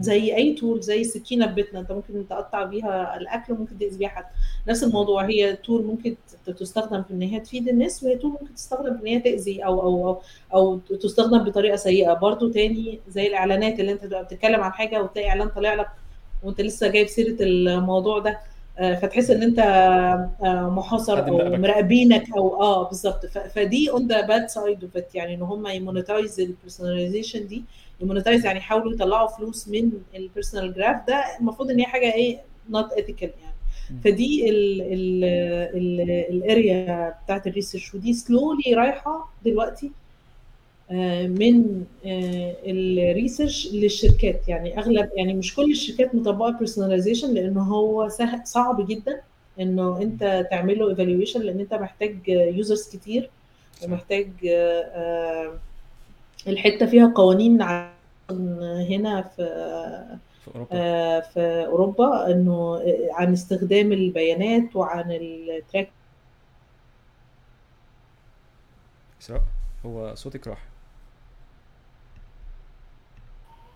زي 0.00 0.36
أي 0.36 0.54
tool 0.54 0.80
زي 0.80 1.04
سكينة 1.04 1.46
في 1.46 1.52
بيتنا. 1.52 1.80
أنت 1.80 1.92
ممكن 1.92 2.28
تقطع 2.28 2.64
بيها 2.64 3.16
الأكل 3.16 3.52
وممكن 3.52 3.78
تاذي 3.78 3.98
بيها 3.98 4.08
حد 4.08 4.24
نفس 4.68 4.84
الموضوع 4.84 5.24
هي 5.24 5.56
tool 5.56 5.84
ممكن 5.84 6.16
تستخدم 6.58 7.02
في 7.02 7.10
إن 7.10 7.22
هي 7.22 7.40
تفيد 7.40 7.68
الناس 7.68 8.02
وهي 8.02 8.16
tool 8.16 8.30
ممكن 8.30 8.54
تستخدم 8.54 8.96
في 8.96 9.02
إن 9.02 9.06
هي 9.06 9.20
تأذي 9.20 9.64
أو 9.64 9.82
أو 9.82 10.08
أو, 10.08 10.20
أو 10.54 10.78
تستخدم 10.78 11.44
بطريقة 11.44 11.76
سيئة. 11.76 12.12
برضو 12.12 12.48
تاني 12.48 13.00
زي 13.08 13.26
الإعلانات 13.26 13.80
اللي 13.80 13.92
أنت 13.92 14.04
بتتكلم 14.04 14.60
عن 14.60 14.72
حاجة 14.72 15.02
وتلاقي 15.02 15.28
إعلان 15.28 15.48
طالع 15.48 15.74
لك 15.74 15.88
وأنت 16.42 16.60
لسه 16.60 16.88
جايب 16.88 17.06
سيرة 17.06 17.36
الموضوع 17.40 18.18
ده. 18.18 18.38
فتحس 18.76 19.30
إن 19.30 19.42
أنت 19.42 19.58
آه، 19.58 20.70
محاصر 20.70 21.28
أو. 21.28 21.56
مراقبينك 21.56 22.36
أو 22.36 22.62
آه 22.62 22.88
بالظبط 22.88 23.26
فدي 23.26 23.90
on 23.90 24.06
the 24.06 24.26
bad 24.26 24.48
side 24.48 24.84
of 24.84 24.96
it 24.96 25.14
يعني 25.14 25.34
إن 25.34 25.42
هم 25.42 25.66
ي 25.66 25.74
monetize 25.74 26.40
ال 26.40 26.47
personalization 26.47 27.46
دي 27.46 27.64
ي 28.00 28.05
monetize 28.05 28.46
يعني 28.46 28.58
يحاولوا 28.58 28.92
يطلعوا 28.92 29.28
فلوس 29.28 29.68
من 29.68 29.92
ال 30.16 30.22
personal 30.22 30.74
graph 30.74 31.06
ده 31.08 31.24
المفروض 31.40 31.70
إن 31.70 31.78
هي 31.78 31.84
حاجة 31.86 32.14
إيه 32.14 32.38
not 32.70 32.92
ethical 32.92 33.30
يعني. 33.42 33.56
فدي 34.04 34.50
ال 36.30 36.47
area 36.47 37.14
بتاعت 37.24 37.46
ال 37.46 37.51
research 37.51 37.94
ودي 37.94 38.12
slowly 38.12 38.74
رايحة 38.74 39.28
دلوقتي 39.44 39.86
آه، 39.86 39.90
من 40.90 41.84
ال 42.04 42.22
research 42.22 43.68
للشركات. 43.72 44.48
يعني 44.48 44.78
أغلب 44.78 45.10
يعني 45.16 45.34
مش 45.34 45.54
كل 45.54 45.70
الشركات 45.70 46.14
مطبقة 46.14 46.50
personalization 46.50 47.34
لأنه 47.34 47.62
هو 47.62 48.08
صعب 48.44 48.86
جدا 48.86 49.20
إنه 49.60 50.02
أنت 50.02 50.46
تعمل 50.50 50.78
له 50.78 50.88
evaluation 50.90 51.40
لأن 51.40 51.60
أنت 51.60 51.74
محتاج 51.74 52.16
users 52.28 52.88
كتير. 52.96 53.30
ومحتاج 53.84 54.28
آه، 54.48 54.80
آه، 54.80 55.52
الحتة 56.48 56.86
فيها 56.86 57.12
قوانين 57.14 57.58
هنا 58.90 59.22
في 59.36 59.44
في 60.44 60.48
أوروبا. 60.54 60.68
آه، 60.72 61.20
في 61.20 61.40
أوروبا 61.66 62.30
إنه 62.30 62.80
عن 63.12 63.32
استخدام 63.32 63.92
البيانات 63.92 64.76
وعن 64.76 65.12
التراك 65.12 65.88
هو 69.86 70.14
صوتك 70.14 70.46
راح 70.48 70.58
آه، 70.58 70.62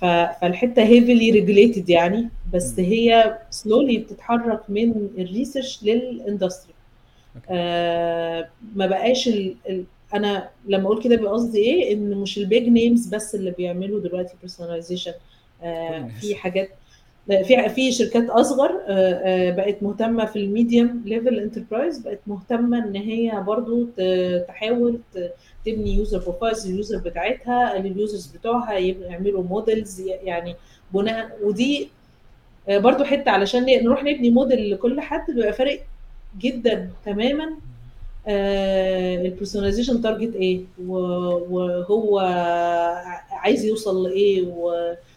فالحتة 0.00 0.82
heavily 0.82 1.30
regulated 1.30 1.88
يعني 1.90 2.28
بس. 2.52 2.80
هي 2.80 3.38
slowly 3.50 3.98
بتتحرك 3.98 4.60
من 4.68 5.08
ال 5.18 5.25
research 5.25 5.84
لل 5.84 6.00
industry. 6.00 6.74
آه، 7.50 8.48
ما 8.74 8.86
بقاش 8.86 9.28
ال... 9.28 9.54
ال... 9.68 9.84
أنا 10.14 10.48
لما 10.68 10.86
أقول 10.86 11.02
كده 11.02 11.16
بقى 11.16 11.32
قصدي 11.32 11.58
إيه 11.58 11.92
إن 11.94 12.10
مش 12.10 12.38
ال 12.38 12.45
big 12.45 12.68
names 12.68 13.06
بس 13.06 13.34
اللي 13.34 13.50
بيعملوا 13.50 14.00
دلوقتي 14.00 14.34
personalization 14.40 15.12
الناس. 15.62 16.20
في 16.20 16.34
حاجات 16.34 16.68
في 17.26 17.68
في 17.68 17.92
شركات 17.92 18.30
أصغر 18.30 18.70
آه، 18.88 18.90
آه، 18.90 19.50
بقت 19.50 19.82
مهتمة 19.82 20.24
في 20.24 20.36
ال 20.38 20.47
medium 20.47 21.02
level 21.06 21.38
enterprise 21.40 21.98
بقت 21.98 22.20
مهتمة 22.26 22.84
إن 22.84 22.96
هي 22.96 23.44
برضو 23.46 23.86
تحاول 24.48 24.98
تبني 25.66 25.94
user 25.96 26.18
profiles 26.18 26.68
لل 26.70 26.79
user 26.79 26.98
بتاعتها 26.98 27.78
لل 27.78 27.92
users 27.92 28.26
بتوعها 28.26 28.72
يعملوا 28.78 29.42
models 29.42 30.00
يعني 30.00 30.56
بناء. 30.94 31.38
ودي 31.42 31.88
آه، 32.68 32.78
برضو 32.78 33.04
حتة 33.04 33.30
علشان 33.30 33.66
نروح 33.84 34.04
نبني 34.04 34.30
موديل 34.30 34.70
لكل 34.70 35.00
حد 35.00 35.30
بيبقى 35.30 35.52
فارق 35.52 35.80
جدا 36.40 36.90
تماما. 37.06 37.50
ال 38.28 38.39
personalization 38.39 40.02
target 40.02 40.34
إيه؟ 40.34 40.60
وهو 40.86 42.18
عايز 43.30 43.64
يوصل 43.64 44.08
لإيه؟ 44.08 44.44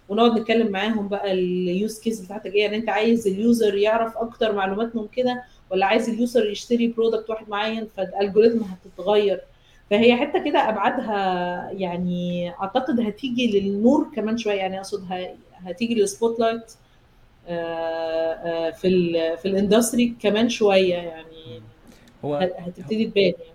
ونقعد 0.09 0.39
نتكلم 0.39 0.71
معاهم 0.71 1.07
بقى 1.07 1.31
ال 1.31 1.48
use 1.48 1.99
case 1.99 2.21
بتاعتك 2.21 2.53
إيه؟ 2.53 2.61
يعني 2.61 2.75
أنت 2.77 2.89
عايز 2.89 3.27
ال 3.27 3.37
user 3.37 3.75
يعرف 3.75 4.17
أكتر 4.17 4.51
معلومات 4.55 4.95
ممكنه 4.95 5.43
ولا 5.71 5.85
عايز 5.85 6.09
ال 6.09 6.17
user 6.17 6.49
يشتري 6.49 6.87
product 6.87 7.29
واحد 7.29 7.49
معين 7.49 7.87
فال 7.97 8.09
algorithm 8.09 8.61
هتتغير. 8.63 9.41
فهي 9.89 10.15
حتة 10.17 10.43
كده 10.45 10.69
أبعادها 10.69 11.71
يعني 11.71 12.49
أعتقد 12.49 12.99
هتيجي 12.99 13.59
للنور 13.59 14.11
كمان 14.15 14.37
شوية. 14.37 14.55
يعني 14.55 14.77
أقصد 14.77 15.05
هتيجي 15.53 15.95
لل 15.95 16.39
spotlight 16.39 16.71
في 18.77 18.87
ال 18.87 19.37
في 19.37 19.47
ال 19.47 19.55
industry 19.55 20.15
كمان 20.21 20.49
شوية. 20.49 20.95
يعني 20.95 21.61
هو 22.25 22.35
هت- 22.35 22.53
هتبتدي 22.57 23.05
تبان 23.05 23.23
يعني. 23.23 23.53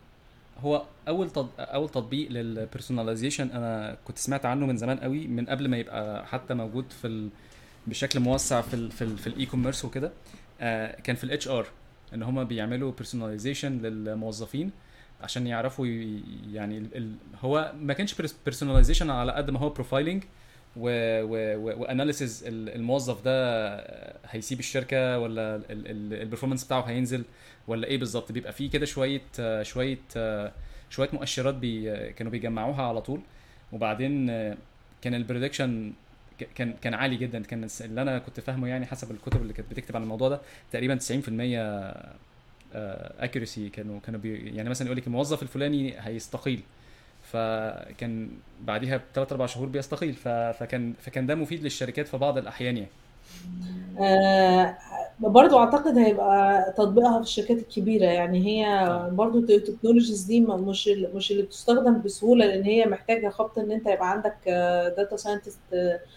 هو 0.60 0.82
أول 1.08 1.30
تط... 1.30 1.46
أول 1.58 1.88
تطبيق 1.88 2.30
لل 2.30 2.45
personalization 2.45 3.50
أنا 3.50 3.96
كنت 4.04 4.18
سمعت 4.18 4.46
عنه 4.46 4.66
من 4.66 4.76
زمان 4.76 4.98
قوي 4.98 5.26
من 5.26 5.46
قبل 5.46 5.68
ما 5.68 5.76
يبقى 5.76 6.26
حتى 6.26 6.54
موجود 6.54 6.84
في 6.92 7.06
ال... 7.06 7.28
بشكل 7.86 8.20
موسع 8.20 8.60
في 8.60 8.74
ال... 8.74 8.90
في 8.90 9.02
ال... 9.02 9.18
في 9.18 9.26
ال 9.26 9.46
e-commerce 9.46 9.84
وكده 9.84 10.12
آه 10.60 11.00
كان 11.00 11.16
في 11.16 11.24
ال 11.24 11.48
HR 11.48 11.66
إن 12.14 12.22
هما 12.22 12.42
بيعملوا 12.44 12.92
personalization 12.92 13.78
للموظفين. 13.78 14.70
عشان 15.20 15.46
يعرفوا. 15.46 15.86
يعني 16.52 16.78
ال... 16.78 16.96
ال... 16.96 17.12
هو 17.40 17.72
ما 17.80 17.92
كانش 17.94 18.14
personalization 18.44 19.11
على 19.10 19.32
قد 19.32 19.50
ما 19.50 19.58
هو 19.58 19.68
profiling 19.70 20.24
و... 20.76 20.88
و... 21.22 21.56
و... 21.56 21.82
و 21.82 21.89
analysis 21.89 22.44
الموظف 22.48 23.24
ده 23.24 23.76
هيسيب 24.30 24.58
الشركة 24.58 25.18
ولا 25.18 25.60
ال 25.70 25.78
performance 25.78 26.64
بتاعه 26.64 26.80
هينزل 26.82 27.24
ولا 27.68 27.86
إيه 27.86 27.98
بالظبط 27.98 28.32
بيبقى 28.32 28.52
فيه 28.52 28.70
كده 28.70 28.86
شوية 28.86 29.22
شوية 29.62 29.98
شوية 30.90 31.08
مؤشرات 31.12 31.54
بي 31.54 31.90
كانوا 32.12 32.32
بيجمعوها 32.32 32.82
على 32.82 33.00
طول 33.00 33.20
وبعدين 33.72 34.26
كان 35.02 35.14
ال 35.14 35.22
prediction 35.22 35.92
كان 36.54 36.72
كان 36.82 36.94
عالي 36.94 37.16
جدا 37.16 37.42
كان 37.42 37.68
اللي 37.80 38.02
أنا 38.02 38.18
كنت 38.18 38.40
فاهمه 38.40 38.68
يعني 38.68 38.86
حسب 38.86 39.10
الكتب 39.10 39.42
اللي 39.42 39.52
كانت 39.52 39.70
بتكتب 39.70 39.96
عن 39.96 40.02
الموضوع 40.02 40.28
ده 40.28 40.40
تقريبا 40.72 40.98
90% 40.98 41.02
accuracy 42.74 43.68
كانوا 43.68 44.00
كانوا 44.00 44.20
بي 44.20 44.56
يعني 44.56 44.70
مثلا 44.70 44.86
يقول 44.86 44.98
لك 44.98 45.06
الموظف 45.06 45.42
الفلاني 45.42 45.94
هيستقيل. 45.98 46.60
فكان 47.22 48.28
بعديها 48.64 49.00
بثلاث 49.12 49.32
أربع 49.32 49.46
شهور 49.46 49.66
بيستقيل. 49.66 50.14
فكان 50.14 50.92
فكان 51.00 51.26
ده 51.26 51.34
مفيد 51.34 51.62
للشركات 51.62 52.08
في 52.08 52.16
بعض 52.16 52.38
الأحيان 52.38 52.76
يعني. 52.76 52.88
آه 54.00 54.76
برضو 55.20 55.58
أعتقد 55.58 55.98
هيبقى 55.98 56.64
تطبيقها 56.78 57.16
في 57.22 57.24
الشركات 57.24 57.58
الكبيرة. 57.58 58.04
يعني 58.04 58.46
هي 58.46 58.66
آه. 58.66 59.08
برضو 59.08 59.38
ال 59.38 59.45
technologies 59.45 60.22
دي 60.22 60.40
مش 60.40 60.88
مش 61.14 61.30
اللي 61.32 61.42
بتستخدم 61.42 62.02
بسهولة 62.02 62.46
لأن 62.46 62.62
هي 62.62 62.86
محتاجة 62.86 63.28
خبط 63.28 63.58
إن 63.58 63.70
أنت 63.72 63.86
يبقى 63.86 64.10
عندك 64.10 64.36
data 64.96 65.16
scientist 65.16 65.59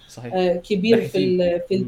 صحيح. 0.10 0.34
كبير 0.56 0.97
في 0.97 1.02
باحثين. 1.02 1.41
ال 1.41 1.62
في 1.68 1.76
مم. 1.76 1.82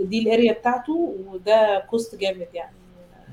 ودي 0.00 0.22
ال 0.22 0.28
area 0.28 0.52
بتاعته 0.52 1.14
وده 1.32 1.84
cost 1.90 2.14
جامد 2.14 2.46
يعني 2.54 2.72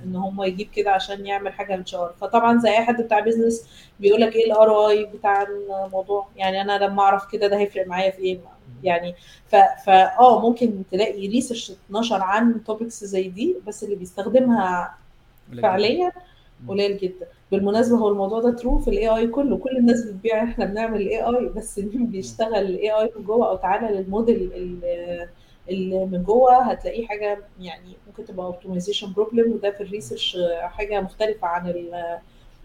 إن 0.06 0.16
هم 0.16 0.44
يجيب 0.44 0.68
كده 0.70 0.92
عشان 0.92 1.26
يعمل 1.26 1.54
حاجة 1.54 1.76
HR 1.80 2.14
فطبعا 2.22 2.60
زي 2.60 2.70
أي 2.70 2.86
حد 2.86 3.02
بتاع 3.02 3.20
business 3.20 3.70
بيقول 4.00 4.22
لك 4.22 4.36
إيه 4.36 4.46
ال 4.46 4.90
ROI 4.90 5.06
بتاع 5.06 5.42
الموضوع. 5.86 6.28
يعني 6.36 6.62
أنا 6.62 6.86
لما 6.86 7.02
أعرف 7.02 7.32
كده 7.32 7.48
ده 7.48 7.58
هيفرق 7.58 7.88
معايا 7.88 8.12
في 8.12 8.18
إيه؟ 8.22 8.40
يعني 8.84 9.16
فا 9.48 10.20
آه 10.20 10.42
ممكن 10.42 10.84
تلاقي 10.92 11.28
research 11.28 11.72
اتنشر 11.72 12.22
عن 12.22 12.64
topics 12.64 13.04
زي 13.04 13.28
دي 13.30 13.56
بس 13.68 13.84
اللي 13.84 13.96
بيستخدمها. 13.96 14.96
فعليا. 15.62 16.12
قليل 16.68 16.98
جدا. 16.98 17.28
بالمناسبة 17.52 17.98
هو 17.98 18.10
الموضوع 18.10 18.40
ده 18.42 18.52
true 18.52 18.80
في 18.80 18.90
ال 18.90 19.08
AI 19.08 19.28
كله. 19.28 19.58
كل 19.58 19.78
الناس 19.78 20.04
بتبيع 20.06 20.44
إحنا 20.44 20.66
بنعمل 20.66 21.02
ال 21.02 21.22
AI 21.24 21.46
بس 21.56 21.80
مين 21.80 22.08
بيشتغل 22.08 22.56
ال 22.56 22.92
AI 22.92 23.12
من 23.16 23.24
جوه؟ 23.24 23.50
أو 23.50 23.56
تعالى 23.56 23.98
للموديل 24.00 24.52
ال- 24.56 25.28
اللي 25.70 26.06
من 26.06 26.24
جوه 26.24 26.64
هتلاقيه 26.64 27.08
حاجة 27.08 27.40
يعني 27.60 27.94
ممكن 28.08 28.26
تبقى 28.26 28.46
optimization 28.46 29.14
problem 29.14 29.52
وده 29.52 29.72
في 29.72 29.82
ال 29.84 29.90
research 29.90 30.38
حاجة 30.62 31.02
مختلفة 31.02 31.48
عن 31.48 31.68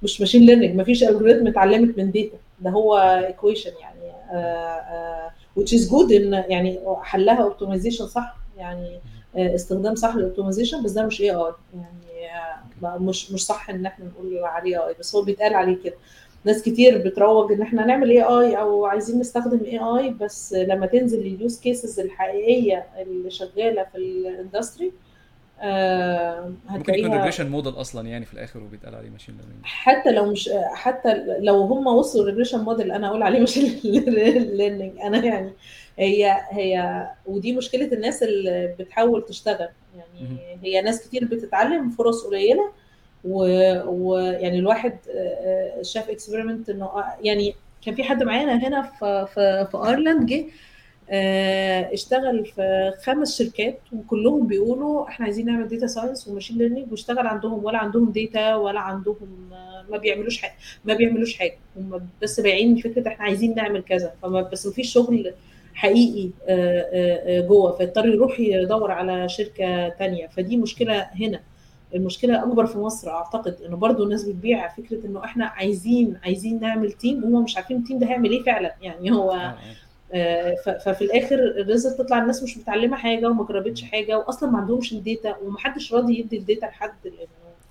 مش 0.02 0.20
machine 0.20 0.42
learning 0.42 0.80
مفيش 0.80 1.04
algorithm 1.04 1.46
اتعلمت 1.46 1.98
من 1.98 2.10
data 2.10 2.36
ده 2.60 2.70
هو 2.70 2.98
equation 2.98 3.70
يعني 3.80 4.10
آه، 4.32 4.36
آه، 4.36 5.30
which 5.60 5.68
is 5.68 5.90
good 5.90 6.12
إن 6.12 6.32
يعني 6.32 6.80
حلها 7.02 7.42
optimization 7.42 8.06
صح 8.06 8.36
يعني 8.56 9.00
آه، 9.36 9.54
استخدام 9.54 9.94
صح 9.94 10.16
لل 10.16 10.26
optimization 10.26 10.82
بس 10.82 10.90
ده 10.90 11.06
مش 11.06 11.20
AI 11.20 11.52
يعني 11.74 12.02
مش 12.84 13.32
مش 13.32 13.46
صح 13.46 13.70
إن 13.70 13.86
إحنا 13.86 14.04
نقول 14.04 14.38
عليه 14.44 14.86
AI 14.88 14.94
بس 15.00 15.16
هو 15.16 15.22
بيتقال 15.22 15.54
عليه 15.54 15.82
كده. 15.84 15.94
ناس 16.44 16.62
كتير 16.62 16.98
بتروج 16.98 17.52
إن 17.52 17.62
إحنا 17.62 17.86
نعمل 17.86 18.10
AI 18.10 18.58
أو 18.58 18.86
عايزين 18.86 19.20
نستخدم 19.20 19.60
AI 19.64 20.10
بس 20.10 20.52
لما 20.52 20.86
تنزل 20.86 21.20
ال 21.20 21.30
use 21.30 21.60
cases 21.60 22.00
الحقيقية 22.00 22.86
اللي 22.98 23.30
شغالة 23.30 23.86
في 23.92 23.98
ال 23.98 24.09
industry 24.09 24.92
آه 25.60 26.52
ممكن 26.70 26.94
يكون 26.94 27.12
regression 27.12 27.50
model 27.50 27.72
أصلا 27.72 28.08
يعني 28.08 28.24
في 28.24 28.34
الآخر 28.34 28.62
وبيتقال 28.62 28.94
عليه 28.94 29.10
ماشين 29.10 29.34
ليرنينج 29.34 29.64
حتى 29.64 30.10
لو 30.10 30.26
مش 30.26 30.50
حتى 30.74 31.24
لو 31.38 31.62
هم 31.62 31.86
وصلوا 31.86 32.26
regression 32.26 32.58
model 32.58 32.92
أنا 32.92 33.08
أقول 33.08 33.22
عليه 33.22 33.40
machine 33.40 33.80
learning 33.84 34.98
أنا 35.06 35.24
يعني 35.24 35.52
هي 35.98 36.40
هي 36.50 37.06
ودي 37.26 37.52
مشكلة 37.52 37.92
الناس 37.92 38.22
اللي 38.22 38.74
بتحاول 38.78 39.24
تشتغل. 39.24 39.68
يعني 39.96 40.38
هي 40.62 40.82
ناس 40.82 41.08
كتير 41.08 41.24
بتتعلم 41.24 41.90
فرص 41.90 42.24
قليلة 42.26 42.72
ويعني 43.24 44.58
الواحد 44.58 44.98
شاف 45.82 46.10
experiment 46.10 46.68
إنه 46.70 46.90
يعني 47.22 47.54
كان 47.84 47.94
في 47.94 48.04
حد 48.04 48.22
معانا 48.22 48.68
هنا 48.68 48.82
في 48.82 49.26
في, 49.34 49.66
في 49.70 49.76
ايرلاند 49.88 50.26
جه 50.26 50.44
اشتغل 51.92 52.46
في 52.46 52.92
خمس 53.04 53.38
شركات 53.42 53.78
وكلهم 53.92 54.46
بيقولوا 54.46 55.08
إحنا 55.08 55.24
عايزين 55.26 55.46
نعمل 55.46 55.68
data 55.68 55.86
science 55.86 56.28
و 56.28 56.32
machine 56.32 56.58
learning 56.58 56.90
واشتغل 56.90 57.26
عندهم 57.26 57.64
ولا 57.64 57.78
عندهم 57.78 58.12
data 58.12 58.54
ولا 58.56 58.80
عندهم 58.80 59.50
ما 59.90 59.96
بيعملوش 59.98 60.38
حاجة 60.42 60.52
ما 60.84 60.94
بيعملوش 60.94 61.38
حاجة 61.38 61.58
هم 61.76 62.08
بس 62.22 62.40
بايعين 62.40 62.76
فكره 62.76 63.08
إحنا 63.08 63.24
عايزين 63.24 63.54
نعمل 63.54 63.82
كذا 63.82 64.12
فما 64.22 64.42
بس 64.42 64.66
ما 64.66 64.72
فيش 64.72 64.92
شغل 64.92 65.34
حقيقي 65.74 66.30
جوه 67.48 67.76
فيضطر 67.76 68.06
يروح 68.06 68.40
يدور 68.40 68.90
على 68.90 69.28
شركة 69.28 69.88
تانية 69.88 70.26
فدي 70.26 70.56
مشكلة 70.56 71.06
هنا. 71.20 71.40
المشكلة 71.94 72.42
اكبر 72.42 72.66
في 72.66 72.78
مصر 72.78 73.10
أعتقد 73.10 73.56
إنه 73.66 73.76
برضو 73.76 74.04
الناس 74.04 74.24
بتبيع 74.24 74.68
فكرة 74.68 75.06
إنه 75.06 75.24
إحنا 75.24 75.44
عايزين 75.46 76.16
عايزين 76.24 76.60
نعمل 76.60 76.92
team 76.92 77.24
وهم 77.24 77.44
مش 77.44 77.56
عارفين 77.56 77.76
ال 77.76 77.81
team 77.81 77.98
ده 77.98 78.06
هيعمل 78.06 78.30
إيه 78.30 78.42
فعلا. 78.42 78.74
يعني 78.82 79.12
هو 79.12 79.52
ففي 80.84 81.02
الآخر 81.04 81.34
ال 81.34 81.44
result 81.44 81.98
تطلع 81.98 82.18
الناس 82.18 82.42
مش 82.42 82.58
متعلمة 82.58 82.96
حاجة 82.96 83.30
وما 83.30 83.44
جربتش 83.44 83.82
حاجة 83.82 84.18
واصلا 84.18 84.50
ما 84.50 84.58
عندهمش 84.58 84.92
ال 84.92 85.01
data 85.01 85.36
ومحدش 85.44 85.94
راضي 85.94 86.18
يدي 86.18 86.38
ال 86.38 86.44
data 86.44 86.66
لحد 86.66 86.92
لأنه 87.04 87.16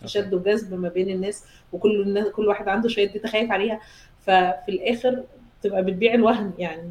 في 0.01 0.07
شد 0.07 0.33
وجذب 0.33 0.73
ما 0.73 0.89
بين 0.89 1.09
الناس 1.09 1.43
وكل 1.73 2.01
الناس 2.01 2.27
كل 2.27 2.47
واحد 2.47 2.67
عنده 2.67 2.89
شوية 2.89 3.13
data 3.13 3.27
خايف 3.27 3.51
عليها. 3.51 3.79
ففي 4.21 4.69
الآخر 4.69 5.23
تبقى 5.63 5.83
بتبيع 5.83 6.13
الوهم 6.13 6.51
يعني. 6.57 6.81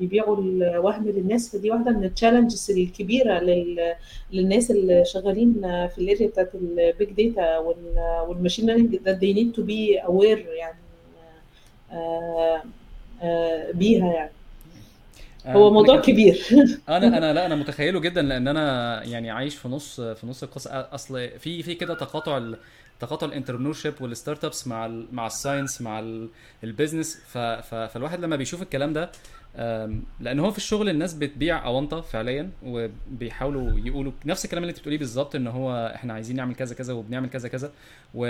بيبيعوا 0.00 0.36
الوهم 0.36 1.08
للناس 1.08 1.56
فدي 1.56 1.70
واحدة 1.70 1.90
من 1.90 2.04
ال 2.04 2.10
challenges 2.10 2.70
الكبيرة 2.70 3.38
لل... 3.38 3.94
للناس 4.32 4.70
اللي 4.70 5.04
شغالين 5.04 5.52
في 5.62 5.98
ال 5.98 6.04
area 6.04 6.26
بتاعت 6.26 6.50
ال 6.54 6.68
big 6.68 7.10
data 7.10 7.58
وال 8.28 8.36
machine 8.36 8.66
learning 8.66 8.96
that 8.96 9.18
they 9.20 9.34
need 9.38 9.60
to 9.60 9.66
be 9.66 10.08
aware 10.08 10.48
يعني 10.58 10.78
آآ 11.92 12.62
آآ 13.22 13.72
بيها 13.72 14.12
يعني. 14.12 14.30
هو 15.46 15.70
موضوع 15.72 16.00
كبير. 16.00 16.42
أنا 16.88 17.18
أنا 17.18 17.32
لا 17.32 17.46
أنا 17.46 17.54
متخيله 17.54 18.00
جدا 18.00 18.22
لأن 18.22 18.48
أنا 18.48 19.02
يعني 19.04 19.30
عايش 19.30 19.54
في 19.54 19.68
نص 19.68 20.00
في 20.00 20.26
نص 20.26 20.42
القصة. 20.42 20.70
أصل 20.70 21.28
في 21.38 21.62
في 21.62 21.74
كده 21.74 21.94
تقاطع 21.94 22.38
تقاطع 23.00 23.26
ال 23.26 23.72
entrepreneurship 23.72 23.94
وال 24.00 24.44
startups 24.44 24.66
مع 24.66 24.86
ال 24.86 25.06
مع 25.12 25.26
ال 25.26 25.33
science 25.33 25.82
مع 25.82 26.04
ال 26.64 26.70
business 26.70 27.16
فالواحد 27.90 28.20
لما 28.20 28.36
بيشوف 28.36 28.62
الكلام 28.62 28.92
ده 28.92 29.10
لأن 30.20 30.40
هو 30.40 30.50
في 30.50 30.58
الشغل 30.58 30.88
الناس 30.88 31.14
بتبيع 31.14 31.66
أونطة 31.66 32.00
فعليا 32.00 32.50
وبيحاولوا 32.62 33.78
يقولوا 33.78 34.12
نفس 34.26 34.44
الكلام 34.44 34.62
اللي 34.62 34.70
أنت 34.70 34.78
بتقوليه 34.78 34.98
بالظبط 34.98 35.34
إن 35.34 35.46
هو 35.46 35.92
إحنا 35.94 36.12
عايزين 36.12 36.36
نعمل 36.36 36.54
كذا 36.54 36.74
كذا 36.74 36.92
وبنعمل 36.92 37.28
كذا 37.28 37.48
كذا. 37.48 37.72
و... 38.14 38.26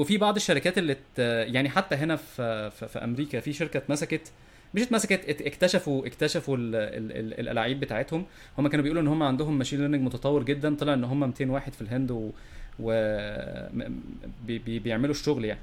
وفي 0.00 0.18
بعض 0.18 0.36
الشركات 0.36 0.78
اللي 0.78 0.94
ت... 0.94 1.18
يعني 1.48 1.68
حتى 1.68 1.94
هنا 1.94 2.16
في 2.16 2.70
في, 2.70 2.88
في 2.88 2.98
أمريكا 3.04 3.40
في 3.40 3.52
شركة 3.52 3.78
اتمسكت 3.78 4.32
مش 4.74 4.82
اتمسكت 4.82 5.42
اكتشفوا 5.42 6.06
اكتشفوا 6.06 6.56
الألعاب 6.58 7.80
بتاعتهم. 7.80 8.24
هم 8.58 8.68
كانوا 8.68 8.82
بيقولوا 8.82 9.02
إن 9.02 9.08
هم 9.08 9.22
عندهم 9.22 9.58
machine 9.58 9.78
learning 9.78 10.02
متطور 10.02 10.42
جدا 10.42 10.74
طلع 10.76 10.94
إن 10.94 11.04
هم 11.04 11.20
200 11.20 11.50
واحد 11.50 11.72
في 11.72 11.82
الهند 11.82 12.10
و, 12.10 12.30
و... 12.80 12.90
بي... 14.46 14.78
بيعملوا 14.78 15.14
الشغل 15.14 15.44
يعني. 15.44 15.60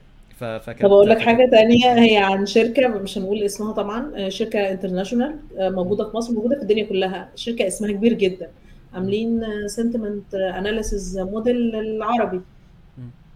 طب 0.84 0.92
أقول 0.92 1.10
لك 1.10 1.20
حاجة 1.20 1.50
تانية 1.52 1.94
هي 1.94 2.18
عن 2.18 2.46
شركة 2.46 2.88
مش 2.88 3.18
هنقول 3.18 3.44
اسمها 3.44 3.72
طبعا 3.74 4.30
شركة 4.30 4.60
international 4.72 5.36
موجودة 5.60 6.10
في 6.10 6.18
مصر 6.18 6.34
موجودة 6.34 6.56
في 6.56 6.62
الدنيا 6.62 6.84
كلها. 6.86 7.30
شركة 7.36 7.68
اسمها 7.68 7.92
كبير 7.92 8.14
جدا. 8.14 8.50
عاملين 8.94 9.42
sentiment 9.68 10.36
analysis 10.36 11.20
model 11.20 11.76
العربي 11.76 12.42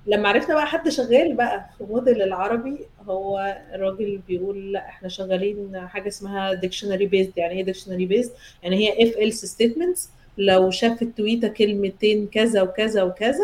لما 0.08 0.30
عرفنا 0.30 0.56
بقى 0.56 0.66
حد 0.68 0.90
شغال 0.90 1.34
بقى 1.34 1.70
في 1.78 1.84
موديل 1.84 2.22
العربي 2.22 2.78
هو 3.10 3.58
الراجل 3.76 4.20
بيقول 4.28 4.74
لا 4.74 4.80
إحنا 4.80 5.10
شغالين 5.10 5.88
حاجة 5.88 6.08
اسمها 6.08 6.54
dictionary 6.54 7.06
based 7.06 7.32
يعني 7.38 7.54
إيه 7.54 7.64
dictionary 7.66 8.06
based 8.06 8.32
يعني 8.64 8.76
هي 8.76 9.04
if 9.10 9.18
else 9.18 9.46
statements 9.46 10.10
لو 10.38 10.70
شاف 10.72 11.02
ال 11.02 11.10
tweet 11.10 11.48
كلمتين 11.48 12.28
كذا 12.28 12.62
وكذا 12.62 13.04
وكذا 13.04 13.44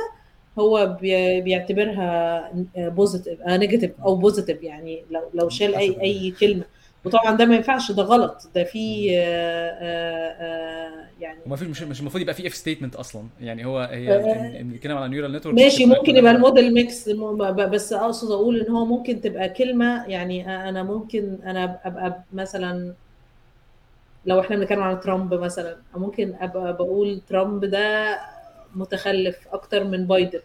هو 0.59 0.97
بيعتبرها 1.41 2.51
positive 2.77 3.39
negative 3.47 3.91
أو 4.05 4.15
positive 4.15 4.63
يعني 4.63 5.03
لو 5.11 5.21
لو 5.33 5.49
شال 5.49 5.75
أي 5.75 6.01
أي 6.01 6.31
كلمة. 6.39 6.63
وطبعا 7.05 7.35
ده 7.37 7.45
ما 7.45 7.55
ينفعش 7.55 7.91
ده 7.91 8.03
غلط. 8.03 8.49
ده 8.55 8.63
في 8.63 9.05
يعني 11.19 11.39
وما 11.45 11.55
في 11.55 11.65
مش 11.65 11.83
مش 11.83 11.99
المفروض 11.99 12.21
يبقى 12.21 12.33
في 12.33 12.47
if 12.47 12.55
statement 12.55 12.95
أصلا. 12.95 13.23
يعني 13.41 13.65
هو 13.65 13.79
هي 13.91 14.63
بنتكلم 14.63 14.97
على 14.97 15.07
neural 15.07 15.31
network 15.31 15.55
ماشي 15.55 15.85
ممكن 15.85 16.15
يبقى 16.15 16.31
ال 16.31 16.38
model 16.38 16.73
mix 16.73 17.09
بس 17.49 17.93
أقصد 17.93 18.31
أقول 18.31 18.61
إن 18.61 18.71
هو 18.71 18.85
ممكن 18.85 19.21
تبقى 19.21 19.49
كلمة 19.49 20.05
يعني 20.07 20.69
أنا 20.69 20.83
ممكن 20.83 21.37
أنا 21.45 21.79
أبقى 21.85 22.23
مثلا 22.33 22.93
لو 24.25 24.39
إحنا 24.39 24.55
بنتكلم 24.55 24.83
على 24.83 24.95
ترامب 24.95 25.33
مثلا 25.33 25.75
ممكن 25.95 26.33
أبقى 26.41 26.73
بقول 26.73 27.21
ترامب 27.29 27.65
ده 27.65 28.17
متخلف 28.75 29.47
أكتر 29.51 29.83
من 29.83 30.07
بايدن. 30.07 30.39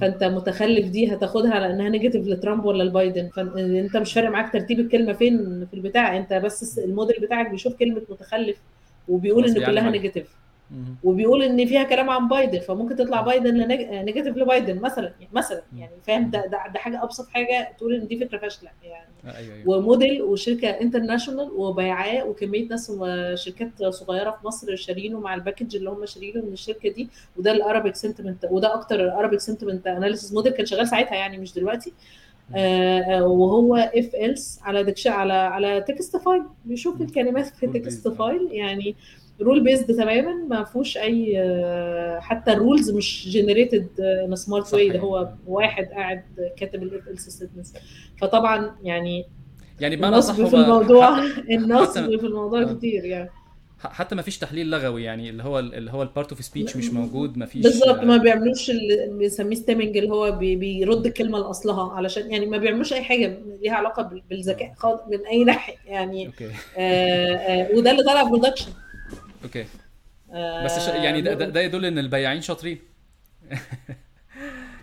فأنت 0.00 0.24
متخلف 0.24 0.86
دي 0.88 1.14
هتاخدها 1.14 1.54
على 1.54 1.70
انها 1.70 1.88
negative 1.88 2.26
لترامب 2.26 2.64
ولا 2.64 2.82
لبايدن. 2.82 3.28
فانت 3.28 3.96
مش 3.96 4.12
فارق 4.12 4.30
معاك 4.30 4.52
ترتيب 4.52 4.80
الكلمة 4.80 5.12
فين 5.12 5.66
في 5.70 5.74
البتاع. 5.74 6.16
أنت 6.16 6.32
بس 6.32 6.78
الموديل 6.78 7.16
بتاعك 7.22 7.50
بيشوف 7.50 7.74
كلمة 7.74 8.02
متخلف 8.10 8.56
وبيقول 9.08 9.44
إن 9.46 9.66
كلها 9.66 9.90
negative. 9.90 10.36
وبيقول 11.04 11.42
إن 11.42 11.66
فيها 11.66 11.82
كلام 11.82 12.10
عن 12.10 12.28
بايدن 12.28 12.58
فممكن 12.58 12.96
تطلع 12.96 13.20
بايدن 13.20 13.68
negative 14.04 14.36
لبايدن 14.36 14.80
مثلا 14.80 15.12
مثلا 15.32 15.62
يعني 15.76 15.92
فاهم؟ 16.06 16.30
ده, 16.30 16.40
ده 16.46 16.58
ده 16.74 16.78
حاجة 16.78 17.02
أبسط 17.02 17.28
حاجة 17.28 17.72
تقول 17.78 17.94
إن 17.94 18.06
دي 18.06 18.18
فكرة 18.18 18.38
فاشلة 18.38 18.70
يعني. 18.82 19.36
أيوة 19.36 19.54
أيوة. 19.54 19.68
وموديل 19.68 20.22
وشركة 20.22 20.68
international 20.68 21.50
وبيعاه 21.50 22.24
وكمية 22.24 22.68
ناس 22.68 22.90
وشركات 22.98 23.84
صغيرة 23.84 24.30
في 24.30 24.46
مصر 24.46 24.76
شارينه 24.76 25.20
مع 25.20 25.34
ال 25.34 25.39
package 25.39 25.76
اللي 25.76 25.90
هم 25.90 26.06
شارينه 26.06 26.42
من 26.42 26.52
الشركة 26.52 26.88
دي 26.88 27.08
وده 27.36 27.52
ال 27.52 27.58
Arabic 27.58 27.94
sentiment 27.94 28.46
وده 28.50 28.74
أكتر 28.74 29.00
ال 29.04 29.09
Arabic 29.09 29.40
sentiment 29.40 29.86
analysis 29.86 30.32
model 30.32 30.52
كان 30.52 30.66
شغال 30.66 30.88
ساعتها 30.88 31.14
يعني 31.14 31.38
مش 31.38 31.52
دلوقتي. 31.54 31.92
آه 32.56 33.24
وهو 33.24 33.76
if 33.76 34.14
else 34.14 34.60
على 34.62 34.84
dic- 34.84 35.06
على 35.06 35.32
على 35.32 35.80
text 35.80 36.16
file 36.16 36.42
بيشوف 36.64 37.00
الكلمات 37.00 37.46
في 37.46 37.66
text 37.66 38.08
file 38.08 38.48
يعني 38.52 38.96
rule 39.40 39.64
based 39.64 39.96
تماما 39.96 40.34
ما 40.48 40.64
فيهوش 40.64 40.96
أي 40.96 41.36
حتى 42.20 42.52
ال 42.52 42.58
rules 42.58 42.90
مش 42.90 43.28
generated 43.28 44.00
in 44.00 44.36
smart 44.36 44.74
way 44.74 44.88
ده 44.88 44.98
هو 44.98 45.28
واحد 45.46 45.84
قاعد 45.84 46.22
كاتب 46.56 46.82
ال 46.82 46.91
if 46.91 47.08
ال 47.08 47.64
فطبعا 48.20 48.76
يعني 48.82 49.26
يعني 49.80 49.96
بمعنى 49.96 50.14
النصب 50.14 50.46
في 50.48 50.56
الموضوع 50.56 51.18
النصب 51.50 52.18
في 52.18 52.26
الموضوع 52.26 52.72
كتير 52.72 53.04
يعني. 53.04 53.30
حتى 53.78 54.14
ما 54.14 54.22
فيش 54.22 54.38
تحليل 54.38 54.70
لغوي 54.70 55.04
يعني 55.04 55.30
اللي 55.30 55.42
هو 55.42 55.58
اللي 55.58 55.90
هو 55.90 56.02
ال 56.02 56.08
part 56.08 56.30
of 56.30 56.44
speech 56.44 56.76
مش 56.76 56.90
موجود 56.90 57.38
ما 57.38 57.46
فيش 57.46 57.62
بالظبط 57.62 57.98
ما 57.98 58.16
بيعملوش 58.16 58.70
اللي 58.70 59.08
بنسميه 59.10 59.56
stemming 59.56 59.96
اللي 59.96 60.10
هو 60.10 60.32
بي 60.32 60.56
بيرد 60.56 61.06
الكلمة 61.06 61.38
لأصلها 61.38 61.92
علشان 61.92 62.32
يعني 62.32 62.46
ما 62.46 62.58
بيعملوش 62.58 62.92
أي 62.92 63.02
حاجة 63.02 63.38
ليها 63.62 63.74
علاقة 63.74 64.20
بالذكاء 64.30 64.74
من 65.10 65.26
أي 65.26 65.44
ناحية 65.44 65.74
يعني 65.86 66.26
okay. 66.26 66.50
آه 66.78 67.34
آه 67.36 67.76
وده 67.76 67.90
اللي 67.90 68.02
طلع 68.02 68.22
production 68.22 68.70
okay. 69.44 69.66
بس 70.64 70.88
يعني 70.88 71.20
ده, 71.20 71.34
ده 71.34 71.60
يدل 71.60 71.84
إن 71.84 71.98
البياعين 71.98 72.40
شاطرين. 72.40 72.78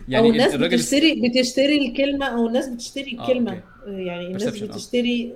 يعني 0.08 0.28
أو 0.28 0.32
الناس 0.32 0.56
بتشتري 0.56 1.30
بتشتري 1.30 1.88
الكلمة 1.88 2.26
أو 2.26 2.48
الناس 2.48 2.70
بتشتري 2.70 3.12
الكلمة. 3.12 3.52
آه 3.52 3.64
يعني 3.88 4.28
الناس 4.28 4.44
بتشتري 4.64 5.34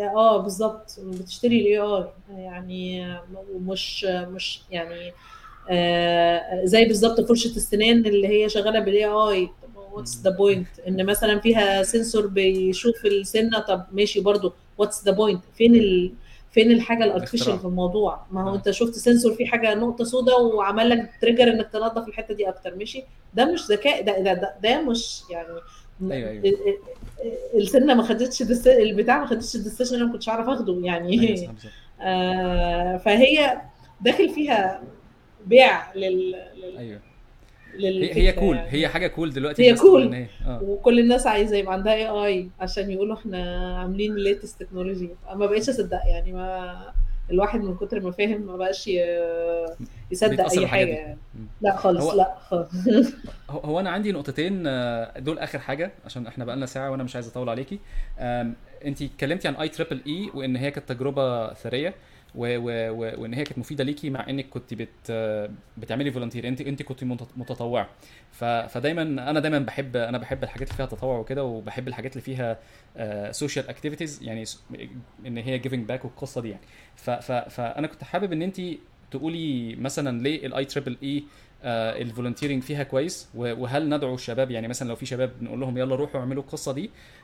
آه, 0.00 0.12
آه 0.16 0.42
بالظبط. 0.42 1.00
بتشتري 1.00 1.60
ال 1.60 1.78
AI 1.78 2.06
يعني 2.30 3.16
مش 3.54 4.04
مش 4.04 4.60
يعني 4.70 5.12
آه 5.70 6.64
زي 6.64 6.84
بالظبط 6.84 7.20
فرشة 7.20 7.56
السنان 7.56 8.06
اللي 8.06 8.28
هي 8.28 8.48
شغالة 8.48 8.80
بال 8.80 9.04
AI 9.04 9.48
what's 9.92 10.20
the 10.22 10.30
point 10.30 10.68
إن 10.88 11.06
مثلا 11.06 11.40
فيها 11.40 11.82
sensor 11.82 12.26
بيشوف 12.26 13.06
السنة. 13.06 13.58
طب 13.58 13.84
ماشي 13.92 14.20
برضو. 14.20 14.52
what's 14.78 15.04
the 15.04 15.12
point 15.12 15.42
فين 15.56 15.74
ال 15.74 16.12
فين 16.50 16.70
الحاجة 16.70 17.04
ال 17.04 17.09
artificial 17.09 17.58
في 17.58 17.64
الموضوع؟ 17.64 18.26
ما 18.32 18.42
هو 18.42 18.48
آه. 18.52 18.54
انت 18.56 18.70
شفت 18.70 18.94
sensor 18.94 19.34
في 19.34 19.46
حاجة 19.46 19.74
نقطة 19.74 20.04
سوداء 20.04 20.42
وعمل 20.42 20.88
لك 20.90 21.10
trigger 21.20 21.48
انك 21.48 21.68
تنظف 21.72 22.08
الحتة 22.08 22.34
دي 22.34 22.48
أكتر 22.48 22.74
ماشي؟ 22.74 23.04
ده 23.34 23.44
مش 23.52 23.66
ذكاء 23.70 24.02
ده 24.02 24.18
ده 24.18 24.32
ده, 24.32 24.54
ده 24.62 24.80
مش 24.82 25.20
يعني 25.30 25.48
أيوه 26.12 26.30
أيوه. 26.30 26.44
ال- 26.44 26.46
ال- 26.68 27.62
السنسور 27.62 27.94
ما 27.94 28.02
خدتش 28.02 28.42
البتاع 28.66 29.18
ما 29.20 29.26
خدتش 29.26 29.54
ال 29.56 29.60
decision 29.60 29.96
أنا 29.96 30.04
ما 30.04 30.12
كنتش 30.12 30.28
عارف 30.28 30.48
أخده 30.48 30.80
يعني 30.82 31.16
بالظبط. 31.26 31.50
آه 32.00 32.96
فهي 32.96 33.60
داخل 34.00 34.28
فيها 34.28 34.82
بيع 35.46 35.94
لل 35.94 36.30
لل- 36.56 36.76
أيوه. 36.78 37.00
هي 37.78 37.90
للفكره 37.90 38.18
هي 38.18 38.32
cool 38.32 38.56
يعني 38.56 38.72
هي 38.72 38.88
حاجة 38.88 39.06
cool 39.06 39.32
دلوقتي 39.32 39.70
هي 39.70 39.74
cool 39.74 40.14
هي 40.14 40.26
آه. 40.46 40.62
وكل 40.62 40.98
الناس 40.98 41.26
عايزة 41.26 41.56
يبقى 41.56 41.72
عندها 41.72 41.94
AI 41.94 42.48
عشان 42.60 42.90
يقولوا 42.90 43.16
إحنا 43.16 43.68
عاملين 43.78 44.14
latest 44.14 44.62
technology 44.62 45.10
ما 45.34 45.46
بقيتش 45.46 45.68
أصدق 45.68 46.00
يعني 46.06 46.32
ما 46.32 46.78
الواحد 47.30 47.60
من 47.60 47.76
كتر 47.76 48.00
ما 48.00 48.10
فاهم 48.10 48.40
ما 48.40 48.56
بقاش 48.56 48.90
يصدق 50.10 50.50
أي 50.50 50.66
حاجة 50.66 50.84
دي. 50.84 50.90
يعني. 50.90 51.18
لا 51.60 51.76
خالص 51.76 52.04
هو 52.04 52.16
لا 52.16 52.34
خالص. 52.40 52.70
هو 53.50 53.58
هو 53.68 53.80
أنا 53.80 53.90
عندي 53.90 54.12
نقطتين 54.12 54.66
آه، 54.66 55.18
دول 55.18 55.38
آخر 55.38 55.58
حاجة 55.58 55.90
عشان 56.04 56.26
إحنا 56.26 56.44
بقالنا 56.44 56.66
ساعة 56.66 56.90
وأنا 56.90 57.02
مش 57.02 57.14
عايز 57.14 57.28
أطول 57.28 57.48
عليكي. 57.48 57.78
انت 58.84 59.02
اتكلمتي 59.02 59.48
عن 59.48 59.54
IEEE 59.54 60.30
وإن 60.34 60.56
هي 60.56 60.70
كانت 60.70 60.88
تجربة 60.88 61.54
ثرية. 61.54 61.94
و 62.34 62.56
و 62.58 62.90
و 62.90 63.22
وإن 63.22 63.34
هي 63.34 63.44
كانت 63.44 63.58
مفيدة 63.58 63.84
ليكي 63.84 64.10
مع 64.10 64.28
إنك 64.30 64.48
كنت 64.48 64.74
بت 64.74 64.88
آه، 65.10 65.50
بتعملي 65.78 66.10
volunteer 66.12 66.48
انت 66.48 66.60
أنت 66.60 66.82
كنت 66.82 67.04
مت- 67.04 67.28
متطوعة. 67.36 67.88
ف 68.32 68.44
فدايما 68.44 69.02
أنا 69.02 69.40
دايما 69.40 69.58
بحب 69.58 69.96
أنا 69.96 70.18
بحب 70.18 70.44
الحاجات 70.44 70.68
اللي 70.68 70.76
فيها 70.76 70.86
تطوع 70.86 71.18
وكده 71.18 71.44
وبحب 71.44 71.88
الحاجات 71.88 72.12
اللي 72.12 72.22
فيها 72.22 72.58
social 73.32 73.68
activities 73.68 74.22
يعني 74.22 74.44
إن 75.26 75.36
هي 75.38 75.58
giving 75.58 75.86
back 75.88 76.04
والقصة 76.04 76.40
دي 76.40 76.48
يعني. 76.48 76.62
ف 76.96 77.10
ف 77.10 77.32
فأنا 77.32 77.86
كنت 77.86 78.04
حابب 78.04 78.32
إن 78.32 78.42
أنت 78.42 78.60
تقولي 79.10 79.76
مثلا 79.76 80.22
ليه 80.22 80.46
ال 80.46 80.64
IEEE 80.64 80.96
ال 81.02 81.24
volunteering 82.02 82.62
فيها 82.62 82.82
كويس 82.82 83.28
وهل 83.34 83.88
ندعو 83.88 84.14
الشباب؟ 84.14 84.50
يعني 84.50 84.68
مثلا 84.68 84.88
لو 84.88 84.96
في 84.96 85.06
شباب 85.06 85.30
نقول 85.42 85.60
لهم 85.60 85.78
يلا 85.78 85.94
روحوا 85.96 86.20
اعملوا 86.20 86.42
القصة 86.42 86.72
دي 86.72 86.84
آه، 86.84 86.90
آه، 86.90 87.17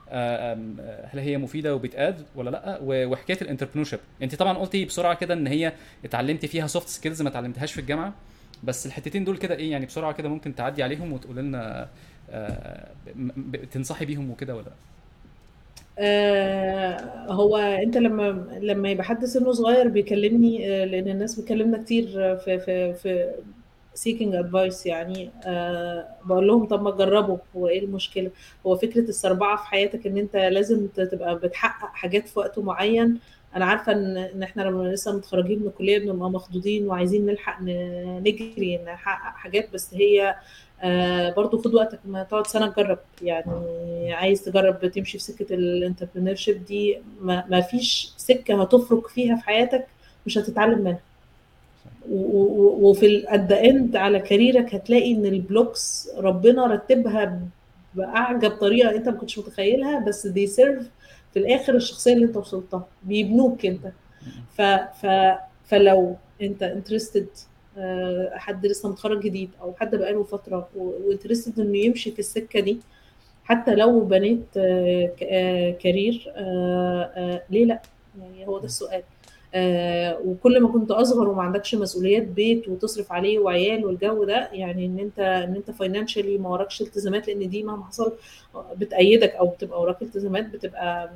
هل 1.05 1.19
هي 1.19 1.39
مفيدة 1.39 1.75
وبتقاد 1.75 2.27
ولا 2.35 2.51
لأ؟ 2.51 2.79
وحكاية 2.83 3.39
ال 3.43 3.46
entrepreneur 3.46 3.87
انت 4.23 4.35
طبعا 4.35 4.59
قلتي 4.59 4.85
بسرعة 4.85 5.15
كده 5.15 5.35
إن 5.35 5.47
هي 5.47 5.73
اتعلمتي 6.05 6.49
فيها 6.49 6.67
soft 6.67 6.89
skills 6.89 7.23
ما 7.23 7.29
اتعلمتهاش 7.29 7.73
في 7.73 7.81
الجامعة 7.81 8.15
بس 8.65 8.87
الحتتين 8.87 9.25
دول 9.25 9.37
كده 9.37 9.55
إيه 9.57 9.71
يعني 9.71 9.87
بسرعة 9.87 10.13
كده 10.13 10.29
ممكن 10.29 10.55
تعدي 10.55 10.83
عليهم 10.83 11.13
وتقول 11.13 11.37
لنا 11.37 11.91
آه، 12.31 12.95
تنصحي 13.71 14.05
بيهم 14.05 14.31
وكده 14.31 14.57
ولا 14.57 14.65
لأ؟ 14.65 14.73
آه 15.99 17.27
هو 17.33 17.57
أنت 17.57 17.97
لما 17.97 18.23
لما 18.61 18.91
يبقى 18.91 19.05
حد 19.05 19.25
سنه 19.25 19.53
صغير 19.53 19.89
بيكلمني 19.89 20.83
آه 20.83 20.85
لأن 20.85 21.09
الناس 21.09 21.41
بتكلمنا 21.41 21.83
كتير 21.83 22.33
آه، 22.33 22.35
في 22.35 22.59
في 22.61 22.95
في 22.95 23.35
seeking 23.97 24.33
advice 24.45 24.87
يعني 24.87 25.31
آه 25.47 26.07
بقول 26.25 26.47
لهم 26.49 26.67
طب 26.67 26.83
ما 26.83 26.91
تجربوا 26.91 27.37
هو 27.57 27.69
إيه 27.69 27.85
المشكلة؟ 27.85 28.31
هو 28.67 28.77
فكرة 28.77 29.01
السربعة 29.01 29.57
في 29.57 29.67
حياتك 29.67 30.07
إن 30.07 30.19
أنت 30.19 30.37
لازم 30.37 30.87
تبقى 30.87 31.35
بتحقق 31.39 31.95
حاجات 31.95 32.29
في 32.29 32.39
وقت 32.39 32.59
معين. 32.59 33.19
أنا 33.57 33.65
عارفة 33.65 33.93
إن 33.93 34.17
إن 34.17 34.43
إحنا 34.43 34.63
لما 34.63 34.83
لسه 34.83 35.17
متخرجين 35.17 35.61
من 35.61 35.67
الكلية 35.67 35.99
بنبقى 35.99 36.31
مخضوضين 36.31 36.89
وعايزين 36.89 37.27
نلحق 37.27 37.59
نجري 37.63 38.81
نحقق 38.87 39.37
حاجات 39.37 39.73
بس 39.73 39.95
هي 39.95 40.35
آه 40.83 41.31
برضو 41.35 41.59
خد 41.59 41.75
وقتك 41.75 41.99
ما 42.05 42.23
تقعد 42.23 42.47
سنة 42.47 42.67
تجرب. 42.69 42.99
يعني 43.23 44.13
عايز 44.15 44.43
تجرب 44.45 44.87
تمشي 44.87 45.19
في 45.19 45.25
سكة 45.25 45.55
الانتربرينور 45.55 46.35
دي 46.69 46.99
ما, 47.21 47.45
ما 47.49 47.61
فيش 47.61 48.13
سكة 48.17 48.63
هتفرق 48.63 49.09
فيها 49.09 49.37
في 49.37 49.43
حياتك 49.43 49.87
مش 50.27 50.39
هتتعلم 50.39 50.79
منها. 50.79 51.01
وفي 52.11 53.25
the 53.35 53.65
end 53.65 53.97
على 53.97 54.21
career 54.21 54.67
ك 54.67 54.75
هتلاقي 54.75 55.13
إن 55.15 55.27
ال 55.27 55.39
blocks 55.39 56.09
ربنا 56.19 56.67
رتبها 56.67 57.41
بأعجب 57.95 58.51
طريقة 58.51 58.91
أنت 58.97 59.09
ما 59.09 59.17
كنتش 59.17 59.39
متخيلها 59.39 59.99
بس 59.99 60.27
they 60.27 60.47
serve 60.47 60.91
في 61.33 61.39
الآخر 61.39 61.75
الشخصية 61.75 62.13
اللي 62.13 62.25
أنت 62.25 62.37
وصلتها 62.37 62.87
بيبنوك 63.03 63.67
أنت. 63.67 63.93
ف 64.55 64.63
ف 64.63 65.07
فلو 65.65 66.17
أنت 66.43 66.63
interested 66.63 67.27
حد 68.33 68.67
لسه 68.67 68.89
متخرج 68.89 69.23
جديد 69.23 69.51
أو 69.61 69.75
حد 69.81 69.95
بقاله 69.97 70.23
فترة 70.23 70.69
و 70.77 70.84
interested 70.84 71.61
إنه 71.61 71.79
يمشي 71.79 72.11
في 72.11 72.19
السكة 72.19 72.61
دي 72.61 72.79
حتى 73.45 73.75
لو 73.75 74.01
بنيت 74.01 74.45
آه، 74.57 75.13
آه، 75.23 75.71
career 75.71 76.33
آه، 76.37 77.11
آه، 77.17 77.43
ليه 77.51 77.65
لأ؟ 77.65 77.83
يعني 78.21 78.47
هو 78.47 78.59
ده 78.59 78.65
السؤال. 78.65 78.95
آه، 78.95 79.03
وكل 80.25 80.61
ما 80.61 80.69
كنت 80.69 80.91
أصغر 80.91 81.29
وما 81.29 81.43
عندكش 81.43 81.75
مسؤوليات 81.75 82.23
بيت 82.23 82.69
وتصرف 82.69 83.13
عليه 83.13 83.39
وعيال 83.39 83.85
والجو 83.87 84.25
ده 84.25 84.49
يعني 84.53 84.87
إن 84.87 84.99
أنت 84.99 85.19
إن 85.19 85.55
أنت 85.57 85.71
financially 85.71 86.39
ما 86.39 86.49
وراكش 86.49 86.83
التزامات 86.83 87.29
لأن 87.29 87.49
دي 87.49 87.63
مهما 87.63 87.85
حصل 87.85 88.13
بتقيدك 88.77 89.31
أو 89.35 89.47
بتبقى 89.47 89.81
وراك 89.81 90.03
التزامات 90.03 90.47
بتبقى 90.47 91.11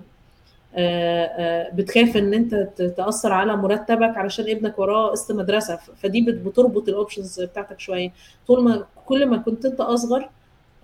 آه، 0.77 1.25
آه، 1.25 1.71
بتخاف 1.75 2.17
إن 2.17 2.35
أنت 2.35 2.55
تأثر 2.97 3.33
على 3.33 3.57
مرتبك 3.57 4.17
علشان 4.17 4.51
ابنك 4.51 4.79
وراه 4.79 5.11
قسط 5.11 5.33
مدرسة. 5.33 5.77
فدي 5.77 6.21
بت- 6.21 6.35
بتربط 6.49 6.89
ال 6.89 6.95
options 6.95 7.41
بتاعتك 7.41 7.81
شوية. 7.81 8.11
طول 8.47 8.65
ما 8.65 8.87
كل 9.07 9.27
ما 9.27 9.37
كنت 9.37 9.65
أنت 9.67 9.81
أصغر 9.81 10.21
آه، 10.23 10.29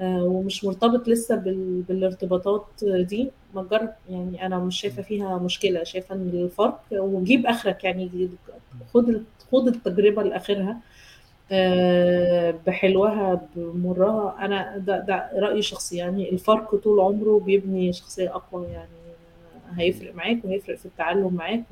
ومش 0.03 0.65
مرتبط 0.65 1.09
لسه 1.09 1.37
بال... 1.37 1.83
بالارتباطات 1.89 2.67
دي. 2.85 3.31
ما 3.55 3.63
تجرب 3.63 3.93
يعني 4.11 4.47
أنا 4.47 4.59
مش 4.59 4.81
شايفة 4.81 5.03
فيها 5.03 5.39
مشكلة. 5.39 5.85
شايفة 5.85 6.15
إن 6.15 6.31
الفرق 6.35 6.81
وجيب 6.93 7.47
آخرك 7.47 7.85
يعني 7.85 8.29
خد 8.95 9.23
خد 9.53 9.69
التجربة 9.69 10.23
لآخرها 10.23 10.77
آه، 11.53 12.55
بحلوها 12.67 13.41
بمرها. 13.57 14.37
أنا 14.41 14.79
ده, 14.79 14.99
ده 15.01 15.31
رأيي 15.35 15.59
الشخصي. 15.59 15.97
يعني 15.97 16.31
الفرق 16.33 16.75
طول 16.77 17.01
عمره 17.01 17.39
بيبني 17.47 17.93
شخصية 17.93 18.35
أقوى. 18.37 18.67
يعني 18.67 18.89
هيفرق 19.77 20.15
معاك 20.15 20.45
وهيفرق 20.45 20.77
في 20.77 20.87
التعلم 20.87 21.35
معاك. 21.35 21.65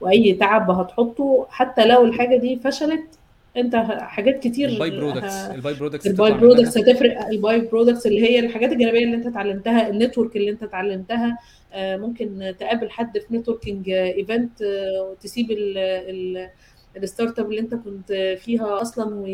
وأي 0.00 0.32
تعب 0.34 0.70
هتحطه. 0.70 1.46
حتى 1.50 1.86
لو 1.86 2.04
الحاجة 2.04 2.36
دي 2.36 2.56
فشلت 2.64 3.18
انت 3.56 3.76
حاجات 4.00 4.42
كتير 4.42 4.68
ال 4.68 4.90
by-products 4.90 5.34
ال 5.34 5.47
by 5.47 5.74
products 5.74 6.06
ال 6.06 6.32
by-products 6.32 6.78
هتفرق. 6.78 7.26
ال 7.26 7.60
by-products 7.60 8.06
اللي 8.06 8.22
هي 8.22 8.38
الحاجات 8.38 8.72
الجانبية 8.72 9.04
اللي 9.04 9.16
انت 9.16 9.26
اتعلمتها 9.26 9.88
ال 9.88 9.94
network 9.94 10.36
اللي 10.36 10.50
انت 10.50 10.62
اتعلمتها. 10.62 11.38
آه، 11.72 11.96
ممكن 11.96 12.54
تقابل 12.60 12.90
حد 12.90 13.18
في 13.18 13.36
networking 13.36 13.90
event 13.90 14.62
وتسيب 15.10 15.50
ال 15.50 15.78
ال 15.78 16.48
ال 16.96 17.38
startup 17.38 17.50
اللي 17.50 17.60
انت 17.60 17.74
كنت 17.74 18.36
فيها 18.40 18.82
أصلا 18.82 19.24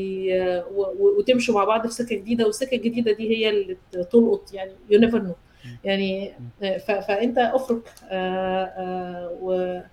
وتمشوا 1.01 1.55
مع 1.55 1.65
بعض 1.65 1.87
في 1.87 1.95
سكة 1.95 2.17
جديدة. 2.17 2.47
والسكة 2.47 2.75
الجديدة 2.75 3.13
دي 3.13 3.37
هي 3.37 3.51
اللي 3.51 3.77
تلقط 4.13 4.55
يعني 4.55 4.73
you 4.91 5.01
never 5.01 5.23
know 5.23 5.35
يعني 5.85 6.33
آه، 6.63 6.79
فانت 6.79 7.39
افرك 7.39 7.83
آه، 8.11 8.65
آه، 8.65 9.85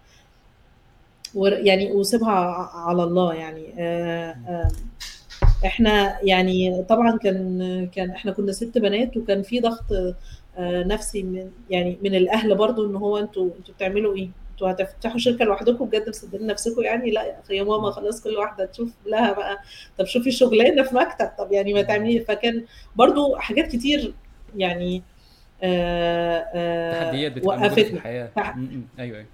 و 1.35 1.41
ويعني 1.41 1.91
وسيبها 1.91 2.31
على 2.73 3.03
الله 3.03 3.33
يعني. 3.33 3.73
آه، 3.79 4.35
آه، 4.47 4.71
إحنا 5.65 6.19
يعني 6.23 6.83
طبعا 6.83 7.17
كان 7.17 7.87
كان 7.95 8.09
إحنا 8.11 8.31
كنا 8.31 8.51
ست 8.51 8.77
بنات 8.77 9.17
وكان 9.17 9.41
في 9.43 9.59
ضغط 9.59 9.91
آه، 10.57 10.83
نفسي 10.83 11.23
من 11.23 11.51
يعني 11.69 11.97
من 12.03 12.15
الأهل 12.15 12.55
برضو 12.55 12.85
إن 12.85 12.95
هو 12.95 13.17
أنتوا 13.17 13.49
أنتوا 13.59 13.73
بتعملوا 13.73 14.15
إيه؟ 14.15 14.29
أنتوا 14.51 14.71
هتفتحوا 14.71 15.17
شركة 15.17 15.45
لوحدكم؟ 15.45 15.85
بجد 15.85 16.09
مصدقين 16.09 16.47
نفسكم 16.47 16.81
يعني؟ 16.81 17.11
لا 17.11 17.35
يا 17.49 17.63
ماما 17.63 17.91
خلاص 17.91 18.21
كل 18.23 18.37
واحدة 18.37 18.65
تشوف 18.65 18.89
لها 19.05 19.33
بقى. 19.33 19.57
طب 19.97 20.05
شوفي 20.05 20.31
شغلانة 20.31 20.83
في 20.83 20.95
مكتب. 20.95 21.29
طب 21.37 21.51
يعني 21.51 21.73
ما 21.73 21.81
تعملي 21.81 22.19
فكان 22.19 22.65
برضو 22.95 23.35
حاجات 23.35 23.67
كتير 23.67 24.13
يعني 24.55 25.03
تحديات 25.61 27.31
بتبقى 27.31 27.57
موجودة 27.59 27.83
في 27.83 27.93
الحياة. 27.93 28.29
تح-. 28.35 28.55
أيوه 28.99 29.17
أيوه. 29.17 29.25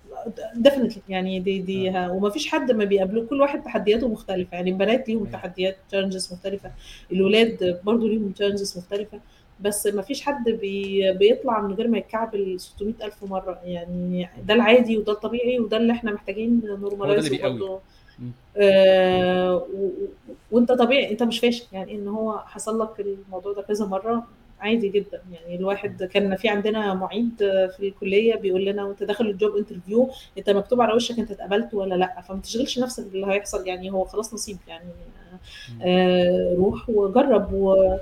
definitely 0.56 1.02
يعني 1.10 1.40
دي 1.40 1.60
دي 1.60 1.90
ها- 1.90 2.10
وما 2.12 2.30
فيش 2.30 2.48
حد 2.48 2.72
ما 2.72 2.84
بيقابله 2.86 3.26
كل 3.26 3.42
واحد 3.42 3.64
تحدياته 3.64 4.08
مختلفة. 4.08 4.56
يعني 4.58 4.70
البنات 4.70 5.10
ليهم 5.10 5.20
أيوه. 5.20 5.32
تحديات 5.32 5.78
challenges 5.90 6.34
مختلفة. 6.34 6.72
الولاد 7.12 7.80
برضو 7.84 8.08
ليهم 8.08 8.32
challenges 8.32 8.78
مختلفة. 8.78 9.20
بس 9.60 9.88
ما 9.88 10.02
فيش 10.02 10.22
حد 10.22 10.50
بي 10.50 11.12
بيطلع 11.14 11.62
من 11.62 11.74
غير 11.74 11.88
ما 11.88 11.98
يتكعبل 11.98 12.60
600 12.60 12.94
ألف 13.04 13.24
مرة. 13.24 13.60
يعني 13.66 14.30
ده 14.48 14.54
العادي 14.54 14.98
وده 14.98 15.14
الطبيعي 15.14 15.60
وده 15.60 15.78
اللي 15.78 15.94
إحنا 15.94 16.12
محتاجين 16.12 16.62
normalize 16.66 17.34
م. 18.20 18.30
آه، 18.58 19.56
و- 19.56 19.90
وانت 20.52 20.72
طبيعي 20.72 21.12
انت 21.12 21.24
مش 21.24 21.40
فاشل. 21.40 21.66
يعني 21.72 21.96
إن 21.96 22.08
هو 22.08 22.40
حصل 22.40 22.80
لك 22.82 23.00
الموضوع 23.00 23.54
ده 23.54 23.62
كذا 23.62 23.86
مرة 23.86 24.28
عادي 24.62 24.90
جدا. 24.90 25.22
يعني 25.32 25.56
الواحد 25.56 26.04
كان 26.04 26.36
في 26.36 26.50
عندنا 26.50 26.94
معيد 26.94 27.34
في 27.38 27.78
الكلية 27.80 28.36
بيقول 28.36 28.66
لنا 28.66 28.84
وانت 28.86 29.04
داخل 29.04 29.26
ال 29.26 29.33
job 29.33 29.56
interview 29.56 30.10
انت 30.38 30.50
مكتوب 30.50 30.82
على 30.82 30.94
وشك 30.94 31.20
انت 31.20 31.32
اتقبلت 31.32 31.74
ولا 31.74 31.96
لأ. 31.96 32.22
فما 32.22 32.42
تشغلش 32.42 32.80
نفسك 32.80 33.04
باللي 33.12 33.28
هيحصل. 33.28 33.68
يعني 33.68 33.92
هو 33.92 34.04
خلاص 34.06 34.34
نصيب. 34.34 34.58
يعني. 34.68 34.86
آه، 35.84 36.56
روح 36.58 36.90
وجرب 36.90 37.54
و 37.54 37.96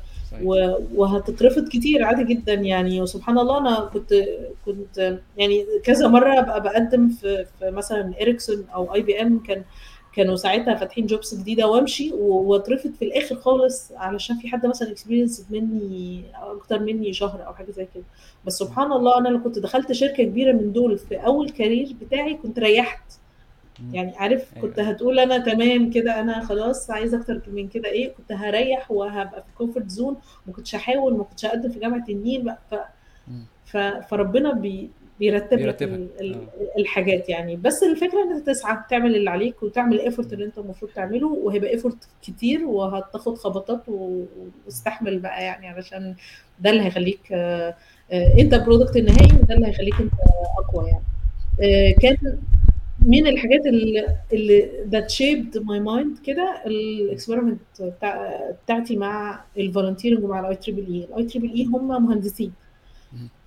وهتترفض 0.95 1.67
كتير 1.67 2.03
عادي 2.03 2.23
جدا. 2.33 2.53
يعني 2.53 3.01
وسبحان 3.01 3.39
الله 3.39 3.57
أنا 3.57 3.79
كنت 3.93 4.13
كنت 4.65 5.19
يعني 5.37 5.65
كذا 5.83 6.07
مرة 6.07 6.39
ابقى 6.39 6.63
بقدم 6.63 7.09
في, 7.09 7.45
في 7.59 7.71
مثلا 7.71 8.13
إريكسون 8.21 8.65
أو 8.73 8.93
IBM 8.93 9.39
كان 9.39 9.63
كانوا 10.15 10.35
ساعتها 10.35 10.75
فاتحين 10.75 11.05
jobs 11.05 11.35
جديدة 11.35 11.67
وامشي 11.67 12.11
واترفض 12.13 12.91
في 12.93 13.05
الآخر 13.05 13.35
خالص 13.35 13.91
علشان 13.91 14.37
في 14.37 14.47
حد 14.47 14.65
مثلا 14.65 14.91
experience 14.91 15.45
مني 15.49 16.23
أكتر 16.35 16.79
مني 16.79 17.13
شهر 17.13 17.47
أو 17.47 17.53
حاجة 17.53 17.71
زي 17.71 17.87
كده. 17.95 18.03
بس 18.45 18.57
سبحان 18.57 18.91
الله 18.91 19.17
أنا 19.17 19.29
لو 19.29 19.43
كنت 19.43 19.59
دخلت 19.59 19.91
شركة 19.91 20.23
كبيرة 20.23 20.51
من 20.51 20.73
دول 20.73 20.97
في 20.97 21.15
أول 21.15 21.49
career 21.49 21.95
بتاعي 22.01 22.33
كنت 22.33 22.59
ريحت. 22.59 23.01
يعني 23.93 24.17
عارف 24.17 24.53
كنت 24.61 24.79
هتقول 24.79 25.19
أنا 25.19 25.37
تمام 25.37 25.89
كده 25.91 26.19
أنا 26.19 26.45
خلاص 26.45 26.89
عايزة 26.91 27.19
أكتر 27.21 27.41
من 27.47 27.67
كده 27.67 27.89
إيه 27.89 28.13
كنت 28.13 28.31
هريح 28.31 28.91
وهبقى 28.91 29.41
في 29.43 29.47
comfort 29.57 29.89
zone 29.89 30.17
ما 30.47 30.53
كنتش 30.53 30.75
هحاول 30.75 31.17
ما 31.17 31.23
كنتش 31.23 31.45
هقدم 31.45 31.69
في 31.71 31.79
جامعة 31.79 32.05
النيل. 32.09 32.53
ف... 33.65 33.77
فربنا 33.77 34.53
بي... 34.53 34.89
بيرتب 35.19 35.59
لك 35.59 36.07
الحاجات 36.77 37.29
يعني. 37.29 37.55
بس 37.55 37.83
الفكرة 37.83 38.23
إن 38.23 38.31
أنت 38.31 38.47
تسعى 38.47 38.77
تعمل 38.89 39.15
اللي 39.15 39.29
عليك 39.29 39.63
وتعمل 39.63 39.95
ال 39.95 40.01
effort 40.01 40.33
اللي 40.33 40.45
أنت 40.45 40.57
المفروض 40.57 40.91
تعمله 40.91 41.27
وهيبقى 41.27 41.69
effort 41.71 41.97
كتير 42.21 42.65
وهتاخد 42.65 43.37
خبطات 43.37 43.81
واستحمل 43.89 45.19
بقى 45.19 45.43
يعني 45.43 45.67
علشان 45.67 46.15
ده 46.59 46.69
اللي 46.69 46.81
هيخليك 46.83 47.33
أنت 48.39 48.55
product 48.55 48.97
النهائي 48.97 49.33
وده 49.41 49.55
اللي 49.55 49.67
هيخليك 49.67 49.93
أنت 49.99 50.13
أقوى 50.59 50.85
يعني. 50.89 51.03
كان 51.93 52.17
من 53.05 53.27
الحاجات 53.27 53.65
اللي 53.65 54.17
اللي 54.33 54.69
that 54.89 55.09
shaped 55.09 55.57
my 55.57 55.79
mind 55.79 56.17
كده 56.25 56.61
ال 56.65 56.74
experiment 56.74 57.59
بتاع 57.81 58.39
بتاعتي 58.65 58.95
مع 58.97 59.43
ال 59.57 59.62
volunteering 59.62 60.23
ومع 60.23 60.39
الاي 60.39 60.55
تريبل 60.55 60.93
اي 60.93 61.03
الاي 61.13 61.23
تريبل 61.23 61.53
اي 61.53 61.65
هم 61.65 62.05
مهندسين. 62.05 62.51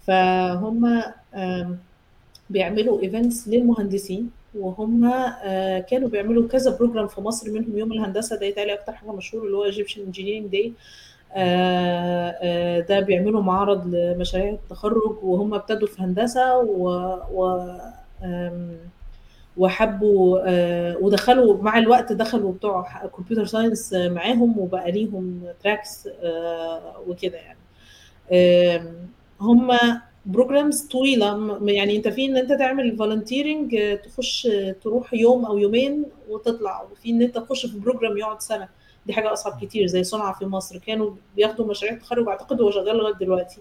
فهم 0.06 1.02
بيعملوا 2.50 3.02
events 3.02 3.48
للمهندسين 3.48 4.30
وهم 4.54 5.10
كانوا 5.90 6.08
بيعملوا 6.08 6.48
كذا 6.48 6.76
program 6.76 7.06
في 7.08 7.20
مصر 7.20 7.50
منهم 7.50 7.78
يوم 7.78 7.92
الهندسة 7.92 8.36
ده 8.36 8.46
يتهيألي 8.46 8.74
أكتر 8.74 8.92
حاجة 8.92 9.12
مشهور 9.12 9.46
اللي 9.46 9.56
هو 9.56 9.64
Egyptian 9.64 10.02
Engineering 10.02 10.46
Day 10.52 10.72
ده 12.88 13.00
بيعملوا 13.00 13.42
معرض 13.42 13.94
لمشاريع 13.94 14.48
التخرج 14.50 15.24
وهم 15.24 15.54
ابتدوا 15.54 15.88
في 15.88 16.02
هندسة 16.02 16.58
و, 16.58 16.88
و 17.32 17.68
وحبوا 19.56 20.40
ودخلوا 20.98 21.62
مع 21.62 21.78
الوقت 21.78 22.12
دخلوا 22.12 22.52
بتوع 22.52 23.06
computer 23.16 23.44
science 23.44 23.92
معاهم 23.94 24.58
وبقى 24.58 24.92
ليهم 24.92 25.42
tracks 25.64 26.08
وكده 27.06 27.38
يعني. 27.38 27.58
هم 29.42 29.70
programs 30.26 30.80
طويلة. 30.82 31.58
يعني 31.62 31.96
انت 31.96 32.08
في 32.08 32.24
ان 32.26 32.36
انت 32.36 32.52
تعمل 32.52 32.96
volunteering 32.96 33.98
تخش 34.04 34.48
تروح 34.82 35.14
يوم 35.14 35.44
أو 35.44 35.58
يومين 35.58 36.04
وتطلع. 36.28 36.82
وفي 36.92 37.10
ان 37.10 37.22
انت 37.22 37.38
تخش 37.38 37.66
في 37.66 37.78
program 37.78 38.16
يقعد 38.16 38.42
سنة. 38.42 38.68
دي 39.06 39.12
حاجة 39.12 39.32
أصعب 39.32 39.64
كتير 39.64 39.86
زي 39.86 40.04
صنع 40.04 40.38
في 40.38 40.44
مصر. 40.44 40.78
كانوا 40.78 41.10
بياخدوا 41.36 41.66
مشاريع 41.66 41.94
التخرج 41.94 42.28
أعتقد 42.28 42.60
هو 42.60 42.70
شغال 42.70 42.96
لغاية 42.96 43.14
دلوقتي. 43.14 43.58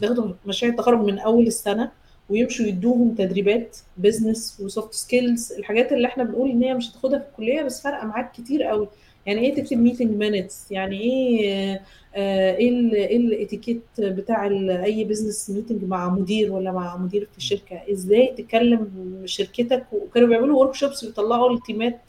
بياخدوا 0.00 0.32
مشاريع 0.46 0.74
التخرج 0.74 0.98
من 1.00 1.18
أول 1.18 1.46
السنة 1.46 1.90
ويمشوا 2.28 2.66
يدوهم 2.66 3.14
تدريبات 3.14 3.76
business 3.96 4.60
و 4.60 4.67
soft 4.67 4.94
skills 4.94 5.52
الحاجات 5.52 5.92
اللي 5.92 6.08
إحنا 6.08 6.24
بنقول 6.24 6.50
إن 6.50 6.62
هي 6.62 6.74
مش 6.74 6.90
هتاخدها 6.90 7.18
في 7.18 7.24
الكلية 7.28 7.62
بس 7.62 7.82
فارقه 7.82 8.06
معاك 8.06 8.32
كتير 8.32 8.62
قوي 8.62 8.88
يعني 9.26 9.40
إيه 9.40 9.54
تكتب 9.54 9.76
meeting 9.78 10.10
minutes 10.16 10.72
يعني 10.72 11.00
إيه 11.00 11.80
إيه 12.16 12.94
إيه 12.94 13.16
الإتيكيت 13.16 13.82
بتاع 13.98 14.46
أي 14.84 15.04
business 15.04 15.50
meeting 15.50 15.84
مع 15.84 16.08
مدير 16.08 16.52
ولا 16.52 16.72
مع 16.72 16.96
مدير 16.96 17.28
في 17.32 17.38
الشركة؟ 17.38 17.80
إزاي 17.92 18.34
تكلم 18.38 18.90
شركتك؟ 19.24 19.84
وكانوا 19.92 20.28
بيعملوا 20.28 20.60
workshops 20.60 21.04
ويطلعوا 21.04 21.50
التيمات 21.54 22.00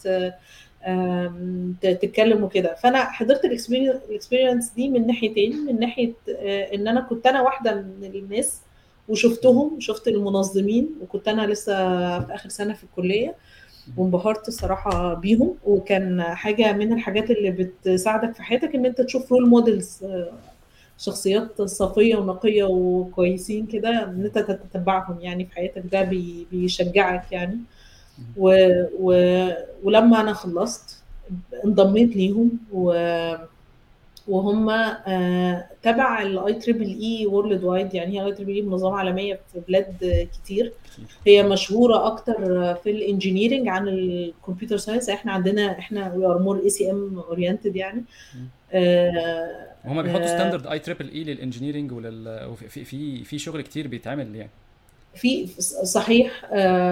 تتكلم 1.81 2.43
وكده 2.43 2.75
فأنا 2.75 3.03
حضرت 3.03 3.45
ال 3.45 3.56
experience 3.56 4.69
دي 4.75 4.89
من 4.89 5.07
ناحيتين. 5.07 5.65
من 5.65 5.79
ناحية 5.79 6.13
إن 6.73 6.87
أنا 6.87 7.01
كنت 7.01 7.27
أنا 7.27 7.41
واحدة 7.41 7.75
من 7.75 8.11
الناس 8.15 8.61
وشفتهم 9.09 9.79
شفت 9.79 10.07
المنظمين 10.07 10.89
وكنت 11.01 11.27
أنا 11.27 11.47
لسه 11.47 11.73
في 12.19 12.35
آخر 12.35 12.49
سنة 12.49 12.73
في 12.73 12.83
الكلية. 12.83 13.35
وانبهرت 13.97 14.47
الصراحه 14.47 15.13
بيهم. 15.13 15.55
وكان 15.65 16.21
حاجة 16.23 16.73
من 16.73 16.93
الحاجات 16.93 17.31
اللي 17.31 17.51
بتساعدك 17.51 18.33
في 18.35 18.43
حياتك 18.43 18.75
إن 18.75 18.85
أنت 18.85 19.01
تشوف 19.01 19.31
role 19.31 19.49
models 19.49 20.05
شخصيات 20.97 21.61
صافية 21.61 22.15
ونقية 22.15 22.63
وكويسين 22.63 23.65
كده 23.65 24.03
إن 24.03 24.25
أنت 24.25 24.39
تتبعهم 24.39 25.21
يعني 25.21 25.45
في 25.45 25.55
حياتك. 25.55 25.83
ده 25.91 26.01
بي 26.03 26.47
بيشجعك 26.51 27.31
يعني. 27.31 27.59
و 28.37 28.69
و 28.99 29.13
ولما 29.83 30.21
أنا 30.21 30.33
خلصت 30.33 31.03
انضميت 31.65 32.15
ليهم 32.15 32.51
و 32.73 32.93
وهم 34.27 34.65
تبع 35.83 36.21
ال 36.21 36.28
IEEE 36.28 36.53
worldwide 36.53 37.93
يعني 37.93 38.17
هي 38.17 38.21
ال 38.21 38.33
IEEE 38.33 38.61
منظمة 38.61 38.97
عالمية 38.97 39.39
في 39.53 39.59
بلاد 39.67 40.27
كتير. 40.33 40.73
هي 41.27 41.43
مشهورة 41.43 42.07
أكتر 42.07 42.35
في 42.75 42.91
ال 42.91 42.97
engineering 42.97 43.67
عن 43.67 43.87
ال 43.87 43.97
computer 43.97 44.77
science 44.77 45.09
إحنا 45.09 45.31
عندنا 45.31 45.79
إحنا 45.79 46.13
we 46.13 46.25
are 46.25 46.39
more 46.39 46.59
ACM 46.63 47.19
oriented 47.19 47.75
يعني. 47.75 48.03
هم 49.85 50.01
بيحطوا 50.01 50.25
standard 50.25 51.09
IEEE 51.09 51.23
لل 51.23 51.34
engineering 51.34 51.91
ولل 51.91 52.55
في 52.69 52.83
في 52.83 53.23
في 53.23 53.37
شغل 53.37 53.61
كتير 53.61 53.87
بيتعمل 53.87 54.35
يعني. 54.35 54.49
في 55.15 55.47
صحيح 55.83 56.45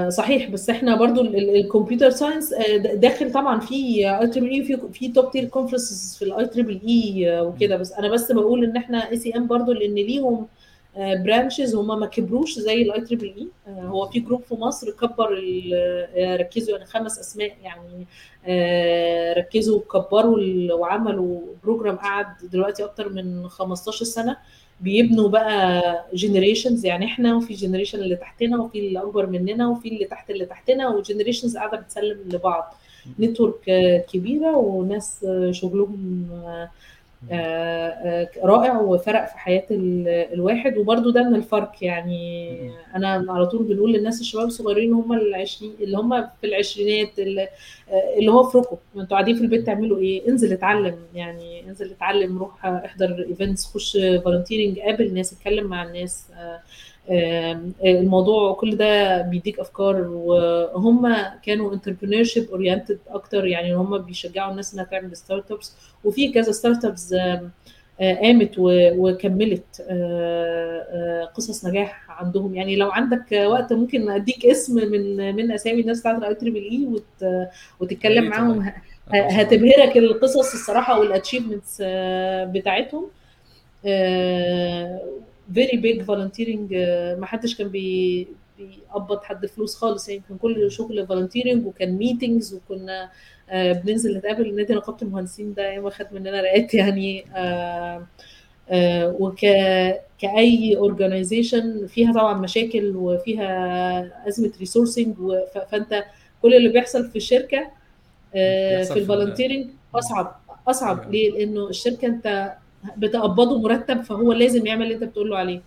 صحيح 0.10 0.50
بس 0.50 0.70
إحنا 0.70 0.96
برضو 0.96 1.22
ال 1.22 1.31
computer 1.31 2.10
science 2.10 2.54
داخل 2.94 3.32
طبعا 3.32 3.60
في 3.60 3.76
IEEE 3.76 4.64
في 4.64 4.80
في 4.94 5.08
top 5.08 5.32
tier 5.32 5.46
conferences 5.46 6.18
في 6.18 6.26
ال 6.26 6.46
IEEE 6.48 7.42
وكده. 7.42 7.78
بس 7.78 7.92
أنا 7.92 8.10
بس 8.10 8.32
بقول 8.32 8.64
إن 8.64 8.78
إحنا 8.78 9.10
ACM 9.12 9.48
برضو 9.48 9.72
لأن 9.72 9.96
ليهم 9.96 10.48
branches 10.98 11.76
هم 11.76 12.00
ما 12.00 12.06
كبروش 12.06 12.60
زي 12.60 12.82
ال 12.82 13.02
IEEE 13.02 13.48
هو 13.68 14.08
في 14.08 14.20
group 14.20 14.42
في 14.44 14.56
مصر 14.56 14.92
كبر 14.92 15.44
ركزوا 16.18 16.74
يعني 16.78 16.86
خمس 16.86 17.20
أسماء 17.20 17.52
يعني 17.64 18.06
ركزوا 19.38 19.78
وكبروا 19.78 20.74
وعملوا 20.74 21.42
program 21.64 21.96
قعد 21.96 22.26
دلوقتي 22.52 22.84
أكتر 22.84 23.10
من 23.10 23.50
15 23.50 24.06
سنة. 24.06 24.38
بيبنوا 24.84 25.30
بقى 25.30 25.82
generations 26.14 26.86
يعني 26.86 27.06
إحنا 27.06 27.36
وفي 27.36 27.54
generation 27.54 28.00
اللي 28.00 28.16
تحتنا 28.16 28.62
وفي 28.62 28.80
اللي 28.80 29.00
أكبر 29.00 29.26
مننا 29.26 29.68
وفي 29.70 29.88
اللي 29.90 30.06
تحت 30.06 30.30
اللي 30.30 30.46
تحتنا 30.46 30.90
و 30.90 30.95
generations 30.95 31.58
قاعدة 31.58 31.78
بتسلم 31.78 32.18
لبعض. 32.34 32.74
network 33.20 33.62
كبيرة 34.14 34.58
وناس 34.58 35.26
شغلهم 35.52 36.28
رائع 38.44 38.80
وفرق 38.82 39.26
في 39.28 39.38
حياة 39.38 39.66
الواحد 39.72 40.78
وبرده 40.78 41.12
ده 41.12 41.24
من 41.24 41.36
الفرق. 41.36 41.72
يعني 41.82 42.72
أنا 42.96 43.26
على 43.30 43.46
طول 43.46 43.64
بنقول 43.64 43.94
للناس 43.94 44.22
الشباب 44.22 44.48
الصغيرين 44.48 44.94
هم 44.94 45.14
العشرين 45.14 45.72
اللي 45.82 45.98
هم 45.98 46.22
في 46.42 46.48
العشرينات 46.48 47.20
اللي, 47.20 47.48
اللي 48.18 48.32
هو 48.32 48.42
افركوا 48.42 48.78
أنتوا 48.96 49.08
قاعدين 49.18 49.36
في 49.36 49.42
البيت 49.42 49.66
تعملوا 49.66 49.98
إيه؟ 50.00 50.30
انزل 50.30 50.54
اتعلم. 50.54 50.96
يعني 51.16 51.70
انزل 51.70 51.92
اتعلم 51.92 52.38
روح 52.38 52.66
احضر 52.66 53.26
events 53.30 53.66
خش 53.66 53.98
volunteering 54.24 54.80
قابل 54.80 55.14
ناس 55.14 55.34
اتكلم 55.34 55.68
مع 55.68 55.84
الناس. 55.84 56.28
الموضوع 57.86 58.54
كل 58.54 58.76
ده 58.78 59.22
بيديك 59.22 59.60
أفكار 59.60 60.08
وهم 60.08 61.16
كانوا 61.46 61.74
entrepreneurship 61.74 62.50
oriented 62.50 63.00
أكتر 63.10 63.46
يعني 63.48 63.74
هم 63.76 63.98
بيشجعوا 63.98 64.52
الناس 64.52 64.74
إنها 64.74 64.84
تعمل 64.86 65.16
startups 65.18 65.76
وفي 66.04 66.32
كذا 66.32 66.52
startups 66.52 67.16
قامت 68.00 68.52
وكملت 68.60 69.82
قصص 71.36 71.66
نجاح 71.66 72.06
عندهم. 72.22 72.56
يعني 72.56 72.76
لو 72.76 72.92
عندك 72.92 73.32
وقت 73.32 73.74
ممكن 73.74 74.10
أديك 74.10 74.46
اسم 74.46 74.76
من 74.92 75.36
من 75.36 75.52
أسامي 75.52 75.82
الناس 75.82 76.00
بتاعت 76.00 76.18
ال 76.18 76.36
IEEE 76.36 76.88
وتتكلم 77.80 78.24
معاهم. 78.30 78.74
هتبهرك 79.14 79.98
القصص 79.98 80.54
الصراحة 80.54 81.00
وال 81.00 81.11
achievements 81.11 81.82
بتاعتهم. 82.52 83.06
very 85.54 85.78
big 85.78 86.02
volunteering 86.02 86.74
ما 87.20 87.26
حدش 87.26 87.56
كان 87.56 87.68
بي 87.68 88.28
بيقبض 88.60 89.24
حد 89.24 89.46
فلوس 89.46 89.76
خالص. 89.76 90.10
يعني 90.10 90.22
كان 90.30 90.38
كل 90.38 90.72
شغل 90.72 91.08
volunteering 91.08 91.66
وكان 91.66 91.92
meetings 91.98 92.54
وكنا 92.54 93.10
آه 93.50 93.72
بننزل 93.74 94.18
نتقابل. 94.18 94.56
نادي 94.56 94.74
نقابة 94.74 94.98
المهندسين 95.02 95.54
ده 95.54 95.72
ياما 95.72 95.90
خد 95.90 96.06
مننا 96.12 96.42
عرقات 96.42 96.74
يعني 96.74 97.26
آه 97.36 98.08
آه 98.70 99.16
وك 99.20 99.40
كأي 100.20 100.76
organization 100.78 101.88
فيها 101.88 102.14
طبعا 102.14 102.34
مشاكل 102.34 102.96
وفيها 102.96 104.28
أزمة 104.28 104.52
resourcing 104.60 105.16
فأنت 105.72 106.04
كل 106.42 106.54
اللي 106.54 106.70
بيحصل 106.70 107.10
في 107.10 107.16
الشركة 107.16 107.68
في 108.32 108.94
ال 108.96 109.01
volunteering 109.01 109.68
أصعب 109.96 110.36
أصعب. 110.68 111.12
ليه؟ 111.12 111.32
لأنه 111.32 111.70
الشركة 111.70 112.06
أنت 112.06 112.54
بتقبضه 112.98 113.60
مرتب 113.60 114.02
فهو 114.02 114.34
لازم 114.34 114.66
يعمل 114.66 114.84
اللي 114.84 114.96
انت 114.96 115.04
بتقول 115.04 115.30
له 115.30 115.38
عليه. 115.38 115.62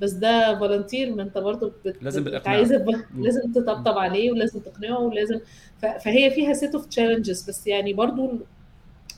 بس 0.00 0.12
ده 0.12 0.58
volunteer 0.58 1.14
ما 1.14 1.22
انت 1.22 1.38
برضه 1.38 1.72
بت... 1.84 2.02
لازم 2.02 2.40
عايز 2.46 2.72
لازم 3.16 3.52
تطبطب 3.52 3.98
عليه 3.98 4.32
ولازم 4.32 4.60
تقنعه 4.60 4.98
ولازم 4.98 5.40
ف... 5.82 5.86
فهي 5.86 6.30
فيها 6.30 6.52
set 6.52 6.74
of 6.74 6.86
challenges 6.86 7.48
بس 7.48 7.66
يعني 7.66 7.92
برضه 7.92 8.38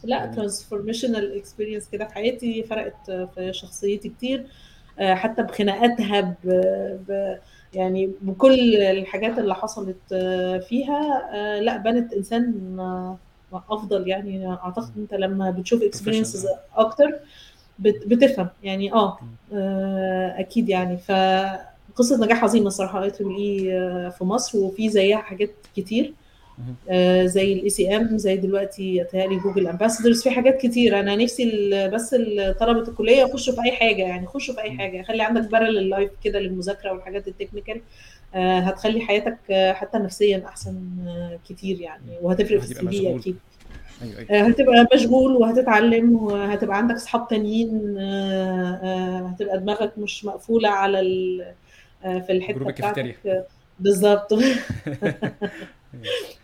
لا 0.05 0.27
transformational 0.27 1.37
experience 1.37 1.89
كده 1.89 2.05
في 2.05 2.15
حياتي 2.15 2.63
فرقت 2.63 3.11
في 3.11 3.51
شخصيتي 3.53 4.09
كتير. 4.09 4.47
آه، 4.99 5.15
حتى 5.15 5.43
بخناقاتها 5.43 6.21
ب... 6.21 6.49
ب... 7.09 7.39
يعني 7.75 8.11
بكل 8.21 8.77
الحاجات 8.77 9.39
اللي 9.39 9.55
حصلت 9.55 9.97
آه، 10.13 10.59
فيها. 10.59 11.31
آه، 11.35 11.61
لا 11.61 11.77
بنت 11.77 12.13
إنسان 12.13 12.77
افضل 13.71 14.09
يعني 14.09 14.49
أعتقد 14.49 14.93
إنت 14.97 15.15
لما 15.15 15.51
بتشوف 15.51 15.83
experiences 15.83 16.47
أكتر 16.77 17.19
بتفهم 17.79 18.49
يعني 18.63 18.93
آه 18.93 19.19
أكيد 20.39 20.69
يعني. 20.69 20.97
فقصة 20.97 22.25
نجاح 22.25 22.45
عظيمة 22.45 22.67
الصراحة 22.67 23.03
IEEE 23.03 24.11
في 24.11 24.25
مصر 24.25 24.59
وفي 24.59 24.89
زيها 24.89 25.19
حاجات 25.19 25.51
كتير 25.77 26.15
آه، 26.89 27.25
زي 27.25 27.53
ال 27.53 27.71
ACM 27.71 28.19
زي 28.19 28.37
دلوقتي 28.37 29.05
تهيألي 29.13 29.37
Google 29.37 29.67
ambassadors 29.67 30.23
في 30.23 30.31
حاجات 30.31 30.61
كتير. 30.61 31.01
أنا 31.01 31.17
نفسي 31.17 31.71
بس 31.89 32.15
طلبة 32.61 32.89
الكلية 32.89 33.23
يخشوا 33.23 33.55
في 33.55 33.63
أي 33.63 33.73
حاجة 33.73 34.03
يعني 34.03 34.27
خشوا 34.27 34.55
في 34.55 34.61
أي 34.61 34.79
حاجة. 34.79 35.03
خلي 35.03 35.23
عندك 35.23 35.51
parallel 35.51 35.89
life 35.89 36.11
كده 36.25 36.39
للمذاكرة 36.39 36.93
والحاجات 36.93 37.29
ال 37.29 37.34
technical 37.34 37.77
آه، 37.77 37.81
هتخلي 38.35 39.01
حياتك 39.01 39.39
آه، 39.51 39.73
حتى 39.73 39.99
نفسيا 39.99 40.43
أحسن 40.47 40.81
كتير 41.49 41.81
يعني 41.81 42.19
وهتفرق 42.23 42.59
في 42.59 42.65
السي 42.65 42.75
في 42.75 43.17
أكيد. 43.17 43.37
أيوة 44.03 44.27
أيوة. 44.31 44.49
هتبقى 44.49 44.87
مشغول 44.95 45.33
وهتتعلم 45.33 46.17
وهتبقى 46.17 46.77
عندك 46.77 46.95
اصحاب 46.95 47.29
تانيين 47.29 47.99
هتبقى 49.29 49.59
دماغك 49.59 49.99
مش 49.99 50.25
مقفولة 50.25 50.69
على 50.69 51.01
في 52.03 52.27
الحتة 52.33 52.65
بتاعتك. 52.65 53.17
بالظبط. 53.81 54.35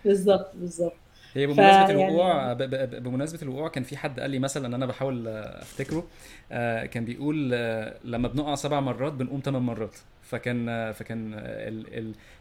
بالظبط 0.04 0.50
بالظبط. 0.54 0.92
هي 1.34 1.46
بمناسبة 1.46 1.90
الوقوع 1.90 2.52
بمناسبة 2.84 3.42
الوقوع 3.42 3.68
كان 3.68 3.82
في 3.82 3.96
حد 3.96 4.20
قال 4.20 4.30
لي 4.30 4.38
مثلا 4.38 4.66
إن 4.66 4.74
أنا 4.74 4.86
بحاول 4.86 5.28
أفتكره 5.28 6.06
آه، 6.52 6.86
كان 6.86 7.04
بيقول 7.04 7.50
آه، 7.54 7.94
لما 8.04 8.28
بنقع 8.28 8.54
سبع 8.54 8.80
مرات 8.80 9.12
بنقوم 9.12 9.40
ثمان 9.44 9.62
مرات. 9.62 9.96
فكان 10.22 10.68
آه، 10.68 10.92
فكان 10.92 11.34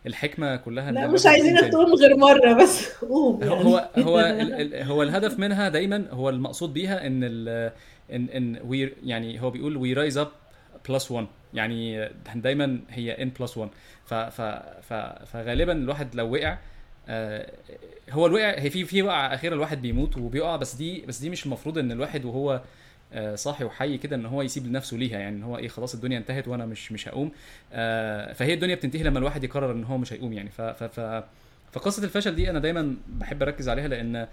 الحكمة 0.05 0.55
كلها 0.55 0.91
لا 0.91 1.07
مش 1.07 1.25
عايزينك 1.25 1.71
تقوم 1.71 1.93
غير 1.93 2.17
مرة 2.17 2.53
بس. 2.53 2.89
قوم 3.09 3.41
يعني. 3.41 3.53
هو 3.53 3.89
هو 3.97 4.19
هو 4.73 5.03
الهدف 5.03 5.39
منها 5.39 5.69
دايما 5.69 6.05
هو 6.11 6.29
المقصود 6.29 6.73
بيها 6.73 7.07
إن 7.07 7.23
ال 7.23 7.71
إن 8.13 8.29
إن 8.29 8.59
we 8.65 8.93
يعني 9.03 9.41
هو 9.41 9.49
بيقول 9.49 9.77
we 9.77 9.93
rise 9.93 10.17
up 10.17 10.27
plus 10.89 11.11
1 11.11 11.27
يعني 11.53 12.09
دايما 12.35 12.79
هي 12.89 13.23
n 13.23 13.31
plus 13.39 13.57
1 13.57 13.69
فغالبا 15.25 15.71
الواحد 15.71 16.15
لو 16.15 16.33
وقع 16.33 16.57
هو 18.09 18.27
الوقع 18.27 18.59
هي 18.59 18.69
في 18.69 18.85
في 18.85 19.01
وقعة 19.01 19.33
أخيرة 19.33 19.53
الواحد 19.55 19.81
بيموت 19.81 20.17
وبيقع 20.17 20.55
بس 20.55 20.75
دي 20.75 21.01
بس 21.07 21.19
دي 21.19 21.29
مش 21.29 21.45
المفروض 21.45 21.77
إن 21.77 21.91
الواحد 21.91 22.25
وهو 22.25 22.61
آه، 23.13 23.35
صاحي 23.35 23.63
وحي 23.63 23.97
كده 23.97 24.15
إن 24.15 24.25
هو 24.25 24.41
يسيب 24.41 24.67
لنفسه 24.67 24.97
ليها 24.97 25.19
يعني 25.19 25.35
إن 25.35 25.43
هو 25.43 25.57
إيه 25.57 25.67
خلاص 25.67 25.93
الدنيا 25.93 26.17
انتهت 26.17 26.47
وأنا 26.47 26.65
مش 26.65 26.91
مش 26.91 27.07
هقوم. 27.07 27.31
آه، 27.73 28.33
فهي 28.33 28.53
الدنيا 28.53 28.75
بتنتهي 28.75 29.03
لما 29.03 29.19
الواحد 29.19 29.43
يقرر 29.43 29.71
إن 29.71 29.83
هو 29.83 29.97
مش 29.97 30.13
هيقوم 30.13 30.33
يعني. 30.33 30.49
فقصة 31.71 32.03
الفشل 32.03 32.35
دي 32.35 32.49
أنا 32.49 32.59
دايما 32.59 32.95
بحب 33.07 33.43
أركز 33.43 33.69
عليها 33.69 33.87
لأن 33.87 34.27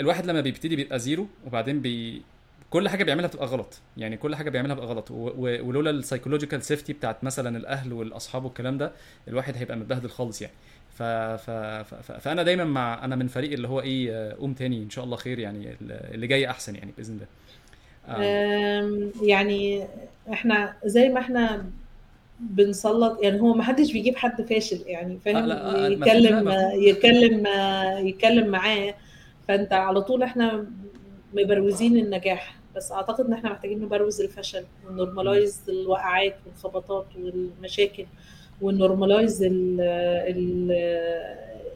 الواحد 0.00 0.26
لما 0.26 0.40
بيبتدي 0.40 0.76
بيبقى 0.76 0.98
زيرو 0.98 1.26
وبعدين 1.46 1.80
بي 1.80 2.22
كل 2.70 2.88
حاجة 2.88 3.04
بيعملها 3.04 3.26
بتبقى 3.28 3.46
غلط. 3.46 3.80
يعني 3.96 4.16
كل 4.16 4.34
حاجة 4.36 4.50
بيعملها 4.50 4.74
بتبقى 4.74 4.88
غلط. 4.88 5.10
ولولا 5.10 5.90
ال 5.90 5.95
psychological 5.95 6.62
safety 6.62 6.92
بتاعت 6.92 7.24
مثلا 7.24 7.56
الأهل 7.56 7.92
والأصحاب 7.92 8.44
والكلام 8.44 8.78
ده 8.78 8.92
الواحد 9.28 9.56
هيبقى 9.56 9.76
متبهدل 9.76 10.10
خالص 10.10 10.42
يعني. 10.42 10.54
ف... 10.98 11.02
ف... 11.02 11.50
ف... 11.50 12.12
فأنا 12.12 12.42
دايما 12.42 12.64
مع 12.64 13.04
أنا 13.04 13.16
من 13.16 13.28
فريق 13.28 13.52
اللي 13.52 13.68
هو 13.68 13.80
إيه 13.80 14.32
قوم 14.32 14.52
تاني 14.54 14.82
إن 14.82 14.90
شاء 14.90 15.04
الله 15.04 15.16
خير 15.16 15.38
يعني 15.38 15.76
اللي 15.80 16.26
جاي 16.26 16.50
أحسن 16.50 16.74
يعني 16.74 16.92
بإذن 16.96 17.14
الله. 17.14 17.26
آه. 18.08 19.10
يعني 19.22 19.86
إحنا 20.32 20.74
زي 20.84 21.08
ما 21.08 21.20
إحنا 21.20 21.66
بنسلط 22.40 23.22
يعني 23.22 23.40
هو 23.40 23.54
ما 23.54 23.62
حدش 23.62 23.92
بيجيب 23.92 24.16
حد 24.16 24.42
فاشل 24.42 24.82
يعني 24.86 25.18
فاهم؟ 25.24 25.50
آه 25.50 25.88
يتكلم 25.88 26.48
يتكلم 26.74 27.46
يتكلم 28.06 28.46
معاه 28.48 28.94
فأنت 29.48 29.72
على 29.72 30.00
طول 30.00 30.22
إحنا 30.22 30.66
مبروزين 31.34 31.96
النجاح. 31.96 32.54
بس 32.76 32.92
أعتقد 32.92 33.26
إن 33.26 33.32
إحنا 33.32 33.50
محتاجين 33.50 33.80
نبروز 33.80 34.20
الفشل 34.20 34.64
و 34.86 34.94
normalize 34.94 35.62
الوقعات 35.68 36.36
والخبطات 36.46 37.06
والمشاكل. 37.16 38.06
و 38.62 38.70
normalize 38.70 39.46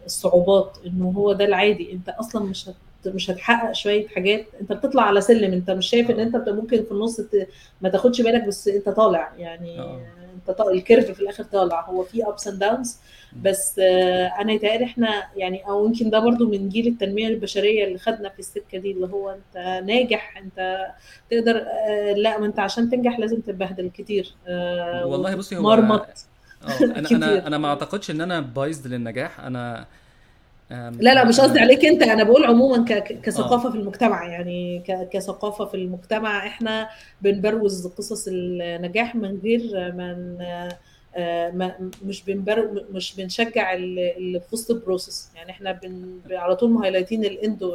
الصعوبات 0.07 0.79
إنه 0.87 1.11
هو 1.11 1.33
ده 1.33 1.45
العادي. 1.45 1.93
أنت 1.93 2.09
أصلا 2.09 2.45
مش 2.45 2.69
هت 2.69 2.75
مش 3.07 3.31
هتحقق 3.31 3.73
شوية 3.73 4.09
حاجات. 4.09 4.47
أنت 4.61 4.73
بتطلع 4.73 5.03
على 5.03 5.21
سلم. 5.21 5.53
أنت 5.53 5.71
مش 5.71 5.87
شايف 5.87 6.11
إن 6.11 6.21
أنت 6.21 6.49
ممكن 6.49 6.83
في 6.83 6.93
النص 6.93 7.21
ما 7.81 7.89
تاخدش 7.89 8.21
بالك 8.21 8.45
بس 8.45 8.69
أنت 8.69 8.89
طالع. 8.89 9.33
يعني 9.39 9.81
أوه. 9.81 10.01
أنت 10.35 10.59
طالع 10.59 10.71
ال 10.71 10.77
curve 10.77 11.11
في 11.11 11.21
الآخر 11.21 11.45
طالع. 11.45 11.85
هو 11.87 12.03
في 12.03 12.29
ups 12.29 12.49
and 12.49 12.59
downs 12.59 12.99
بس 13.43 13.79
أنا 14.39 14.53
يتهيألي 14.53 14.85
إحنا 14.85 15.25
يعني 15.37 15.69
أو 15.69 15.87
يمكن 15.87 16.11
ده 16.11 16.19
برضو 16.19 16.49
من 16.49 16.69
جيل 16.69 16.87
التنمية 16.87 17.29
البشرية 17.29 17.85
اللي 17.85 17.99
خدنا 17.99 18.29
في 18.29 18.39
السكة 18.39 18.79
دي 18.79 18.91
اللي 18.91 19.07
هو 19.07 19.31
أنت 19.31 19.85
ناجح. 19.87 20.37
أنت 20.39 20.87
تقدر 21.31 21.65
لا 22.17 22.39
ما 22.39 22.47
أنت 22.47 22.59
عشان 22.59 22.91
تنجح 22.91 23.19
لازم 23.19 23.41
تتبهدل 23.41 23.91
كتير. 23.91 24.35
والله 25.05 25.35
بصي 25.35 25.57
هو 25.57 25.63
مرمط 25.63 26.07
أنا 26.97 27.11
أنا 27.11 27.47
أنا 27.47 27.59
ما 27.59 27.69
أعتقدش 27.69 28.11
إن 28.11 28.21
أنا 28.21 28.41
biased 28.41 28.87
للنجاح. 28.87 29.41
أنا 29.41 29.87
لا 30.71 31.15
لا 31.15 31.25
مش 31.25 31.41
قصدي 31.41 31.61
عليك 31.61 31.85
أنت. 31.85 32.03
أنا 32.03 32.25
بقول 32.25 32.45
عموما 32.45 32.85
كثقافة 33.23 33.71
في 33.71 33.77
المجتمع. 33.77 34.27
يعني 34.27 34.83
كثقافة 35.13 35.65
في 35.65 35.75
المجتمع 35.75 36.47
إحنا 36.47 36.89
بنبروز 37.23 37.87
قصص 37.87 38.29
النجاح 38.29 39.15
من 39.15 39.41
غير 39.45 39.93
من 39.93 40.39
ما 41.57 41.91
مش 42.05 42.23
بنبر 42.23 42.85
مش 42.93 43.17
بنشجع 43.17 43.75
اللي 43.75 44.41
في 44.41 44.47
وسط 44.53 44.71
ال 44.71 44.78
process 44.78 45.31
يعني 45.37 45.51
إحنا 45.51 45.73
بن 45.73 46.21
على 46.31 46.57
طول 46.57 46.71
مهايلايتين 46.71 47.25
ال 47.25 47.37
end 47.37 47.73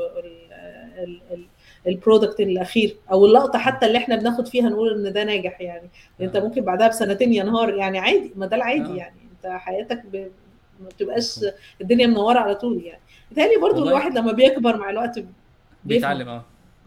product 1.88 2.12
ال 2.12 2.15
product 2.15 2.40
الأخير 2.40 2.96
أو 3.12 3.26
اللقطة 3.26 3.60
حتى 3.60 3.86
اللي 3.86 3.98
إحنا 3.98 4.16
بناخد 4.16 4.48
فيها 4.48 4.70
نقول 4.70 5.06
إن 5.06 5.14
ده 5.14 5.24
ناجح 5.24 5.62
يعني. 5.62 5.90
أنت 6.22 6.36
آه. 6.36 6.40
ممكن 6.40 6.62
بعدها 6.62 6.88
بسنتين 6.88 7.34
ينهار 7.34 7.74
يعني 7.74 8.00
عادي 8.00 8.32
ما 8.36 8.46
ده 8.46 8.56
العادي 8.56 8.94
آه. 8.94 8.96
يعني. 8.96 9.16
أنت 9.32 9.52
حياتك 9.52 10.04
ب... 10.14 10.16
ما 10.80 10.88
بتبقاش 10.90 11.40
الدنيا 11.82 12.08
منورة 12.08 12.40
على 12.40 12.56
طول 12.56 12.84
يعني. 12.84 13.02
بيتهيألي 13.30 13.62
برضو 13.62 13.88
الواحد 13.88 14.18
لما 14.18 14.32
بيكبر 14.32 14.78
مع 14.78 14.90
الوقت 14.90 15.20
بيتعلم 15.84 16.30
آه. 16.30 16.44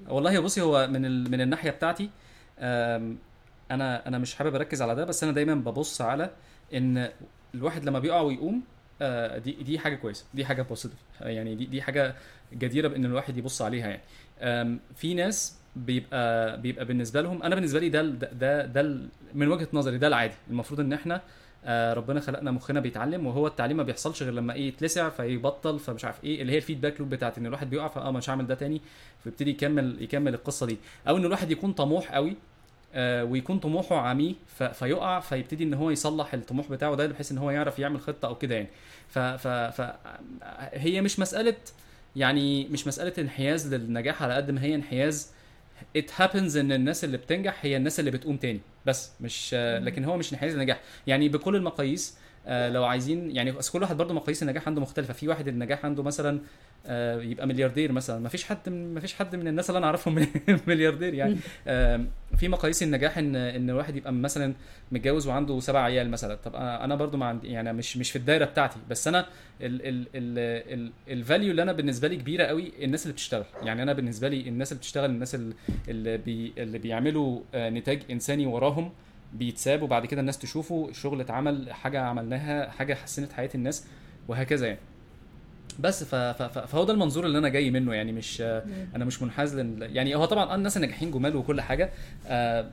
والله 0.09 0.41
بصي 0.41 0.61
هو 0.61 0.87
من 0.87 1.05
ال... 1.05 1.31
من 1.31 1.41
الناحية 1.41 1.71
بتاعتي 1.71 2.11
أنا 3.71 4.09
أنا 4.09 4.19
مش 4.19 4.35
حابب 4.35 4.55
أركز 4.55 4.83
على 4.83 4.95
ده 4.95 5.05
بس 5.05 5.25
أنا 5.25 5.33
دايما 5.33 5.55
ببص 5.55 6.01
على 6.01 6.31
إن 6.75 7.09
الواحد 7.55 7.85
لما 7.85 7.99
بيقع 7.99 8.21
ويقوم 8.21 8.63
آه، 9.03 9.39
دي 9.39 9.53
دي 9.53 9.79
حاجة 9.79 9.95
كويسة 9.95 10.25
دي 10.35 10.45
حاجة 10.45 10.63
بوزيتيف 10.63 10.99
يعني 11.21 11.55
دي 11.55 11.65
دي 11.65 11.83
حاجة 11.83 12.15
جديرة 12.53 12.89
بإن 12.89 13.05
الواحد 13.05 13.37
يبص 13.37 13.63
عليها 13.63 13.89
يعني. 13.89 14.03
في 14.97 15.15
ناس 15.15 15.57
بيبقى 15.77 16.61
بيبقى 16.61 16.85
بالنسبة 16.85 17.21
لهم 17.23 17.43
أنا 17.43 17.55
بالنسبة 17.55 17.81
لي 17.81 17.89
ده 17.89 18.03
ده 18.03 18.67
ده 18.67 18.99
من 19.35 19.49
وجهة 19.49 19.69
نظري 19.73 19.99
ده 19.99 20.07
العادي. 20.07 20.35
المفروض 20.51 20.81
إن 20.81 20.93
إحنا 20.93 21.21
آه 21.65 21.95
ربنا 21.95 22.21
خلقنا 22.21 22.51
مخنا 22.51 22.81
بيتعلم 22.81 23.27
وهو 23.27 23.47
التعليم 23.47 23.77
ما 23.77 23.83
بيحصلش 23.83 24.23
غير 24.23 24.33
لما 24.33 24.55
إيه 24.55 24.69
يتلسع 24.69 25.09
فيبطل 25.09 25.79
فمش 25.79 26.05
عارف 26.05 26.25
إيه 26.25 26.43
اللي 26.43 26.53
هي 26.53 26.57
الفيدباك 26.57 27.01
لوب 27.01 27.11
بتاعت 27.11 27.39
إن 27.39 27.47
الواحد 27.47 27.71
بيقع 27.71 27.89
فآه 27.89 28.11
مش 28.11 28.31
هعمل 28.31 28.47
ده 28.47 28.55
تاني 28.55 28.81
فيبتدي 29.25 29.51
يكمل 29.51 30.03
يكمل 30.03 30.35
القصة 30.35 30.67
دي. 30.67 30.77
أو 31.09 31.17
إن 31.17 31.25
الواحد 31.25 31.51
يكون 31.51 31.73
طموح 31.73 32.13
قوي 32.15 32.37
آه 32.95 33.25
ويكون 33.25 33.59
طموحه 33.59 33.97
عميق 33.97 34.35
فيقع 34.73 35.21
فيبتدي 35.21 35.65
إن 35.65 35.75
هو 35.75 35.91
يصلح 35.91 36.35
الطموح 36.35 36.71
بتاعه 36.71 36.95
ده 36.95 37.07
بحيث 37.07 37.33
إن 37.33 37.39
هو 37.39 37.51
يعرف 37.51 37.79
يعمل 37.79 38.01
خطة 38.01 38.27
أو 38.29 38.35
كده 38.35 38.55
يعني. 38.55 38.69
ف, 39.09 39.19
ف, 39.19 39.49
ف 39.49 39.93
هي 40.73 41.01
مش 41.01 41.19
مسألة 41.21 41.55
يعني 42.17 42.69
مش 42.69 42.87
مسألة 42.87 43.13
انحياز 43.19 43.75
للنجاح 43.75 44.23
على 44.23 44.35
قد 44.35 44.51
ما 44.51 44.63
هي 44.63 44.75
انحياز. 44.75 45.31
ات 45.97 46.11
هابنز 46.21 46.57
إن 46.57 46.73
الناس 46.73 47.05
اللي 47.05 47.17
بتنجح 47.17 47.59
هي 47.63 47.77
الناس 47.77 48.01
اللي 48.01 48.11
بتقوم 48.11 48.37
تاني. 48.37 48.61
بس 48.87 49.11
مش 49.21 49.55
لكن 49.55 50.05
هو 50.05 50.17
مش 50.17 50.33
انحياز 50.33 50.55
للنجاح. 50.55 50.81
يعني 51.07 51.29
بكل 51.29 51.57
المقاييس 51.57 52.19
آه 52.47 52.69
لو 52.69 52.85
عايزين 52.85 53.37
يعني 53.37 53.53
بس 53.53 53.71
كل 53.71 53.83
واحد 53.83 53.97
برضه 53.97 54.15
مقاييس 54.15 54.43
النجاح 54.43 54.67
عنده 54.69 54.81
مختلفة. 54.81 55.13
في 55.15 55.29
واحد 55.29 55.49
النجاح 55.49 55.85
عنده 55.85 56.03
مثلا 56.03 56.41
يبقى 57.23 57.47
ملياردير 57.47 57.93
مثلا. 57.93 58.19
ما 58.19 58.29
فيش 58.29 58.45
حد 58.45 58.69
ما 58.69 59.01
فيش 59.01 59.15
حد 59.15 59.37
من 59.37 59.49
الناس 59.49 59.71
اللي 59.71 59.79
أنا 59.79 59.87
أعرفهم 59.87 60.27
ملياردير 60.67 61.15
يعني. 61.15 61.37
آه 61.67 62.05
في 62.37 62.49
مقاييس 62.49 62.83
النجاح 62.83 63.19
ان 63.19 63.37
إن 63.37 63.71
الواحد 63.71 63.97
يبقى 63.97 64.13
مثلا 64.13 64.55
متجوز 64.93 65.27
وعنده 65.27 65.61
سبع 65.61 65.81
عيال 65.83 66.11
مثلا. 66.11 66.35
طب 66.35 66.53
أنا 66.57 66.95
برضو 66.95 67.17
ما 67.17 67.27
عندي 67.27 67.49
يعني 67.49 67.73
مش 67.73 67.97
مش 67.97 68.11
في 68.11 68.17
الدايرة 68.17 68.45
بتاعتي. 68.45 68.79
بس 68.91 69.09
أنا 69.09 69.27
ال 71.09 71.16
value 71.16 71.51
اللي 71.51 71.63
أنا 71.63 71.73
بالنسبة 71.73 72.09
لي 72.09 72.17
كبيرة 72.17 72.45
قوي 72.45 72.73
الناس 72.85 73.03
اللي 73.03 73.13
بتشتغل. 73.13 73.45
يعني 73.63 73.83
أنا 73.83 73.93
بالنسبة 73.93 74.29
لي 74.29 74.49
الناس 74.49 74.73
اللي 74.73 74.79
بتشتغل 74.79 75.11
الناس 75.11 75.37
اللي 75.89 76.19
بي 76.19 76.53
اللي 76.59 76.79
بيعملوا 76.79 77.41
نتاج 77.55 78.03
إنساني 78.11 78.47
وراهم 78.47 78.93
بيتساب 79.33 79.83
وبعد 79.83 80.07
كده 80.07 80.21
الناس 80.21 80.39
تشوفه 80.39 80.93
شغل 80.93 81.21
اتعمل 81.21 81.73
حاجة 81.73 82.01
عملناها 82.01 82.71
حاجة 82.71 82.95
حسنت 82.95 83.33
حياة 83.33 83.51
الناس 83.55 83.87
وهكذا 84.29 84.67
يعني. 84.67 84.79
بس 85.81 86.05
ف... 86.05 86.15
ف... 86.15 86.59
فهو 86.59 86.85
ده 86.85 86.93
المنظور 86.93 87.27
اللي 87.27 87.39
أنا 87.39 87.49
جاي 87.49 87.71
منه 87.71 87.95
يعني 87.95 88.13
مش 88.13 88.41
أنا 88.95 89.05
مش 89.05 89.23
منحاز 89.23 89.59
لل... 89.59 89.97
يعني 89.97 90.15
هو 90.15 90.25
طبعا 90.25 90.55
الناس 90.55 90.77
الناجحين 90.77 91.11
جمال 91.11 91.37
وكل 91.37 91.61
حاجة 91.61 91.91
آه 92.27 92.71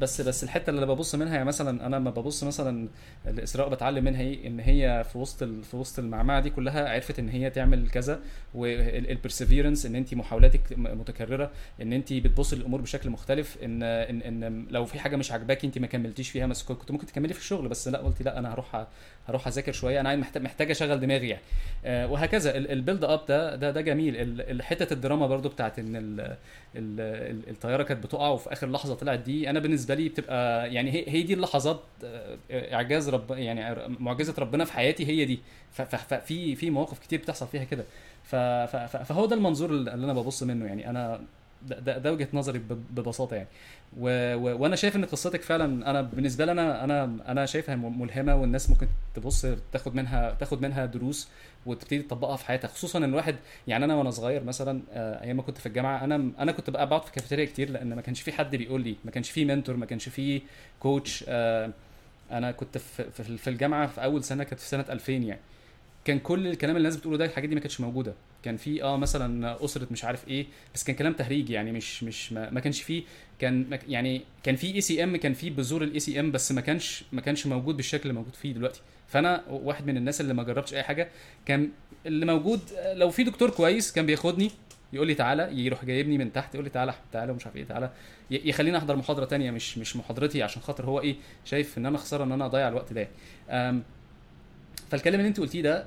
بس 0.00 0.20
بس 0.20 0.44
الحتة 0.44 0.70
اللي 0.70 0.86
ببص 0.86 1.14
منها 1.14 1.32
يعني 1.34 1.44
مثلا 1.44 1.86
أنا 1.86 1.96
لما 1.96 2.10
ببص 2.10 2.44
مثلا 2.44 2.88
لإسراء 3.26 3.68
بتعلم 3.68 4.04
منها 4.04 4.20
إيه؟ 4.20 4.46
إن 4.46 4.60
هي 4.60 5.04
في 5.12 5.18
وسط 5.18 5.42
ال... 5.42 5.64
في 5.64 5.76
وسط 5.76 5.98
المعمعة 5.98 6.40
دي 6.40 6.50
كلها 6.50 6.88
عرفت 6.88 7.18
إن 7.18 7.28
هي 7.28 7.50
تعمل 7.50 7.90
كذا 7.90 8.20
وال 8.54 8.73
perseverance 8.73 9.86
إن 9.86 9.96
انت 9.96 10.14
محاولاتك 10.14 10.60
متكررة 10.78 11.50
إن 11.82 11.92
انت 11.92 12.12
بتبص 12.12 12.54
للأمور 12.54 12.80
بشكل 12.80 13.10
مختلف 13.10 13.58
إن 13.62 13.82
إن, 13.82 14.22
إن 14.22 14.66
لو 14.70 14.84
في 14.84 14.98
حاجة 14.98 15.16
مش 15.16 15.32
عاجباكي 15.32 15.66
انت 15.66 15.78
ما 15.78 15.86
كملتيش 15.86 16.30
فيها 16.30 16.46
بس 16.46 16.62
كنت 16.62 16.90
ممكن 16.90 17.06
تكملي 17.06 17.34
في 17.34 17.40
الشغل 17.40 17.68
بس 17.68 17.88
لأ 17.88 17.98
قلتي 17.98 18.24
لأ 18.24 18.38
أنا 18.38 18.54
هروح 18.54 18.86
هروح 19.28 19.46
أذاكر 19.46 19.72
شوية 19.72 20.00
أنا 20.00 20.16
محتاج 20.16 20.42
محتاج 20.42 20.70
أشغل 20.70 21.00
دماغي 21.00 21.28
يعني. 21.28 21.42
آه 21.84 22.06
وهكذا. 22.36 22.56
ال 22.72 22.77
build 22.77 23.04
up 23.04 23.20
ده 23.28 23.56
ده 23.56 23.70
ده 23.70 23.80
جميل. 23.80 24.62
حتة 24.62 24.92
الدراما 24.92 25.26
برضو 25.26 25.48
بتاعت 25.48 25.78
إن 25.78 25.96
ال 25.96 26.20
ال 26.76 27.50
الطيارة 27.50 27.82
كانت 27.82 28.04
بتقع 28.04 28.28
وفي 28.28 28.52
آخر 28.52 28.70
لحظة 28.70 28.94
طلعت 28.94 29.18
دي 29.18 29.50
أنا 29.50 29.58
بالنسبة 29.60 29.94
لي 29.94 30.08
بتبقى 30.08 30.72
يعني 30.74 30.92
هي, 30.92 31.04
هي 31.08 31.22
دي 31.22 31.34
اللحظات 31.34 31.80
إعجاز 32.50 33.08
رب 33.08 33.30
يعني 33.30 33.88
معجزة 34.00 34.34
ربنا 34.38 34.64
في 34.64 34.72
حياتي 34.72 35.06
هي 35.06 35.24
دي. 35.24 35.40
ففي 35.72 36.56
في 36.56 36.70
مواقف 36.70 36.98
كتير 36.98 37.18
بتحصل 37.18 37.46
فيها 37.46 37.64
كده. 37.64 37.84
فهو 39.04 39.26
ده 39.26 39.36
المنظور 39.36 39.70
اللي 39.70 39.92
أنا 39.94 40.12
ببص 40.12 40.42
منه. 40.42 40.66
يعني 40.66 40.90
أنا 40.90 41.20
ده, 41.62 41.98
ده 41.98 42.12
وجهة 42.12 42.28
نظري 42.32 42.58
ببساطة 42.90 43.36
يعني. 43.36 43.48
و 43.98 44.34
و 44.34 44.62
وأنا 44.62 44.76
شايف 44.76 44.96
إن 44.96 45.04
قصتك 45.04 45.42
فعلا 45.42 45.90
أنا 45.90 46.02
بالنسبة 46.02 46.44
لي 46.44 46.52
أنا 46.52 46.84
أنا 46.84 47.04
أنا 47.28 47.46
شايفها 47.46 47.76
ملهمة 47.76 48.36
والناس 48.36 48.70
ممكن 48.70 48.86
تبص 49.14 49.46
تاخد 49.72 49.94
منها 49.94 50.30
تاخد 50.40 50.62
منها 50.62 50.86
دروس. 50.86 51.28
وتبتدي 51.66 52.02
تطبقها 52.02 52.36
في 52.36 52.46
حياتها 52.46 52.68
خصوصا 52.68 52.98
إن 52.98 53.04
الواحد 53.04 53.36
يعني 53.68 53.84
أنا 53.84 53.94
وأنا 53.94 54.10
صغير 54.10 54.44
مثلا 54.44 54.80
أيام 54.94 55.36
ما 55.36 55.42
كنت 55.42 55.58
في 55.58 55.66
الجامعة 55.66 56.04
أنا 56.04 56.30
أنا 56.38 56.52
كنت 56.52 56.70
بقى 56.70 56.88
بقعد 56.88 57.02
في 57.02 57.08
الكافيتيريا 57.08 57.44
كتير 57.44 57.70
لأن 57.70 57.94
ما 57.94 58.02
كانش 58.02 58.22
في 58.22 58.32
حد 58.32 58.56
بيقول 58.56 58.80
لي 58.80 58.96
ما 59.04 59.10
كانش 59.10 59.30
في 59.30 59.44
منتور 59.44 59.76
ما 59.76 59.86
كانش 59.86 60.08
في 60.08 60.42
كوتش 60.80 61.24
أنا 62.30 62.50
كنت 62.56 62.78
في 62.78 63.36
في 63.38 63.50
الجامعة 63.50 63.86
في 63.86 64.04
أول 64.04 64.24
سنة 64.24 64.44
كانت 64.44 64.60
في 64.60 64.68
سنة 64.68 64.84
2000 64.90 65.12
يعني. 65.12 65.40
كان 66.04 66.18
كل 66.18 66.46
الكلام 66.46 66.76
اللي 66.76 66.88
الناس 66.88 66.96
بتقوله 67.00 67.16
ده 67.18 67.24
الحاجات 67.24 67.48
دي 67.48 67.54
ما 67.54 67.60
كانتش 67.60 67.80
موجودة. 67.80 68.14
كان 68.42 68.56
في 68.56 68.82
آه 68.82 68.96
مثلا 68.96 69.64
أسرة 69.64 69.86
مش 69.90 70.04
عارف 70.04 70.28
إيه 70.28 70.46
بس 70.74 70.84
كان 70.84 70.96
كلام 70.96 71.12
تهريج 71.12 71.50
يعني 71.50 71.72
مش 71.72 72.02
مش 72.02 72.32
ما, 72.32 72.50
ما 72.50 72.60
كانش 72.60 72.82
فيه 72.82 73.02
كان 73.38 73.78
يعني 73.88 74.22
كان 74.42 74.56
في 74.56 74.74
ACM 74.74 75.16
كان 75.16 75.34
في 75.34 75.50
بذور 75.50 75.82
ال 75.82 76.00
ACM 76.00 76.32
بس 76.32 76.52
ما 76.52 76.60
كانش 76.60 77.04
ما 77.12 77.20
كانش 77.20 77.46
موجود 77.46 77.76
بالشكل 77.76 78.02
اللي 78.02 78.12
موجود 78.14 78.34
فيه 78.34 78.52
دلوقتي. 78.52 78.80
فانا 79.08 79.42
واحد 79.48 79.86
من 79.86 79.96
الناس 79.96 80.20
اللي 80.20 80.34
ما 80.34 80.42
جربتش 80.42 80.74
اي 80.74 80.82
حاجة 80.82 81.08
كان 81.46 81.70
اللي 82.06 82.26
موجود 82.26 82.60
لو 82.92 83.10
في 83.10 83.24
دكتور 83.24 83.50
كويس 83.50 83.92
كان 83.92 84.06
بياخدني 84.06 84.50
يقول 84.92 85.06
لي 85.06 85.14
تعالى 85.14 85.48
يروح 85.64 85.84
جايبني 85.84 86.18
من 86.18 86.32
تحت 86.32 86.54
يقول 86.54 86.64
لي 86.64 86.70
تعالى 86.70 86.94
تعالى 87.12 87.32
ومش 87.32 87.46
عارف 87.46 87.56
إيه 87.56 87.64
تعالى. 87.64 87.90
يخليني 88.30 88.78
احضر 88.78 88.96
محاضره 88.96 89.24
تانية 89.24 89.50
مش 89.50 89.78
مش 89.78 89.96
محاضرتي 89.96 90.42
عشان 90.42 90.62
خاطر 90.62 90.86
هو 90.86 91.00
إيه 91.00 91.16
شايف 91.44 91.78
ان 91.78 91.86
أنا 91.86 91.98
خساره 91.98 92.24
ان 92.24 92.32
أنا 92.32 92.46
اضيع 92.46 92.68
الوقت 92.68 92.92
ده. 92.92 93.08
فالكلام 94.90 95.20
اللي 95.20 95.28
انت 95.28 95.40
قلتيه 95.40 95.62
ده 95.62 95.86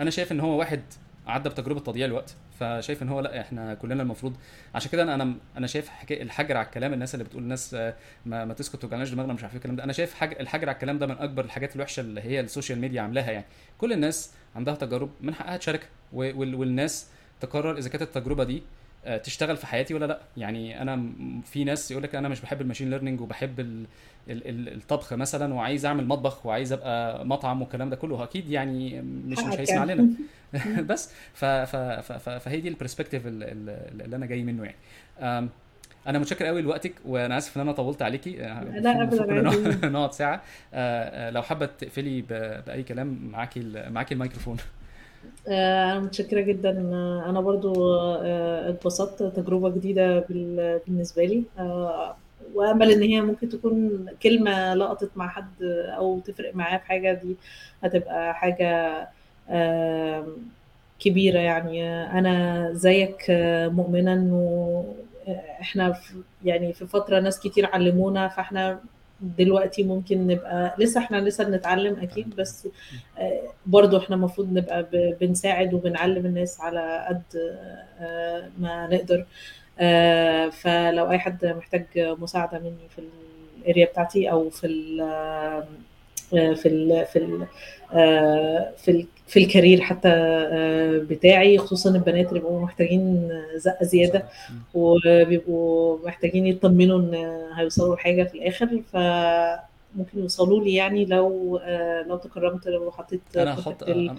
أنا 0.00 0.10
شايف 0.10 0.32
ان 0.32 0.40
هو 0.40 0.58
واحد 0.58 0.82
عدى 1.26 1.48
بتجربة 1.48 1.80
تضييع 1.80 2.06
الوقت. 2.06 2.34
فشايف 2.60 3.02
إن 3.02 3.08
هو 3.08 3.20
لأ 3.20 3.40
إحنا 3.40 3.74
كلنا 3.74 4.02
المفروض 4.02 4.36
عشان 4.74 4.90
كده 4.90 5.02
أنا 5.02 5.34
أنا 5.56 5.66
شايف 5.66 5.90
الحجر 6.10 6.56
على 6.56 6.66
الكلام 6.66 6.92
الناس 6.92 7.14
اللي 7.14 7.24
بتقول 7.24 7.42
الناس 7.42 7.74
ما, 8.26 8.44
ما 8.44 8.54
تسكت 8.54 8.76
توجعناش 8.76 9.10
دماغنا 9.10 9.32
مش 9.32 9.42
عارف 9.42 9.52
إيه 9.54 9.58
الكلام 9.58 9.76
ده. 9.76 9.84
أنا 9.84 9.92
شايف 9.92 10.14
حاجة 10.14 10.40
الحجر 10.40 10.68
على 10.68 10.74
الكلام 10.74 10.98
ده 10.98 11.06
من 11.06 11.18
أكبر 11.18 11.44
الحاجات 11.44 11.76
الوحشة 11.76 12.00
اللي 12.00 12.20
هي 12.20 12.40
السوشيال 12.40 12.78
ميديا 12.78 13.02
عاملاها 13.02 13.30
يعني. 13.30 13.44
كل 13.78 13.92
الناس 13.92 14.30
عندها 14.56 14.74
تجارب 14.74 15.10
من 15.20 15.34
حقها 15.34 15.56
تشاركها 15.56 15.88
والناس 16.12 17.06
تقرر 17.40 17.78
إذا 17.78 17.88
كانت 17.88 18.02
التجربة 18.02 18.44
دي 18.44 18.62
تشتغل 19.24 19.56
في 19.56 19.66
حياتي 19.66 19.94
ولا 19.94 20.06
لا؟ 20.06 20.20
يعني 20.36 20.82
أنا 20.82 21.12
في 21.44 21.64
ناس 21.64 21.90
يقول 21.90 22.02
لك 22.02 22.14
أنا 22.14 22.28
مش 22.28 22.40
بحب 22.40 22.60
الماشين 22.60 22.90
ليرنينج 22.90 23.20
وبحب 23.20 23.60
ال 23.60 23.86
ال 24.28 24.74
الطبخ 24.74 25.12
مثلا 25.12 25.54
وعايز 25.54 25.86
أعمل 25.86 26.06
مطبخ 26.06 26.46
وعايز 26.46 26.72
أبقى 26.72 27.26
مطعم 27.26 27.62
والكلام 27.62 27.90
ده 27.90 27.96
كله 27.96 28.22
أكيد 28.22 28.50
يعني 28.50 29.02
مش 29.02 29.38
مش 29.38 29.60
هيسمع 29.60 29.80
علينا. 29.80 30.08
بس 30.90 31.10
ف 31.34 31.44
ف 31.44 31.76
ف 31.76 32.28
فهي 32.28 32.60
دي 32.60 32.68
البرسبكتيف 32.68 33.22
اللي 33.26 34.16
أنا 34.16 34.26
جاي 34.26 34.42
منه 34.42 34.64
يعني. 34.64 35.48
أنا 36.06 36.18
متشكر 36.18 36.44
قوي 36.46 36.62
لوقتك 36.62 36.92
وأنا 37.04 37.38
آسف 37.38 37.56
إن 37.56 37.60
أنا 37.60 37.72
طولت 37.72 38.02
عليكي. 38.02 38.30
لا 38.30 39.02
ابدا 39.02 39.88
نقعد 39.88 40.12
ساعة. 40.12 40.42
لو 41.30 41.42
حابة 41.42 41.66
تقفلي 41.66 42.22
بأي 42.66 42.82
كلام 42.82 43.28
معاكي 43.32 43.60
معاكي 43.90 44.14
الميكروفون. 44.14 44.56
أنا 45.48 46.00
متشكرة 46.00 46.40
جدا. 46.40 46.70
أنا 47.28 47.40
برضو 47.40 47.96
اتبسطت. 48.68 49.22
تجربة 49.22 49.68
جديدة 49.68 50.24
بالنسبة 50.86 51.24
لي. 51.24 51.42
وامل 52.54 52.90
إن 52.90 53.02
هي 53.02 53.20
ممكن 53.20 53.48
تكون 53.48 54.06
كلمة 54.22 54.74
لقطت 54.74 55.10
مع 55.16 55.28
حد 55.28 55.62
أو 55.96 56.18
تفرق 56.18 56.54
معاه 56.54 56.78
في 56.78 56.84
حاجة. 56.86 57.12
دي 57.12 57.36
هتبقى 57.84 58.34
حاجة 58.34 59.08
كبيرة 61.00 61.38
يعني. 61.38 62.04
أنا 62.18 62.68
زيك 62.72 63.24
مؤمنه 63.70 64.12
انه 64.12 64.84
إحنا 65.60 65.96
يعني 66.44 66.72
في 66.72 66.86
فترة 66.86 67.20
ناس 67.20 67.40
كتير 67.40 67.66
علمونا 67.66 68.28
فإحنا 68.28 68.80
دلوقتي 69.20 69.82
ممكن 69.82 70.26
نبقى 70.26 70.74
لسه 70.78 71.00
إحنا 71.00 71.16
لسه 71.16 71.44
بنتعلم 71.44 72.00
أكيد 72.00 72.36
بس 72.36 72.68
برضو 73.66 73.96
إحنا 73.98 74.16
المفروض 74.16 74.52
نبقى 74.52 74.86
بنساعد 75.20 75.74
وبنعلم 75.74 76.26
الناس 76.26 76.60
على 76.60 77.06
قد 77.08 77.22
ما 78.58 78.88
نقدر. 78.92 79.26
فلو 80.50 81.10
أي 81.10 81.18
حد 81.18 81.46
محتاج 81.46 81.86
مساعدة 81.96 82.58
مني 82.58 82.88
في 82.88 83.02
ال 83.62 83.67
area 83.67 83.86
بتاعتي 83.86 84.30
أو 84.30 84.50
في 84.50 84.66
ال 84.66 84.98
في 86.56 86.68
ال 86.68 87.06
في 87.06 87.18
ال 87.18 87.46
في 88.76 89.06
في 89.26 89.44
ال 89.44 89.49
career 89.49 89.80
حتى 89.80 90.08
بتاعي 91.10 91.58
خصوصا 91.58 91.90
البنات 91.90 92.28
اللي 92.28 92.40
بيبقوا 92.40 92.60
محتاجين 92.60 93.30
زقة 93.56 93.84
زيادة 93.84 94.22
وبيبقوا 94.74 95.98
محتاجين 96.06 96.46
يطمنوا 96.46 96.98
إن 96.98 97.14
هيوصلوا 97.54 97.94
لحاجة 97.96 98.22
في 98.22 98.34
الآخر 98.38 98.82
ف 98.92 98.96
ممكن 99.96 100.18
يوصلوا 100.18 100.64
لي 100.64 100.74
يعني 100.74 101.04
لو 101.04 101.60
لو 102.08 102.16
تكرمت 102.16 102.66
لو 102.68 102.90
حطيت 102.90 103.20
أنا 103.36 103.54
هحط 103.54 103.82
ال... 103.82 104.14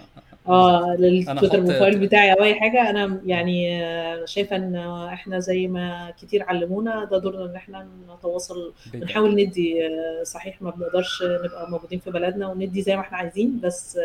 آه 0.47 0.95
لل 0.99 1.13
Twitter 1.13 1.59
profile 1.59 1.99
بتاعي 1.99 2.33
أو 2.33 2.43
أي 2.43 2.55
حاجة 2.55 2.89
أنا 2.89 3.21
يعني 3.25 3.81
شايفة 4.27 4.55
إن 4.55 4.75
إحنا 5.13 5.39
زي 5.39 5.67
ما 5.67 6.13
كتير 6.21 6.43
علمونا 6.43 7.05
ده 7.11 7.17
دورنا 7.17 7.45
إن 7.45 7.55
إحنا 7.55 7.87
نتواصل 8.19 8.73
ونحاول 8.95 9.35
ندي 9.35 9.75
صحيح 10.23 10.61
ما 10.61 10.69
بنقدرش 10.71 11.23
نبقى 11.23 11.69
موجودين 11.71 11.99
في 11.99 12.11
بلدنا 12.11 12.47
وندي 12.47 12.81
زي 12.81 12.95
ما 12.95 13.01
إحنا 13.01 13.17
عايزين 13.17 13.59
بس 13.63 13.99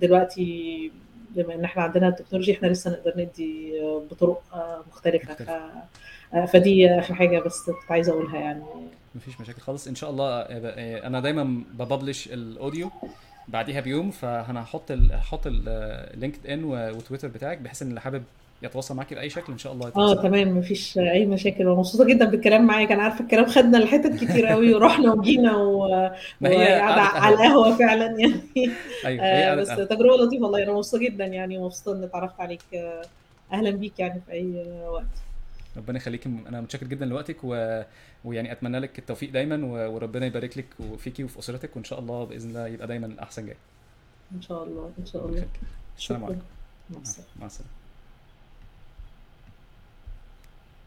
دلوقتي 0.00 0.90
بما 1.36 1.54
إن 1.54 1.64
إحنا 1.64 1.82
عندنا 1.82 2.08
التكنولوجيا 2.08 2.54
إحنا 2.54 2.66
لسه 2.66 2.90
نقدر 2.90 3.12
ندي 3.16 3.80
بطرق 4.10 4.42
مختلفة. 4.88 5.34
ف... 5.34 5.50
فدي 6.52 6.90
آخر 6.90 7.14
حاجة 7.14 7.38
بس 7.38 7.62
كنت 7.66 7.92
عايزه 7.92 8.12
أقولها 8.12 8.36
يعني. 8.38 8.62
مفيش 9.14 9.40
مشاكل 9.40 9.60
خالص. 9.60 9.88
إن 9.88 9.94
شاء 9.94 10.10
الله 10.10 10.40
أنا 11.06 11.20
دايما 11.20 11.62
ببلش 11.78 12.28
الأوديو 12.28 12.90
بعديها 13.48 13.80
بيوم 13.80 14.10
فأنا 14.10 14.62
هحط 14.62 14.90
ال 14.90 15.12
هحط 15.12 15.46
اللينكد 15.46 16.46
إن 16.46 16.64
وتويتر 16.64 17.28
بتاعك 17.28 17.58
بحيث 17.58 17.82
إن 17.82 17.88
اللي 17.88 18.00
حابب 18.00 18.22
يتواصل 18.62 18.96
معاكي 18.96 19.14
بأي 19.14 19.30
شكل 19.30 19.52
إن 19.52 19.58
شاء 19.58 19.72
الله 19.72 19.92
آه 19.96 20.22
تمام 20.22 20.58
مفيش 20.58 20.98
أي 20.98 21.26
مشاكل. 21.26 21.66
ومبسوطه 21.66 22.04
جدا 22.04 22.24
بالكلام 22.24 22.66
معاك. 22.66 22.92
أنا 22.92 23.02
عارفة 23.02 23.20
الكلام 23.20 23.46
خدنا 23.46 23.76
لحتت 23.76 24.24
كتير 24.24 24.46
قوي 24.46 24.74
ورحنا 24.74 25.12
وجينا 25.12 25.56
و... 25.56 25.88
ما 26.40 26.50
هي 26.50 26.72
على 26.80 27.34
القهوة 27.34 27.76
فعلا 27.76 28.06
يعني. 28.06 28.70
أيوه 29.04 29.24
هي 29.24 29.52
آه 29.52 29.54
بس 29.54 29.68
تجربة 29.68 30.16
لطيفة 30.16 30.44
والله. 30.44 30.62
أنا 30.62 30.72
مبسوطة 30.72 31.04
جدا 31.04 31.24
يعني 31.26 31.58
ومبسوطة 31.58 31.96
إني 31.96 32.06
اتعرفت 32.06 32.40
عليك. 32.40 32.62
أهلا 33.52 33.70
بيك 33.70 33.98
يعني 33.98 34.20
في 34.26 34.32
أي 34.32 34.66
وقت. 34.88 35.04
ربنا 35.76 35.96
يخليكي 35.96 36.28
أنا 36.48 36.60
متشكر 36.60 36.86
جدا 36.86 37.06
لوقتك 37.06 37.36
و... 37.42 37.82
ويعني 38.24 38.52
أتمنى 38.52 38.78
لك 38.78 38.98
التوفيق 38.98 39.30
دايما 39.30 39.66
و... 39.66 39.94
وربنا 39.94 40.26
يبارك 40.26 40.58
لك 40.58 40.66
وفيكي 40.80 41.24
وفي 41.24 41.38
أسرتك 41.38 41.76
وإن 41.76 41.84
شاء 41.84 41.98
الله 41.98 42.24
بإذن 42.24 42.48
الله 42.48 42.66
يبقى 42.66 42.86
دايما 42.86 43.06
الأحسن 43.06 43.46
جاي. 43.46 43.56
إن 44.34 44.42
شاء 44.42 44.64
الله 44.64 44.90
إن 44.98 45.06
شاء 45.06 45.26
الله. 45.26 45.44
السلام 45.98 46.24
عليكم. 46.24 46.40
مع 47.40 47.46
السلامة. 47.46 47.77